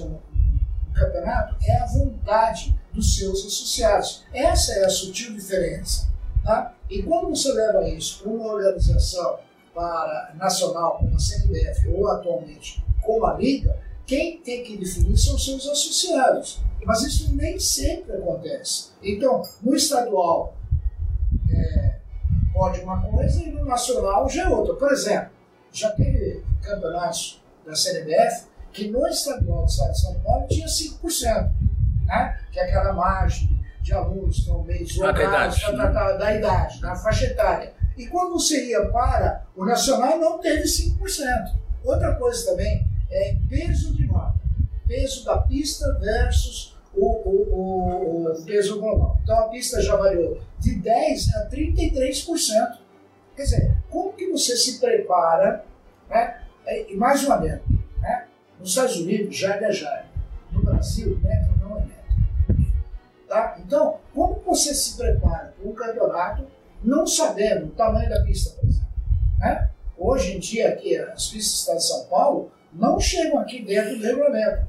Um, 0.00 0.04
um 0.06 0.25
campeonato 0.96 1.56
é 1.62 1.76
a 1.76 1.86
vontade 1.86 2.78
dos 2.92 3.16
seus 3.16 3.44
associados. 3.46 4.24
Essa 4.32 4.72
é 4.72 4.84
a 4.84 4.88
sutil 4.88 5.34
diferença, 5.34 6.08
tá? 6.42 6.74
E 6.90 7.02
quando 7.02 7.28
você 7.28 7.52
leva 7.52 7.88
isso 7.88 8.22
para 8.22 8.32
uma 8.32 8.52
organização 8.52 9.38
para 9.74 10.32
nacional 10.36 10.96
como 10.98 11.14
a 11.14 11.18
CNBF 11.18 11.88
ou 11.88 12.08
atualmente 12.08 12.82
como 13.02 13.26
a 13.26 13.34
Liga, 13.34 13.78
quem 14.06 14.38
tem 14.38 14.64
que 14.64 14.76
definir 14.76 15.16
são 15.18 15.38
seus 15.38 15.66
associados. 15.68 16.60
Mas 16.84 17.02
isso 17.02 17.34
nem 17.34 17.58
sempre 17.58 18.16
acontece. 18.16 18.90
Então, 19.02 19.42
no 19.60 19.74
estadual 19.74 20.56
é, 21.50 21.96
pode 22.52 22.80
uma 22.80 23.02
coisa 23.02 23.42
e 23.42 23.50
no 23.50 23.64
nacional 23.64 24.28
já 24.28 24.44
é 24.44 24.48
outra. 24.48 24.74
Por 24.74 24.92
exemplo, 24.92 25.30
já 25.72 25.90
teve 25.90 26.44
campeonatos 26.62 27.42
da 27.66 27.74
CNBF 27.74 28.46
que 28.76 28.90
no 28.90 29.06
estadual 29.08 29.62
do 29.62 29.68
estado 29.68 29.92
de 29.92 30.00
São 30.02 30.14
Paulo 30.20 30.46
tinha 30.48 30.66
5%, 30.66 31.50
né? 32.04 32.38
que 32.52 32.60
é 32.60 32.64
aquela 32.64 32.92
margem 32.92 33.58
de 33.80 33.92
alunos 33.94 34.36
que 34.36 34.40
estão 34.42 34.62
meio 34.62 34.86
Ah, 35.02 35.12
da 35.12 35.12
deslocados 35.12 35.58
idade, 35.58 35.76
da, 35.76 35.86
da, 35.90 36.12
da 36.16 36.34
idade, 36.34 36.80
da 36.82 36.94
faixa 36.94 37.24
etária. 37.24 37.72
E 37.96 38.06
quando 38.08 38.34
você 38.34 38.66
ia 38.66 38.84
para 38.90 39.46
o 39.56 39.64
nacional, 39.64 40.18
não 40.18 40.38
teve 40.38 40.64
5%. 40.64 41.56
Outra 41.82 42.14
coisa 42.16 42.50
também 42.50 42.86
é 43.10 43.36
peso 43.48 43.94
de 43.94 44.06
nota. 44.06 44.34
Peso 44.86 45.24
da 45.24 45.38
pista 45.38 45.98
versus 45.98 46.76
o, 46.94 47.06
o, 47.06 48.26
o, 48.26 48.32
o 48.32 48.44
peso 48.44 48.78
global. 48.78 49.18
Então 49.22 49.38
a 49.38 49.48
pista 49.48 49.80
já 49.80 49.96
variou 49.96 50.38
de 50.58 50.78
10% 50.80 51.34
a 51.36 51.48
33%. 51.48 52.78
Quer 53.34 53.42
dizer, 53.42 53.76
como 53.88 54.12
que 54.12 54.30
você 54.30 54.54
se 54.56 54.78
prepara, 54.78 55.64
né? 56.10 56.42
E 56.88 56.96
mais 56.96 57.22
uma 57.24 57.36
vez, 57.36 57.52
né? 57.52 57.60
Nos 58.58 58.70
Estados 58.70 58.96
Unidos, 58.96 59.36
jarda 59.36 59.66
é 59.66 59.72
jarda. 59.72 60.06
No 60.50 60.62
Brasil, 60.62 61.18
metro 61.22 61.54
não 61.60 61.76
é 61.76 61.80
metro. 61.80 62.72
Tá? 63.28 63.56
Então, 63.58 63.98
como 64.14 64.40
você 64.44 64.74
se 64.74 64.96
prepara 64.96 65.54
para 65.58 65.68
um 65.68 65.74
campeonato 65.74 66.46
não 66.82 67.06
sabendo 67.06 67.66
o 67.66 67.70
tamanho 67.70 68.08
da 68.08 68.22
pista, 68.22 68.54
por 68.58 68.68
exemplo? 68.68 68.88
Né? 69.38 69.70
Hoje 69.98 70.36
em 70.36 70.38
dia, 70.38 70.68
aqui, 70.68 70.96
as 70.96 71.28
pistas 71.28 71.76
de 71.76 71.88
São 71.88 72.04
Paulo 72.06 72.50
não 72.72 73.00
chegam 73.00 73.38
aqui 73.38 73.62
dentro 73.62 73.96
do 73.96 74.04
regulamento. 74.04 74.66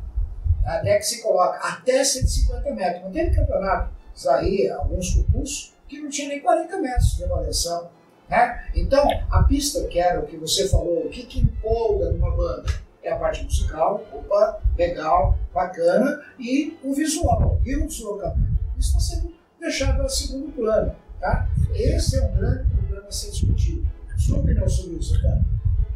Até 0.66 0.98
que 0.98 1.04
se 1.04 1.22
coloca 1.22 1.58
até 1.60 2.04
150 2.04 2.74
metros. 2.74 3.04
Não 3.04 3.12
teve 3.12 3.36
campeonato, 3.36 3.92
aí, 4.30 4.70
alguns 4.70 5.14
concursos, 5.14 5.74
que 5.88 6.00
não 6.00 6.10
tinha 6.10 6.30
nem 6.30 6.42
40 6.42 6.78
metros 6.78 7.16
de 7.16 7.24
avaliação. 7.24 7.90
Né? 8.30 8.66
Então, 8.76 9.08
a 9.30 9.44
pista, 9.44 9.86
que 9.88 10.00
era 10.00 10.20
o 10.20 10.26
que 10.26 10.36
você 10.36 10.68
falou, 10.68 11.06
o 11.06 11.10
que, 11.10 11.24
que 11.24 11.40
empolga 11.40 12.10
numa 12.12 12.36
banda? 12.36 12.87
É 13.08 13.14
a 13.14 13.16
parte 13.16 13.42
musical, 13.46 14.06
opa, 14.12 14.60
legal, 14.78 15.40
bacana, 15.54 16.22
e 16.38 16.78
o 16.84 16.94
visual, 16.94 17.62
e 17.66 17.74
o 17.78 17.88
deslocamento. 17.88 18.60
Isso 18.78 18.98
está 18.98 19.00
sendo 19.00 19.34
deixado 19.58 20.02
a 20.02 20.10
segundo 20.10 20.52
plano. 20.52 20.94
Tá? 21.18 21.48
Esse 21.74 22.18
é 22.18 22.22
um 22.24 22.36
grande 22.36 22.70
problema 22.70 23.08
a 23.08 23.12
ser 23.12 23.32
discutido. 23.32 23.88
Sua 24.18 24.40
opinião 24.40 24.68
sobre 24.68 24.98
isso, 24.98 25.22
cara? 25.22 25.42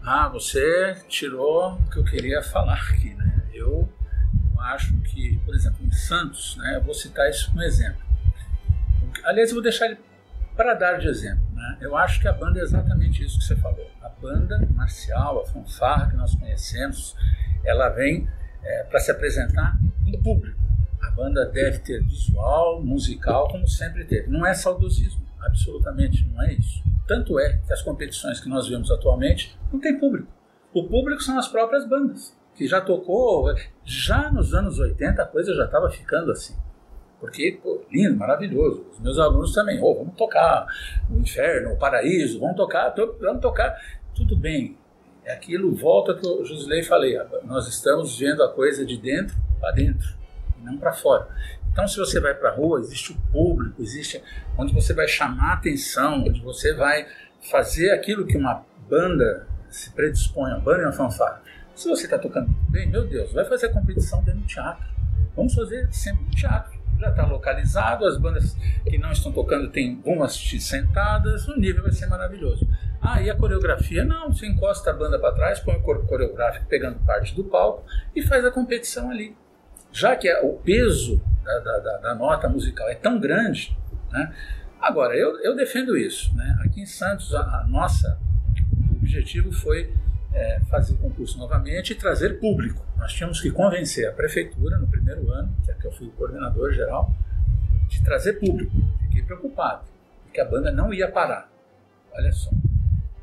Ah, 0.02 0.30
você 0.30 0.96
tirou 1.10 1.74
o 1.74 1.90
que 1.90 1.98
eu 1.98 2.06
queria 2.06 2.42
falar 2.42 2.82
aqui, 2.94 3.14
né? 3.14 3.44
Eu 3.54 3.90
acho 4.58 4.96
que, 5.02 5.38
por 5.40 5.54
exemplo, 5.54 5.86
em 5.86 5.92
Santos, 5.92 6.56
né, 6.56 6.78
eu 6.78 6.82
vou 6.82 6.94
citar 6.94 7.30
isso 7.30 7.50
como 7.50 7.62
exemplo. 7.62 8.02
Aliás, 9.26 9.50
eu 9.50 9.56
vou 9.56 9.64
deixar 9.64 9.88
ele 9.88 9.98
para 10.56 10.76
dar 10.76 10.98
de 10.98 11.10
exemplo. 11.10 11.44
Né? 11.54 11.78
Eu 11.82 11.98
acho 11.98 12.22
que 12.22 12.28
a 12.30 12.32
banda 12.32 12.58
é 12.62 12.64
exatamente 12.64 13.22
isso 13.22 13.38
que 13.38 13.44
você 13.44 13.56
falou. 13.58 13.91
Banda 14.22 14.68
marcial, 14.76 15.42
a 15.42 15.46
fanfarra 15.46 16.10
que 16.10 16.16
nós 16.16 16.36
conhecemos, 16.36 17.16
ela 17.64 17.90
vem 17.90 18.28
é, 18.64 18.84
para 18.84 19.00
se 19.00 19.12
apresentar 19.12 19.78
em 20.06 20.22
público. 20.22 20.60
A 21.02 21.10
banda 21.12 21.46
deve 21.46 21.80
ter 21.80 22.04
visual, 22.04 22.84
musical, 22.84 23.48
como 23.50 23.68
sempre 23.68 24.06
teve. 24.06 24.30
Não 24.30 24.46
é 24.46 24.54
saudosismo, 24.54 25.26
absolutamente 25.40 26.24
não 26.32 26.44
é 26.44 26.54
isso. 26.54 26.84
Tanto 27.08 27.40
é 27.40 27.58
que 27.66 27.74
as 27.74 27.82
competições 27.82 28.40
que 28.40 28.48
nós 28.48 28.68
vemos 28.70 28.92
atualmente 28.92 29.58
não 29.74 29.80
tem 29.80 30.00
público. 30.00 30.28
O 30.74 30.88
público 30.88 31.22
são 31.22 31.38
as 31.38 31.48
próprias 31.48 31.88
bandas, 31.88 32.38
que 32.56 32.68
já 32.68 32.80
tocou, 32.80 33.54
já 33.84 34.32
nos 34.32 34.54
anos 34.54 34.80
80 34.80 35.22
a 35.22 35.26
coisa 35.26 35.54
já 35.56 35.66
estava 35.66 35.90
ficando 35.90 36.32
assim. 36.32 36.56
Porque, 37.20 37.60
pô, 37.62 37.86
lindo, 37.92 38.18
maravilhoso. 38.18 38.84
Os 38.92 39.00
meus 39.00 39.20
alunos 39.20 39.54
também, 39.54 39.80
oh, 39.80 39.94
vamos 39.94 40.16
tocar 40.16 40.66
o 41.08 41.20
inferno, 41.20 41.74
o 41.74 41.78
paraíso, 41.78 42.40
vamos 42.40 42.56
tocar, 42.56 42.96
vamos 43.20 43.42
tocar. 43.42 43.80
Tudo 44.16 44.36
bem. 44.36 44.78
É 45.24 45.34
aquilo, 45.34 45.76
volta 45.76 46.16
que 46.16 46.26
o 46.26 46.44
Josilei 46.44 46.82
falei, 46.82 47.16
nós 47.44 47.68
estamos 47.68 48.18
vendo 48.18 48.44
a 48.44 48.52
coisa 48.52 48.84
de 48.84 48.98
dentro 48.98 49.36
para 49.60 49.72
dentro, 49.72 50.16
não 50.64 50.78
para 50.78 50.94
fora. 50.94 51.28
Então, 51.72 51.88
se 51.88 51.98
você 51.98 52.20
vai 52.20 52.34
para 52.34 52.50
a 52.50 52.54
rua, 52.54 52.80
existe 52.80 53.12
o 53.12 53.18
público, 53.32 53.82
existe 53.82 54.22
onde 54.58 54.74
você 54.74 54.94
vai 54.94 55.08
chamar 55.08 55.54
atenção, 55.54 56.24
onde 56.26 56.42
você 56.42 56.74
vai 56.74 57.08
fazer 57.50 57.92
aquilo 57.92 58.26
que 58.26 58.36
uma 58.36 58.66
banda 58.90 59.48
se 59.70 59.92
predispõe, 59.92 60.52
uma 60.52 60.60
banda 60.60 60.82
e 60.82 60.86
uma 60.86 60.92
fanfarra. 60.92 61.42
Se 61.76 61.88
você 61.88 62.06
está 62.06 62.18
tocando 62.18 62.50
bem, 62.70 62.90
meu 62.90 63.08
Deus, 63.08 63.32
vai 63.32 63.46
fazer 63.46 63.70
competição 63.70 64.22
dentro 64.24 64.42
do 64.42 64.48
teatro. 64.48 64.86
Vamos 65.36 65.54
fazer 65.54 65.88
sempre 65.94 66.26
no 66.26 66.32
teatro. 66.32 66.81
Já 67.02 67.10
está 67.10 67.26
localizado, 67.26 68.06
as 68.06 68.16
bandas 68.16 68.56
que 68.88 68.96
não 69.00 69.12
estão 69.12 69.32
tocando 69.32 69.72
têm 69.72 70.00
vão 70.02 70.22
assistir 70.22 70.60
sentadas, 70.60 71.48
o 71.48 71.60
nível 71.60 71.82
vai 71.82 71.92
ser 71.92 72.06
maravilhoso. 72.06 72.68
Ah, 73.02 73.20
e 73.20 73.28
a 73.28 73.36
coreografia? 73.36 74.06
Não, 74.06 74.32
você 74.32 74.46
encosta 74.46 74.92
a 74.92 74.94
banda 74.94 75.18
para 75.18 75.34
trás, 75.34 75.60
põe 75.60 75.76
o 75.76 75.82
corpo 75.82 76.06
coreográfico 76.06 76.68
pegando 76.68 77.04
parte 77.04 77.34
do 77.34 77.44
palco 77.44 77.84
e 78.16 78.22
faz 78.22 78.46
a 78.46 78.52
competição 78.52 79.10
ali. 79.10 79.36
Já 79.92 80.16
que 80.16 80.32
o 80.44 80.54
peso 80.54 81.20
da, 81.44 81.60
da, 81.60 81.98
da 81.98 82.16
nota 82.16 82.48
musical 82.48 82.88
é 82.88 82.94
tão 82.94 83.20
grande, 83.20 83.76
né? 84.12 84.32
Agora, 84.80 85.16
eu, 85.16 85.40
eu 85.42 85.56
defendo 85.56 85.98
isso. 85.98 86.32
Né? 86.36 86.56
Aqui 86.64 86.82
em 86.82 86.86
Santos, 86.86 87.34
a, 87.34 87.42
a 87.42 87.66
nossa 87.68 88.20
objetivo 89.02 89.52
foi 89.52 89.92
é, 90.32 90.60
fazer 90.70 90.94
o 90.94 90.98
concurso 90.98 91.38
novamente 91.40 91.94
e 91.94 91.96
trazer 91.96 92.40
público. 92.40 92.86
Nós 93.02 93.14
tínhamos 93.14 93.42
que 93.42 93.50
convencer 93.50 94.08
a 94.08 94.12
prefeitura 94.12 94.78
no 94.78 94.88
primeiro 94.88 95.32
ano, 95.32 95.52
que 95.66 95.72
é 95.72 95.74
que 95.74 95.88
eu 95.88 95.92
fui 95.92 96.06
o 96.06 96.12
coordenador 96.12 96.72
geral, 96.72 97.12
de 97.88 98.00
trazer 98.04 98.34
público. 98.34 98.72
Fiquei 99.06 99.24
preocupado, 99.24 99.86
porque 100.24 100.40
a 100.40 100.46
banda 100.46 100.72
não 100.72 100.94
ia 100.94 101.10
parar. 101.10 101.52
Olha 102.14 102.32
só, 102.32 102.52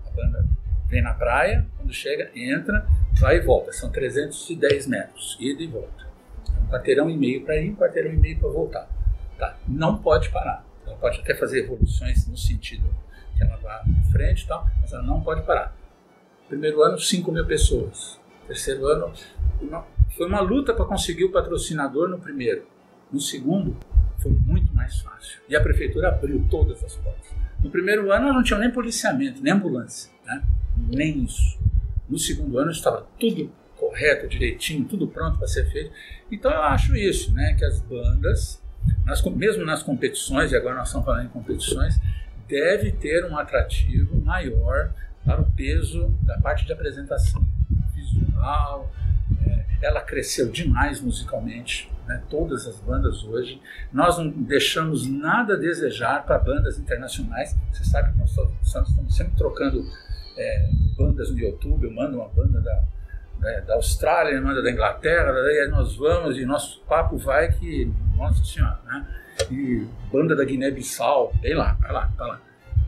a 0.04 0.10
banda 0.10 0.44
vem 0.88 1.00
na 1.00 1.14
praia, 1.14 1.64
quando 1.76 1.92
chega, 1.92 2.28
entra, 2.34 2.84
vai 3.20 3.36
e 3.36 3.40
volta. 3.40 3.72
São 3.72 3.88
310 3.88 4.88
metros, 4.88 5.36
ida 5.38 5.62
e 5.62 5.68
volta. 5.68 6.08
Um 6.60 6.66
quarteirão 6.66 7.08
e 7.08 7.16
meio 7.16 7.44
para 7.44 7.56
ir, 7.58 7.70
um 7.70 7.76
quarteirão 7.76 8.12
e 8.12 8.16
meio 8.16 8.36
para 8.36 8.48
voltar. 8.48 8.88
Tá? 9.38 9.56
Não 9.68 9.96
pode 9.96 10.28
parar. 10.30 10.66
ela 10.84 10.96
pode 10.96 11.20
até 11.20 11.36
fazer 11.36 11.60
evoluções 11.60 12.26
no 12.26 12.36
sentido 12.36 12.92
que 13.36 13.44
ela 13.44 13.56
vá 13.58 13.84
em 13.86 14.10
frente 14.10 14.42
e 14.42 14.48
tal, 14.48 14.68
mas 14.80 14.92
ela 14.92 15.04
não 15.04 15.22
pode 15.22 15.42
parar. 15.42 15.72
Primeiro 16.48 16.82
ano, 16.82 16.98
5 16.98 17.30
mil 17.30 17.46
pessoas. 17.46 18.17
Terceiro 18.48 18.86
ano, 18.86 19.12
uma, 19.60 19.86
foi 20.16 20.26
uma 20.26 20.40
luta 20.40 20.72
para 20.72 20.86
conseguir 20.86 21.24
o 21.24 21.30
patrocinador 21.30 22.08
no 22.08 22.18
primeiro. 22.18 22.66
No 23.12 23.20
segundo, 23.20 23.76
foi 24.16 24.32
muito 24.32 24.74
mais 24.74 25.00
fácil. 25.00 25.38
E 25.46 25.54
a 25.54 25.60
prefeitura 25.60 26.08
abriu 26.08 26.42
todas 26.50 26.82
as 26.82 26.96
portas. 26.96 27.30
No 27.62 27.70
primeiro 27.70 28.10
ano, 28.10 28.32
não 28.32 28.42
tínhamos 28.42 28.66
nem 28.66 28.74
policiamento, 28.74 29.42
nem 29.42 29.52
ambulância, 29.52 30.10
né? 30.24 30.42
nem 30.76 31.24
isso. 31.24 31.58
No 32.08 32.18
segundo 32.18 32.58
ano, 32.58 32.70
estava 32.70 33.06
tudo 33.20 33.52
correto, 33.76 34.26
direitinho, 34.26 34.86
tudo 34.86 35.06
pronto 35.06 35.36
para 35.38 35.46
ser 35.46 35.70
feito. 35.70 35.92
Então, 36.32 36.50
eu 36.50 36.62
acho 36.62 36.96
isso, 36.96 37.34
né? 37.34 37.52
que 37.52 37.66
as 37.66 37.82
bandas, 37.82 38.62
nas, 39.04 39.22
mesmo 39.24 39.62
nas 39.66 39.82
competições, 39.82 40.52
e 40.52 40.56
agora 40.56 40.76
nós 40.76 40.88
estamos 40.88 41.04
falando 41.04 41.26
em 41.26 41.30
competições, 41.30 42.00
deve 42.48 42.92
ter 42.92 43.26
um 43.26 43.36
atrativo 43.36 44.18
maior 44.22 44.94
para 45.22 45.42
o 45.42 45.52
peso 45.52 46.08
da 46.22 46.40
parte 46.40 46.64
de 46.64 46.72
apresentação 46.72 47.44
É, 49.46 49.64
ela 49.82 50.00
cresceu 50.00 50.50
demais 50.50 51.00
musicalmente, 51.00 51.90
né? 52.06 52.22
todas 52.30 52.66
as 52.66 52.78
bandas 52.80 53.22
hoje. 53.24 53.60
Nós 53.92 54.18
não 54.18 54.28
deixamos 54.28 55.06
nada 55.06 55.54
a 55.54 55.56
desejar 55.56 56.24
para 56.24 56.38
bandas 56.38 56.78
internacionais. 56.78 57.56
Você 57.72 57.84
sabe 57.84 58.12
que 58.12 58.18
nós 58.18 58.30
estamos 58.62 59.16
sempre 59.16 59.36
trocando 59.36 59.84
é, 60.36 60.70
bandas 60.96 61.30
no 61.30 61.38
YouTube. 61.38 61.86
Eu 61.86 61.92
mando 61.92 62.16
uma 62.16 62.28
banda 62.28 62.60
da, 62.60 62.82
da, 63.38 63.60
da 63.60 63.74
Austrália, 63.74 64.40
manda 64.40 64.62
da 64.62 64.70
Inglaterra, 64.70 65.32
daí 65.32 65.68
nós 65.68 65.96
vamos 65.96 66.38
e 66.38 66.44
nosso 66.44 66.80
papo 66.82 67.16
vai 67.16 67.52
que, 67.52 67.92
nossa 68.16 68.42
senhora, 68.44 68.80
né? 68.86 69.06
E 69.50 69.86
banda 70.12 70.34
da 70.34 70.44
Guiné-Bissau, 70.44 71.32
tem 71.40 71.54
lá, 71.54 71.74
vai 71.80 71.92
lá, 71.92 72.10
tá 72.16 72.26
lá. 72.26 72.40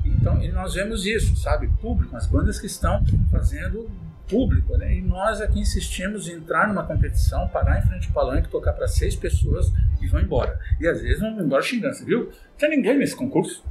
Então, 0.04 0.36
nós 0.52 0.74
vemos 0.74 1.06
isso, 1.06 1.36
sabe? 1.36 1.68
Público, 1.80 2.16
as 2.16 2.26
bandas 2.26 2.58
que 2.58 2.66
estão 2.66 3.04
fazendo 3.30 3.88
público, 4.30 4.76
né? 4.76 4.94
E 4.94 5.02
nós 5.02 5.40
aqui 5.40 5.60
insistimos 5.60 6.28
em 6.28 6.34
entrar 6.34 6.68
numa 6.68 6.86
competição, 6.86 7.48
parar 7.48 7.78
em 7.78 7.82
frente 7.82 8.06
ao 8.08 8.14
palanque, 8.14 8.48
tocar 8.48 8.72
para 8.72 8.86
seis 8.86 9.16
pessoas 9.16 9.72
e 10.00 10.06
vão 10.06 10.20
embora. 10.20 10.58
E 10.80 10.86
às 10.86 11.02
vezes 11.02 11.20
vão 11.20 11.38
embora 11.40 11.62
xingando, 11.62 11.94
você 11.94 12.04
viu? 12.04 12.26
Não 12.26 12.56
tinha 12.56 12.70
ninguém 12.70 12.96
nesse 12.96 13.16
concurso. 13.16 13.64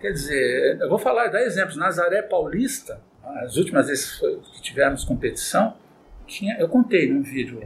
Quer 0.00 0.12
dizer, 0.12 0.78
eu 0.80 0.88
vou 0.88 0.98
falar, 0.98 1.28
dar 1.28 1.42
exemplos. 1.42 1.76
Nazaré 1.76 2.22
Paulista, 2.22 3.00
as 3.42 3.56
últimas 3.56 3.88
vezes 3.88 4.18
que 4.54 4.62
tivemos 4.62 5.04
competição, 5.04 5.76
tinha, 6.26 6.56
eu 6.58 6.68
contei 6.68 7.12
num 7.12 7.22
vídeo 7.22 7.60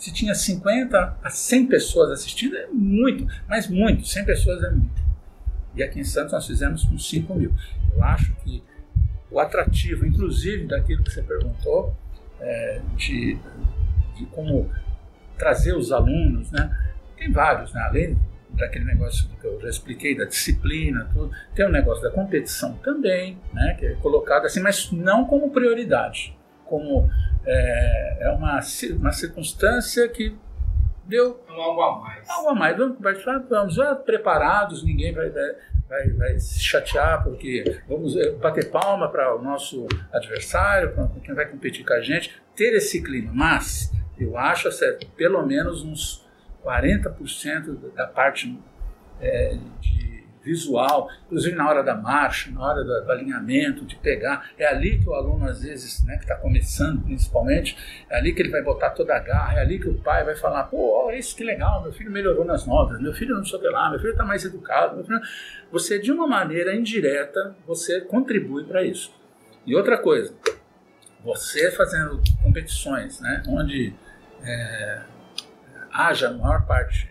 se 0.00 0.10
tinha 0.10 0.34
50 0.34 1.18
a 1.22 1.30
100 1.30 1.66
pessoas 1.66 2.10
assistindo, 2.10 2.56
é 2.56 2.66
muito, 2.72 3.26
mas 3.46 3.68
muito, 3.68 4.06
100 4.06 4.24
pessoas 4.24 4.64
é 4.64 4.70
muito. 4.70 5.02
E 5.74 5.82
aqui 5.82 6.00
em 6.00 6.04
Santos 6.04 6.32
nós 6.32 6.46
fizemos 6.46 6.84
com 6.84 6.98
5 6.98 7.34
mil. 7.34 7.52
Eu 7.94 8.02
acho 8.02 8.34
que 8.36 8.62
o 9.30 9.38
atrativo, 9.38 10.06
inclusive 10.06 10.66
daquilo 10.66 11.02
que 11.02 11.12
você 11.12 11.22
perguntou, 11.22 11.94
é, 12.40 12.80
de, 12.96 13.38
de 14.16 14.26
como 14.26 14.70
trazer 15.38 15.74
os 15.74 15.92
alunos, 15.92 16.50
né? 16.50 16.70
Tem 17.16 17.30
vários, 17.30 17.72
né? 17.72 17.80
Além 17.82 18.18
daquele 18.50 18.84
negócio 18.84 19.28
que 19.40 19.46
eu 19.46 19.60
já 19.60 19.68
expliquei, 19.68 20.16
da 20.16 20.24
disciplina, 20.24 21.08
tudo. 21.12 21.30
Tem 21.54 21.64
o 21.64 21.70
negócio 21.70 22.02
da 22.02 22.10
competição 22.10 22.74
também, 22.78 23.38
né? 23.52 23.74
Que 23.78 23.86
é 23.86 23.94
colocado 23.94 24.46
assim, 24.46 24.60
mas 24.60 24.90
não 24.90 25.24
como 25.24 25.50
prioridade, 25.50 26.36
como 26.64 27.08
é, 27.44 28.18
é 28.20 28.30
uma, 28.30 28.60
uma 28.98 29.12
circunstância 29.12 30.08
que 30.08 30.36
deu 31.10 31.44
um 31.50 31.60
algo 31.60 31.82
a 31.82 32.00
mais. 32.00 32.30
Algo 32.30 32.48
a 32.50 32.54
mais. 32.54 32.76
Vamos, 32.78 32.98
vamos 33.48 33.74
já 33.74 33.94
preparados, 33.94 34.82
ninguém 34.82 35.12
vai, 35.12 35.28
vai, 35.28 36.08
vai 36.10 36.38
se 36.38 36.60
chatear 36.60 37.22
porque 37.24 37.82
vamos 37.88 38.16
é, 38.16 38.30
bater 38.30 38.70
palma 38.70 39.08
para 39.10 39.36
o 39.36 39.42
nosso 39.42 39.86
adversário, 40.12 40.94
para 40.94 41.08
quem 41.22 41.34
vai 41.34 41.46
competir 41.46 41.84
com 41.84 41.92
a 41.92 42.00
gente, 42.00 42.40
ter 42.54 42.72
esse 42.74 43.02
clima. 43.02 43.32
Mas 43.34 43.92
eu 44.18 44.38
acho 44.38 44.68
assim, 44.68 44.86
pelo 45.16 45.44
menos 45.44 45.82
uns 45.82 46.26
40% 46.64 47.92
da 47.94 48.06
parte 48.06 48.56
é, 49.20 49.58
de 49.80 50.19
visual, 50.42 51.10
inclusive 51.26 51.54
na 51.54 51.68
hora 51.68 51.82
da 51.82 51.94
marcha, 51.94 52.50
na 52.50 52.60
hora 52.60 52.82
do, 52.82 53.12
alinhamento, 53.12 53.84
de 53.84 53.96
pegar. 53.96 54.50
É 54.58 54.66
ali 54.66 54.98
que 54.98 55.08
o 55.08 55.14
aluno, 55.14 55.46
às 55.46 55.62
vezes, 55.62 56.02
né, 56.04 56.16
que 56.16 56.22
está 56.22 56.36
começando 56.36 57.02
principalmente, 57.02 57.76
é 58.08 58.16
ali 58.16 58.32
que 58.32 58.42
ele 58.42 58.50
vai 58.50 58.62
botar 58.62 58.90
toda 58.90 59.14
a 59.14 59.18
garra, 59.18 59.58
é 59.58 59.60
ali 59.60 59.78
que 59.78 59.88
o 59.88 59.94
pai 59.94 60.24
vai 60.24 60.36
falar: 60.36 60.64
pô, 60.64 61.10
isso 61.12 61.36
que 61.36 61.44
legal, 61.44 61.82
meu 61.82 61.92
filho 61.92 62.10
melhorou 62.10 62.44
nas 62.44 62.66
notas, 62.66 63.00
meu 63.00 63.12
filho 63.12 63.34
não 63.34 63.42
que 63.42 63.68
lá, 63.68 63.90
meu 63.90 63.98
filho 63.98 64.12
está 64.12 64.24
mais 64.24 64.44
educado. 64.44 65.04
Filho... 65.04 65.20
Você, 65.70 65.98
de 65.98 66.10
uma 66.10 66.26
maneira 66.26 66.74
indireta, 66.74 67.54
você 67.66 68.00
contribui 68.00 68.64
para 68.64 68.82
isso. 68.82 69.12
E 69.66 69.74
outra 69.74 69.98
coisa, 69.98 70.34
você 71.22 71.70
fazendo 71.72 72.20
competições, 72.42 73.20
né, 73.20 73.42
onde 73.46 73.92
é, 74.42 75.02
haja 75.92 76.28
a 76.28 76.32
maior 76.32 76.66
parte 76.66 77.10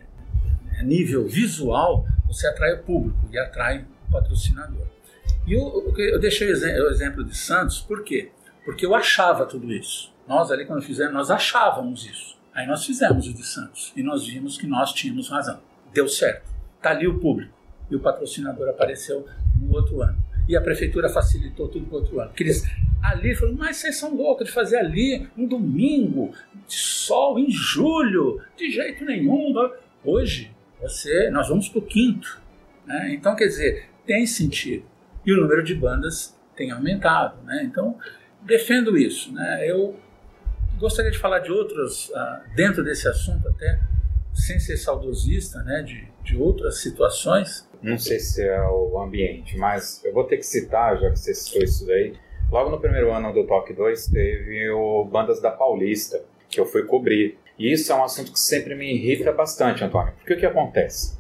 é, 0.74 0.84
nível 0.84 1.28
visual, 1.28 2.06
você 2.30 2.48
atrai 2.48 2.74
o 2.74 2.84
público 2.84 3.18
e 3.32 3.38
atrai 3.38 3.86
o 4.08 4.12
patrocinador. 4.12 4.86
E 5.48 5.54
eu, 5.54 5.94
eu 5.98 6.20
deixei 6.20 6.48
o 6.48 6.90
exemplo 6.90 7.24
de 7.24 7.36
Santos, 7.36 7.82
por 7.82 8.04
quê? 8.04 8.30
Porque 8.64 8.86
eu 8.86 8.94
achava 8.94 9.46
tudo 9.48 9.74
isso. 9.74 10.14
Nós 10.28 10.52
ali, 10.52 10.64
quando 10.64 10.84
fizemos, 10.84 11.12
nós 11.12 11.32
achávamos 11.32 12.06
isso. 12.06 12.38
Aí 12.54 12.68
nós 12.68 12.86
fizemos 12.86 13.28
o 13.28 13.34
de 13.34 13.44
Santos 13.44 13.92
e 13.96 14.04
nós 14.04 14.28
vimos 14.28 14.58
que 14.58 14.68
nós 14.68 14.94
tínhamos 14.94 15.28
razão. 15.28 15.60
Deu 15.92 16.08
certo. 16.08 16.54
Está 16.78 16.92
ali 16.92 17.08
o 17.08 17.20
público. 17.20 17.52
E 17.90 17.96
o 17.96 18.00
patrocinador 18.00 18.70
apareceu 18.70 19.26
no 19.60 19.74
outro 19.74 20.04
ano. 20.04 20.18
E 20.48 20.56
a 20.56 20.62
prefeitura 20.62 21.10
facilitou 21.10 21.68
tudo 21.68 21.88
no 21.88 21.94
outro 21.94 22.20
ano. 22.20 22.30
Porque 22.30 22.44
eles 22.44 22.64
ali 23.02 23.36
falaram, 23.36 23.58
mas 23.58 23.78
vocês 23.78 23.98
são 23.98 24.16
loucos 24.16 24.46
de 24.46 24.52
fazer 24.52 24.78
ali 24.78 25.28
um 25.36 25.48
domingo 25.48 26.32
de 26.68 26.76
sol 26.76 27.40
em 27.40 27.50
julho. 27.50 28.40
De 28.56 28.70
jeito 28.70 29.04
nenhum. 29.04 29.54
Hoje, 30.04 30.52
você, 30.82 31.30
nós 31.30 31.48
vamos 31.50 31.70
para 31.70 31.80
o 31.80 31.82
quinto. 31.82 32.42
Né? 32.86 33.14
Então, 33.14 33.36
quer 33.36 33.48
dizer, 33.48 33.90
tem 34.06 34.26
sentido. 34.26 34.84
E 35.26 35.34
o 35.34 35.42
número 35.42 35.64
de 35.64 35.76
bandas 35.76 36.38
tem 36.56 36.72
aumentado. 36.72 37.42
Né? 37.44 37.64
Então, 37.64 37.98
defendo 38.42 38.98
isso. 38.98 39.34
Né? 39.34 39.70
Eu 39.70 39.96
gostaria 40.78 41.12
de 41.12 41.18
falar 41.18 41.40
de 41.40 41.52
outros, 41.52 42.10
uh, 42.10 42.56
dentro 42.56 42.84
desse 42.84 43.08
assunto 43.08 43.48
até, 43.48 43.80
sem 44.34 44.60
ser 44.60 44.78
saudosista, 44.78 45.62
né? 45.64 45.84
de, 45.84 46.08
de 46.24 46.38
outras 46.38 46.82
situações. 46.82 47.70
Não 47.82 47.98
sei 47.98 48.20
se 48.20 48.44
é 48.44 48.62
o 48.62 49.00
ambiente, 49.02 49.58
mas 49.58 50.04
eu 50.04 50.14
vou 50.14 50.24
ter 50.24 50.38
que 50.38 50.46
citar, 50.46 51.00
já 51.00 51.10
que 51.10 51.20
você 51.20 51.34
citou 51.34 51.64
isso 51.64 51.86
daí. 51.86 52.14
Logo 52.52 52.72
no 52.72 52.80
primeiro 52.80 53.14
ano 53.14 53.32
do 53.32 53.46
Toque 53.46 53.74
2, 53.74 54.08
teve 54.08 54.70
o 54.72 55.06
Bandas 55.06 55.40
da 55.40 55.52
Paulista, 55.52 56.24
que 56.50 56.60
eu 56.60 56.66
fui 56.66 56.84
cobrir. 56.84 57.38
E 57.60 57.74
isso 57.74 57.92
é 57.92 57.96
um 57.96 58.04
assunto 58.04 58.32
que 58.32 58.40
sempre 58.40 58.74
me 58.74 58.96
irrita 58.96 59.34
bastante, 59.34 59.84
Antônio. 59.84 60.14
Porque 60.14 60.34
o 60.34 60.40
que 60.40 60.46
acontece? 60.46 61.20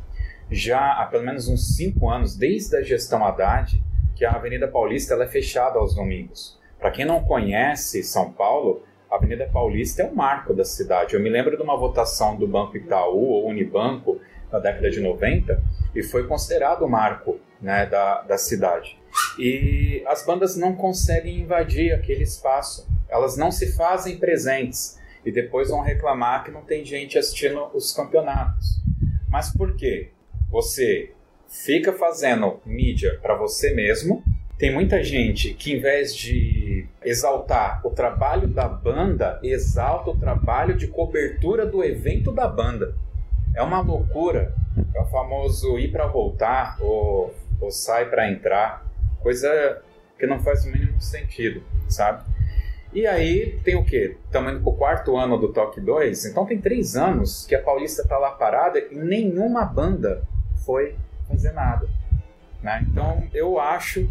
Já 0.49 0.93
há 0.93 1.05
pelo 1.05 1.25
menos 1.25 1.49
uns 1.49 1.75
cinco 1.75 2.09
anos, 2.09 2.37
desde 2.37 2.77
a 2.77 2.81
gestão 2.81 3.25
Haddad, 3.25 3.83
que 4.15 4.23
a 4.23 4.31
Avenida 4.31 4.65
Paulista 4.65 5.13
ela 5.13 5.25
é 5.25 5.27
fechada 5.27 5.77
aos 5.77 5.93
domingos. 5.93 6.57
Para 6.79 6.91
quem 6.91 7.03
não 7.03 7.21
conhece 7.23 8.01
São 8.03 8.31
Paulo, 8.31 8.83
a 9.11 9.17
Avenida 9.17 9.49
Paulista 9.51 10.01
é 10.01 10.05
um 10.05 10.15
marco 10.15 10.53
da 10.53 10.63
cidade. 10.63 11.13
Eu 11.13 11.19
me 11.19 11.29
lembro 11.29 11.57
de 11.57 11.61
uma 11.61 11.75
votação 11.75 12.37
do 12.37 12.47
Banco 12.47 12.77
Itaú 12.77 13.27
ou 13.27 13.47
Unibanco 13.47 14.21
na 14.49 14.59
década 14.59 14.89
de 14.89 15.01
90 15.01 15.61
e 15.93 16.01
foi 16.01 16.25
considerado 16.25 16.83
o 16.83 16.89
marco 16.89 17.37
né, 17.61 17.85
da, 17.85 18.21
da 18.21 18.37
cidade. 18.37 18.97
E 19.37 20.03
as 20.07 20.25
bandas 20.25 20.55
não 20.55 20.73
conseguem 20.73 21.41
invadir 21.41 21.91
aquele 21.91 22.23
espaço, 22.23 22.87
elas 23.09 23.35
não 23.35 23.51
se 23.51 23.75
fazem 23.75 24.17
presentes 24.17 24.98
e 25.25 25.31
depois 25.31 25.69
vão 25.69 25.81
reclamar 25.81 26.43
que 26.43 26.51
não 26.51 26.61
tem 26.61 26.85
gente 26.85 27.17
assistindo 27.17 27.69
os 27.73 27.91
campeonatos. 27.91 28.81
Mas 29.29 29.51
por 29.55 29.75
quê? 29.75 30.11
Você 30.49 31.11
fica 31.47 31.93
fazendo 31.93 32.59
mídia 32.65 33.19
para 33.21 33.35
você 33.35 33.73
mesmo. 33.73 34.23
Tem 34.57 34.73
muita 34.73 35.03
gente 35.03 35.53
que, 35.53 35.73
em 35.73 35.79
vez 35.79 36.15
de 36.15 36.85
exaltar 37.03 37.85
o 37.85 37.91
trabalho 37.91 38.47
da 38.47 38.67
banda, 38.67 39.39
exalta 39.41 40.09
o 40.11 40.17
trabalho 40.17 40.75
de 40.75 40.87
cobertura 40.87 41.65
do 41.65 41.83
evento 41.83 42.31
da 42.31 42.47
banda. 42.47 42.95
É 43.55 43.61
uma 43.61 43.81
loucura. 43.81 44.53
É 44.93 45.01
o 45.01 45.05
famoso 45.05 45.77
ir 45.79 45.91
para 45.91 46.07
voltar 46.07 46.77
ou, 46.81 47.33
ou 47.61 47.71
sai 47.71 48.09
para 48.09 48.29
entrar. 48.29 48.85
Coisa 49.21 49.81
que 50.17 50.27
não 50.27 50.39
faz 50.39 50.65
o 50.65 50.69
mínimo 50.69 51.01
sentido, 51.01 51.63
sabe? 51.87 52.23
E 52.91 53.05
aí 53.05 53.59
tem 53.63 53.75
o 53.75 53.85
quê? 53.85 54.17
Estamos 54.25 54.53
indo 54.53 54.61
para 54.61 54.69
o 54.69 54.75
quarto 54.75 55.17
ano 55.17 55.37
do 55.37 55.53
Toque 55.53 55.79
2, 55.79 56.25
então 56.25 56.45
tem 56.45 56.59
três 56.59 56.95
anos 56.95 57.45
que 57.45 57.53
a 57.53 57.61
Paulista 57.61 58.01
está 58.01 58.17
lá 58.17 58.31
parada 58.31 58.79
e 58.79 58.95
nenhuma 58.95 59.63
banda 59.63 60.23
foi 60.65 60.95
fazer 61.27 61.51
nada. 61.51 61.87
Né? 62.63 62.85
Então 62.89 63.23
eu 63.33 63.59
acho, 63.59 64.09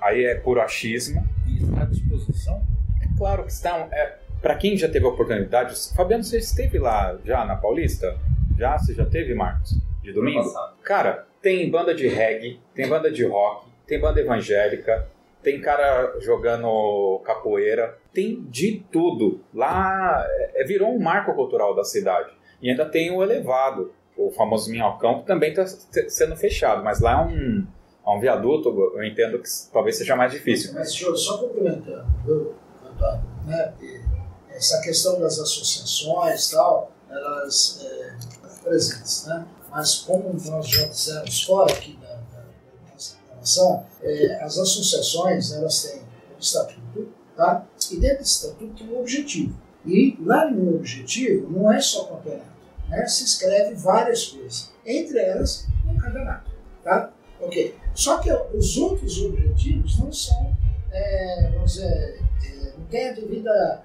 aí 0.00 0.24
é 0.24 0.34
puro 0.34 0.60
achismo. 0.60 1.26
E 1.46 1.62
está 1.62 1.82
à 1.82 1.84
disposição? 1.86 2.62
É 3.00 3.08
claro 3.16 3.44
que 3.44 3.52
estão. 3.52 3.88
É, 3.90 4.18
para 4.42 4.56
quem 4.56 4.76
já 4.76 4.88
teve 4.88 5.06
a 5.06 5.08
oportunidade, 5.08 5.74
Fabiano, 5.96 6.22
você 6.22 6.38
esteve 6.38 6.78
lá 6.78 7.18
já 7.24 7.44
na 7.44 7.56
Paulista? 7.56 8.18
Já? 8.58 8.76
Você 8.78 8.94
já 8.94 9.06
teve, 9.06 9.34
Marcos? 9.34 9.80
de 10.02 10.12
domingo. 10.12 10.52
Cara, 10.82 11.26
tem 11.40 11.70
banda 11.70 11.94
de 11.94 12.08
reggae, 12.08 12.60
tem 12.74 12.88
banda 12.88 13.10
de 13.10 13.24
rock, 13.24 13.66
tem 13.86 14.00
banda 14.00 14.20
evangélica, 14.20 15.08
tem 15.42 15.60
cara 15.60 16.16
jogando 16.20 17.20
capoeira, 17.24 17.98
tem 18.12 18.42
de 18.44 18.84
tudo. 18.90 19.40
Lá 19.52 20.24
é, 20.54 20.64
virou 20.64 20.94
um 20.94 21.00
marco 21.00 21.34
cultural 21.34 21.74
da 21.74 21.84
cidade. 21.84 22.30
E 22.60 22.70
ainda 22.70 22.84
tem 22.84 23.10
o 23.10 23.22
elevado, 23.22 23.92
o 24.16 24.30
famoso 24.30 24.70
Minhocão, 24.70 25.20
que 25.20 25.26
também 25.26 25.50
está 25.50 25.66
sendo 26.08 26.36
fechado, 26.36 26.84
mas 26.84 27.00
lá 27.00 27.22
é 27.22 27.24
um, 27.26 27.66
é 28.06 28.10
um 28.10 28.20
viaduto, 28.20 28.68
eu 28.94 29.04
entendo 29.04 29.38
que 29.38 29.48
talvez 29.72 29.96
seja 29.96 30.14
mais 30.14 30.32
difícil. 30.32 30.72
Mas, 30.74 30.94
senhor, 30.94 31.16
só 31.16 31.38
complementando, 31.38 32.06
né? 33.46 33.74
Essa 34.50 34.80
questão 34.82 35.18
das 35.18 35.38
associações 35.38 36.50
tal, 36.50 36.92
elas 37.10 37.84
é, 37.84 38.62
presentes, 38.62 39.26
né? 39.26 39.46
Mas 39.70 39.96
como 39.96 40.32
nós 40.32 40.68
já 40.68 40.86
dissemos 40.86 41.42
fora 41.42 41.72
aqui 41.72 41.96
da, 41.96 42.11
é, 44.02 44.42
as 44.42 44.58
associações, 44.58 45.52
elas 45.52 45.82
têm 45.82 46.00
um 46.00 46.38
estatuto, 46.38 47.08
tá? 47.36 47.66
E 47.90 47.96
dentro 47.96 48.18
desse 48.18 48.46
estatuto 48.46 48.74
tem 48.74 48.88
um 48.88 49.00
objetivo. 49.00 49.58
E 49.84 50.16
lá 50.20 50.50
no 50.50 50.76
objetivo 50.76 51.50
não 51.50 51.72
é 51.72 51.80
só 51.80 52.04
campeonato, 52.04 52.50
né? 52.88 53.06
Se 53.06 53.24
escreve 53.24 53.74
várias 53.74 54.26
coisas, 54.26 54.70
entre 54.86 55.18
elas 55.18 55.66
um 55.86 55.96
campeonato, 55.96 56.50
tá? 56.84 57.12
Ok. 57.40 57.74
Só 57.94 58.18
que 58.18 58.30
os 58.54 58.76
outros 58.76 59.20
objetivos 59.22 59.98
não 59.98 60.12
são, 60.12 60.56
é, 60.90 61.50
vamos 61.52 61.72
dizer, 61.72 62.22
é, 62.44 62.72
não 62.78 62.84
tem 62.86 63.08
a 63.08 63.12
devida 63.12 63.84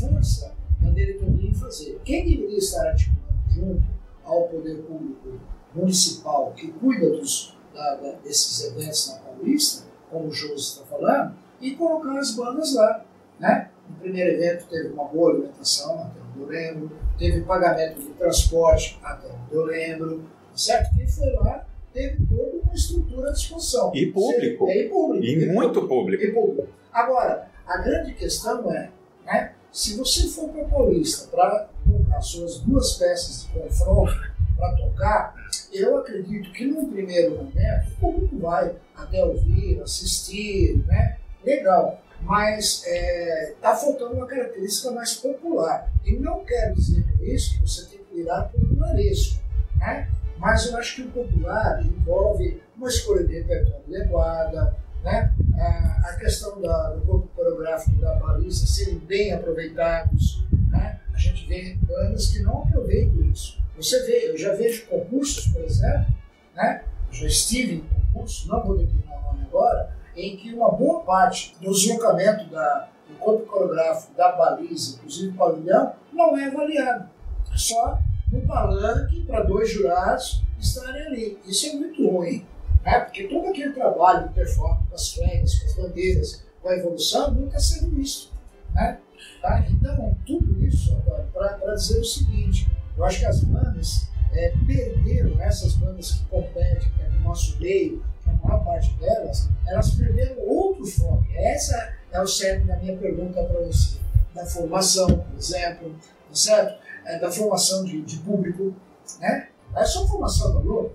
força 0.00 0.54
na 0.80 0.90
diretoria 0.90 1.50
em 1.50 1.54
fazer. 1.54 2.00
Quem 2.04 2.24
deveria 2.24 2.58
estar 2.58 2.86
articulando 2.86 3.24
junto 3.50 3.82
ao 4.24 4.48
poder 4.48 4.82
público 4.82 5.40
municipal 5.74 6.52
que 6.56 6.68
cuida 6.68 7.10
dos, 7.10 7.53
da- 7.74 7.94
da- 7.96 8.12
desses 8.24 8.64
eventos 8.64 9.08
na 9.10 9.16
Paulista, 9.18 9.84
como 10.10 10.28
o 10.28 10.32
José 10.32 10.54
está 10.54 10.84
falando, 10.86 11.34
e 11.60 11.74
colocar 11.74 12.18
as 12.18 12.30
bandas 12.32 12.74
lá. 12.74 13.04
Né? 13.38 13.70
No 13.90 13.96
primeiro 13.96 14.30
evento 14.30 14.66
teve 14.68 14.88
uma 14.88 15.04
boa 15.04 15.32
alimentação, 15.32 15.94
até 16.04 16.20
onde 16.30 16.40
eu 16.40 16.46
lembro, 16.46 16.90
teve 17.18 17.40
pagamento 17.42 18.00
de 18.00 18.08
transporte, 18.10 18.98
até 19.02 19.28
onde 19.28 19.54
eu 19.54 19.64
lembro, 19.64 20.24
certo? 20.54 20.94
Quem 20.96 21.06
foi 21.06 21.30
lá 21.32 21.66
teve 21.92 22.24
toda 22.26 22.56
uma 22.62 22.74
estrutura 22.74 23.28
à 23.30 23.32
disposição. 23.32 23.92
E 23.94 24.06
público. 24.06 24.68
É, 24.68 24.78
e 24.78 24.88
público. 24.88 25.24
E 25.24 25.46
muito 25.46 25.86
público. 25.86 26.22
E 26.22 26.32
público. 26.32 26.68
Agora, 26.92 27.48
a 27.66 27.78
grande 27.78 28.14
questão 28.14 28.70
é, 28.72 28.90
né, 29.26 29.52
se 29.72 29.96
você 29.96 30.28
for 30.28 30.48
para 30.50 30.64
Paulista 30.64 31.28
para 31.28 31.68
colocar 31.84 32.20
suas 32.20 32.58
duas 32.60 32.94
peças 32.94 33.42
de 33.46 33.48
confronto 33.60 34.12
para 34.56 34.74
tocar, 34.76 35.34
eu 35.72 35.98
acredito 35.98 36.52
que 36.52 36.64
num 36.66 36.90
primeiro 36.90 37.36
momento 37.36 37.88
o 37.88 38.00
público 38.00 38.38
vai 38.38 38.74
até 38.96 39.24
ouvir, 39.24 39.80
assistir, 39.82 40.84
né? 40.86 41.16
Legal. 41.44 42.00
Mas 42.22 42.86
está 42.86 43.76
faltando 43.76 44.14
uma 44.14 44.26
característica 44.26 44.90
mais 44.92 45.14
popular. 45.14 45.90
E 46.04 46.16
não 46.16 46.44
quero 46.44 46.74
dizer 46.74 47.04
com 47.04 47.24
isso 47.24 47.58
que 47.58 47.68
você 47.68 47.84
tem 47.86 47.98
que 47.98 48.14
virar 48.14 48.44
popularesco, 48.44 49.42
né? 49.76 50.08
Mas 50.38 50.66
eu 50.66 50.76
acho 50.76 50.96
que 50.96 51.02
o 51.02 51.10
popular 51.10 51.84
envolve 51.84 52.62
uma 52.76 52.88
escolha 52.88 53.24
de 53.24 53.34
repertório 53.34 53.82
adequada, 53.86 54.76
né? 55.02 55.32
a, 55.58 56.10
a 56.10 56.16
questão 56.16 56.60
da, 56.60 56.90
do 56.90 57.02
corpo 57.02 57.28
coreográfico 57.28 57.96
da 58.00 58.14
baliza 58.16 58.66
serem 58.66 58.98
bem 58.98 59.32
aproveitados. 59.32 60.44
Né? 60.68 61.00
A 61.12 61.18
gente 61.18 61.46
vê 61.46 61.78
bandas 61.82 62.28
que 62.28 62.42
não 62.42 62.62
aproveitam 62.62 63.24
isso. 63.24 63.62
Você 63.76 64.04
vê, 64.06 64.30
eu 64.30 64.38
já 64.38 64.54
vejo 64.54 64.86
concursos, 64.86 65.48
por 65.48 65.62
exemplo, 65.62 66.06
né? 66.54 66.84
já 67.10 67.26
estive 67.26 67.74
em 67.74 67.80
concurso, 68.12 68.48
não 68.48 68.62
vou 68.62 68.76
declinar 68.76 69.18
o 69.18 69.32
nome 69.32 69.46
agora, 69.46 69.94
em 70.16 70.36
que 70.36 70.54
uma 70.54 70.70
boa 70.70 71.00
parte 71.02 71.56
do 71.60 71.72
deslocamento 71.72 72.48
da, 72.50 72.88
do 73.08 73.14
corpo 73.16 73.46
coreográfico 73.46 74.14
da 74.14 74.32
baliza, 74.32 74.96
inclusive 74.96 75.28
o 75.30 75.34
pavilhão, 75.34 75.92
não 76.12 76.38
é 76.38 76.46
avaliado. 76.46 77.08
Só 77.54 77.98
no 78.30 78.46
palanque 78.46 79.22
para 79.22 79.42
dois 79.42 79.70
jurados 79.70 80.42
estarem 80.58 81.02
ali. 81.06 81.38
Isso 81.44 81.66
é 81.66 81.72
muito 81.74 82.08
ruim. 82.08 82.46
Né? 82.84 83.00
Porque 83.00 83.28
todo 83.28 83.48
aquele 83.48 83.72
trabalho 83.72 84.28
de 84.28 84.34
performance 84.34 84.88
com 84.88 84.94
as 84.94 85.12
flags, 85.12 85.58
com 85.58 85.66
as 85.66 85.76
bandeiras, 85.76 86.44
com 86.62 86.68
a 86.68 86.76
evolução, 86.76 87.30
nunca 87.32 87.56
está 87.56 87.78
sendo 87.78 87.94
visto. 87.94 88.32
Né? 88.72 88.98
Tá? 89.40 89.64
Então, 89.70 90.16
tudo 90.26 90.64
isso 90.64 90.96
para 91.32 91.74
dizer 91.74 92.00
o 92.00 92.04
seguinte: 92.04 92.68
eu 92.96 93.04
acho 93.04 93.20
que 93.20 93.26
as 93.26 93.42
bandas 93.44 94.08
é, 94.32 94.52
perderam, 94.66 95.40
essas 95.40 95.74
bandas 95.74 96.12
que 96.12 96.24
competem 96.26 96.88
que 96.96 97.02
é 97.02 97.08
no 97.08 97.20
nosso 97.20 97.58
meio, 97.60 98.04
que 98.22 98.30
a 98.30 98.32
maior 98.34 98.64
parte 98.64 98.92
delas, 98.94 99.48
elas 99.66 99.90
perderam 99.94 100.38
outro 100.40 100.86
foco. 100.86 101.24
Essa 101.34 101.92
é 102.12 102.20
o 102.20 102.26
cerne 102.26 102.64
da 102.64 102.76
minha 102.76 102.96
pergunta 102.96 103.42
para 103.42 103.60
você. 103.60 103.98
Da 104.34 104.44
formação, 104.46 105.06
por 105.06 105.38
exemplo, 105.38 105.92
tá 105.92 106.34
certo? 106.34 106.84
É, 107.04 107.18
da 107.18 107.30
formação 107.30 107.84
de, 107.84 108.02
de 108.02 108.18
público, 108.18 108.74
né? 109.20 109.48
Não 109.72 109.80
é 109.80 109.84
só 109.84 110.06
formação 110.06 110.52
do 110.52 110.58
aluno, 110.58 110.90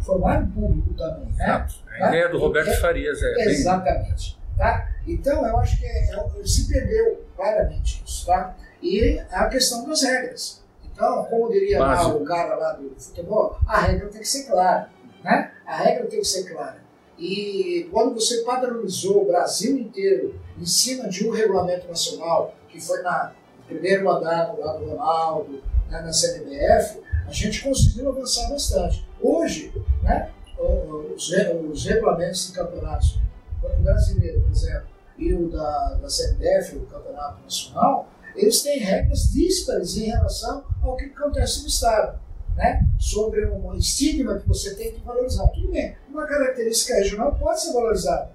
formar, 0.00 0.46
público 0.52 0.94
também, 0.94 1.32
né? 1.34 1.66
A 2.00 2.08
ideia 2.08 2.28
do 2.28 2.38
Roberto 2.38 2.80
Farias 2.80 3.22
é 3.22 3.34
bem 3.34 3.44
Exatamente. 3.48 4.38
Tá? 4.56 4.90
Então, 5.06 5.46
eu 5.46 5.58
acho 5.58 5.78
que 5.78 5.84
é- 5.84 6.14
é- 6.14 6.46
se 6.46 6.66
perdeu 6.68 7.24
claramente 7.36 8.02
isso. 8.06 8.26
Tá? 8.26 8.56
E 8.82 9.18
a 9.30 9.46
questão 9.48 9.86
das 9.86 10.02
regras. 10.02 10.62
Então, 10.96 11.24
como 11.24 11.52
diria 11.52 11.78
lá 11.78 12.08
o 12.08 12.24
cara 12.24 12.54
lá 12.54 12.72
do 12.72 12.98
futebol, 12.98 13.58
a 13.66 13.80
regra 13.80 14.08
tem 14.08 14.22
que 14.22 14.28
ser 14.28 14.44
clara. 14.44 14.88
Né? 15.22 15.52
A 15.66 15.76
regra 15.76 16.06
tem 16.06 16.20
que 16.20 16.26
ser 16.26 16.50
clara. 16.50 16.78
E 17.18 17.86
quando 17.92 18.14
você 18.14 18.42
padronizou 18.44 19.22
o 19.22 19.26
Brasil 19.26 19.76
inteiro 19.76 20.40
em 20.58 20.64
cima 20.64 21.06
de 21.06 21.28
um 21.28 21.32
regulamento 21.32 21.86
nacional, 21.86 22.54
que 22.70 22.80
foi 22.80 23.02
na, 23.02 23.34
no 23.58 23.64
primeiro 23.64 24.06
mandato 24.06 24.58
lá 24.58 24.74
do 24.74 24.86
Ronaldo, 24.86 25.62
né, 25.90 26.00
na 26.00 26.12
CNBF, 26.12 27.02
a 27.26 27.32
gente 27.32 27.62
conseguiu 27.62 28.08
avançar 28.08 28.48
bastante. 28.48 29.06
Hoje, 29.20 29.74
né, 30.02 30.30
os, 30.58 31.30
os 31.30 31.84
regulamentos 31.84 32.46
de 32.46 32.52
campeonatos 32.54 33.18
o 33.62 33.82
brasileiro, 33.82 34.40
por 34.40 34.50
exemplo, 34.50 34.86
e 35.18 35.34
o 35.34 35.50
da, 35.50 35.94
da 35.94 36.08
CBF, 36.08 36.76
o 36.76 36.86
Campeonato 36.86 37.42
Nacional, 37.42 38.08
eles 38.36 38.62
têm 38.62 38.78
regras 38.78 39.30
díspares 39.32 39.96
em 39.96 40.06
relação 40.06 40.64
ao 40.82 40.96
que 40.96 41.04
acontece 41.06 41.62
no 41.62 41.68
Estado, 41.68 42.18
né? 42.56 42.86
sobre 42.98 43.46
um 43.46 43.74
estigma 43.74 44.38
que 44.38 44.48
você 44.48 44.74
tem 44.74 44.92
que 44.92 45.00
valorizar. 45.00 45.46
Tudo 45.48 45.68
bem, 45.70 45.96
uma 46.08 46.26
característica 46.26 46.94
regional 46.94 47.34
pode 47.34 47.60
ser 47.60 47.72
valorizada, 47.72 48.30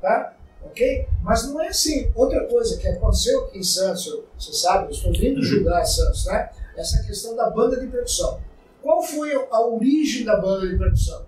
tá? 0.00 0.34
ok? 0.64 1.08
Mas 1.22 1.46
não 1.48 1.60
é 1.60 1.68
assim. 1.68 2.10
Outra 2.14 2.46
coisa 2.46 2.76
que 2.78 2.88
aconteceu 2.88 3.44
aqui 3.44 3.58
em 3.58 3.62
Santos, 3.62 4.22
você 4.38 4.52
sabe, 4.52 4.86
eu 4.86 4.90
estou 4.90 5.12
vindo 5.12 5.42
julgar 5.42 5.84
Santos, 5.84 6.26
né? 6.26 6.50
essa 6.76 7.02
questão 7.02 7.36
da 7.36 7.50
banda 7.50 7.78
de 7.78 7.86
percussão. 7.86 8.40
Qual 8.80 9.02
foi 9.02 9.32
a 9.34 9.60
origem 9.60 10.24
da 10.24 10.36
banda 10.36 10.68
de 10.68 10.76
percussão? 10.76 11.24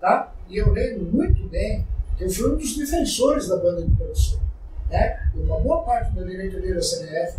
Tá? 0.00 0.32
E 0.48 0.56
eu 0.56 0.72
lembro 0.72 1.04
muito 1.04 1.48
bem 1.48 1.86
que 2.16 2.24
eu 2.24 2.30
fui 2.30 2.52
um 2.52 2.56
dos 2.56 2.76
defensores 2.76 3.48
da 3.48 3.56
banda 3.56 3.82
de 3.82 3.90
percussão. 3.96 4.40
Né? 4.90 5.30
E 5.34 5.38
uma 5.40 5.58
boa 5.58 5.82
parte 5.82 6.14
da 6.14 6.22
diretoria 6.22 6.74
da 6.74 6.82
CNF, 6.82 7.38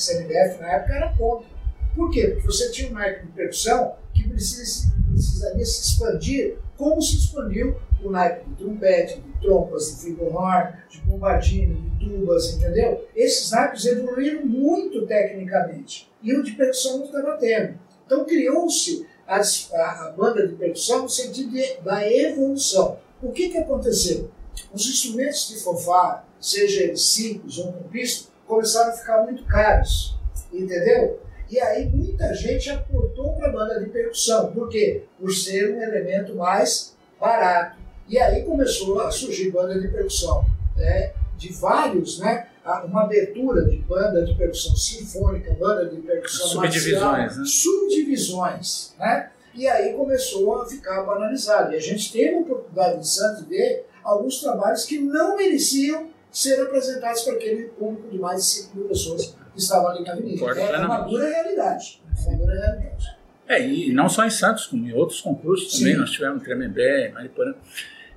CNBF 0.00 0.60
na 0.60 0.72
época 0.72 0.94
era 0.94 1.16
contra. 1.16 1.46
Por 1.94 2.10
quê? 2.10 2.28
Porque 2.28 2.46
você 2.46 2.70
tinha 2.70 2.88
um 2.90 2.94
naipe 2.94 3.26
de 3.26 3.32
percussão 3.32 3.94
que 4.14 4.28
precisa- 4.28 4.92
precisaria 5.10 5.64
se 5.64 5.82
expandir 5.88 6.56
como 6.76 7.00
se 7.02 7.16
expandiu 7.18 7.76
o 8.02 8.10
naipe 8.10 8.48
de 8.48 8.56
trompete, 8.56 9.20
de 9.20 9.40
trompas, 9.40 9.90
de 9.90 10.14
flugelhorn, 10.14 10.72
de 10.90 10.98
bombardino, 11.02 11.90
de 11.98 12.04
tubas, 12.08 12.54
entendeu? 12.54 13.06
Esses 13.14 13.50
naipes 13.50 13.84
evoluíram 13.84 14.44
muito 14.44 15.06
tecnicamente 15.06 16.10
e 16.22 16.34
o 16.34 16.42
de 16.42 16.52
percussão 16.52 16.98
não 16.98 17.04
estava 17.06 17.36
tendo. 17.36 17.78
Então 18.06 18.24
criou-se 18.24 19.06
a, 19.26 19.36
a- 19.40 20.14
banda 20.16 20.46
de 20.48 20.54
percussão 20.54 21.02
no 21.02 21.08
sentido 21.08 21.50
de- 21.52 21.76
da 21.82 22.10
evolução. 22.10 22.98
O 23.22 23.30
que, 23.30 23.50
que 23.50 23.58
aconteceu? 23.58 24.30
Os 24.72 24.84
instrumentos 24.88 25.48
de 25.48 25.56
fanfarra, 25.62 26.24
seja 26.40 26.82
eles 26.84 27.02
simples 27.02 27.58
ou 27.58 27.72
com 27.72 27.88
pisto, 27.88 28.31
começaram 28.46 28.90
a 28.90 28.96
ficar 28.96 29.22
muito 29.22 29.44
caros, 29.44 30.18
entendeu? 30.52 31.20
E 31.50 31.60
aí 31.60 31.86
muita 31.86 32.34
gente 32.34 32.70
aportou 32.70 33.34
para 33.34 33.48
a 33.48 33.52
banda 33.52 33.78
de 33.78 33.90
percussão. 33.90 34.52
Por 34.52 34.68
quê? 34.68 35.04
Por 35.20 35.30
ser 35.30 35.74
um 35.74 35.82
elemento 35.82 36.34
mais 36.34 36.96
barato. 37.20 37.76
E 38.08 38.18
aí 38.18 38.42
começou 38.42 39.00
a 39.00 39.10
surgir 39.10 39.50
banda 39.50 39.78
de 39.78 39.88
percussão 39.88 40.44
né, 40.76 41.12
de 41.36 41.52
vários, 41.52 42.18
né? 42.18 42.48
Uma 42.84 43.02
abertura 43.02 43.64
de 43.64 43.76
banda 43.78 44.24
de 44.24 44.34
percussão 44.34 44.76
sinfônica, 44.76 45.52
banda 45.54 45.86
de 45.86 45.96
percussão 46.00 46.46
Subdivisões, 46.46 47.02
marcial, 47.02 47.38
né? 47.38 47.44
subdivisões, 47.44 48.94
né? 48.98 49.30
E 49.54 49.68
aí 49.68 49.92
começou 49.92 50.62
a 50.62 50.66
ficar 50.66 51.02
banalizado. 51.02 51.72
E 51.72 51.76
a 51.76 51.80
gente 51.80 52.12
teve 52.12 52.36
a 52.36 52.38
oportunidade 52.38 52.98
em 52.98 53.02
Santos 53.02 53.42
de 53.42 53.48
ver 53.50 53.86
alguns 54.02 54.40
trabalhos 54.40 54.84
que 54.84 54.98
não 54.98 55.36
mereciam 55.36 56.08
ser 56.32 56.60
apresentados 56.62 57.22
para 57.22 57.34
aquele 57.34 57.64
público 57.68 58.08
de 58.08 58.18
mais 58.18 58.40
de 58.40 58.46
5 58.46 58.76
mil 58.76 58.88
pessoas 58.88 59.36
que 59.52 59.60
estavam 59.60 59.88
ali 59.88 60.02
na 60.02 60.12
avenida. 60.12 60.38
Concordo 60.38 60.60
É 60.60 60.78
uma 60.78 61.00
dura 61.00 61.28
realidade. 61.28 62.02
É 62.16 62.28
uma 62.28 62.38
dura 62.38 62.54
realidade. 62.54 63.16
É, 63.46 63.68
e 63.68 63.92
não 63.92 64.08
só 64.08 64.24
em 64.24 64.30
Santos, 64.30 64.66
como 64.66 64.86
em 64.86 64.94
outros 64.94 65.20
concursos 65.20 65.78
também, 65.78 65.92
Sim. 65.92 66.00
nós 66.00 66.10
tivemos 66.10 66.40
em 66.40 66.44
Tremembé, 66.44 67.10
Mariporã. 67.10 67.54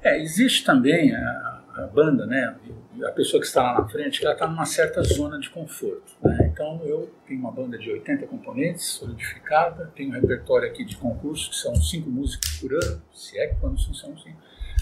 É, 0.02 0.22
existe 0.22 0.64
também 0.64 1.14
a, 1.14 1.64
a 1.76 1.88
banda, 1.88 2.26
né, 2.26 2.56
a 3.04 3.12
pessoa 3.12 3.42
que 3.42 3.48
está 3.48 3.62
lá 3.62 3.82
na 3.82 3.88
frente, 3.90 4.20
que 4.20 4.26
ela 4.26 4.34
está 4.34 4.48
numa 4.48 4.66
certa 4.66 5.04
zona 5.04 5.38
de 5.40 5.50
conforto. 5.50 6.16
Né? 6.24 6.50
Então 6.54 6.82
eu 6.86 7.12
tenho 7.28 7.40
uma 7.40 7.52
banda 7.52 7.78
de 7.78 7.92
80 7.92 8.28
componentes, 8.28 8.86
solidificada, 8.86 9.92
tenho 9.96 10.10
um 10.10 10.14
repertório 10.14 10.70
aqui 10.70 10.86
de 10.86 10.96
concurso, 10.96 11.50
que 11.50 11.56
são 11.58 11.76
cinco 11.76 12.10
músicas 12.10 12.52
por 12.62 12.74
ano, 12.74 13.02
se 13.14 13.38
é 13.38 13.48
que 13.48 13.56
quando 13.60 13.80
são 13.82 13.94
são 13.94 14.18
cinco. 14.18 14.38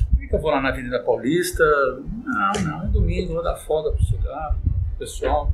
Por 0.09 0.27
que 0.27 0.35
eu 0.35 0.39
vou 0.39 0.51
lá 0.51 0.61
na 0.61 0.69
Avenida 0.69 0.99
Paulista? 0.99 1.63
Não, 2.25 2.63
não, 2.63 2.83
é 2.83 2.87
domingo, 2.87 3.33
vou 3.33 3.43
dar 3.43 3.55
folga 3.55 3.91
para 3.91 4.01
o 4.01 4.05
cigarro, 4.05 4.59
pro 4.63 4.99
pessoal. 4.99 5.53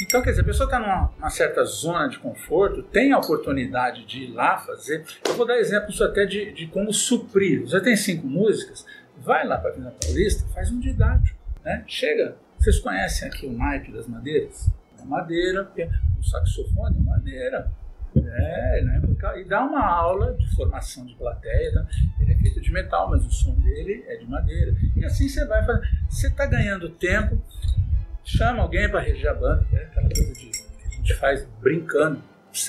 Então, 0.00 0.20
quer 0.20 0.30
dizer, 0.30 0.42
a 0.42 0.44
pessoa 0.44 0.66
está 0.66 0.78
numa, 0.78 1.10
numa 1.16 1.30
certa 1.30 1.64
zona 1.64 2.06
de 2.08 2.18
conforto, 2.18 2.82
tem 2.82 3.12
a 3.12 3.18
oportunidade 3.18 4.04
de 4.04 4.24
ir 4.24 4.32
lá 4.32 4.58
fazer. 4.58 5.04
Eu 5.26 5.34
vou 5.34 5.46
dar 5.46 5.58
exemplos 5.58 6.00
até 6.02 6.26
de, 6.26 6.52
de 6.52 6.66
como 6.66 6.92
suprir. 6.92 7.62
Você 7.62 7.80
tem 7.80 7.96
cinco 7.96 8.26
músicas, 8.26 8.84
vai 9.16 9.46
lá 9.46 9.56
para 9.56 9.70
a 9.70 9.72
Avenida 9.72 9.94
Paulista, 9.98 10.46
faz 10.52 10.70
um 10.70 10.78
didático. 10.78 11.38
Né? 11.64 11.82
Chega, 11.86 12.36
vocês 12.58 12.78
conhecem 12.78 13.26
aqui 13.26 13.46
o 13.46 13.52
naipe 13.52 13.90
das 13.90 14.06
madeiras? 14.06 14.70
É 15.00 15.04
madeira, 15.04 15.70
o 16.18 16.22
saxofone 16.22 16.96
é 16.98 17.02
madeira. 17.02 17.70
É, 18.18 18.82
né? 18.82 19.02
E 19.36 19.44
dá 19.44 19.64
uma 19.64 19.84
aula 19.84 20.34
de 20.34 20.46
formação 20.54 21.04
de 21.04 21.14
plateia. 21.14 21.72
tá? 21.72 21.86
Ele 22.20 22.32
é 22.32 22.36
feito 22.36 22.60
de 22.60 22.72
metal, 22.72 23.10
mas 23.10 23.24
o 23.24 23.30
som 23.30 23.54
dele 23.54 24.04
é 24.08 24.16
de 24.16 24.26
madeira. 24.26 24.74
E 24.94 25.04
assim 25.04 25.28
você 25.28 25.44
vai 25.46 25.64
fazer. 25.64 25.86
Você 26.08 26.28
está 26.28 26.46
ganhando 26.46 26.88
tempo, 26.90 27.40
chama 28.24 28.62
alguém 28.62 28.88
para 28.90 29.00
reger 29.00 29.30
a 29.30 29.34
banda, 29.34 29.66
né? 29.70 29.82
aquela 29.82 30.08
coisa 30.08 30.32
de, 30.32 30.46
que 30.50 30.86
a 30.86 30.90
gente 30.90 31.14
faz 31.14 31.46
brincando. 31.60 32.22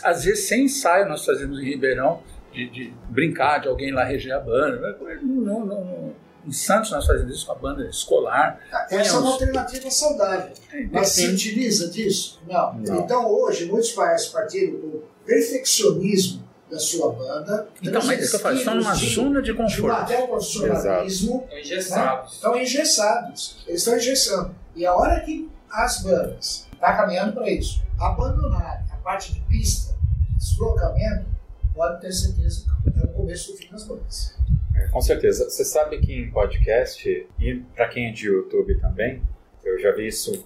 Às 0.03 0.25
vezes, 0.25 0.47
sem 0.47 0.65
ensaio, 0.65 1.07
nós 1.07 1.25
fazemos 1.25 1.59
em 1.59 1.65
Ribeirão, 1.65 2.21
de, 2.51 2.69
de 2.69 2.93
brincar, 3.09 3.59
de 3.59 3.67
alguém 3.67 3.91
lá 3.93 4.03
reger 4.03 4.33
a 4.33 4.39
banda. 4.39 4.97
Não, 5.21 5.65
não, 5.65 5.85
não, 5.85 6.15
em 6.47 6.51
Santos, 6.51 6.91
nós 6.91 7.05
fazemos 7.05 7.35
isso 7.35 7.45
com 7.45 7.51
a 7.51 7.55
banda 7.55 7.85
escolar. 7.89 8.59
Essa 8.89 9.17
é 9.17 9.19
uma 9.19 9.31
alternativa 9.31 9.91
saudável. 9.91 10.53
Mas 10.91 11.09
se 11.09 11.27
utiliza 11.27 11.89
disso? 11.89 12.41
Não. 12.47 12.73
Não. 12.75 12.99
Então 12.99 13.29
hoje 13.29 13.65
muitos 13.65 13.91
países 13.91 14.27
partiram 14.27 14.79
do 14.79 15.03
perfeccionismo 15.27 16.47
da 16.69 16.79
sua 16.79 17.13
banda. 17.13 17.67
Então, 17.81 18.01
mas 18.05 18.21
isso 18.21 18.31
que 18.31 18.35
eu 18.37 18.39
falo, 18.39 18.57
estão 18.57 18.75
numa 18.75 18.95
zona 18.95 19.41
de 19.41 19.51
de, 19.51 19.53
de 19.53 19.61
um 19.61 19.65
conforto. 19.65 20.27
profissionalismo. 20.27 21.43
Estão 21.43 21.59
engessados. 21.59 22.33
Estão 22.33 22.57
engessados. 22.57 23.63
Eles 23.67 23.81
estão 23.81 23.97
engessando. 23.97 24.55
E 24.75 24.85
a 24.85 24.95
hora 24.95 25.19
que 25.21 25.49
as 25.69 26.01
bandas 26.01 26.67
estão 26.71 26.97
caminhando 26.97 27.33
para 27.33 27.49
isso, 27.49 27.83
abandonarem 27.99 28.85
a 28.91 28.95
parte 28.97 29.33
de 29.33 29.39
pista, 29.41 29.95
de 30.29 30.37
deslocamento, 30.37 31.25
pode 31.73 32.01
ter 32.01 32.11
certeza 32.11 32.65
que 32.91 32.99
é 32.99 33.03
o 33.03 33.07
começo 33.09 33.51
do 33.51 33.57
fim 33.57 33.69
das 33.69 33.83
bandas. 33.83 34.35
É, 34.75 34.87
com 34.87 35.01
certeza. 35.01 35.49
Você 35.49 35.63
sabe 35.63 35.99
que 35.99 36.13
em 36.13 36.31
podcast, 36.31 37.27
e 37.39 37.55
para 37.75 37.87
quem 37.89 38.09
é 38.09 38.11
de 38.11 38.27
YouTube 38.27 38.79
também, 38.79 39.21
eu 39.63 39.79
já 39.79 39.91
vi 39.91 40.07
isso 40.07 40.45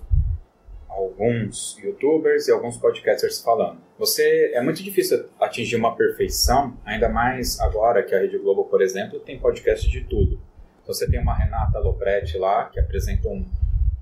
alguns 0.91 1.77
youtubers 1.83 2.47
e 2.47 2.51
alguns 2.51 2.77
podcasters 2.77 3.41
falando. 3.41 3.79
Você 3.97 4.51
é 4.53 4.61
muito 4.61 4.83
difícil 4.83 5.25
atingir 5.39 5.75
uma 5.75 5.95
perfeição, 5.95 6.73
ainda 6.85 7.07
mais 7.09 7.59
agora 7.59 8.03
que 8.03 8.13
a 8.13 8.19
Rede 8.19 8.37
Globo, 8.37 8.65
por 8.65 8.81
exemplo, 8.81 9.19
tem 9.19 9.39
podcast 9.39 9.89
de 9.89 10.01
tudo. 10.01 10.39
Então 10.83 10.93
você 10.93 11.09
tem 11.09 11.19
uma 11.19 11.33
Renata 11.35 11.79
Lopretti 11.79 12.37
lá 12.37 12.65
que 12.65 12.79
apresenta 12.79 13.27
um, 13.29 13.45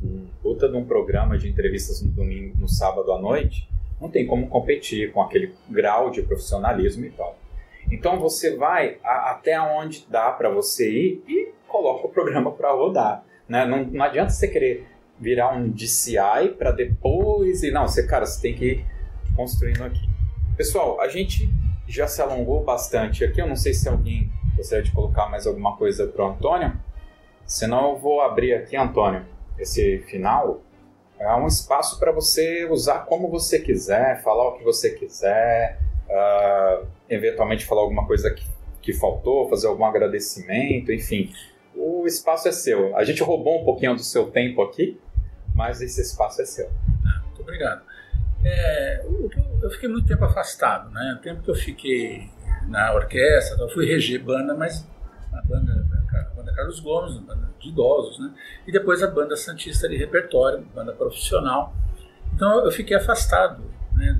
um 0.01 0.27
puta 0.41 0.67
de 0.69 0.75
um 0.75 0.85
programa 0.85 1.37
de 1.37 1.47
entrevistas 1.49 2.01
no 2.01 2.09
domingo, 2.11 2.57
no 2.57 2.67
sábado 2.67 3.11
à 3.11 3.19
noite. 3.19 3.69
Não 3.99 4.09
tem 4.09 4.25
como 4.25 4.47
competir 4.47 5.11
com 5.11 5.21
aquele 5.21 5.53
grau 5.69 6.09
de 6.09 6.21
profissionalismo 6.21 7.05
e 7.05 7.09
tal. 7.11 7.37
Então 7.91 8.17
você 8.19 8.55
vai 8.55 8.97
a- 9.03 9.31
até 9.31 9.59
onde 9.59 10.05
dá 10.09 10.31
para 10.31 10.49
você 10.49 10.89
ir 10.89 11.23
e 11.27 11.49
coloca 11.67 12.07
o 12.07 12.09
programa 12.09 12.51
para 12.51 12.71
rodar. 12.71 13.23
Né? 13.47 13.65
Não, 13.65 13.83
não 13.83 14.05
adianta 14.05 14.29
você 14.29 14.47
querer 14.47 14.87
virar 15.19 15.53
um 15.55 15.69
DCI 15.69 16.55
para 16.57 16.71
depois 16.71 17.63
e 17.63 17.71
não, 17.71 17.87
você 17.87 18.05
cara, 18.05 18.25
você 18.25 18.41
tem 18.41 18.55
que 18.55 18.65
ir 18.65 18.85
construindo 19.35 19.83
aqui. 19.83 20.07
Pessoal, 20.55 20.99
a 21.01 21.07
gente 21.07 21.49
já 21.87 22.07
se 22.07 22.21
alongou 22.21 22.63
bastante 22.63 23.23
aqui. 23.23 23.41
Eu 23.41 23.47
não 23.47 23.55
sei 23.55 23.73
se 23.73 23.89
alguém 23.89 24.31
gostaria 24.55 24.83
de 24.83 24.91
colocar 24.91 25.27
mais 25.27 25.47
alguma 25.47 25.75
coisa 25.75 26.05
para 26.07 26.25
o 26.25 26.29
Antônio. 26.29 26.73
Senão 27.45 27.91
eu 27.91 27.97
vou 27.97 28.21
abrir 28.21 28.53
aqui, 28.53 28.77
Antônio, 28.77 29.25
esse 29.57 29.99
final. 30.09 30.61
É 31.17 31.33
um 31.35 31.47
espaço 31.47 31.99
para 31.99 32.11
você 32.11 32.65
usar 32.69 32.99
como 33.05 33.27
você 33.27 33.59
quiser, 33.59 34.21
falar 34.21 34.49
o 34.49 34.57
que 34.57 34.63
você 34.63 34.91
quiser, 34.91 35.79
ah, 36.09 36.83
eventualmente 37.09 37.65
falar 37.65 37.81
alguma 37.81 38.05
coisa 38.05 38.31
que, 38.31 38.45
que 38.81 38.93
faltou, 38.93 39.49
fazer 39.49 39.67
algum 39.67 39.83
agradecimento, 39.83 40.91
enfim. 40.93 41.31
O 41.75 42.05
espaço 42.05 42.47
é 42.47 42.51
seu. 42.51 42.95
A 42.95 43.03
gente 43.03 43.23
roubou 43.23 43.61
um 43.61 43.65
pouquinho 43.65 43.95
do 43.95 44.03
seu 44.03 44.29
tempo 44.29 44.61
aqui, 44.61 44.99
mas 45.59 45.81
esse 45.81 45.99
espaço 45.99 46.41
é 46.41 46.45
seu. 46.45 46.71
Muito 47.25 47.41
obrigado. 47.41 47.81
É, 48.45 49.05
eu, 49.61 49.69
fiquei 49.69 49.89
muito 49.89 50.07
tempo 50.07 50.23
afastado, 50.23 50.89
né? 50.89 51.17
O 51.19 51.21
tempo 51.21 51.43
que 51.43 51.51
eu 51.51 51.55
fiquei 51.55 52.29
na 52.69 52.93
orquestra, 52.93 53.61
eu 53.61 53.67
fui 53.67 53.85
reger 53.85 54.23
banda, 54.23 54.55
mas 54.55 54.87
a 55.33 55.41
banda, 55.41 55.85
a 56.13 56.33
banda 56.33 56.53
Carlos 56.53 56.79
Gomes, 56.79 57.17
banda 57.17 57.49
de 57.59 57.67
idosos, 57.67 58.19
né? 58.19 58.33
E 58.65 58.71
depois 58.71 59.03
a 59.03 59.07
banda 59.07 59.35
Santista 59.35 59.89
de 59.89 59.97
repertório, 59.97 60.65
banda 60.73 60.93
profissional. 60.93 61.75
Então 62.33 62.63
eu 62.63 62.71
fiquei 62.71 62.95
afastado, 62.95 63.61
né? 63.91 64.17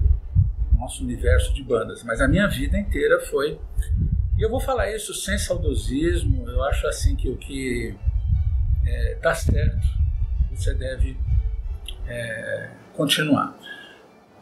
Do 0.74 0.78
nosso 0.78 1.06
universo 1.06 1.54
de 1.54 1.64
bandas, 1.64 2.04
mas 2.04 2.20
a 2.20 2.28
minha 2.28 2.50
vida 2.50 2.78
inteira 2.78 3.22
foi. 3.22 3.58
E 4.38 4.42
eu 4.42 4.50
vou 4.50 4.60
falar 4.60 4.94
isso 4.94 5.14
sem 5.14 5.38
saudosismo. 5.38 6.50
Eu 6.50 6.62
acho 6.66 6.86
assim 6.86 7.16
que 7.16 7.30
o 7.30 7.38
que 7.38 7.96
é, 8.86 9.16
dá 9.22 9.34
certo, 9.34 9.88
você 10.52 10.74
deve 10.74 11.18
é, 12.10 12.70
continuar. 12.94 13.58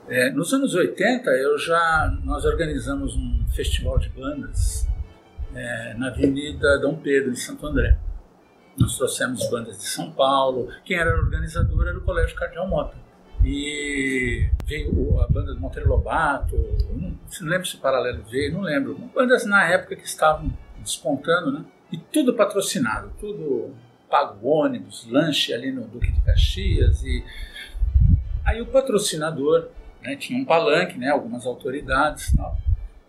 É, 0.08 0.30
nos 0.32 0.54
anos 0.54 0.74
80, 0.74 1.30
eu 1.32 1.58
já, 1.60 2.18
nós 2.24 2.46
organizamos 2.46 3.16
um 3.16 3.46
festival 3.54 4.00
de 4.00 4.10
bandas 4.10 4.88
é, 5.54 5.94
na 5.96 6.08
Avenida 6.08 6.80
Dom 6.80 6.96
Pedro, 6.96 7.32
em 7.32 7.36
Santo 7.36 7.68
André. 7.68 7.98
Nós 8.78 8.96
trouxemos 8.96 9.50
bandas 9.50 9.78
de 9.78 9.84
São 9.86 10.12
Paulo. 10.12 10.70
Quem 10.86 10.98
era 10.98 11.16
organizador 11.18 11.88
era 11.88 11.98
o 11.98 12.02
Colégio 12.02 12.36
Cardeal 12.36 12.68
Mota. 12.68 12.96
E 13.44 14.50
veio 14.66 14.94
o- 14.94 15.22
a 15.22 15.28
banda 15.28 15.54
do 15.54 15.60
Monteiro 15.60 15.90
Lobato, 15.90 16.56
não, 16.92 17.10
não 17.42 17.48
lembro 17.50 17.68
se 17.68 17.78
Paralelo 17.78 18.24
veio, 18.30 18.54
não 18.54 18.62
lembro. 18.62 18.96
Bandas 19.14 19.46
na 19.46 19.68
época 19.70 19.96
que 19.96 20.06
estavam 20.06 20.52
despontando, 20.80 21.52
né? 21.52 21.66
E 21.92 21.98
tudo 21.98 22.34
patrocinado, 22.34 23.12
tudo 23.20 23.74
pago 24.10 24.48
ônibus, 24.48 25.08
lanche 25.10 25.54
ali 25.54 25.72
no 25.72 25.82
Duque 25.88 26.12
de 26.12 26.22
Caxias. 26.22 27.04
E 27.04 27.24
aí 28.48 28.62
o 28.62 28.66
patrocinador 28.66 29.68
né, 30.02 30.16
tinha 30.16 30.40
um 30.42 30.46
palanque, 30.46 30.98
né, 30.98 31.10
algumas 31.10 31.46
autoridades 31.46 32.30
e 32.30 32.38
tal. 32.38 32.58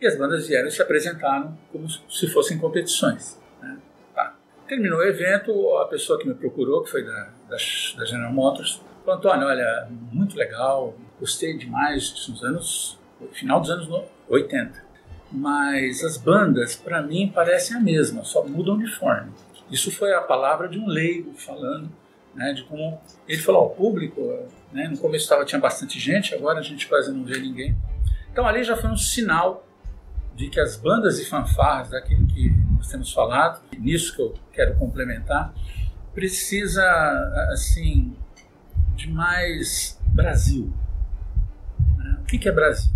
E 0.01 0.07
as 0.07 0.17
bandas 0.17 0.47
vieram 0.47 0.69
e 0.69 0.71
se 0.71 0.81
apresentaram 0.83 1.57
como 1.73 1.89
se 1.89 2.29
fossem 2.29 2.59
competições. 2.59 3.39
né. 3.61 3.79
Tá. 4.15 4.35
Terminou 4.67 4.99
o 4.99 5.05
evento, 5.05 5.77
a 5.79 5.87
pessoa 5.87 6.19
que 6.19 6.27
me 6.29 6.35
procurou, 6.35 6.83
que 6.85 6.91
foi 6.91 7.05
da, 7.05 7.31
da, 7.49 7.57
da 7.97 8.05
General 8.05 8.33
Motors, 8.33 8.81
falou, 9.05 9.19
Antônio, 9.19 9.47
olha, 9.47 9.89
muito 10.13 10.37
legal, 10.37 10.95
gostei 11.19 11.57
demais, 11.57 12.29
nos 12.29 12.45
anos, 12.45 12.99
no 13.21 13.29
final 13.29 13.61
dos 13.61 13.71
anos 13.71 13.89
no- 13.89 14.05
80. 14.29 14.87
Mas 15.33 16.03
as 16.05 16.17
bandas, 16.17 16.77
para 16.77 17.03
mim, 17.03 17.31
parecem 17.35 17.77
a 17.77 17.81
mesma, 17.81 18.25
só 18.25 18.45
mudam 18.45 18.79
de 18.79 18.87
forma. 18.87 19.29
Isso 19.71 19.91
foi 19.91 20.15
a 20.15 20.21
palavra 20.23 20.69
de 20.69 20.79
um 20.79 20.87
leigo 20.87 21.35
falando, 21.35 21.91
né, 22.35 22.53
de 22.53 22.65
como 22.65 23.01
ele 23.27 23.41
falou, 23.41 23.63
ó, 23.63 23.67
o 23.67 23.71
público, 23.71 24.21
né, 24.73 24.89
no 24.89 24.99
começo 24.99 25.29
tava, 25.29 25.45
tinha 25.45 25.61
bastante 25.61 25.99
gente, 25.99 26.35
agora 26.35 26.61
a 26.61 26.63
gente 26.63 26.87
quase 26.87 27.13
não 27.13 27.25
vê 27.25 27.39
ninguém. 27.39 27.77
Então 28.31 28.47
ali 28.47 28.63
já 28.63 28.77
foi 28.77 28.91
um 28.91 28.97
sinal 28.97 29.67
de 30.35 30.49
que 30.49 30.61
as 30.61 30.77
bandas 30.77 31.19
e 31.19 31.25
fanfarras, 31.25 31.91
daquilo 31.91 32.27
que 32.27 32.51
nós 32.77 32.89
temos 32.89 33.13
falado, 33.13 33.61
nisso 33.77 34.15
que 34.15 34.23
eu 34.23 34.35
quero 34.53 34.77
complementar, 34.77 35.53
precisa, 36.15 36.83
assim, 37.51 38.17
de 38.95 39.11
mais 39.11 39.99
Brasil. 40.07 40.73
né? 41.97 42.19
O 42.21 42.25
que 42.25 42.49
é 42.49 42.53
Brasil? 42.53 42.93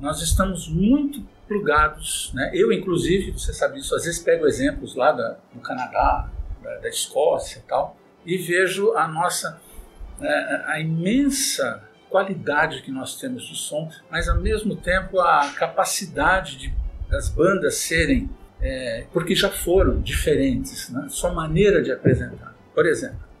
Nós 0.00 0.20
estamos 0.22 0.68
muito 0.68 1.22
plugados, 1.46 2.32
né? 2.34 2.50
eu 2.54 2.72
inclusive, 2.72 3.32
você 3.32 3.52
sabe 3.52 3.78
disso, 3.78 3.94
às 3.94 4.04
vezes 4.04 4.20
pego 4.20 4.46
exemplos 4.46 4.94
lá 4.94 5.12
da, 5.12 5.36
do 5.52 5.60
Canadá, 5.60 6.30
da, 6.62 6.78
da 6.78 6.88
Escócia 6.88 7.58
e 7.58 7.62
tal, 7.68 7.96
e 8.24 8.36
vejo 8.36 8.92
a 8.92 9.06
nossa, 9.08 9.60
eh, 10.20 10.62
a 10.66 10.80
imensa 10.80 11.82
qualidade 12.08 12.82
que 12.82 12.90
nós 12.90 13.16
temos 13.18 13.44
de 13.48 13.56
som, 13.56 13.90
mas 14.10 14.28
ao 14.28 14.38
mesmo 14.38 14.76
tempo 14.76 15.18
a 15.18 15.50
capacidade 15.50 16.56
de, 16.56 16.74
das 17.08 17.28
bandas 17.28 17.76
serem, 17.76 18.28
eh, 18.60 19.06
porque 19.12 19.34
já 19.34 19.48
foram 19.48 20.00
diferentes, 20.00 20.90
né? 20.90 21.06
sua 21.08 21.32
maneira 21.32 21.82
de 21.82 21.90
apresentar. 21.90 22.54
Por 22.74 22.86
exemplo, 22.86 23.32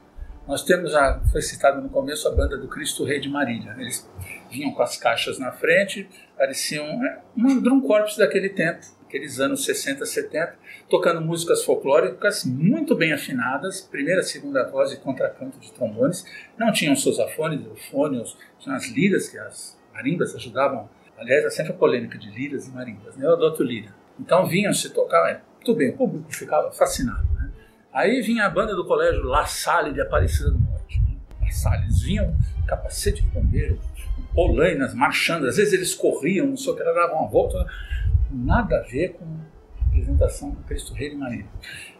Nós 0.46 0.64
temos, 0.64 0.92
a, 0.94 1.20
foi 1.30 1.40
citado 1.40 1.80
no 1.80 1.88
começo, 1.88 2.26
a 2.26 2.32
banda 2.32 2.56
do 2.56 2.66
Cristo 2.66 3.04
Rei 3.04 3.20
de 3.20 3.28
Marília. 3.28 3.76
Eles 3.78 4.08
vinham 4.50 4.72
com 4.72 4.82
as 4.82 4.96
caixas 4.96 5.38
na 5.38 5.52
frente, 5.52 6.08
pareciam 6.36 6.84
é, 6.84 7.20
um 7.36 7.60
drum 7.60 7.80
corps 7.80 8.16
daquele 8.16 8.48
tempo, 8.48 8.84
aqueles 9.06 9.38
anos 9.38 9.64
60, 9.64 10.04
70, 10.04 10.54
tocando 10.92 11.22
músicas 11.22 11.64
folclóricas 11.64 12.44
muito 12.44 12.94
bem 12.94 13.14
afinadas, 13.14 13.80
primeira, 13.80 14.22
segunda 14.22 14.68
voz 14.68 14.92
e 14.92 14.98
contracanto 14.98 15.58
de 15.58 15.72
trombones. 15.72 16.22
Não 16.58 16.70
tinham 16.70 16.94
sosafones, 16.94 17.64
eufônios, 17.64 18.36
tinham 18.58 18.76
as 18.76 18.90
liras 18.90 19.26
que 19.26 19.38
as 19.38 19.80
marimbas 19.94 20.34
ajudavam. 20.36 20.90
Aliás, 21.16 21.46
é 21.46 21.48
sempre 21.48 21.72
a 21.72 21.74
polêmica 21.74 22.18
de 22.18 22.28
liras 22.28 22.68
e 22.68 22.72
marimbas, 22.72 23.16
né? 23.16 23.24
eu 23.24 23.32
adoto 23.32 23.62
lira. 23.62 23.88
Então 24.20 24.46
vinham 24.46 24.70
se 24.74 24.90
tocar, 24.90 25.30
é, 25.30 25.40
tudo 25.64 25.78
bem, 25.78 25.92
o 25.92 25.96
público 25.96 26.30
ficava 26.30 26.70
fascinado. 26.70 27.26
Né? 27.36 27.50
Aí 27.90 28.20
vinha 28.20 28.44
a 28.44 28.50
banda 28.50 28.76
do 28.76 28.84
colégio 28.84 29.22
La 29.22 29.46
Salle 29.46 29.94
de 29.94 30.00
Aparecida 30.02 30.50
do 30.50 30.58
Norte. 30.58 31.00
Né? 31.00 31.16
La 31.40 31.50
Salle, 31.50 31.84
eles 31.84 32.02
vinham 32.02 32.36
capacete 32.66 33.22
de 33.22 33.28
bombeiro, 33.28 33.80
polainas, 34.34 34.92
marchando, 34.92 35.46
às 35.46 35.56
vezes 35.56 35.72
eles 35.72 35.94
corriam, 35.94 36.48
não 36.48 36.56
sei 36.58 36.70
o 36.70 36.76
que, 36.76 36.84
davam 36.84 37.20
uma 37.20 37.30
volta, 37.30 37.66
nada 38.30 38.76
a 38.76 38.82
ver 38.82 39.14
com 39.14 39.51
apresentação 39.92 40.50
do 40.50 40.62
Cristo 40.62 40.94
Rei 40.94 41.10
de 41.10 41.16
Maria. 41.16 41.44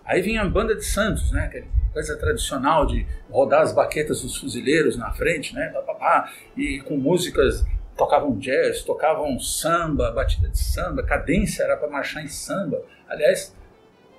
Aí 0.05 0.23
vinha 0.23 0.43
a 0.43 0.49
banda 0.49 0.75
de 0.75 0.85
Santos, 0.85 1.31
né, 1.31 1.45
aquela 1.45 1.67
coisa 1.93 2.17
tradicional 2.17 2.87
de 2.87 3.07
rodar 3.31 3.63
as 3.63 3.73
baquetas 3.73 4.23
dos 4.23 4.37
fuzileiros 4.37 4.97
na 4.97 5.13
frente, 5.13 5.55
né, 5.55 5.69
pá, 5.69 5.83
pá, 5.83 5.95
pá, 5.95 6.33
e 6.57 6.81
com 6.81 6.97
músicas 6.97 7.65
tocavam 7.97 8.37
jazz, 8.39 8.83
tocavam 8.83 9.39
samba, 9.39 10.11
batida 10.11 10.49
de 10.49 10.59
samba, 10.59 11.03
cadência 11.03 11.63
era 11.63 11.77
para 11.77 11.89
marchar 11.89 12.25
em 12.25 12.29
samba. 12.29 12.83
Aliás, 13.07 13.55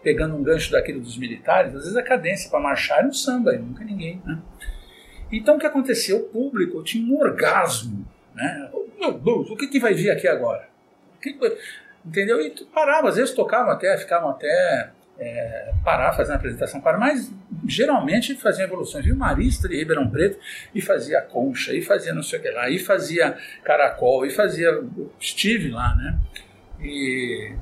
pegando 0.03 0.35
um 0.35 0.43
gancho 0.43 0.71
daquilo 0.71 1.01
dos 1.01 1.17
militares, 1.17 1.75
às 1.75 1.81
vezes 1.81 1.97
a 1.97 2.03
cadência 2.03 2.49
para 2.49 2.59
marchar 2.59 2.99
era 2.99 3.07
um 3.07 3.13
samba, 3.13 3.55
e 3.55 3.57
nunca 3.57 3.83
ninguém. 3.83 4.21
Né? 4.23 4.39
Então 5.31 5.55
o 5.55 5.59
que 5.59 5.65
aconteceu? 5.65 6.17
O 6.17 6.29
público 6.29 6.83
tinha 6.83 7.03
um 7.11 7.19
orgasmo. 7.19 8.05
Né? 8.35 8.69
Meu 8.99 9.11
Deus, 9.11 9.49
o 9.49 9.57
que, 9.57 9.67
que 9.67 9.79
vai 9.79 9.93
vir 9.93 10.11
aqui 10.11 10.27
agora? 10.27 10.69
Entendeu? 12.05 12.41
E 12.41 12.51
parava, 12.73 13.09
às 13.09 13.15
vezes 13.15 13.33
tocavam 13.33 13.71
até, 13.71 13.97
ficavam 13.97 14.29
até 14.29 14.91
é, 15.17 15.73
parar, 15.83 16.13
fazer 16.13 16.31
uma 16.31 16.37
apresentação, 16.37 16.81
para, 16.81 16.97
mas 16.97 17.31
geralmente 17.65 18.35
fazia 18.35 18.65
evoluções. 18.65 19.05
Viu 19.05 19.15
Marista 19.15 19.67
de 19.67 19.77
Ribeirão 19.77 20.09
Preto 20.09 20.37
e 20.73 20.81
fazia 20.81 21.21
concha, 21.21 21.73
e 21.73 21.81
fazia 21.81 22.13
não 22.13 22.23
sei 22.23 22.39
o 22.39 22.41
que 22.41 22.49
lá, 22.49 22.69
e 22.69 22.79
fazia 22.79 23.37
caracol, 23.63 24.25
e 24.25 24.29
fazia. 24.29 24.83
Estive 25.19 25.69
lá, 25.69 25.95
né? 25.95 26.19
E 26.81 27.55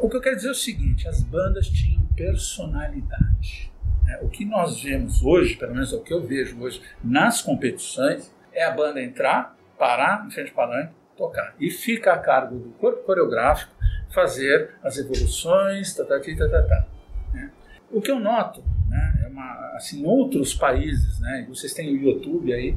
o 0.00 0.08
que 0.08 0.16
eu 0.16 0.20
quero 0.20 0.36
dizer 0.36 0.48
é 0.48 0.52
o 0.52 0.54
seguinte: 0.54 1.06
as 1.06 1.22
bandas 1.22 1.68
tinham 1.68 2.04
personalidade. 2.16 3.72
Né? 4.04 4.18
O 4.22 4.28
que 4.28 4.44
nós 4.44 4.82
vemos 4.82 5.22
hoje, 5.22 5.56
pelo 5.56 5.72
menos 5.72 5.92
é 5.92 5.96
o 5.96 6.00
que 6.00 6.12
eu 6.12 6.22
vejo 6.22 6.60
hoje 6.60 6.80
nas 7.02 7.40
competições, 7.40 8.32
é 8.52 8.64
a 8.64 8.70
banda 8.70 9.00
entrar, 9.00 9.56
parar 9.78 10.24
em 10.26 10.30
frente 10.30 10.50
ao 10.50 10.54
palanque, 10.54 10.92
tocar. 11.16 11.54
E 11.58 11.70
fica 11.70 12.12
a 12.12 12.18
cargo 12.18 12.58
do 12.58 12.70
corpo 12.70 13.04
coreográfico 13.04 13.72
fazer 14.12 14.70
as 14.82 14.96
evoluções, 14.98 15.94
tá, 15.94 16.04
tá, 16.04 16.20
tá, 16.20 16.48
tá, 16.48 16.62
tá, 16.62 16.86
né? 17.32 17.50
O 17.90 18.00
que 18.00 18.10
eu 18.10 18.18
noto, 18.18 18.62
né, 18.88 19.22
é 19.24 19.28
uma, 19.28 19.72
assim, 19.76 20.04
outros 20.04 20.54
países, 20.54 21.20
né, 21.20 21.44
vocês 21.48 21.72
têm 21.72 21.96
o 21.96 22.00
YouTube 22.00 22.52
aí, 22.52 22.76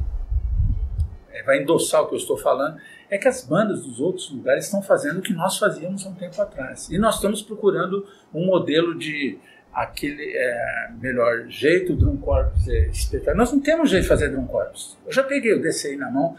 é, 1.32 1.44
vai 1.44 1.62
endossar 1.62 2.02
o 2.02 2.08
que 2.08 2.16
eu 2.16 2.18
estou 2.18 2.38
falando, 2.38 2.80
é 3.10 3.18
que 3.18 3.28
as 3.28 3.46
bandas 3.46 3.86
dos 3.86 4.00
outros 4.00 4.30
lugares 4.32 4.66
estão 4.66 4.82
fazendo 4.82 5.20
o 5.20 5.22
que 5.22 5.34
nós 5.34 5.58
fazíamos 5.58 6.06
há 6.06 6.10
um 6.10 6.16
tempo 6.16 6.42
atrás. 6.42 6.90
E 6.90 6.98
nós 6.98 7.16
estamos 7.16 7.42
procurando 7.42 8.06
um 8.34 8.46
modelo 8.46 8.98
de 8.98 9.40
aquele 9.78 10.36
é, 10.36 10.90
melhor 11.00 11.46
jeito, 11.50 11.96
drum 11.96 12.18
corps 12.18 12.68
é 12.68 12.88
espetáculo. 12.88 13.38
Nós 13.38 13.52
não 13.52 13.60
temos 13.60 13.92
jeito 13.92 14.04
de 14.04 14.10
fazer 14.10 14.30
drum 14.30 14.48
corps. 14.48 14.98
Eu 15.06 15.14
já 15.14 15.22
peguei 15.22 15.54
o 15.54 15.62
DCI 15.62 15.96
na 15.96 16.10
mão, 16.10 16.36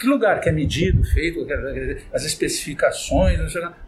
que 0.00 0.06
lugar 0.06 0.40
que 0.40 0.48
é 0.48 0.52
medido, 0.52 1.04
feito, 1.04 1.46
as 2.10 2.24
especificações, 2.24 3.38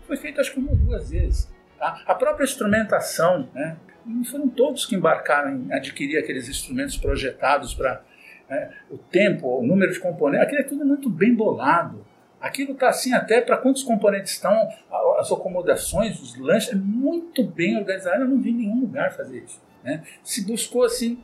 foi 0.06 0.16
feito 0.18 0.42
acho 0.42 0.52
que 0.52 0.58
uma 0.58 0.72
ou 0.72 0.76
duas 0.76 1.10
vezes. 1.10 1.50
Tá? 1.78 2.02
A 2.06 2.14
própria 2.14 2.44
instrumentação, 2.44 3.48
né? 3.54 3.78
não 4.04 4.22
foram 4.24 4.46
todos 4.46 4.84
que 4.84 4.94
embarcaram 4.94 5.56
em 5.56 5.72
adquirir 5.72 6.18
aqueles 6.18 6.46
instrumentos 6.46 6.98
projetados 6.98 7.72
para 7.72 8.02
né, 8.48 8.70
o 8.90 8.98
tempo, 8.98 9.58
o 9.58 9.66
número 9.66 9.90
de 9.90 9.98
componentes, 9.98 10.46
aquilo 10.46 10.60
é 10.60 10.64
tudo 10.64 10.84
muito 10.84 11.08
bem 11.08 11.34
bolado. 11.34 12.05
Aquilo 12.46 12.72
está 12.72 12.88
assim 12.88 13.12
até 13.12 13.40
para 13.40 13.56
quantos 13.56 13.82
componentes 13.82 14.32
estão, 14.32 14.68
as 15.18 15.32
acomodações, 15.32 16.20
os 16.20 16.38
lanches, 16.38 16.72
é 16.72 16.76
muito 16.76 17.42
bem 17.42 17.76
organizado. 17.76 18.22
Eu 18.22 18.28
não 18.28 18.40
vi 18.40 18.52
nenhum 18.52 18.80
lugar 18.80 19.12
fazer 19.12 19.38
isso. 19.38 19.60
Né? 19.82 20.02
Se 20.22 20.46
buscou 20.46 20.84
assim 20.84 21.20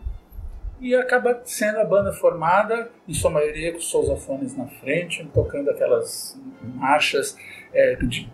e 0.81 0.97
acaba 0.97 1.41
sendo 1.45 1.79
a 1.79 1.85
banda 1.85 2.13
formada, 2.13 2.91
em 3.07 3.15
sua 3.15 3.31
maioria 3.31 3.73
com 3.73 3.81
sousafones 3.81 4.57
na 4.57 4.67
frente, 4.67 5.25
tocando 5.33 5.71
aquelas 5.71 6.41
marchas 6.61 7.37
é, 7.73 7.95
de 7.95 8.29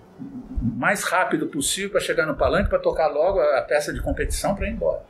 mais 0.62 1.05
rápido 1.05 1.47
possível 1.48 1.90
para 1.90 2.01
chegar 2.01 2.27
no 2.27 2.36
palanque, 2.36 2.70
para 2.70 2.78
tocar 2.78 3.09
logo 3.09 3.39
a 3.39 3.60
peça 3.62 3.93
de 3.93 4.01
competição 4.01 4.55
para 4.55 4.66
ir 4.66 4.73
embora. 4.73 5.02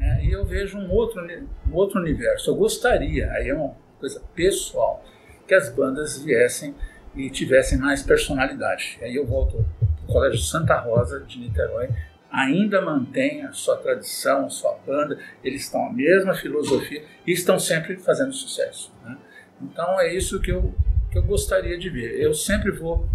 É, 0.00 0.24
e 0.24 0.32
eu 0.32 0.46
vejo 0.46 0.78
um 0.78 0.90
outro, 0.90 1.22
um 1.70 1.74
outro 1.74 2.00
universo. 2.00 2.50
Eu 2.50 2.56
gostaria, 2.56 3.30
aí 3.32 3.50
é 3.50 3.54
uma 3.54 3.74
coisa 4.00 4.22
pessoal, 4.34 5.04
que 5.46 5.54
as 5.54 5.68
bandas 5.68 6.22
viessem 6.22 6.74
e 7.14 7.30
tivessem 7.30 7.78
mais 7.78 8.02
personalidade. 8.02 8.98
Aí 9.02 9.14
eu 9.14 9.26
volto 9.26 9.64
para 9.78 10.04
o 10.04 10.12
Colégio 10.12 10.40
Santa 10.40 10.78
Rosa 10.78 11.20
de 11.20 11.38
Niterói, 11.38 11.88
ainda 12.30 12.80
mantém 12.80 13.44
a 13.44 13.52
sua 13.52 13.76
tradição, 13.76 14.46
a 14.46 14.50
sua 14.50 14.78
banda, 14.86 15.18
eles 15.44 15.62
estão 15.62 15.86
a 15.86 15.92
mesma 15.92 16.34
filosofia 16.34 17.04
e 17.26 17.32
estão 17.32 17.58
sempre 17.58 17.96
fazendo 17.96 18.32
sucesso. 18.32 18.92
Né? 19.04 19.16
Então 19.60 20.00
é 20.00 20.14
isso 20.14 20.40
que 20.40 20.50
eu, 20.50 20.74
que 21.10 21.18
eu 21.18 21.22
gostaria 21.22 21.78
de 21.78 21.90
ver. 21.90 22.18
Eu 22.20 22.32
sempre 22.32 22.70
vou, 22.70 23.06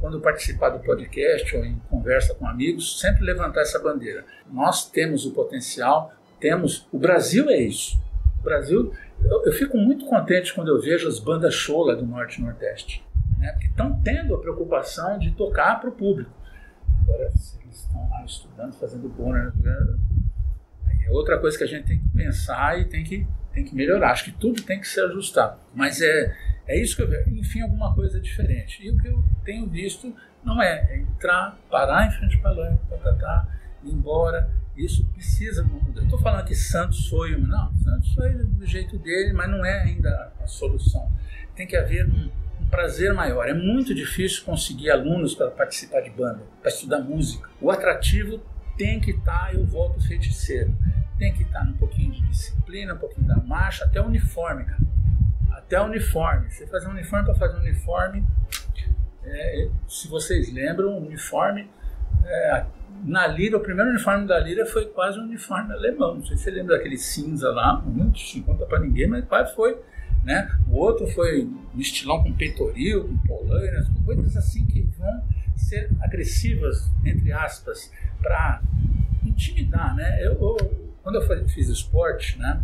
quando 0.00 0.20
participar 0.20 0.70
do 0.70 0.78
podcast 0.80 1.54
ou 1.54 1.64
em 1.64 1.78
conversa 1.90 2.34
com 2.34 2.46
amigos, 2.46 2.98
sempre 2.98 3.24
levantar 3.24 3.60
essa 3.60 3.78
bandeira. 3.78 4.24
Nós 4.50 4.90
temos 4.90 5.26
o 5.26 5.32
potencial, 5.32 6.12
temos. 6.40 6.88
O 6.90 6.98
Brasil 6.98 7.50
é 7.50 7.60
isso. 7.60 8.00
O 8.40 8.42
Brasil, 8.42 8.92
eu, 9.22 9.44
eu 9.44 9.52
fico 9.52 9.76
muito 9.76 10.06
contente 10.06 10.52
quando 10.54 10.68
eu 10.68 10.80
vejo 10.80 11.06
as 11.06 11.20
bandas 11.20 11.54
chola 11.54 11.94
do 11.94 12.06
Norte 12.06 12.40
e 12.40 12.42
Nordeste 12.42 13.04
né? 13.42 13.58
estão 13.60 14.00
tendo 14.00 14.34
a 14.36 14.40
preocupação 14.40 15.18
de 15.18 15.32
tocar 15.32 15.80
para 15.80 15.90
o 15.90 15.92
público. 15.92 16.30
Agora, 17.02 17.30
se 17.32 17.60
eles 17.60 17.80
estão 17.80 18.08
lá 18.08 18.24
estudando, 18.24 18.72
fazendo 18.74 19.08
boner, 19.08 19.52
né? 19.56 19.98
é 21.04 21.10
outra 21.10 21.38
coisa 21.38 21.58
que 21.58 21.64
a 21.64 21.66
gente 21.66 21.86
tem 21.86 21.98
que 21.98 22.08
pensar 22.10 22.78
e 22.78 22.84
tem 22.84 23.02
que, 23.02 23.26
tem 23.52 23.64
que 23.64 23.74
melhorar. 23.74 24.12
Acho 24.12 24.26
que 24.26 24.32
tudo 24.32 24.62
tem 24.62 24.80
que 24.80 24.86
ser 24.86 25.04
ajustado. 25.06 25.58
Mas 25.74 26.00
é, 26.00 26.36
é 26.68 26.80
isso 26.80 26.94
que 26.94 27.02
eu 27.02 27.08
vejo. 27.08 27.30
Enfim, 27.30 27.62
alguma 27.62 27.92
coisa 27.92 28.20
diferente. 28.20 28.86
E 28.86 28.90
o 28.90 28.96
que 28.96 29.08
eu 29.08 29.22
tenho 29.44 29.68
visto 29.68 30.14
não 30.44 30.62
é, 30.62 30.96
entrar, 30.96 31.58
parar 31.68 32.06
em 32.06 32.10
frente 32.12 32.38
para 32.38 32.52
lá, 32.52 32.78
tá, 32.88 32.96
tá, 32.96 33.12
tá, 33.14 33.48
ir 33.82 33.90
embora. 33.90 34.48
Isso 34.76 35.04
precisa 35.06 35.64
mudar. 35.64 36.02
Estou 36.02 36.18
falando 36.18 36.46
que 36.46 36.54
Santos 36.54 37.08
foi, 37.08 37.36
não, 37.36 37.76
Santos 37.78 38.14
foi 38.14 38.32
do 38.32 38.64
jeito 38.64 38.96
dele, 38.98 39.32
mas 39.32 39.50
não 39.50 39.64
é 39.64 39.82
ainda 39.82 40.32
a 40.40 40.46
solução. 40.46 41.12
Tem 41.54 41.66
que 41.66 41.76
haver 41.76 42.08
um, 42.08 42.30
prazer 42.72 43.12
maior. 43.12 43.46
É 43.46 43.52
muito 43.52 43.94
difícil 43.94 44.42
conseguir 44.44 44.90
alunos 44.90 45.34
para 45.34 45.50
participar 45.50 46.00
de 46.00 46.08
banda, 46.08 46.40
para 46.60 46.70
estudar 46.70 47.00
música. 47.00 47.48
O 47.60 47.70
atrativo 47.70 48.40
tem 48.78 48.98
que 48.98 49.10
estar, 49.10 49.48
tá, 49.48 49.52
eu 49.52 49.66
volto 49.66 50.00
feiticeiro, 50.00 50.74
tem 51.18 51.34
que 51.34 51.42
estar 51.42 51.60
tá 51.60 51.66
um 51.66 51.74
pouquinho 51.74 52.10
de 52.10 52.22
disciplina, 52.22 52.94
um 52.94 52.98
pouquinho 52.98 53.28
da 53.28 53.36
marcha, 53.36 53.84
até 53.84 54.00
o 54.00 54.06
uniforme, 54.06 54.64
cara. 54.64 54.80
Até 55.52 55.78
o 55.78 55.84
uniforme. 55.84 56.50
Você 56.50 56.66
fazer 56.66 56.88
um 56.88 56.92
uniforme 56.92 57.26
para 57.26 57.34
fazer 57.34 57.58
um 57.58 57.60
uniforme, 57.60 58.24
é, 59.22 59.68
se 59.86 60.08
vocês 60.08 60.50
lembram, 60.50 60.94
o 60.94 61.06
uniforme 61.06 61.68
é, 62.24 62.64
na 63.04 63.26
Lira, 63.26 63.58
o 63.58 63.60
primeiro 63.60 63.90
uniforme 63.90 64.26
da 64.26 64.38
Lira 64.38 64.64
foi 64.64 64.86
quase 64.86 65.18
um 65.18 65.24
uniforme 65.24 65.74
alemão. 65.74 66.14
Não 66.14 66.24
sei 66.24 66.38
se 66.38 66.44
você 66.44 66.50
lembra 66.50 66.78
daquele 66.78 66.96
cinza 66.96 67.50
lá, 67.50 67.84
não 67.84 68.10
conta 68.46 68.64
para 68.64 68.80
ninguém, 68.80 69.06
mas 69.06 69.26
quase 69.26 69.54
foi 69.54 69.78
né? 70.24 70.50
O 70.68 70.76
outro 70.76 71.06
foi 71.08 71.44
um 71.44 71.80
estilão 71.80 72.22
com 72.22 72.32
peitoril, 72.32 73.08
com 73.08 73.16
polainas, 73.18 73.86
coisas 74.04 74.36
assim 74.36 74.66
que 74.66 74.82
vão 74.98 75.22
ser 75.56 75.90
agressivas, 76.00 76.90
entre 77.04 77.32
aspas, 77.32 77.92
para 78.20 78.62
intimidar. 79.24 79.94
Né? 79.94 80.24
Eu, 80.24 80.32
eu, 80.32 80.56
quando 81.02 81.16
eu 81.16 81.48
fiz 81.48 81.68
esporte, 81.68 82.38
né, 82.38 82.62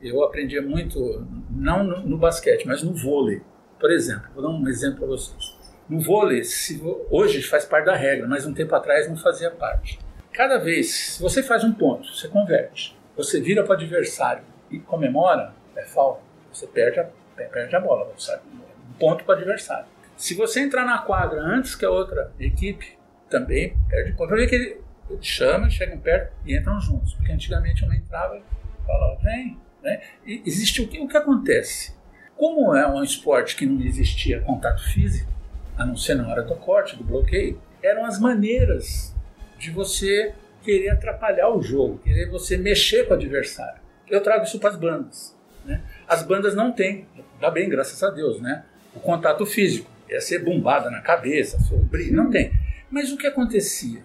eu 0.00 0.22
aprendia 0.24 0.62
muito, 0.62 1.26
não 1.50 1.84
no, 1.84 2.02
no, 2.02 2.18
basquete, 2.18 2.66
mas 2.66 2.82
no 2.82 2.94
vôlei. 2.94 3.42
Por 3.78 3.90
exemplo, 3.90 4.28
vou 4.34 4.42
dar 4.42 4.50
um 4.50 4.68
exemplo 4.68 4.98
para 4.98 5.08
vocês. 5.08 5.56
No 5.88 6.00
vôlei, 6.00 6.44
se, 6.44 6.80
hoje 7.10 7.42
faz 7.42 7.64
parte 7.64 7.86
da 7.86 7.96
regra, 7.96 8.26
mas 8.26 8.46
um 8.46 8.54
tempo 8.54 8.74
atrás 8.74 9.08
não 9.08 9.16
fazia 9.16 9.50
parte. 9.50 9.98
Cada 10.32 10.58
vez, 10.58 10.94
se 10.94 11.22
você 11.22 11.42
faz 11.42 11.62
um 11.62 11.72
ponto, 11.72 12.08
você 12.08 12.28
converte, 12.28 12.96
você 13.16 13.40
vira 13.40 13.62
para 13.62 13.72
o 13.72 13.74
adversário 13.74 14.44
e 14.70 14.78
comemora, 14.78 15.52
é 15.76 15.84
falta 15.84 16.31
você 16.52 16.66
perde 16.66 17.00
a, 17.00 17.08
perde 17.36 17.74
a 17.74 17.80
bola, 17.80 18.12
sabe? 18.18 18.42
Um 18.50 18.92
ponto 18.94 19.24
para 19.24 19.34
o 19.34 19.38
adversário. 19.38 19.86
Se 20.16 20.34
você 20.34 20.60
entrar 20.60 20.84
na 20.84 20.98
quadra 20.98 21.40
antes 21.40 21.74
que 21.74 21.84
a 21.84 21.90
outra 21.90 22.32
equipe, 22.38 22.98
também 23.28 23.76
perde 23.88 24.12
ponto. 24.12 24.30
Vai 24.30 24.40
ver 24.40 24.46
que 24.48 24.54
ele 24.54 24.80
chama, 25.20 25.68
chegam 25.70 25.98
perto 25.98 26.32
e 26.44 26.56
entram 26.56 26.80
juntos. 26.80 27.14
Porque 27.14 27.32
antigamente 27.32 27.84
uma 27.84 27.96
entrava 27.96 28.36
e 28.36 28.42
falava, 28.86 29.18
vem, 29.22 29.58
Né? 29.82 30.00
E 30.24 30.42
existe 30.46 30.82
o 30.82 30.88
que, 30.88 31.00
o 31.00 31.08
que 31.08 31.16
acontece? 31.16 31.94
Como 32.36 32.74
é 32.74 32.86
um 32.86 33.02
esporte 33.02 33.56
que 33.56 33.66
não 33.66 33.80
existia 33.80 34.40
contato 34.40 34.82
físico, 34.92 35.30
a 35.76 35.84
não 35.84 35.96
ser 35.96 36.14
na 36.14 36.28
hora 36.28 36.42
do 36.42 36.54
corte, 36.56 36.96
do 36.96 37.04
bloqueio, 37.04 37.60
eram 37.82 38.04
as 38.04 38.18
maneiras 38.18 39.14
de 39.58 39.70
você 39.70 40.34
querer 40.62 40.90
atrapalhar 40.90 41.48
o 41.48 41.60
jogo, 41.60 41.98
querer 41.98 42.30
você 42.30 42.56
mexer 42.56 43.06
com 43.06 43.14
o 43.14 43.16
adversário. 43.16 43.80
Eu 44.08 44.22
trago 44.22 44.44
isso 44.44 44.58
para 44.58 44.70
as 44.70 44.76
bandas. 44.76 45.36
Né? 45.64 45.80
As 46.06 46.22
bandas 46.22 46.54
não 46.54 46.72
têm, 46.72 47.06
dá 47.40 47.50
bem, 47.50 47.68
graças 47.68 48.02
a 48.02 48.10
Deus, 48.10 48.40
né? 48.40 48.64
o 48.94 49.00
contato 49.00 49.44
físico. 49.46 49.90
Ia 50.08 50.20
ser 50.20 50.40
bombada 50.44 50.90
na 50.90 51.00
cabeça, 51.00 51.58
sobre, 51.60 52.10
não 52.10 52.30
tem. 52.30 52.52
Mas 52.90 53.10
o 53.10 53.16
que 53.16 53.26
acontecia? 53.26 54.02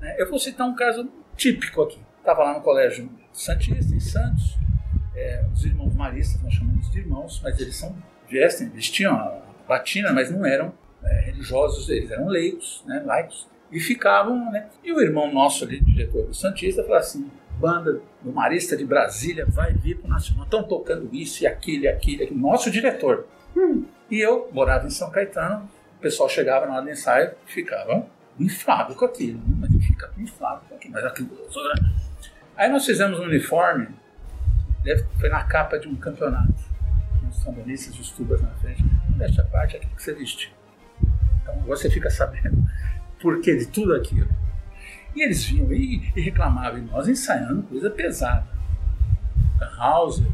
Né? 0.00 0.16
Eu 0.18 0.28
vou 0.28 0.38
citar 0.38 0.66
um 0.66 0.74
caso 0.74 1.08
típico 1.36 1.82
aqui. 1.82 2.00
Estava 2.18 2.42
lá 2.42 2.54
no 2.54 2.60
colégio 2.60 3.08
Santista, 3.32 3.94
em 3.94 4.00
Santos, 4.00 4.56
é, 5.14 5.44
os 5.52 5.64
irmãos 5.64 5.94
maristas, 5.94 6.42
nós 6.42 6.54
chamamos 6.54 6.90
de 6.90 6.98
irmãos, 6.98 7.40
mas 7.42 7.60
eles 7.60 7.76
são 7.76 7.94
vestem, 8.28 8.68
eles 8.72 8.90
tinham 8.90 9.14
a 9.14 9.42
batina, 9.68 10.12
mas 10.12 10.30
não 10.30 10.44
eram 10.44 10.72
é, 11.02 11.20
religiosos, 11.26 11.88
eles 11.88 12.10
eram 12.10 12.26
leigos, 12.26 12.82
né, 12.86 13.02
laicos, 13.04 13.46
e 13.70 13.80
ficavam, 13.80 14.50
né? 14.52 14.68
E 14.82 14.92
o 14.92 15.00
irmão 15.00 15.32
nosso 15.32 15.64
ali, 15.64 15.80
diretor 15.80 16.26
do 16.26 16.34
Santista, 16.34 16.82
falou 16.82 16.98
assim: 16.98 17.30
banda 17.58 18.00
do 18.22 18.32
Marista 18.32 18.76
de 18.76 18.84
Brasília 18.84 19.46
vai 19.46 19.72
vir 19.72 19.98
para 19.98 20.06
o 20.06 20.10
Nacional, 20.10 20.44
estão 20.44 20.62
tocando 20.62 21.08
isso 21.12 21.42
e 21.42 21.46
aquilo 21.46 21.84
e 21.84 21.88
aquilo, 21.88 22.24
aquilo. 22.24 22.40
nosso 22.40 22.70
diretor. 22.70 23.26
Hum. 23.56 23.84
E 24.10 24.20
eu 24.20 24.48
morava 24.52 24.86
em 24.86 24.90
São 24.90 25.10
Caetano, 25.10 25.68
o 25.98 26.00
pessoal 26.00 26.28
chegava 26.28 26.66
na 26.66 26.74
hora 26.74 26.82
do 26.82 26.90
ensaio, 26.90 27.32
ficava 27.46 28.06
inflado 28.38 28.94
com 28.94 29.04
aquilo, 29.04 29.38
né? 29.38 29.56
mas 29.60 29.86
fica 29.86 30.10
inflado 30.18 30.62
com 30.68 30.74
aquilo, 30.74 30.94
mas 30.94 31.04
aquilo. 31.04 31.28
Né? 31.28 31.92
Aí 32.56 32.70
nós 32.70 32.84
fizemos 32.84 33.18
um 33.18 33.24
uniforme, 33.24 33.88
deve, 34.82 35.04
foi 35.18 35.28
na 35.28 35.44
capa 35.44 35.78
de 35.78 35.88
um 35.88 35.94
campeonato, 35.94 36.54
uns 37.26 37.42
sambonistas 37.42 37.94
de 37.94 38.12
tubas 38.12 38.42
na 38.42 38.50
frente, 38.56 38.82
desta 39.16 39.44
parte 39.44 39.76
aqui 39.76 39.86
que 39.86 40.02
você 40.02 40.12
vestiu. 40.12 40.50
Então 41.42 41.56
você 41.62 41.88
fica 41.88 42.10
sabendo 42.10 42.62
por 43.20 43.40
que 43.40 43.56
de 43.56 43.66
tudo 43.66 43.94
aquilo. 43.94 44.28
E 45.14 45.22
eles 45.22 45.44
vinham 45.44 45.72
e, 45.72 46.12
e 46.14 46.20
reclamavam, 46.20 46.78
e 46.78 46.82
nós 46.82 47.08
ensaiando 47.08 47.62
coisa 47.62 47.90
pesada. 47.90 48.46
Hauser, 49.78 50.26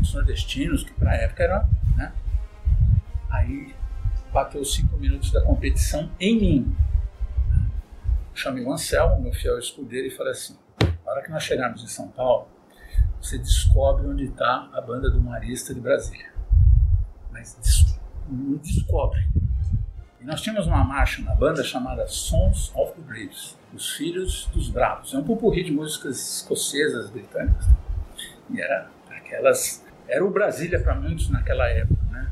os 0.00 0.14
nordestinos, 0.14 0.82
que 0.82 0.92
para 0.94 1.12
a 1.12 1.14
época 1.14 1.42
era. 1.42 1.68
Né? 1.96 2.12
Aí 3.30 3.74
bateu 4.32 4.64
cinco 4.64 4.96
minutos 4.96 5.30
da 5.30 5.42
competição 5.42 6.10
em 6.18 6.40
mim. 6.40 6.76
Chamei 8.34 8.64
o 8.64 8.72
Anselmo, 8.72 9.20
meu 9.20 9.32
fiel 9.32 9.58
escudeiro, 9.58 10.08
e 10.08 10.10
falei 10.10 10.32
assim: 10.32 10.56
na 11.04 11.12
hora 11.12 11.22
que 11.22 11.30
nós 11.30 11.42
chegarmos 11.42 11.82
em 11.82 11.86
São 11.86 12.08
Paulo, 12.08 12.48
você 13.20 13.38
descobre 13.38 14.06
onde 14.06 14.24
está 14.24 14.68
a 14.72 14.80
banda 14.80 15.10
do 15.10 15.20
Marista 15.20 15.74
de 15.74 15.80
Brasília. 15.80 16.32
Mas 17.30 17.56
não 18.28 18.56
descobre. 18.56 19.20
E 20.22 20.24
nós 20.24 20.40
tínhamos 20.40 20.68
uma 20.68 20.84
marcha 20.84 21.20
na 21.22 21.34
banda 21.34 21.64
chamada 21.64 22.06
Sons 22.06 22.70
of 22.76 22.92
the 22.92 23.02
Braves, 23.02 23.58
Os 23.74 23.90
Filhos 23.90 24.48
dos 24.54 24.68
Bravos. 24.70 25.12
É 25.12 25.18
um 25.18 25.24
pupurri 25.24 25.64
de 25.64 25.72
músicas 25.72 26.36
escocesas, 26.36 27.10
britânicas. 27.10 27.66
E 28.48 28.60
era 28.60 28.88
aquelas. 29.10 29.84
Era 30.06 30.24
o 30.24 30.30
Brasília 30.30 30.78
para 30.78 30.94
muitos 30.94 31.28
naquela 31.28 31.68
época, 31.68 32.00
né? 32.12 32.30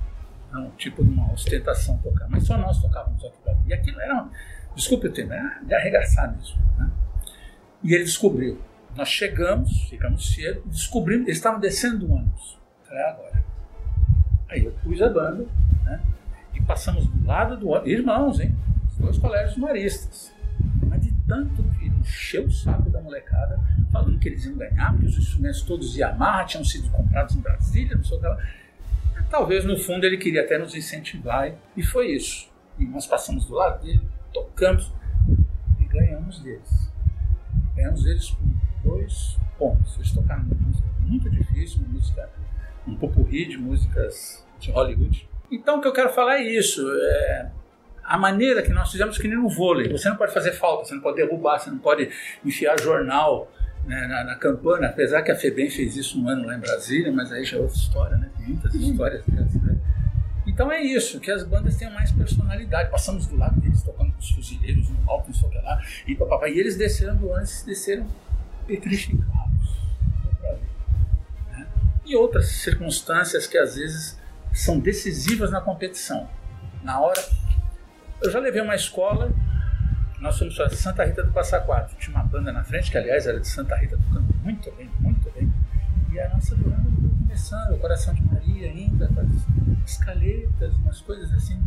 Não, 0.53 0.71
tipo 0.73 1.03
de 1.05 1.11
uma 1.11 1.33
ostentação 1.33 1.99
tocar. 1.99 2.29
Mas 2.29 2.47
só 2.47 2.57
nós 2.57 2.81
tocávamos 2.81 3.25
aquilo. 3.25 3.61
E 3.67 3.75
aquilo 3.75 4.01
era, 4.01 4.29
desculpe 4.77 5.09
o 5.09 5.13
termo, 5.13 5.33
era 5.33 5.59
de 5.61 5.75
arregaçar 5.75 6.33
mesmo. 6.33 6.59
Né? 6.79 6.89
E 7.83 7.93
ele 7.93 8.05
descobriu. 8.05 8.61
Nós 8.95 9.09
chegamos, 9.09 9.89
ficamos 9.89 10.33
cedo, 10.33 10.63
descobrimos, 10.67 11.27
eles 11.27 11.39
estavam 11.39 11.59
descendo 11.59 12.07
do 12.07 12.13
ônibus. 12.13 12.57
Falei, 12.85 13.03
agora. 13.03 13.45
Aí 14.49 14.65
eu 14.65 14.71
pus 14.85 15.03
a 15.03 15.09
banda, 15.09 15.45
né? 15.85 16.01
Passamos 16.67 17.07
do 17.07 17.27
lado 17.27 17.57
do 17.57 17.69
ônibus, 17.69 17.91
irmãos, 17.91 18.41
hein? 18.41 18.55
Os 18.89 18.97
dois 18.97 19.19
colégios 19.19 19.57
maristas. 19.57 20.33
Mas 20.83 21.01
de 21.01 21.13
tanto 21.27 21.63
que 21.79 21.87
encheu 21.87 22.47
o 22.47 22.51
saco 22.51 22.91
da 22.91 23.01
molecada, 23.01 23.61
falando 23.93 24.19
que 24.19 24.29
eles 24.29 24.45
iam 24.45 24.57
ganhar, 24.57 24.93
porque 24.93 25.07
os 25.07 25.19
instrumentos 25.19 25.63
todos 25.63 25.97
Yamaha 25.97 26.45
tinham 26.45 26.65
sido 26.65 26.89
comprados 26.91 27.35
em 27.35 27.41
Brasília, 27.41 27.97
não 27.97 28.05
sei 28.05 28.19
o 28.19 28.21
que 28.21 28.27
lá. 28.27 28.39
Talvez 29.29 29.65
no 29.65 29.79
fundo 29.79 30.05
ele 30.05 30.17
queria 30.17 30.43
até 30.43 30.59
nos 30.59 30.75
incentivar, 30.75 31.53
e 31.77 31.83
foi 31.83 32.13
isso. 32.13 32.51
E 32.79 32.85
nós 32.85 33.07
passamos 33.07 33.47
do 33.47 33.55
lado 33.55 33.83
dele, 33.85 34.03
tocamos 34.33 34.93
e 35.79 35.85
ganhamos 35.85 36.41
deles. 36.41 36.91
Ganhamos 37.77 38.05
eles 38.07 38.31
com 38.31 38.53
dois 38.83 39.39
pontos. 39.59 39.97
Eles 39.97 40.11
tocaram 40.13 40.43
uma 40.43 40.55
música 40.55 40.89
muito 41.01 41.31
difícil, 41.31 41.81
uma 41.81 41.95
música, 41.95 42.29
um 42.87 42.97
popurri 42.97 43.47
de 43.47 43.57
músicas 43.57 44.45
de 44.59 44.71
Hollywood. 44.71 45.30
Então 45.51 45.79
o 45.79 45.81
que 45.81 45.89
eu 45.89 45.93
quero 45.93 46.11
falar 46.11 46.39
é 46.39 46.43
isso. 46.43 46.89
É 46.91 47.51
a 48.11 48.19
maneira 48.19 48.61
que 48.61 48.71
nós 48.71 48.91
fizemos 48.91 49.17
que 49.17 49.29
nem 49.29 49.39
no 49.39 49.49
vôlei. 49.49 49.89
Você 49.93 50.09
não 50.09 50.17
pode 50.17 50.35
fazer 50.35 50.51
falta, 50.51 50.85
você 50.85 50.95
não 50.95 51.01
pode 51.01 51.17
derrubar, 51.17 51.61
você 51.61 51.71
não 51.71 51.79
pode 51.79 52.11
enfiar 52.45 52.79
jornal 52.81 53.49
né, 53.87 54.07
na, 54.09 54.25
na, 54.25 54.35
campanha, 54.35 54.89
apesar 54.89 55.23
que 55.23 55.31
a 55.31 55.37
FEBEM 55.37 55.71
fez 55.71 55.97
isso 55.97 56.21
um 56.21 56.29
ano 56.29 56.45
lá 56.45 56.57
em 56.57 56.61
Brasília, 56.61 57.13
mas 57.13 57.31
aí 57.31 57.45
já 57.45 57.57
é 57.57 57.61
outra 57.61 57.77
história, 57.77 58.17
né? 58.17 58.29
Tem 58.37 58.49
muitas 58.49 58.75
histórias 58.75 59.25
dessas, 59.27 59.63
né? 59.63 59.77
Então 60.45 60.73
é 60.73 60.83
isso, 60.83 61.21
que 61.21 61.31
as 61.31 61.45
bandas 61.45 61.77
tenham 61.77 61.95
mais 61.95 62.11
personalidade. 62.11 62.91
Passamos 62.91 63.29
do 63.29 63.37
lado 63.37 63.61
deles, 63.61 63.81
tocando 63.81 64.13
com 64.13 64.19
os 64.19 64.31
fuzileiros 64.31 64.89
no 64.89 64.97
palco, 65.07 65.29
não 65.29 65.35
sei 65.35 65.49
o 65.49 65.53
que 65.53 65.59
lá, 65.59 65.81
e 66.07 66.15
papapá. 66.17 66.49
E 66.49 66.59
eles 66.59 66.77
desceram 66.77 67.15
do 67.15 67.29
ônibus, 67.29 67.63
desceram 67.63 68.09
petrificados. 68.67 69.79
Né? 71.53 71.67
E 72.05 72.17
outras 72.17 72.49
circunstâncias 72.49 73.47
que 73.47 73.57
às 73.57 73.77
vezes 73.77 74.20
são 74.53 74.79
decisivas 74.79 75.51
na 75.51 75.61
competição. 75.61 76.29
Na 76.83 77.01
hora. 77.01 77.21
Eu 78.23 78.31
já 78.31 78.39
levei 78.39 78.61
uma 78.61 78.75
escola, 78.75 79.33
nós 80.21 80.39
fomos 80.39 80.55
para 80.55 80.69
Santa 80.71 81.05
Rita 81.05 81.23
do 81.23 81.33
Passa 81.33 81.61
Quatro. 81.61 81.97
Tinha 81.97 82.15
uma 82.15 82.25
banda 82.25 82.53
na 82.53 82.63
frente, 82.63 82.91
que 82.91 82.99
aliás 82.99 83.27
era 83.27 83.41
de 83.41 83.49
Santa 83.49 83.75
Rita, 83.77 83.97
tocando 83.97 84.35
muito 84.43 84.71
bem, 84.73 84.91
muito 85.01 85.31
bem. 85.31 85.53
E 86.13 86.21
a 86.21 86.29
nossa 86.29 86.55
banda 86.57 86.91
começando, 87.41 87.75
o 87.75 87.79
Coração 87.79 88.13
de 88.13 88.23
Maria 88.23 88.71
ainda, 88.71 89.09
com 89.09 89.21
as 89.21 89.29
escaletas, 89.87 90.75
umas 90.75 91.01
coisas 91.01 91.33
assim. 91.33 91.63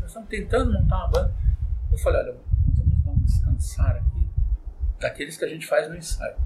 Nós 0.00 0.10
estamos 0.10 0.28
tentando 0.28 0.72
montar 0.72 0.96
uma 0.96 1.08
banda. 1.08 1.34
Eu 1.90 1.98
falei, 1.98 2.20
olha, 2.20 2.32
vamos 2.32 3.04
dar 3.04 3.10
um 3.12 3.18
descansar 3.24 3.96
aqui 3.96 4.28
daqueles 5.00 5.36
que 5.36 5.44
a 5.44 5.48
gente 5.48 5.66
faz 5.66 5.88
no 5.88 5.96
ensaio. 5.96 6.36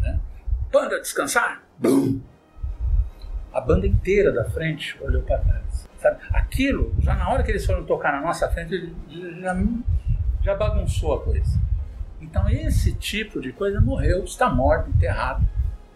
Né? 0.00 0.20
Banda, 0.70 1.00
descansar? 1.00 1.62
Bum! 1.78 2.20
A 3.56 3.60
banda 3.62 3.86
inteira 3.86 4.30
da 4.30 4.44
frente 4.44 4.94
olhou 5.00 5.22
para 5.22 5.38
trás. 5.38 5.88
Sabe? 5.98 6.18
Aquilo, 6.30 6.94
já 7.00 7.14
na 7.14 7.30
hora 7.30 7.42
que 7.42 7.50
eles 7.50 7.64
foram 7.64 7.86
tocar 7.86 8.12
na 8.12 8.20
nossa 8.20 8.46
frente, 8.50 8.92
já, 9.40 9.56
já 10.42 10.54
bagunçou 10.54 11.14
a 11.14 11.24
coisa. 11.24 11.58
Então 12.20 12.46
esse 12.50 12.92
tipo 12.92 13.40
de 13.40 13.54
coisa 13.54 13.80
morreu, 13.80 14.24
está 14.24 14.50
morto, 14.50 14.90
enterrado. 14.90 15.42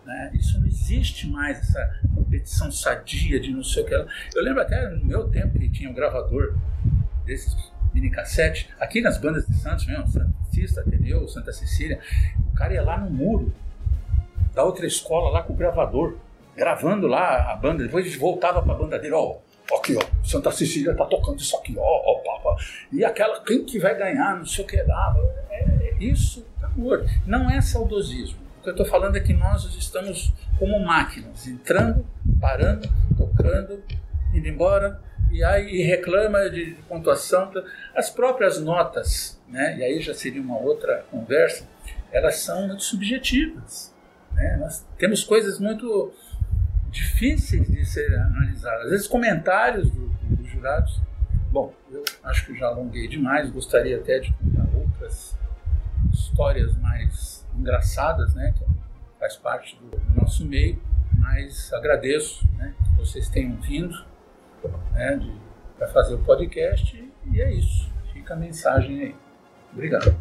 Né? 0.06 0.30
Isso 0.32 0.58
não 0.58 0.66
existe 0.66 1.28
mais, 1.28 1.58
essa 1.58 2.00
competição 2.14 2.72
sadia 2.72 3.38
de 3.38 3.52
não 3.52 3.62
sei 3.62 3.82
o 3.82 3.86
que. 3.86 3.94
Eu 3.94 4.42
lembro 4.42 4.62
até 4.62 4.88
no 4.88 5.04
meu 5.04 5.28
tempo 5.28 5.58
que 5.58 5.68
tinha 5.68 5.90
um 5.90 5.94
gravador 5.94 6.56
desses 7.26 7.54
mini 7.92 8.08
cassete, 8.08 8.70
aqui 8.80 9.02
nas 9.02 9.18
bandas 9.18 9.46
de 9.46 9.54
Santos 9.56 9.86
mesmo, 9.86 10.08
Santista, 10.08 10.80
Ateneu, 10.80 11.28
Santa 11.28 11.52
Cecília, 11.52 12.00
o 12.50 12.54
cara 12.54 12.72
ia 12.72 12.82
lá 12.82 12.96
no 12.96 13.10
muro 13.10 13.52
da 14.54 14.64
outra 14.64 14.86
escola 14.86 15.30
lá 15.30 15.42
com 15.42 15.52
o 15.52 15.56
gravador, 15.56 16.16
gravando 16.60 17.06
lá 17.06 17.50
a 17.50 17.56
banda, 17.56 17.84
depois 17.84 18.14
voltava 18.16 18.60
para 18.60 18.74
a 18.74 18.76
banda 18.76 18.98
dele, 18.98 19.14
ó, 19.14 19.38
aqui 19.78 19.96
ó, 19.96 20.02
Santa 20.22 20.52
Cecília 20.52 20.94
tá 20.94 21.06
tocando 21.06 21.38
isso 21.38 21.56
aqui, 21.56 21.74
ó, 21.78 21.82
ó, 21.82 22.18
papa. 22.18 22.62
E 22.92 23.02
aquela, 23.02 23.42
quem 23.42 23.64
que 23.64 23.78
vai 23.78 23.96
ganhar, 23.96 24.36
não 24.36 24.44
sei 24.44 24.62
o 24.62 24.68
que 24.68 24.76
lá, 24.82 25.16
é, 25.48 25.64
é, 25.64 25.96
isso, 25.98 26.46
amor, 26.62 27.06
não 27.26 27.50
é 27.50 27.62
saudosismo. 27.62 28.38
O 28.58 28.62
que 28.62 28.68
eu 28.68 28.72
estou 28.72 28.84
falando 28.84 29.16
é 29.16 29.20
que 29.20 29.32
nós 29.32 29.64
estamos 29.74 30.34
como 30.58 30.78
máquinas, 30.84 31.46
entrando, 31.46 32.06
parando, 32.38 32.86
tocando, 33.16 33.82
indo 34.34 34.46
embora, 34.46 35.00
e 35.30 35.42
aí 35.42 35.80
reclama 35.80 36.50
de 36.50 36.76
pontuação. 36.86 37.50
As 37.96 38.10
próprias 38.10 38.60
notas, 38.60 39.40
né, 39.48 39.78
e 39.78 39.82
aí 39.82 40.00
já 40.02 40.12
seria 40.12 40.42
uma 40.42 40.58
outra 40.58 41.06
conversa, 41.10 41.66
elas 42.12 42.36
são 42.40 42.68
muito 42.68 42.82
subjetivas. 42.82 43.94
Né? 44.34 44.58
Nós 44.60 44.86
temos 44.98 45.24
coisas 45.24 45.58
muito 45.58 46.12
difíceis 46.90 47.66
de 47.68 47.84
ser 47.84 48.12
analisadas. 48.14 48.90
Vezes, 48.90 49.06
comentários 49.06 49.90
dos 49.90 50.10
do 50.30 50.46
jurados. 50.46 51.00
Bom, 51.50 51.74
eu 51.90 52.04
acho 52.24 52.46
que 52.46 52.56
já 52.56 52.66
alonguei 52.66 53.08
demais, 53.08 53.50
gostaria 53.50 53.96
até 53.96 54.20
de 54.20 54.32
contar 54.34 54.68
outras 54.76 55.36
histórias 56.12 56.76
mais 56.76 57.44
engraçadas, 57.56 58.34
né, 58.34 58.54
que 58.56 58.64
faz 59.18 59.36
parte 59.36 59.76
do 59.76 60.20
nosso 60.20 60.46
meio, 60.46 60.80
mas 61.18 61.72
agradeço 61.72 62.48
né, 62.56 62.74
que 62.84 62.96
vocês 62.96 63.28
tenham 63.28 63.56
vindo 63.60 63.96
né, 64.92 65.20
para 65.76 65.88
fazer 65.88 66.14
o 66.14 66.18
podcast 66.18 67.12
e 67.32 67.40
é 67.40 67.52
isso. 67.52 67.90
Fica 68.12 68.34
a 68.34 68.36
mensagem 68.36 69.02
aí. 69.02 69.16
Obrigado. 69.72 70.16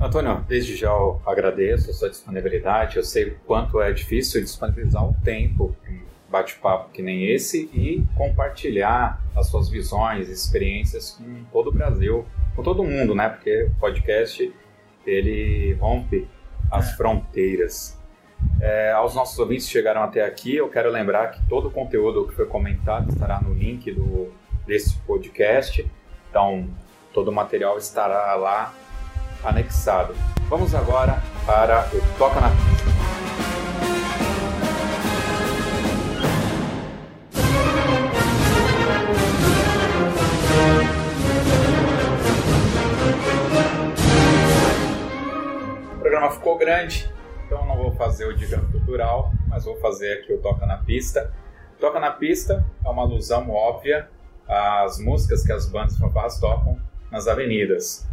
Antônio, 0.00 0.44
desde 0.48 0.76
já 0.76 0.88
eu 0.88 1.20
agradeço 1.26 1.90
a 1.90 1.92
sua 1.92 2.08
disponibilidade. 2.08 2.96
Eu 2.96 3.02
sei 3.02 3.30
o 3.30 3.36
quanto 3.46 3.80
é 3.80 3.92
difícil 3.92 4.40
disponibilizar 4.40 5.04
um 5.04 5.12
tempo, 5.12 5.74
um 5.88 5.98
bate-papo 6.30 6.90
que 6.92 7.02
nem 7.02 7.24
esse 7.26 7.64
e 7.74 8.04
compartilhar 8.16 9.20
as 9.34 9.48
suas 9.48 9.68
visões, 9.68 10.28
experiências 10.28 11.10
com 11.12 11.42
todo 11.52 11.68
o 11.70 11.72
Brasil, 11.72 12.24
com 12.54 12.62
todo 12.62 12.84
mundo, 12.84 13.14
né? 13.14 13.28
Porque 13.28 13.64
o 13.64 13.70
podcast 13.80 14.52
ele 15.04 15.72
rompe 15.80 16.28
as 16.70 16.90
É. 16.92 16.96
fronteiras. 16.96 17.98
É, 18.60 18.92
aos 18.92 19.16
nossos 19.16 19.36
ouvintes 19.40 19.66
que 19.66 19.72
chegaram 19.72 20.02
até 20.02 20.24
aqui, 20.24 20.54
eu 20.54 20.68
quero 20.68 20.90
lembrar 20.90 21.32
que 21.32 21.42
todo 21.48 21.68
o 21.68 21.70
conteúdo 21.72 22.24
que 22.28 22.34
foi 22.34 22.46
comentado 22.46 23.08
estará 23.10 23.40
no 23.40 23.52
link 23.52 23.90
do, 23.90 24.32
desse 24.64 24.96
podcast. 24.98 25.84
Então, 26.30 26.68
todo 27.12 27.28
o 27.28 27.32
material 27.32 27.76
estará 27.78 28.34
lá 28.36 28.72
anexado. 29.44 30.14
Vamos 30.48 30.74
agora 30.74 31.22
para 31.46 31.88
o 31.92 32.18
Toca 32.18 32.40
na 32.40 32.50
Pista. 32.50 32.88
O 45.92 45.98
programa 46.00 46.30
ficou 46.30 46.58
grande, 46.58 47.12
então 47.46 47.64
não 47.66 47.76
vou 47.76 47.92
fazer 47.92 48.26
o 48.26 48.34
dica 48.34 48.58
cultural, 48.72 49.32
mas 49.48 49.64
vou 49.64 49.76
fazer 49.76 50.14
aqui 50.14 50.32
o 50.32 50.38
Toca 50.38 50.66
na 50.66 50.78
Pista. 50.78 51.32
Toca 51.78 52.00
na 52.00 52.10
Pista 52.10 52.64
é 52.84 52.88
uma 52.88 53.02
alusão 53.02 53.48
óbvia 53.50 54.08
às 54.48 54.98
músicas 54.98 55.44
que 55.44 55.52
as 55.52 55.68
bandas 55.68 55.96
fanfarras 55.96 56.40
tocam 56.40 56.78
nas 57.10 57.28
avenidas. 57.28 58.08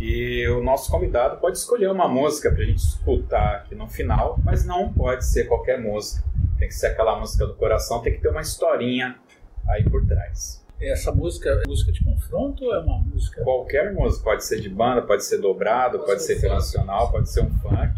E 0.00 0.48
o 0.48 0.62
nosso 0.62 0.90
convidado 0.90 1.36
pode 1.36 1.58
escolher 1.58 1.90
uma 1.90 2.08
música 2.08 2.50
para 2.50 2.62
a 2.62 2.64
gente 2.64 2.78
escutar 2.78 3.56
aqui 3.56 3.74
no 3.74 3.86
final, 3.86 4.40
mas 4.42 4.64
não 4.64 4.90
pode 4.90 5.26
ser 5.26 5.44
qualquer 5.44 5.78
música. 5.78 6.24
Tem 6.58 6.68
que 6.68 6.74
ser 6.74 6.86
aquela 6.86 7.20
música 7.20 7.46
do 7.46 7.54
coração, 7.54 8.00
tem 8.00 8.14
que 8.14 8.20
ter 8.20 8.28
uma 8.28 8.40
historinha 8.40 9.16
aí 9.68 9.84
por 9.84 10.06
trás. 10.06 10.64
Essa 10.80 11.12
música 11.12 11.50
é 11.50 11.68
música 11.68 11.92
de 11.92 12.02
confronto 12.02 12.64
ou 12.64 12.74
é 12.74 12.78
uma 12.78 12.98
música. 12.98 13.44
Qualquer 13.44 13.92
música, 13.92 14.24
pode 14.24 14.42
ser 14.46 14.60
de 14.60 14.70
banda, 14.70 15.02
pode 15.02 15.22
ser 15.22 15.36
dobrado, 15.36 15.98
Pode 15.98 16.12
pode 16.12 16.22
ser 16.22 16.38
internacional, 16.38 17.12
pode 17.12 17.28
ser 17.28 17.42
um 17.42 17.50
funk. 17.58 17.92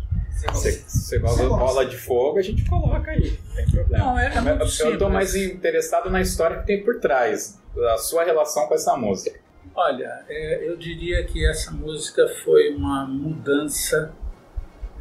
Você 0.51 0.73
Se 0.73 0.89
você 0.89 1.19
gosta 1.21 1.43
de 1.45 1.49
bola 1.49 1.87
de 1.87 1.97
fogo, 1.97 2.39
a 2.39 2.43
gente 2.43 2.65
coloca 2.69 3.13
aí, 3.13 3.39
não 3.47 3.55
tem 3.55 3.71
problema. 3.71 4.05
Não, 4.05 4.19
é, 4.19 4.35
é 4.35 4.41
muito 4.41 4.83
eu 4.83 4.93
estou 4.95 5.09
mais 5.09 5.37
interessado 5.37 6.11
na 6.11 6.21
história 6.21 6.59
que 6.59 6.67
tem 6.67 6.83
por 6.83 6.99
trás, 6.99 7.61
da 7.77 7.97
sua 7.99 8.25
relação 8.25 8.67
com 8.67 8.75
essa 8.75 8.97
música. 8.97 9.39
Olha, 9.75 10.23
é, 10.29 10.69
eu 10.69 10.77
diria 10.77 11.25
que 11.25 11.47
essa 11.47 11.71
música 11.71 12.29
foi 12.45 12.75
uma 12.75 13.07
mudança 13.07 14.15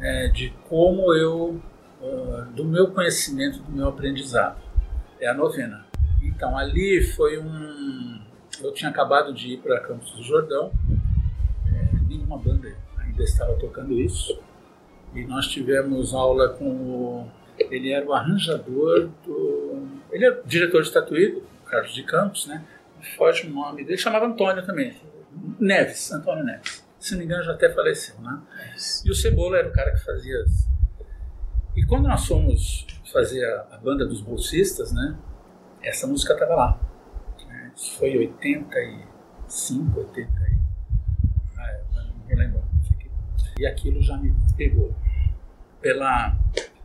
é, 0.00 0.28
de 0.28 0.48
como 0.66 1.12
eu, 1.12 1.60
ah, 2.02 2.48
do 2.54 2.64
meu 2.64 2.90
conhecimento, 2.90 3.58
do 3.58 3.70
meu 3.70 3.88
aprendizado. 3.88 4.62
É 5.20 5.28
a 5.28 5.34
novena. 5.34 5.84
Então 6.22 6.56
ali 6.56 7.02
foi 7.02 7.38
um. 7.38 8.22
Eu 8.62 8.72
tinha 8.72 8.90
acabado 8.90 9.34
de 9.34 9.54
ir 9.54 9.58
para 9.58 9.78
Campos 9.80 10.10
do 10.12 10.22
Jordão, 10.22 10.72
é, 11.66 11.96
nenhuma 12.08 12.38
banda 12.38 12.74
ainda 12.96 13.22
estava 13.24 13.54
tocando 13.54 13.92
isso, 13.92 14.40
e 15.14 15.24
nós 15.26 15.48
tivemos 15.48 16.14
aula 16.14 16.48
com 16.48 16.70
o. 16.70 17.28
Ele 17.58 17.92
era 17.92 18.06
o 18.06 18.12
arranjador 18.14 19.10
do. 19.26 19.86
Ele 20.10 20.24
era 20.24 20.42
diretor 20.46 20.80
de 20.80 20.88
estatuído, 20.88 21.42
Carlos 21.66 21.92
de 21.92 22.02
Campos, 22.04 22.46
né? 22.46 22.64
Foge 23.16 23.46
o 23.46 23.50
nome 23.50 23.84
dele, 23.84 23.98
chamava 23.98 24.26
Antônio 24.26 24.64
também. 24.64 24.94
Neves, 25.58 26.12
Antônio 26.12 26.44
Neves. 26.44 26.84
Se 26.98 27.12
não 27.12 27.18
me 27.18 27.24
engano, 27.24 27.42
já 27.42 27.52
até 27.52 27.68
faleceu, 27.72 28.20
né? 28.20 28.40
E 29.04 29.10
o 29.10 29.14
Cebola 29.14 29.58
era 29.58 29.68
o 29.68 29.72
cara 29.72 29.92
que 29.92 30.04
fazia. 30.04 30.36
E 31.74 31.84
quando 31.84 32.06
nós 32.06 32.26
fomos 32.26 32.86
fazer 33.12 33.44
a, 33.44 33.78
banda 33.82 34.06
dos 34.06 34.20
bolsistas, 34.20 34.92
né? 34.92 35.16
Essa 35.82 36.06
música 36.06 36.34
estava 36.34 36.54
lá. 36.54 36.80
né, 37.48 37.72
Isso 37.74 37.98
foi 37.98 38.10
em 38.10 38.18
85, 38.18 39.98
80 39.98 40.30
e... 40.30 40.58
Ah, 41.58 41.80
não 41.94 42.24
vou 42.28 42.36
lembrar. 42.36 42.62
E 43.58 43.66
aquilo 43.66 44.00
já 44.00 44.16
me 44.16 44.34
pegou 44.56 44.94
pela 45.80 46.36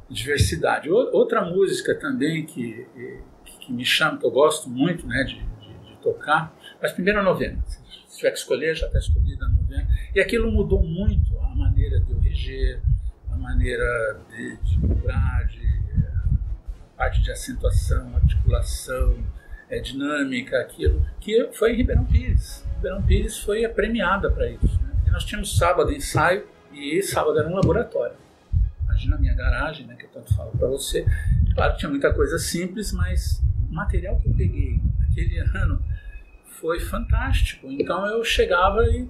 diversidade. 0.10 0.90
Outra 0.90 1.46
música 1.46 1.94
também 1.96 2.46
que, 2.46 2.88
que 3.62 3.72
me 3.72 3.86
chama, 3.86 4.18
que 4.18 4.26
eu 4.26 4.32
gosto 4.32 4.70
muito 4.70 5.06
né, 5.08 5.24
de 5.24 5.46
tocar, 6.08 6.56
mas 6.82 6.92
primeiro 6.92 7.20
a 7.20 7.24
novena. 7.24 7.62
Se 8.08 8.18
tiver 8.18 8.32
que 8.32 8.38
escolher, 8.38 8.76
já 8.76 8.88
está 8.88 9.00
escolhida 9.00 9.46
a 9.46 9.50
novena. 9.50 9.88
E 10.16 10.20
aquilo 10.20 10.52
mudou 10.52 10.82
muito 10.82 11.38
a 11.40 11.54
maneira 11.56 12.00
de 12.00 12.12
eu 12.12 12.20
reger, 12.20 12.82
a 13.30 13.36
maneira 13.36 14.20
de, 14.30 14.58
de 14.58 14.78
de, 14.78 15.78
a 16.06 16.98
parte 16.98 17.22
de 17.22 17.32
acentuação, 17.32 18.16
articulação, 18.16 19.18
é, 19.70 19.80
dinâmica, 19.80 20.60
aquilo, 20.62 21.06
que 21.20 21.50
foi 21.54 21.74
em 21.74 21.76
Ribeirão 21.76 22.06
Pires. 22.06 22.66
Ribeirão 22.76 23.02
Pires 23.04 23.38
foi 23.40 23.68
premiada 23.68 24.32
para 24.32 24.50
isso. 24.50 24.82
Né? 24.82 24.90
E 25.08 25.12
nós 25.12 25.26
tínhamos 25.26 25.58
sábado 25.58 25.92
ensaio 25.92 26.48
e 26.72 27.02
sábado 27.02 27.38
era 27.38 27.48
um 27.48 27.56
laboratório. 27.56 28.16
Imagina 28.84 29.16
a 29.18 29.20
minha 29.20 29.36
garagem, 29.36 29.86
né, 29.86 29.96
que 29.96 30.06
eu 30.06 30.10
tanto 30.10 30.34
falo 30.36 30.52
para 30.52 30.68
você. 30.68 31.06
Claro 31.54 31.78
tinha 31.78 31.90
muita 31.90 32.14
coisa 32.14 32.40
simples, 32.40 32.92
mas 32.94 33.44
o 33.70 33.74
material 33.74 34.18
que 34.20 34.28
eu 34.28 34.34
peguei 34.34 34.80
naquele 35.18 35.40
ano 35.58 35.82
foi 36.60 36.80
fantástico. 36.80 37.72
Então 37.72 38.06
eu 38.06 38.24
chegava 38.24 38.84
e 38.84 39.08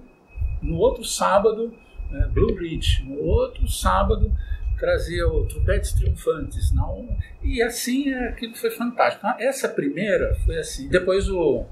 no 0.62 0.76
outro 0.76 1.04
sábado, 1.04 1.72
né, 2.10 2.28
Blue 2.32 2.54
Ridge, 2.54 3.04
no 3.04 3.20
outro 3.20 3.68
sábado 3.68 4.32
trazia 4.78 5.26
o 5.26 5.44
Trompetes 5.46 5.92
Triunfantes, 5.92 6.72
não, 6.72 7.08
e 7.42 7.60
assim 7.60 8.10
é, 8.12 8.28
aquilo 8.28 8.54
foi 8.54 8.70
fantástico. 8.70 9.26
Ah, 9.26 9.36
Essa 9.40 9.68
primeira 9.68 10.36
foi 10.46 10.56
assim. 10.56 10.88
Depois 10.88 11.28
o 11.28 11.66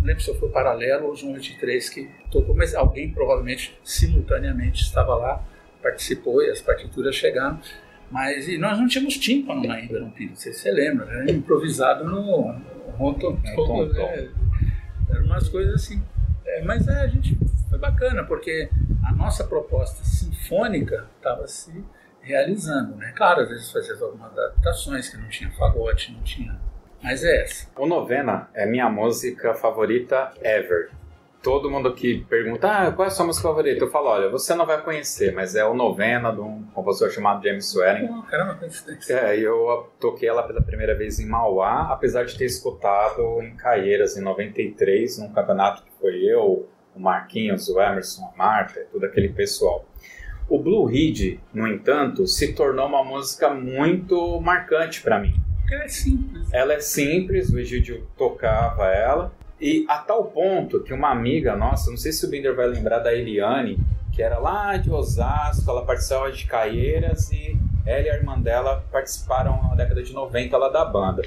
não 0.00 0.06
lembro 0.06 0.22
se 0.22 0.34
foi 0.34 0.48
paralelo 0.48 1.06
ou 1.06 1.16
João 1.16 1.34
23 1.34 1.88
que 1.88 2.08
tocou, 2.30 2.54
mas 2.54 2.74
alguém 2.74 3.10
provavelmente 3.10 3.76
simultaneamente 3.84 4.82
estava 4.82 5.14
lá, 5.14 5.44
participou 5.82 6.42
e 6.42 6.50
as 6.50 6.60
partituras 6.60 7.14
chegaram. 7.14 7.60
Mas 8.10 8.46
nós 8.58 8.78
não 8.78 8.88
tínhamos 8.88 9.18
tímpano 9.18 9.64
na 9.64 9.76
Ribeirão 9.76 10.10
Pires, 10.10 10.30
não 10.30 10.36
sei 10.36 10.52
se 10.52 10.60
você 10.60 10.70
lembra, 10.70 11.06
era 11.10 11.30
improvisado 11.30 12.04
no 12.04 12.56
Ronton. 12.96 13.38
É, 13.44 13.54
tom, 13.54 13.88
tom. 13.88 14.00
É, 14.00 14.28
eram 15.10 15.24
umas 15.26 15.48
coisas 15.48 15.74
assim. 15.74 16.02
É, 16.44 16.62
mas 16.62 16.86
é, 16.88 17.00
a 17.02 17.06
gente 17.06 17.38
foi 17.68 17.78
bacana, 17.78 18.24
porque 18.24 18.68
a 19.04 19.12
nossa 19.12 19.44
proposta 19.44 20.04
sinfônica 20.04 21.06
estava 21.16 21.46
se 21.46 21.84
realizando. 22.20 22.96
Né? 22.96 23.12
Claro, 23.16 23.42
às 23.42 23.48
vezes 23.48 23.70
fazia 23.70 23.94
algumas 23.94 24.32
adaptações, 24.32 25.08
que 25.08 25.16
não 25.16 25.28
tinha 25.28 25.50
fagote, 25.52 26.12
não 26.12 26.22
tinha. 26.22 26.58
Mas 27.02 27.22
é 27.22 27.42
essa. 27.42 27.68
O 27.76 27.86
Novena 27.86 28.48
é 28.54 28.66
minha 28.66 28.88
música 28.88 29.54
favorita 29.54 30.32
ever. 30.42 30.90
Todo 31.42 31.70
mundo 31.70 31.94
que 31.94 32.24
pergunta, 32.24 32.68
ah, 32.68 32.92
qual 32.92 33.06
é 33.06 33.08
a 33.08 33.10
sua 33.10 33.24
música 33.24 33.46
favorita? 33.46 33.84
Eu 33.84 33.90
falo, 33.90 34.08
olha, 34.08 34.28
você 34.28 34.54
não 34.56 34.66
vai 34.66 34.82
conhecer, 34.82 35.32
mas 35.32 35.54
é 35.54 35.64
o 35.64 35.72
Novena 35.72 36.32
de 36.32 36.40
um 36.40 36.64
compositor 36.74 37.10
chamado 37.10 37.46
James 37.46 37.66
Swearing. 37.66 38.08
Oh, 38.10 38.22
caramba, 38.22 38.56
coincidência. 38.56 39.14
É, 39.14 39.38
eu 39.38 39.88
toquei 40.00 40.28
ela 40.28 40.42
pela 40.42 40.60
primeira 40.60 40.96
vez 40.96 41.20
em 41.20 41.26
Mauá, 41.26 41.92
apesar 41.92 42.24
de 42.24 42.36
ter 42.36 42.44
escutado 42.44 43.40
em 43.40 43.54
Caieiras 43.54 44.16
em 44.16 44.20
93, 44.20 45.18
num 45.18 45.32
campeonato 45.32 45.84
que 45.84 45.92
foi 46.00 46.24
eu, 46.24 46.68
o 46.94 47.00
Marquinhos, 47.00 47.68
o 47.68 47.80
Emerson, 47.80 48.32
a 48.34 48.36
Marta, 48.36 48.84
todo 48.90 49.04
aquele 49.04 49.28
pessoal. 49.28 49.86
O 50.48 50.58
Blue 50.58 50.86
Reed, 50.86 51.38
no 51.54 51.68
entanto, 51.68 52.26
se 52.26 52.52
tornou 52.52 52.88
uma 52.88 53.04
música 53.04 53.50
muito 53.50 54.40
marcante 54.40 55.02
para 55.02 55.20
mim. 55.20 55.34
Porque 55.60 55.74
ela 55.74 55.84
é 55.84 55.88
simples. 55.88 56.52
Ela 56.52 56.72
é 56.72 56.80
simples, 56.80 57.50
o 57.50 57.58
Egídio 57.58 58.06
tocava 58.16 58.86
ela, 58.86 59.32
e 59.60 59.84
a 59.88 59.98
tal 59.98 60.24
ponto 60.26 60.82
que 60.82 60.92
uma 60.92 61.10
amiga 61.10 61.56
nossa, 61.56 61.90
não 61.90 61.96
sei 61.96 62.12
se 62.12 62.24
o 62.24 62.30
Binder 62.30 62.54
vai 62.54 62.66
lembrar 62.66 63.00
da 63.00 63.14
Eliane, 63.14 63.78
que 64.12 64.22
era 64.22 64.38
lá 64.38 64.76
de 64.76 64.90
Osasco, 64.90 65.70
ela 65.70 65.84
participava 65.84 66.30
de 66.30 66.44
Caieiras 66.46 67.30
e 67.32 67.56
ela 67.86 68.06
e 68.06 68.10
a 68.10 68.14
irmã 68.16 68.38
dela 68.38 68.84
participaram 68.90 69.62
na 69.62 69.74
década 69.74 70.02
de 70.02 70.12
90 70.12 70.56
lá 70.56 70.68
da 70.68 70.84
banda. 70.84 71.22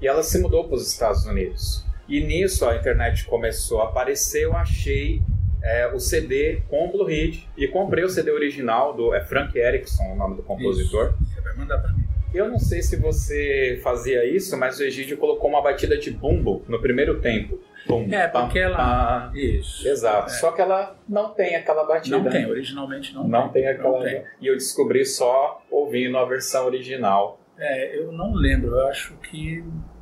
E 0.00 0.06
ela 0.06 0.22
se 0.22 0.38
mudou 0.38 0.64
para 0.64 0.76
os 0.76 0.86
Estados 0.90 1.26
Unidos. 1.26 1.84
E 2.08 2.22
nisso 2.22 2.66
a 2.66 2.76
internet 2.76 3.24
começou 3.24 3.80
a 3.80 3.84
aparecer, 3.84 4.44
eu 4.44 4.54
achei 4.54 5.22
é, 5.62 5.90
o 5.92 5.98
CD 5.98 6.60
com 6.68 6.86
o 6.86 6.92
Blue 6.92 7.06
Reed 7.06 7.44
e 7.56 7.66
comprei 7.66 8.04
o 8.04 8.08
CD 8.08 8.30
original 8.30 8.94
do 8.94 9.14
é 9.14 9.24
Frank 9.24 9.58
Erickson, 9.58 10.04
o 10.12 10.16
nome 10.16 10.36
do 10.36 10.42
compositor. 10.42 11.14
Você 11.18 11.40
vai 11.40 11.56
mandar 11.56 11.78
pra 11.78 11.92
mim. 11.92 12.04
Eu 12.34 12.48
não 12.48 12.58
sei 12.58 12.82
se 12.82 12.96
você 12.96 13.80
fazia 13.82 14.24
isso, 14.26 14.56
mas 14.56 14.78
o 14.78 14.82
Egídio 14.82 15.16
colocou 15.16 15.48
uma 15.48 15.62
batida 15.62 15.96
de 15.96 16.10
bumbo 16.10 16.64
no 16.68 16.80
primeiro 16.80 17.20
tempo. 17.20 17.58
Bum, 17.86 18.08
É, 18.10 18.28
porque 18.28 18.58
ela- 18.58 18.76
pam. 18.76 19.32
Isso. 19.36 19.86
Exato. 19.86 20.26
É. 20.26 20.34
Só 20.36 20.52
que 20.52 20.60
ela 20.62 20.96
não 21.08 21.34
tem 21.34 21.54
aquela 21.56 21.84
batida. 21.84 22.16
Não 22.18 22.28
tem, 22.30 22.46
originalmente 22.46 23.14
não, 23.14 23.28
Não 23.28 23.48
tem 23.50 23.66
aquela. 23.68 23.98
Não 23.98 24.02
tem. 24.02 24.24
E 24.40 24.46
eu 24.46 24.54
descobri 24.54 25.04
só 25.04 25.62
ouvindo 25.70 26.16
a 26.16 26.24
versão 26.24 26.64
original. 26.66 27.40
É, 27.58 27.98
eu 27.98 28.10
não 28.12 28.32
lembro, 28.32 28.70
eu 28.74 28.86
acho 28.88 29.14
que. 29.18 29.58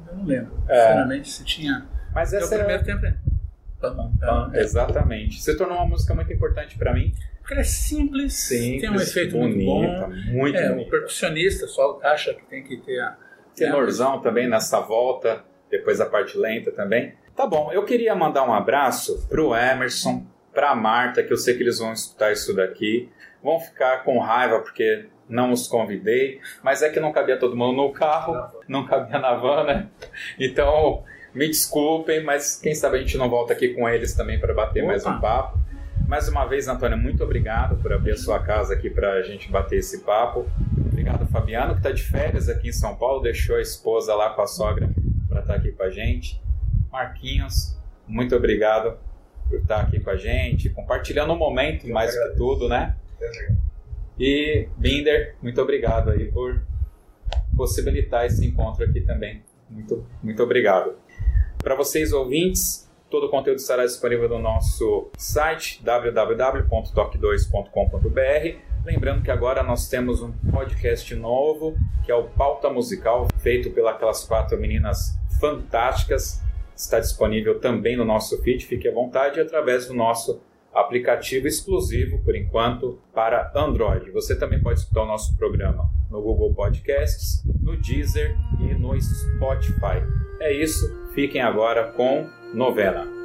Eu 0.09 0.17
não 0.17 0.25
lembro. 0.25 0.53
É. 0.69 0.75
Sinceramente, 0.81 1.29
se 1.29 1.45
tinha. 1.45 1.87
Mas 2.15 2.33
essa 2.33 2.55
o 2.55 2.59
primeiro 2.59 2.85
tempo 2.85 3.05
é. 3.07 3.15
Pam, 3.81 4.13
pam, 4.21 4.51
é. 4.55 4.61
Exatamente. 4.61 5.43
Se 5.43 5.57
tornou 5.57 5.77
uma 5.77 5.87
música 5.87 6.15
muito 6.15 6.33
importante 6.33 6.79
pra 6.79 6.93
mim. 6.95 7.13
Porque 7.41 7.55
ela 7.55 7.63
é 7.63 7.65
simples, 7.65 8.35
Simples, 8.35 8.81
tem 8.83 8.91
um 8.91 8.95
efeito 8.95 9.37
bonita, 9.37 10.07
muito 10.07 10.27
bom. 10.27 10.33
muito 10.33 10.57
É, 10.57 10.67
o 10.67 10.75
bonita. 10.75 10.91
percussionista 10.93 11.67
só 11.67 11.99
acha 12.05 12.33
que 12.33 12.45
tem 12.45 12.63
que 12.63 12.77
ter 12.77 13.01
a. 13.01 13.17
Tenorzão 13.57 14.21
também 14.23 14.49
nessa 14.49 14.81
volta, 14.81 15.43
depois 15.71 16.01
a 16.01 16.07
parte 16.07 16.39
lenta 16.39 16.71
também. 16.71 17.13
Tá 17.35 17.47
bom, 17.47 17.73
eu 17.73 17.85
queria 17.85 18.15
mandar 18.15 18.47
um 18.47 18.53
abraço 18.53 19.27
pro 19.29 19.55
Emerson, 19.55 20.25
pra 20.53 20.75
Marta, 20.75 21.23
que 21.23 21.33
eu 21.33 21.37
sei 21.37 21.57
que 21.57 21.63
eles 21.63 21.79
vão 21.79 21.93
escutar 21.93 22.33
isso 22.33 22.55
daqui. 22.55 23.09
Vão 23.43 23.59
ficar 23.59 24.05
com 24.05 24.19
raiva 24.19 24.61
porque 24.61 25.07
não 25.29 25.51
os 25.51 25.67
convidei, 25.67 26.41
mas 26.63 26.83
é 26.83 26.91
que 26.91 27.01
não 27.01 27.13
cabia 27.13 27.39
todo 27.39 27.57
mundo 27.57 27.77
no 27.77 27.93
carro, 27.93 28.37
não 28.69 28.85
cabia 28.85 29.19
na 29.19 29.35
van, 29.35 29.65
né? 29.65 29.89
Então, 30.39 31.03
me 31.35 31.47
desculpem, 31.49 32.23
mas 32.23 32.61
quem 32.61 32.75
sabe 32.75 32.99
a 32.99 33.01
gente 33.01 33.17
não 33.17 33.31
volta 33.31 33.55
aqui 33.55 33.69
com 33.69 33.89
eles 33.89 34.15
também 34.15 34.39
para 34.39 34.53
bater 34.53 34.85
mais 34.85 35.05
Opa. 35.05 35.17
um 35.17 35.21
papo. 35.21 35.59
Mais 36.07 36.29
uma 36.29 36.45
vez, 36.45 36.69
Antônio, 36.69 36.99
muito 36.99 37.25
obrigado 37.25 37.77
por 37.77 37.93
abrir 37.93 38.13
a 38.13 38.17
sua 38.17 38.39
casa 38.41 38.75
aqui 38.75 38.91
para 38.91 39.13
a 39.13 39.23
gente 39.23 39.51
bater 39.51 39.79
esse 39.79 40.01
papo. 40.01 40.47
Obrigado, 40.87 41.27
Fabiano, 41.29 41.73
que 41.73 41.79
está 41.79 41.91
de 41.91 42.03
férias 42.03 42.51
aqui 42.51 42.69
em 42.69 42.73
São 42.73 42.95
Paulo, 42.95 43.23
deixou 43.23 43.57
a 43.57 43.63
esposa 43.63 44.15
lá 44.15 44.31
com 44.31 44.43
a 44.43 44.47
sogra 44.47 44.91
para 45.29 45.41
estar 45.41 45.55
aqui 45.55 45.73
com 45.73 45.83
a 45.83 45.91
gente. 45.91 46.42
Marquinhos, 46.93 47.77
muito 48.07 48.37
obrigado 48.37 48.99
por 49.49 49.59
estar 49.59 49.81
aqui 49.81 49.99
com 49.99 50.11
a 50.11 50.17
gente, 50.17 50.69
compartilhando 50.69 51.33
o 51.33 51.37
momento, 51.37 51.89
mais 51.89 52.15
do 52.15 52.21
que 52.21 52.37
tudo, 52.37 52.69
né? 52.69 52.95
E 54.19 54.69
Binder, 54.77 55.37
muito 55.41 55.63
obrigado 55.63 56.11
aí 56.11 56.31
por 56.31 56.63
possibilitar 57.57 58.27
esse 58.27 58.47
encontro 58.47 58.85
aqui 58.85 59.01
também. 59.01 59.43
Muito, 59.71 60.07
muito 60.23 60.43
obrigado. 60.43 60.97
Para 61.59 61.75
vocês 61.75 62.13
ouvintes, 62.13 62.87
todo 63.09 63.25
o 63.27 63.31
conteúdo 63.31 63.59
estará 63.59 63.87
disponível 63.87 64.29
no 64.29 64.39
nosso 64.39 65.11
site 65.17 65.83
www.toque2.com.br. 65.83 68.59
Lembrando 68.85 69.23
que 69.23 69.31
agora 69.31 69.63
nós 69.63 69.89
temos 69.89 70.21
um 70.21 70.31
podcast 70.51 71.15
novo, 71.15 71.75
que 72.05 72.13
é 72.13 72.15
o 72.15 72.25
Pauta 72.25 72.69
Musical, 72.69 73.29
feito 73.39 73.71
pelas 73.71 74.25
quatro 74.25 74.61
meninas 74.61 75.19
fantásticas. 75.41 76.43
Está 76.77 76.99
disponível 77.01 77.61
também 77.61 77.97
no 77.97 78.05
nosso 78.05 78.41
feed, 78.43 78.67
fique 78.67 78.89
à 78.89 78.93
vontade, 78.93 79.41
através 79.41 79.87
do 79.87 79.95
nosso 79.95 80.41
aplicativo 80.73 81.47
exclusivo, 81.47 82.19
por 82.25 82.35
enquanto, 82.35 82.99
para 83.15 83.53
Android. 83.55 84.11
Você 84.11 84.39
também 84.39 84.61
pode 84.61 84.81
escutar 84.81 85.03
o 85.03 85.07
nosso 85.07 85.37
programa 85.37 85.89
no 86.11 86.23
Google 86.23 86.55
Podcasts, 86.55 87.43
no 87.61 87.77
Deezer 87.77 88.37
e 88.61 88.75
no 88.75 88.99
Spotify. 89.01 90.03
É 90.41 90.53
isso, 90.53 90.87
fiquem 91.15 91.43
agora 91.43 91.93
com 91.93 92.27
Novena. 92.55 93.22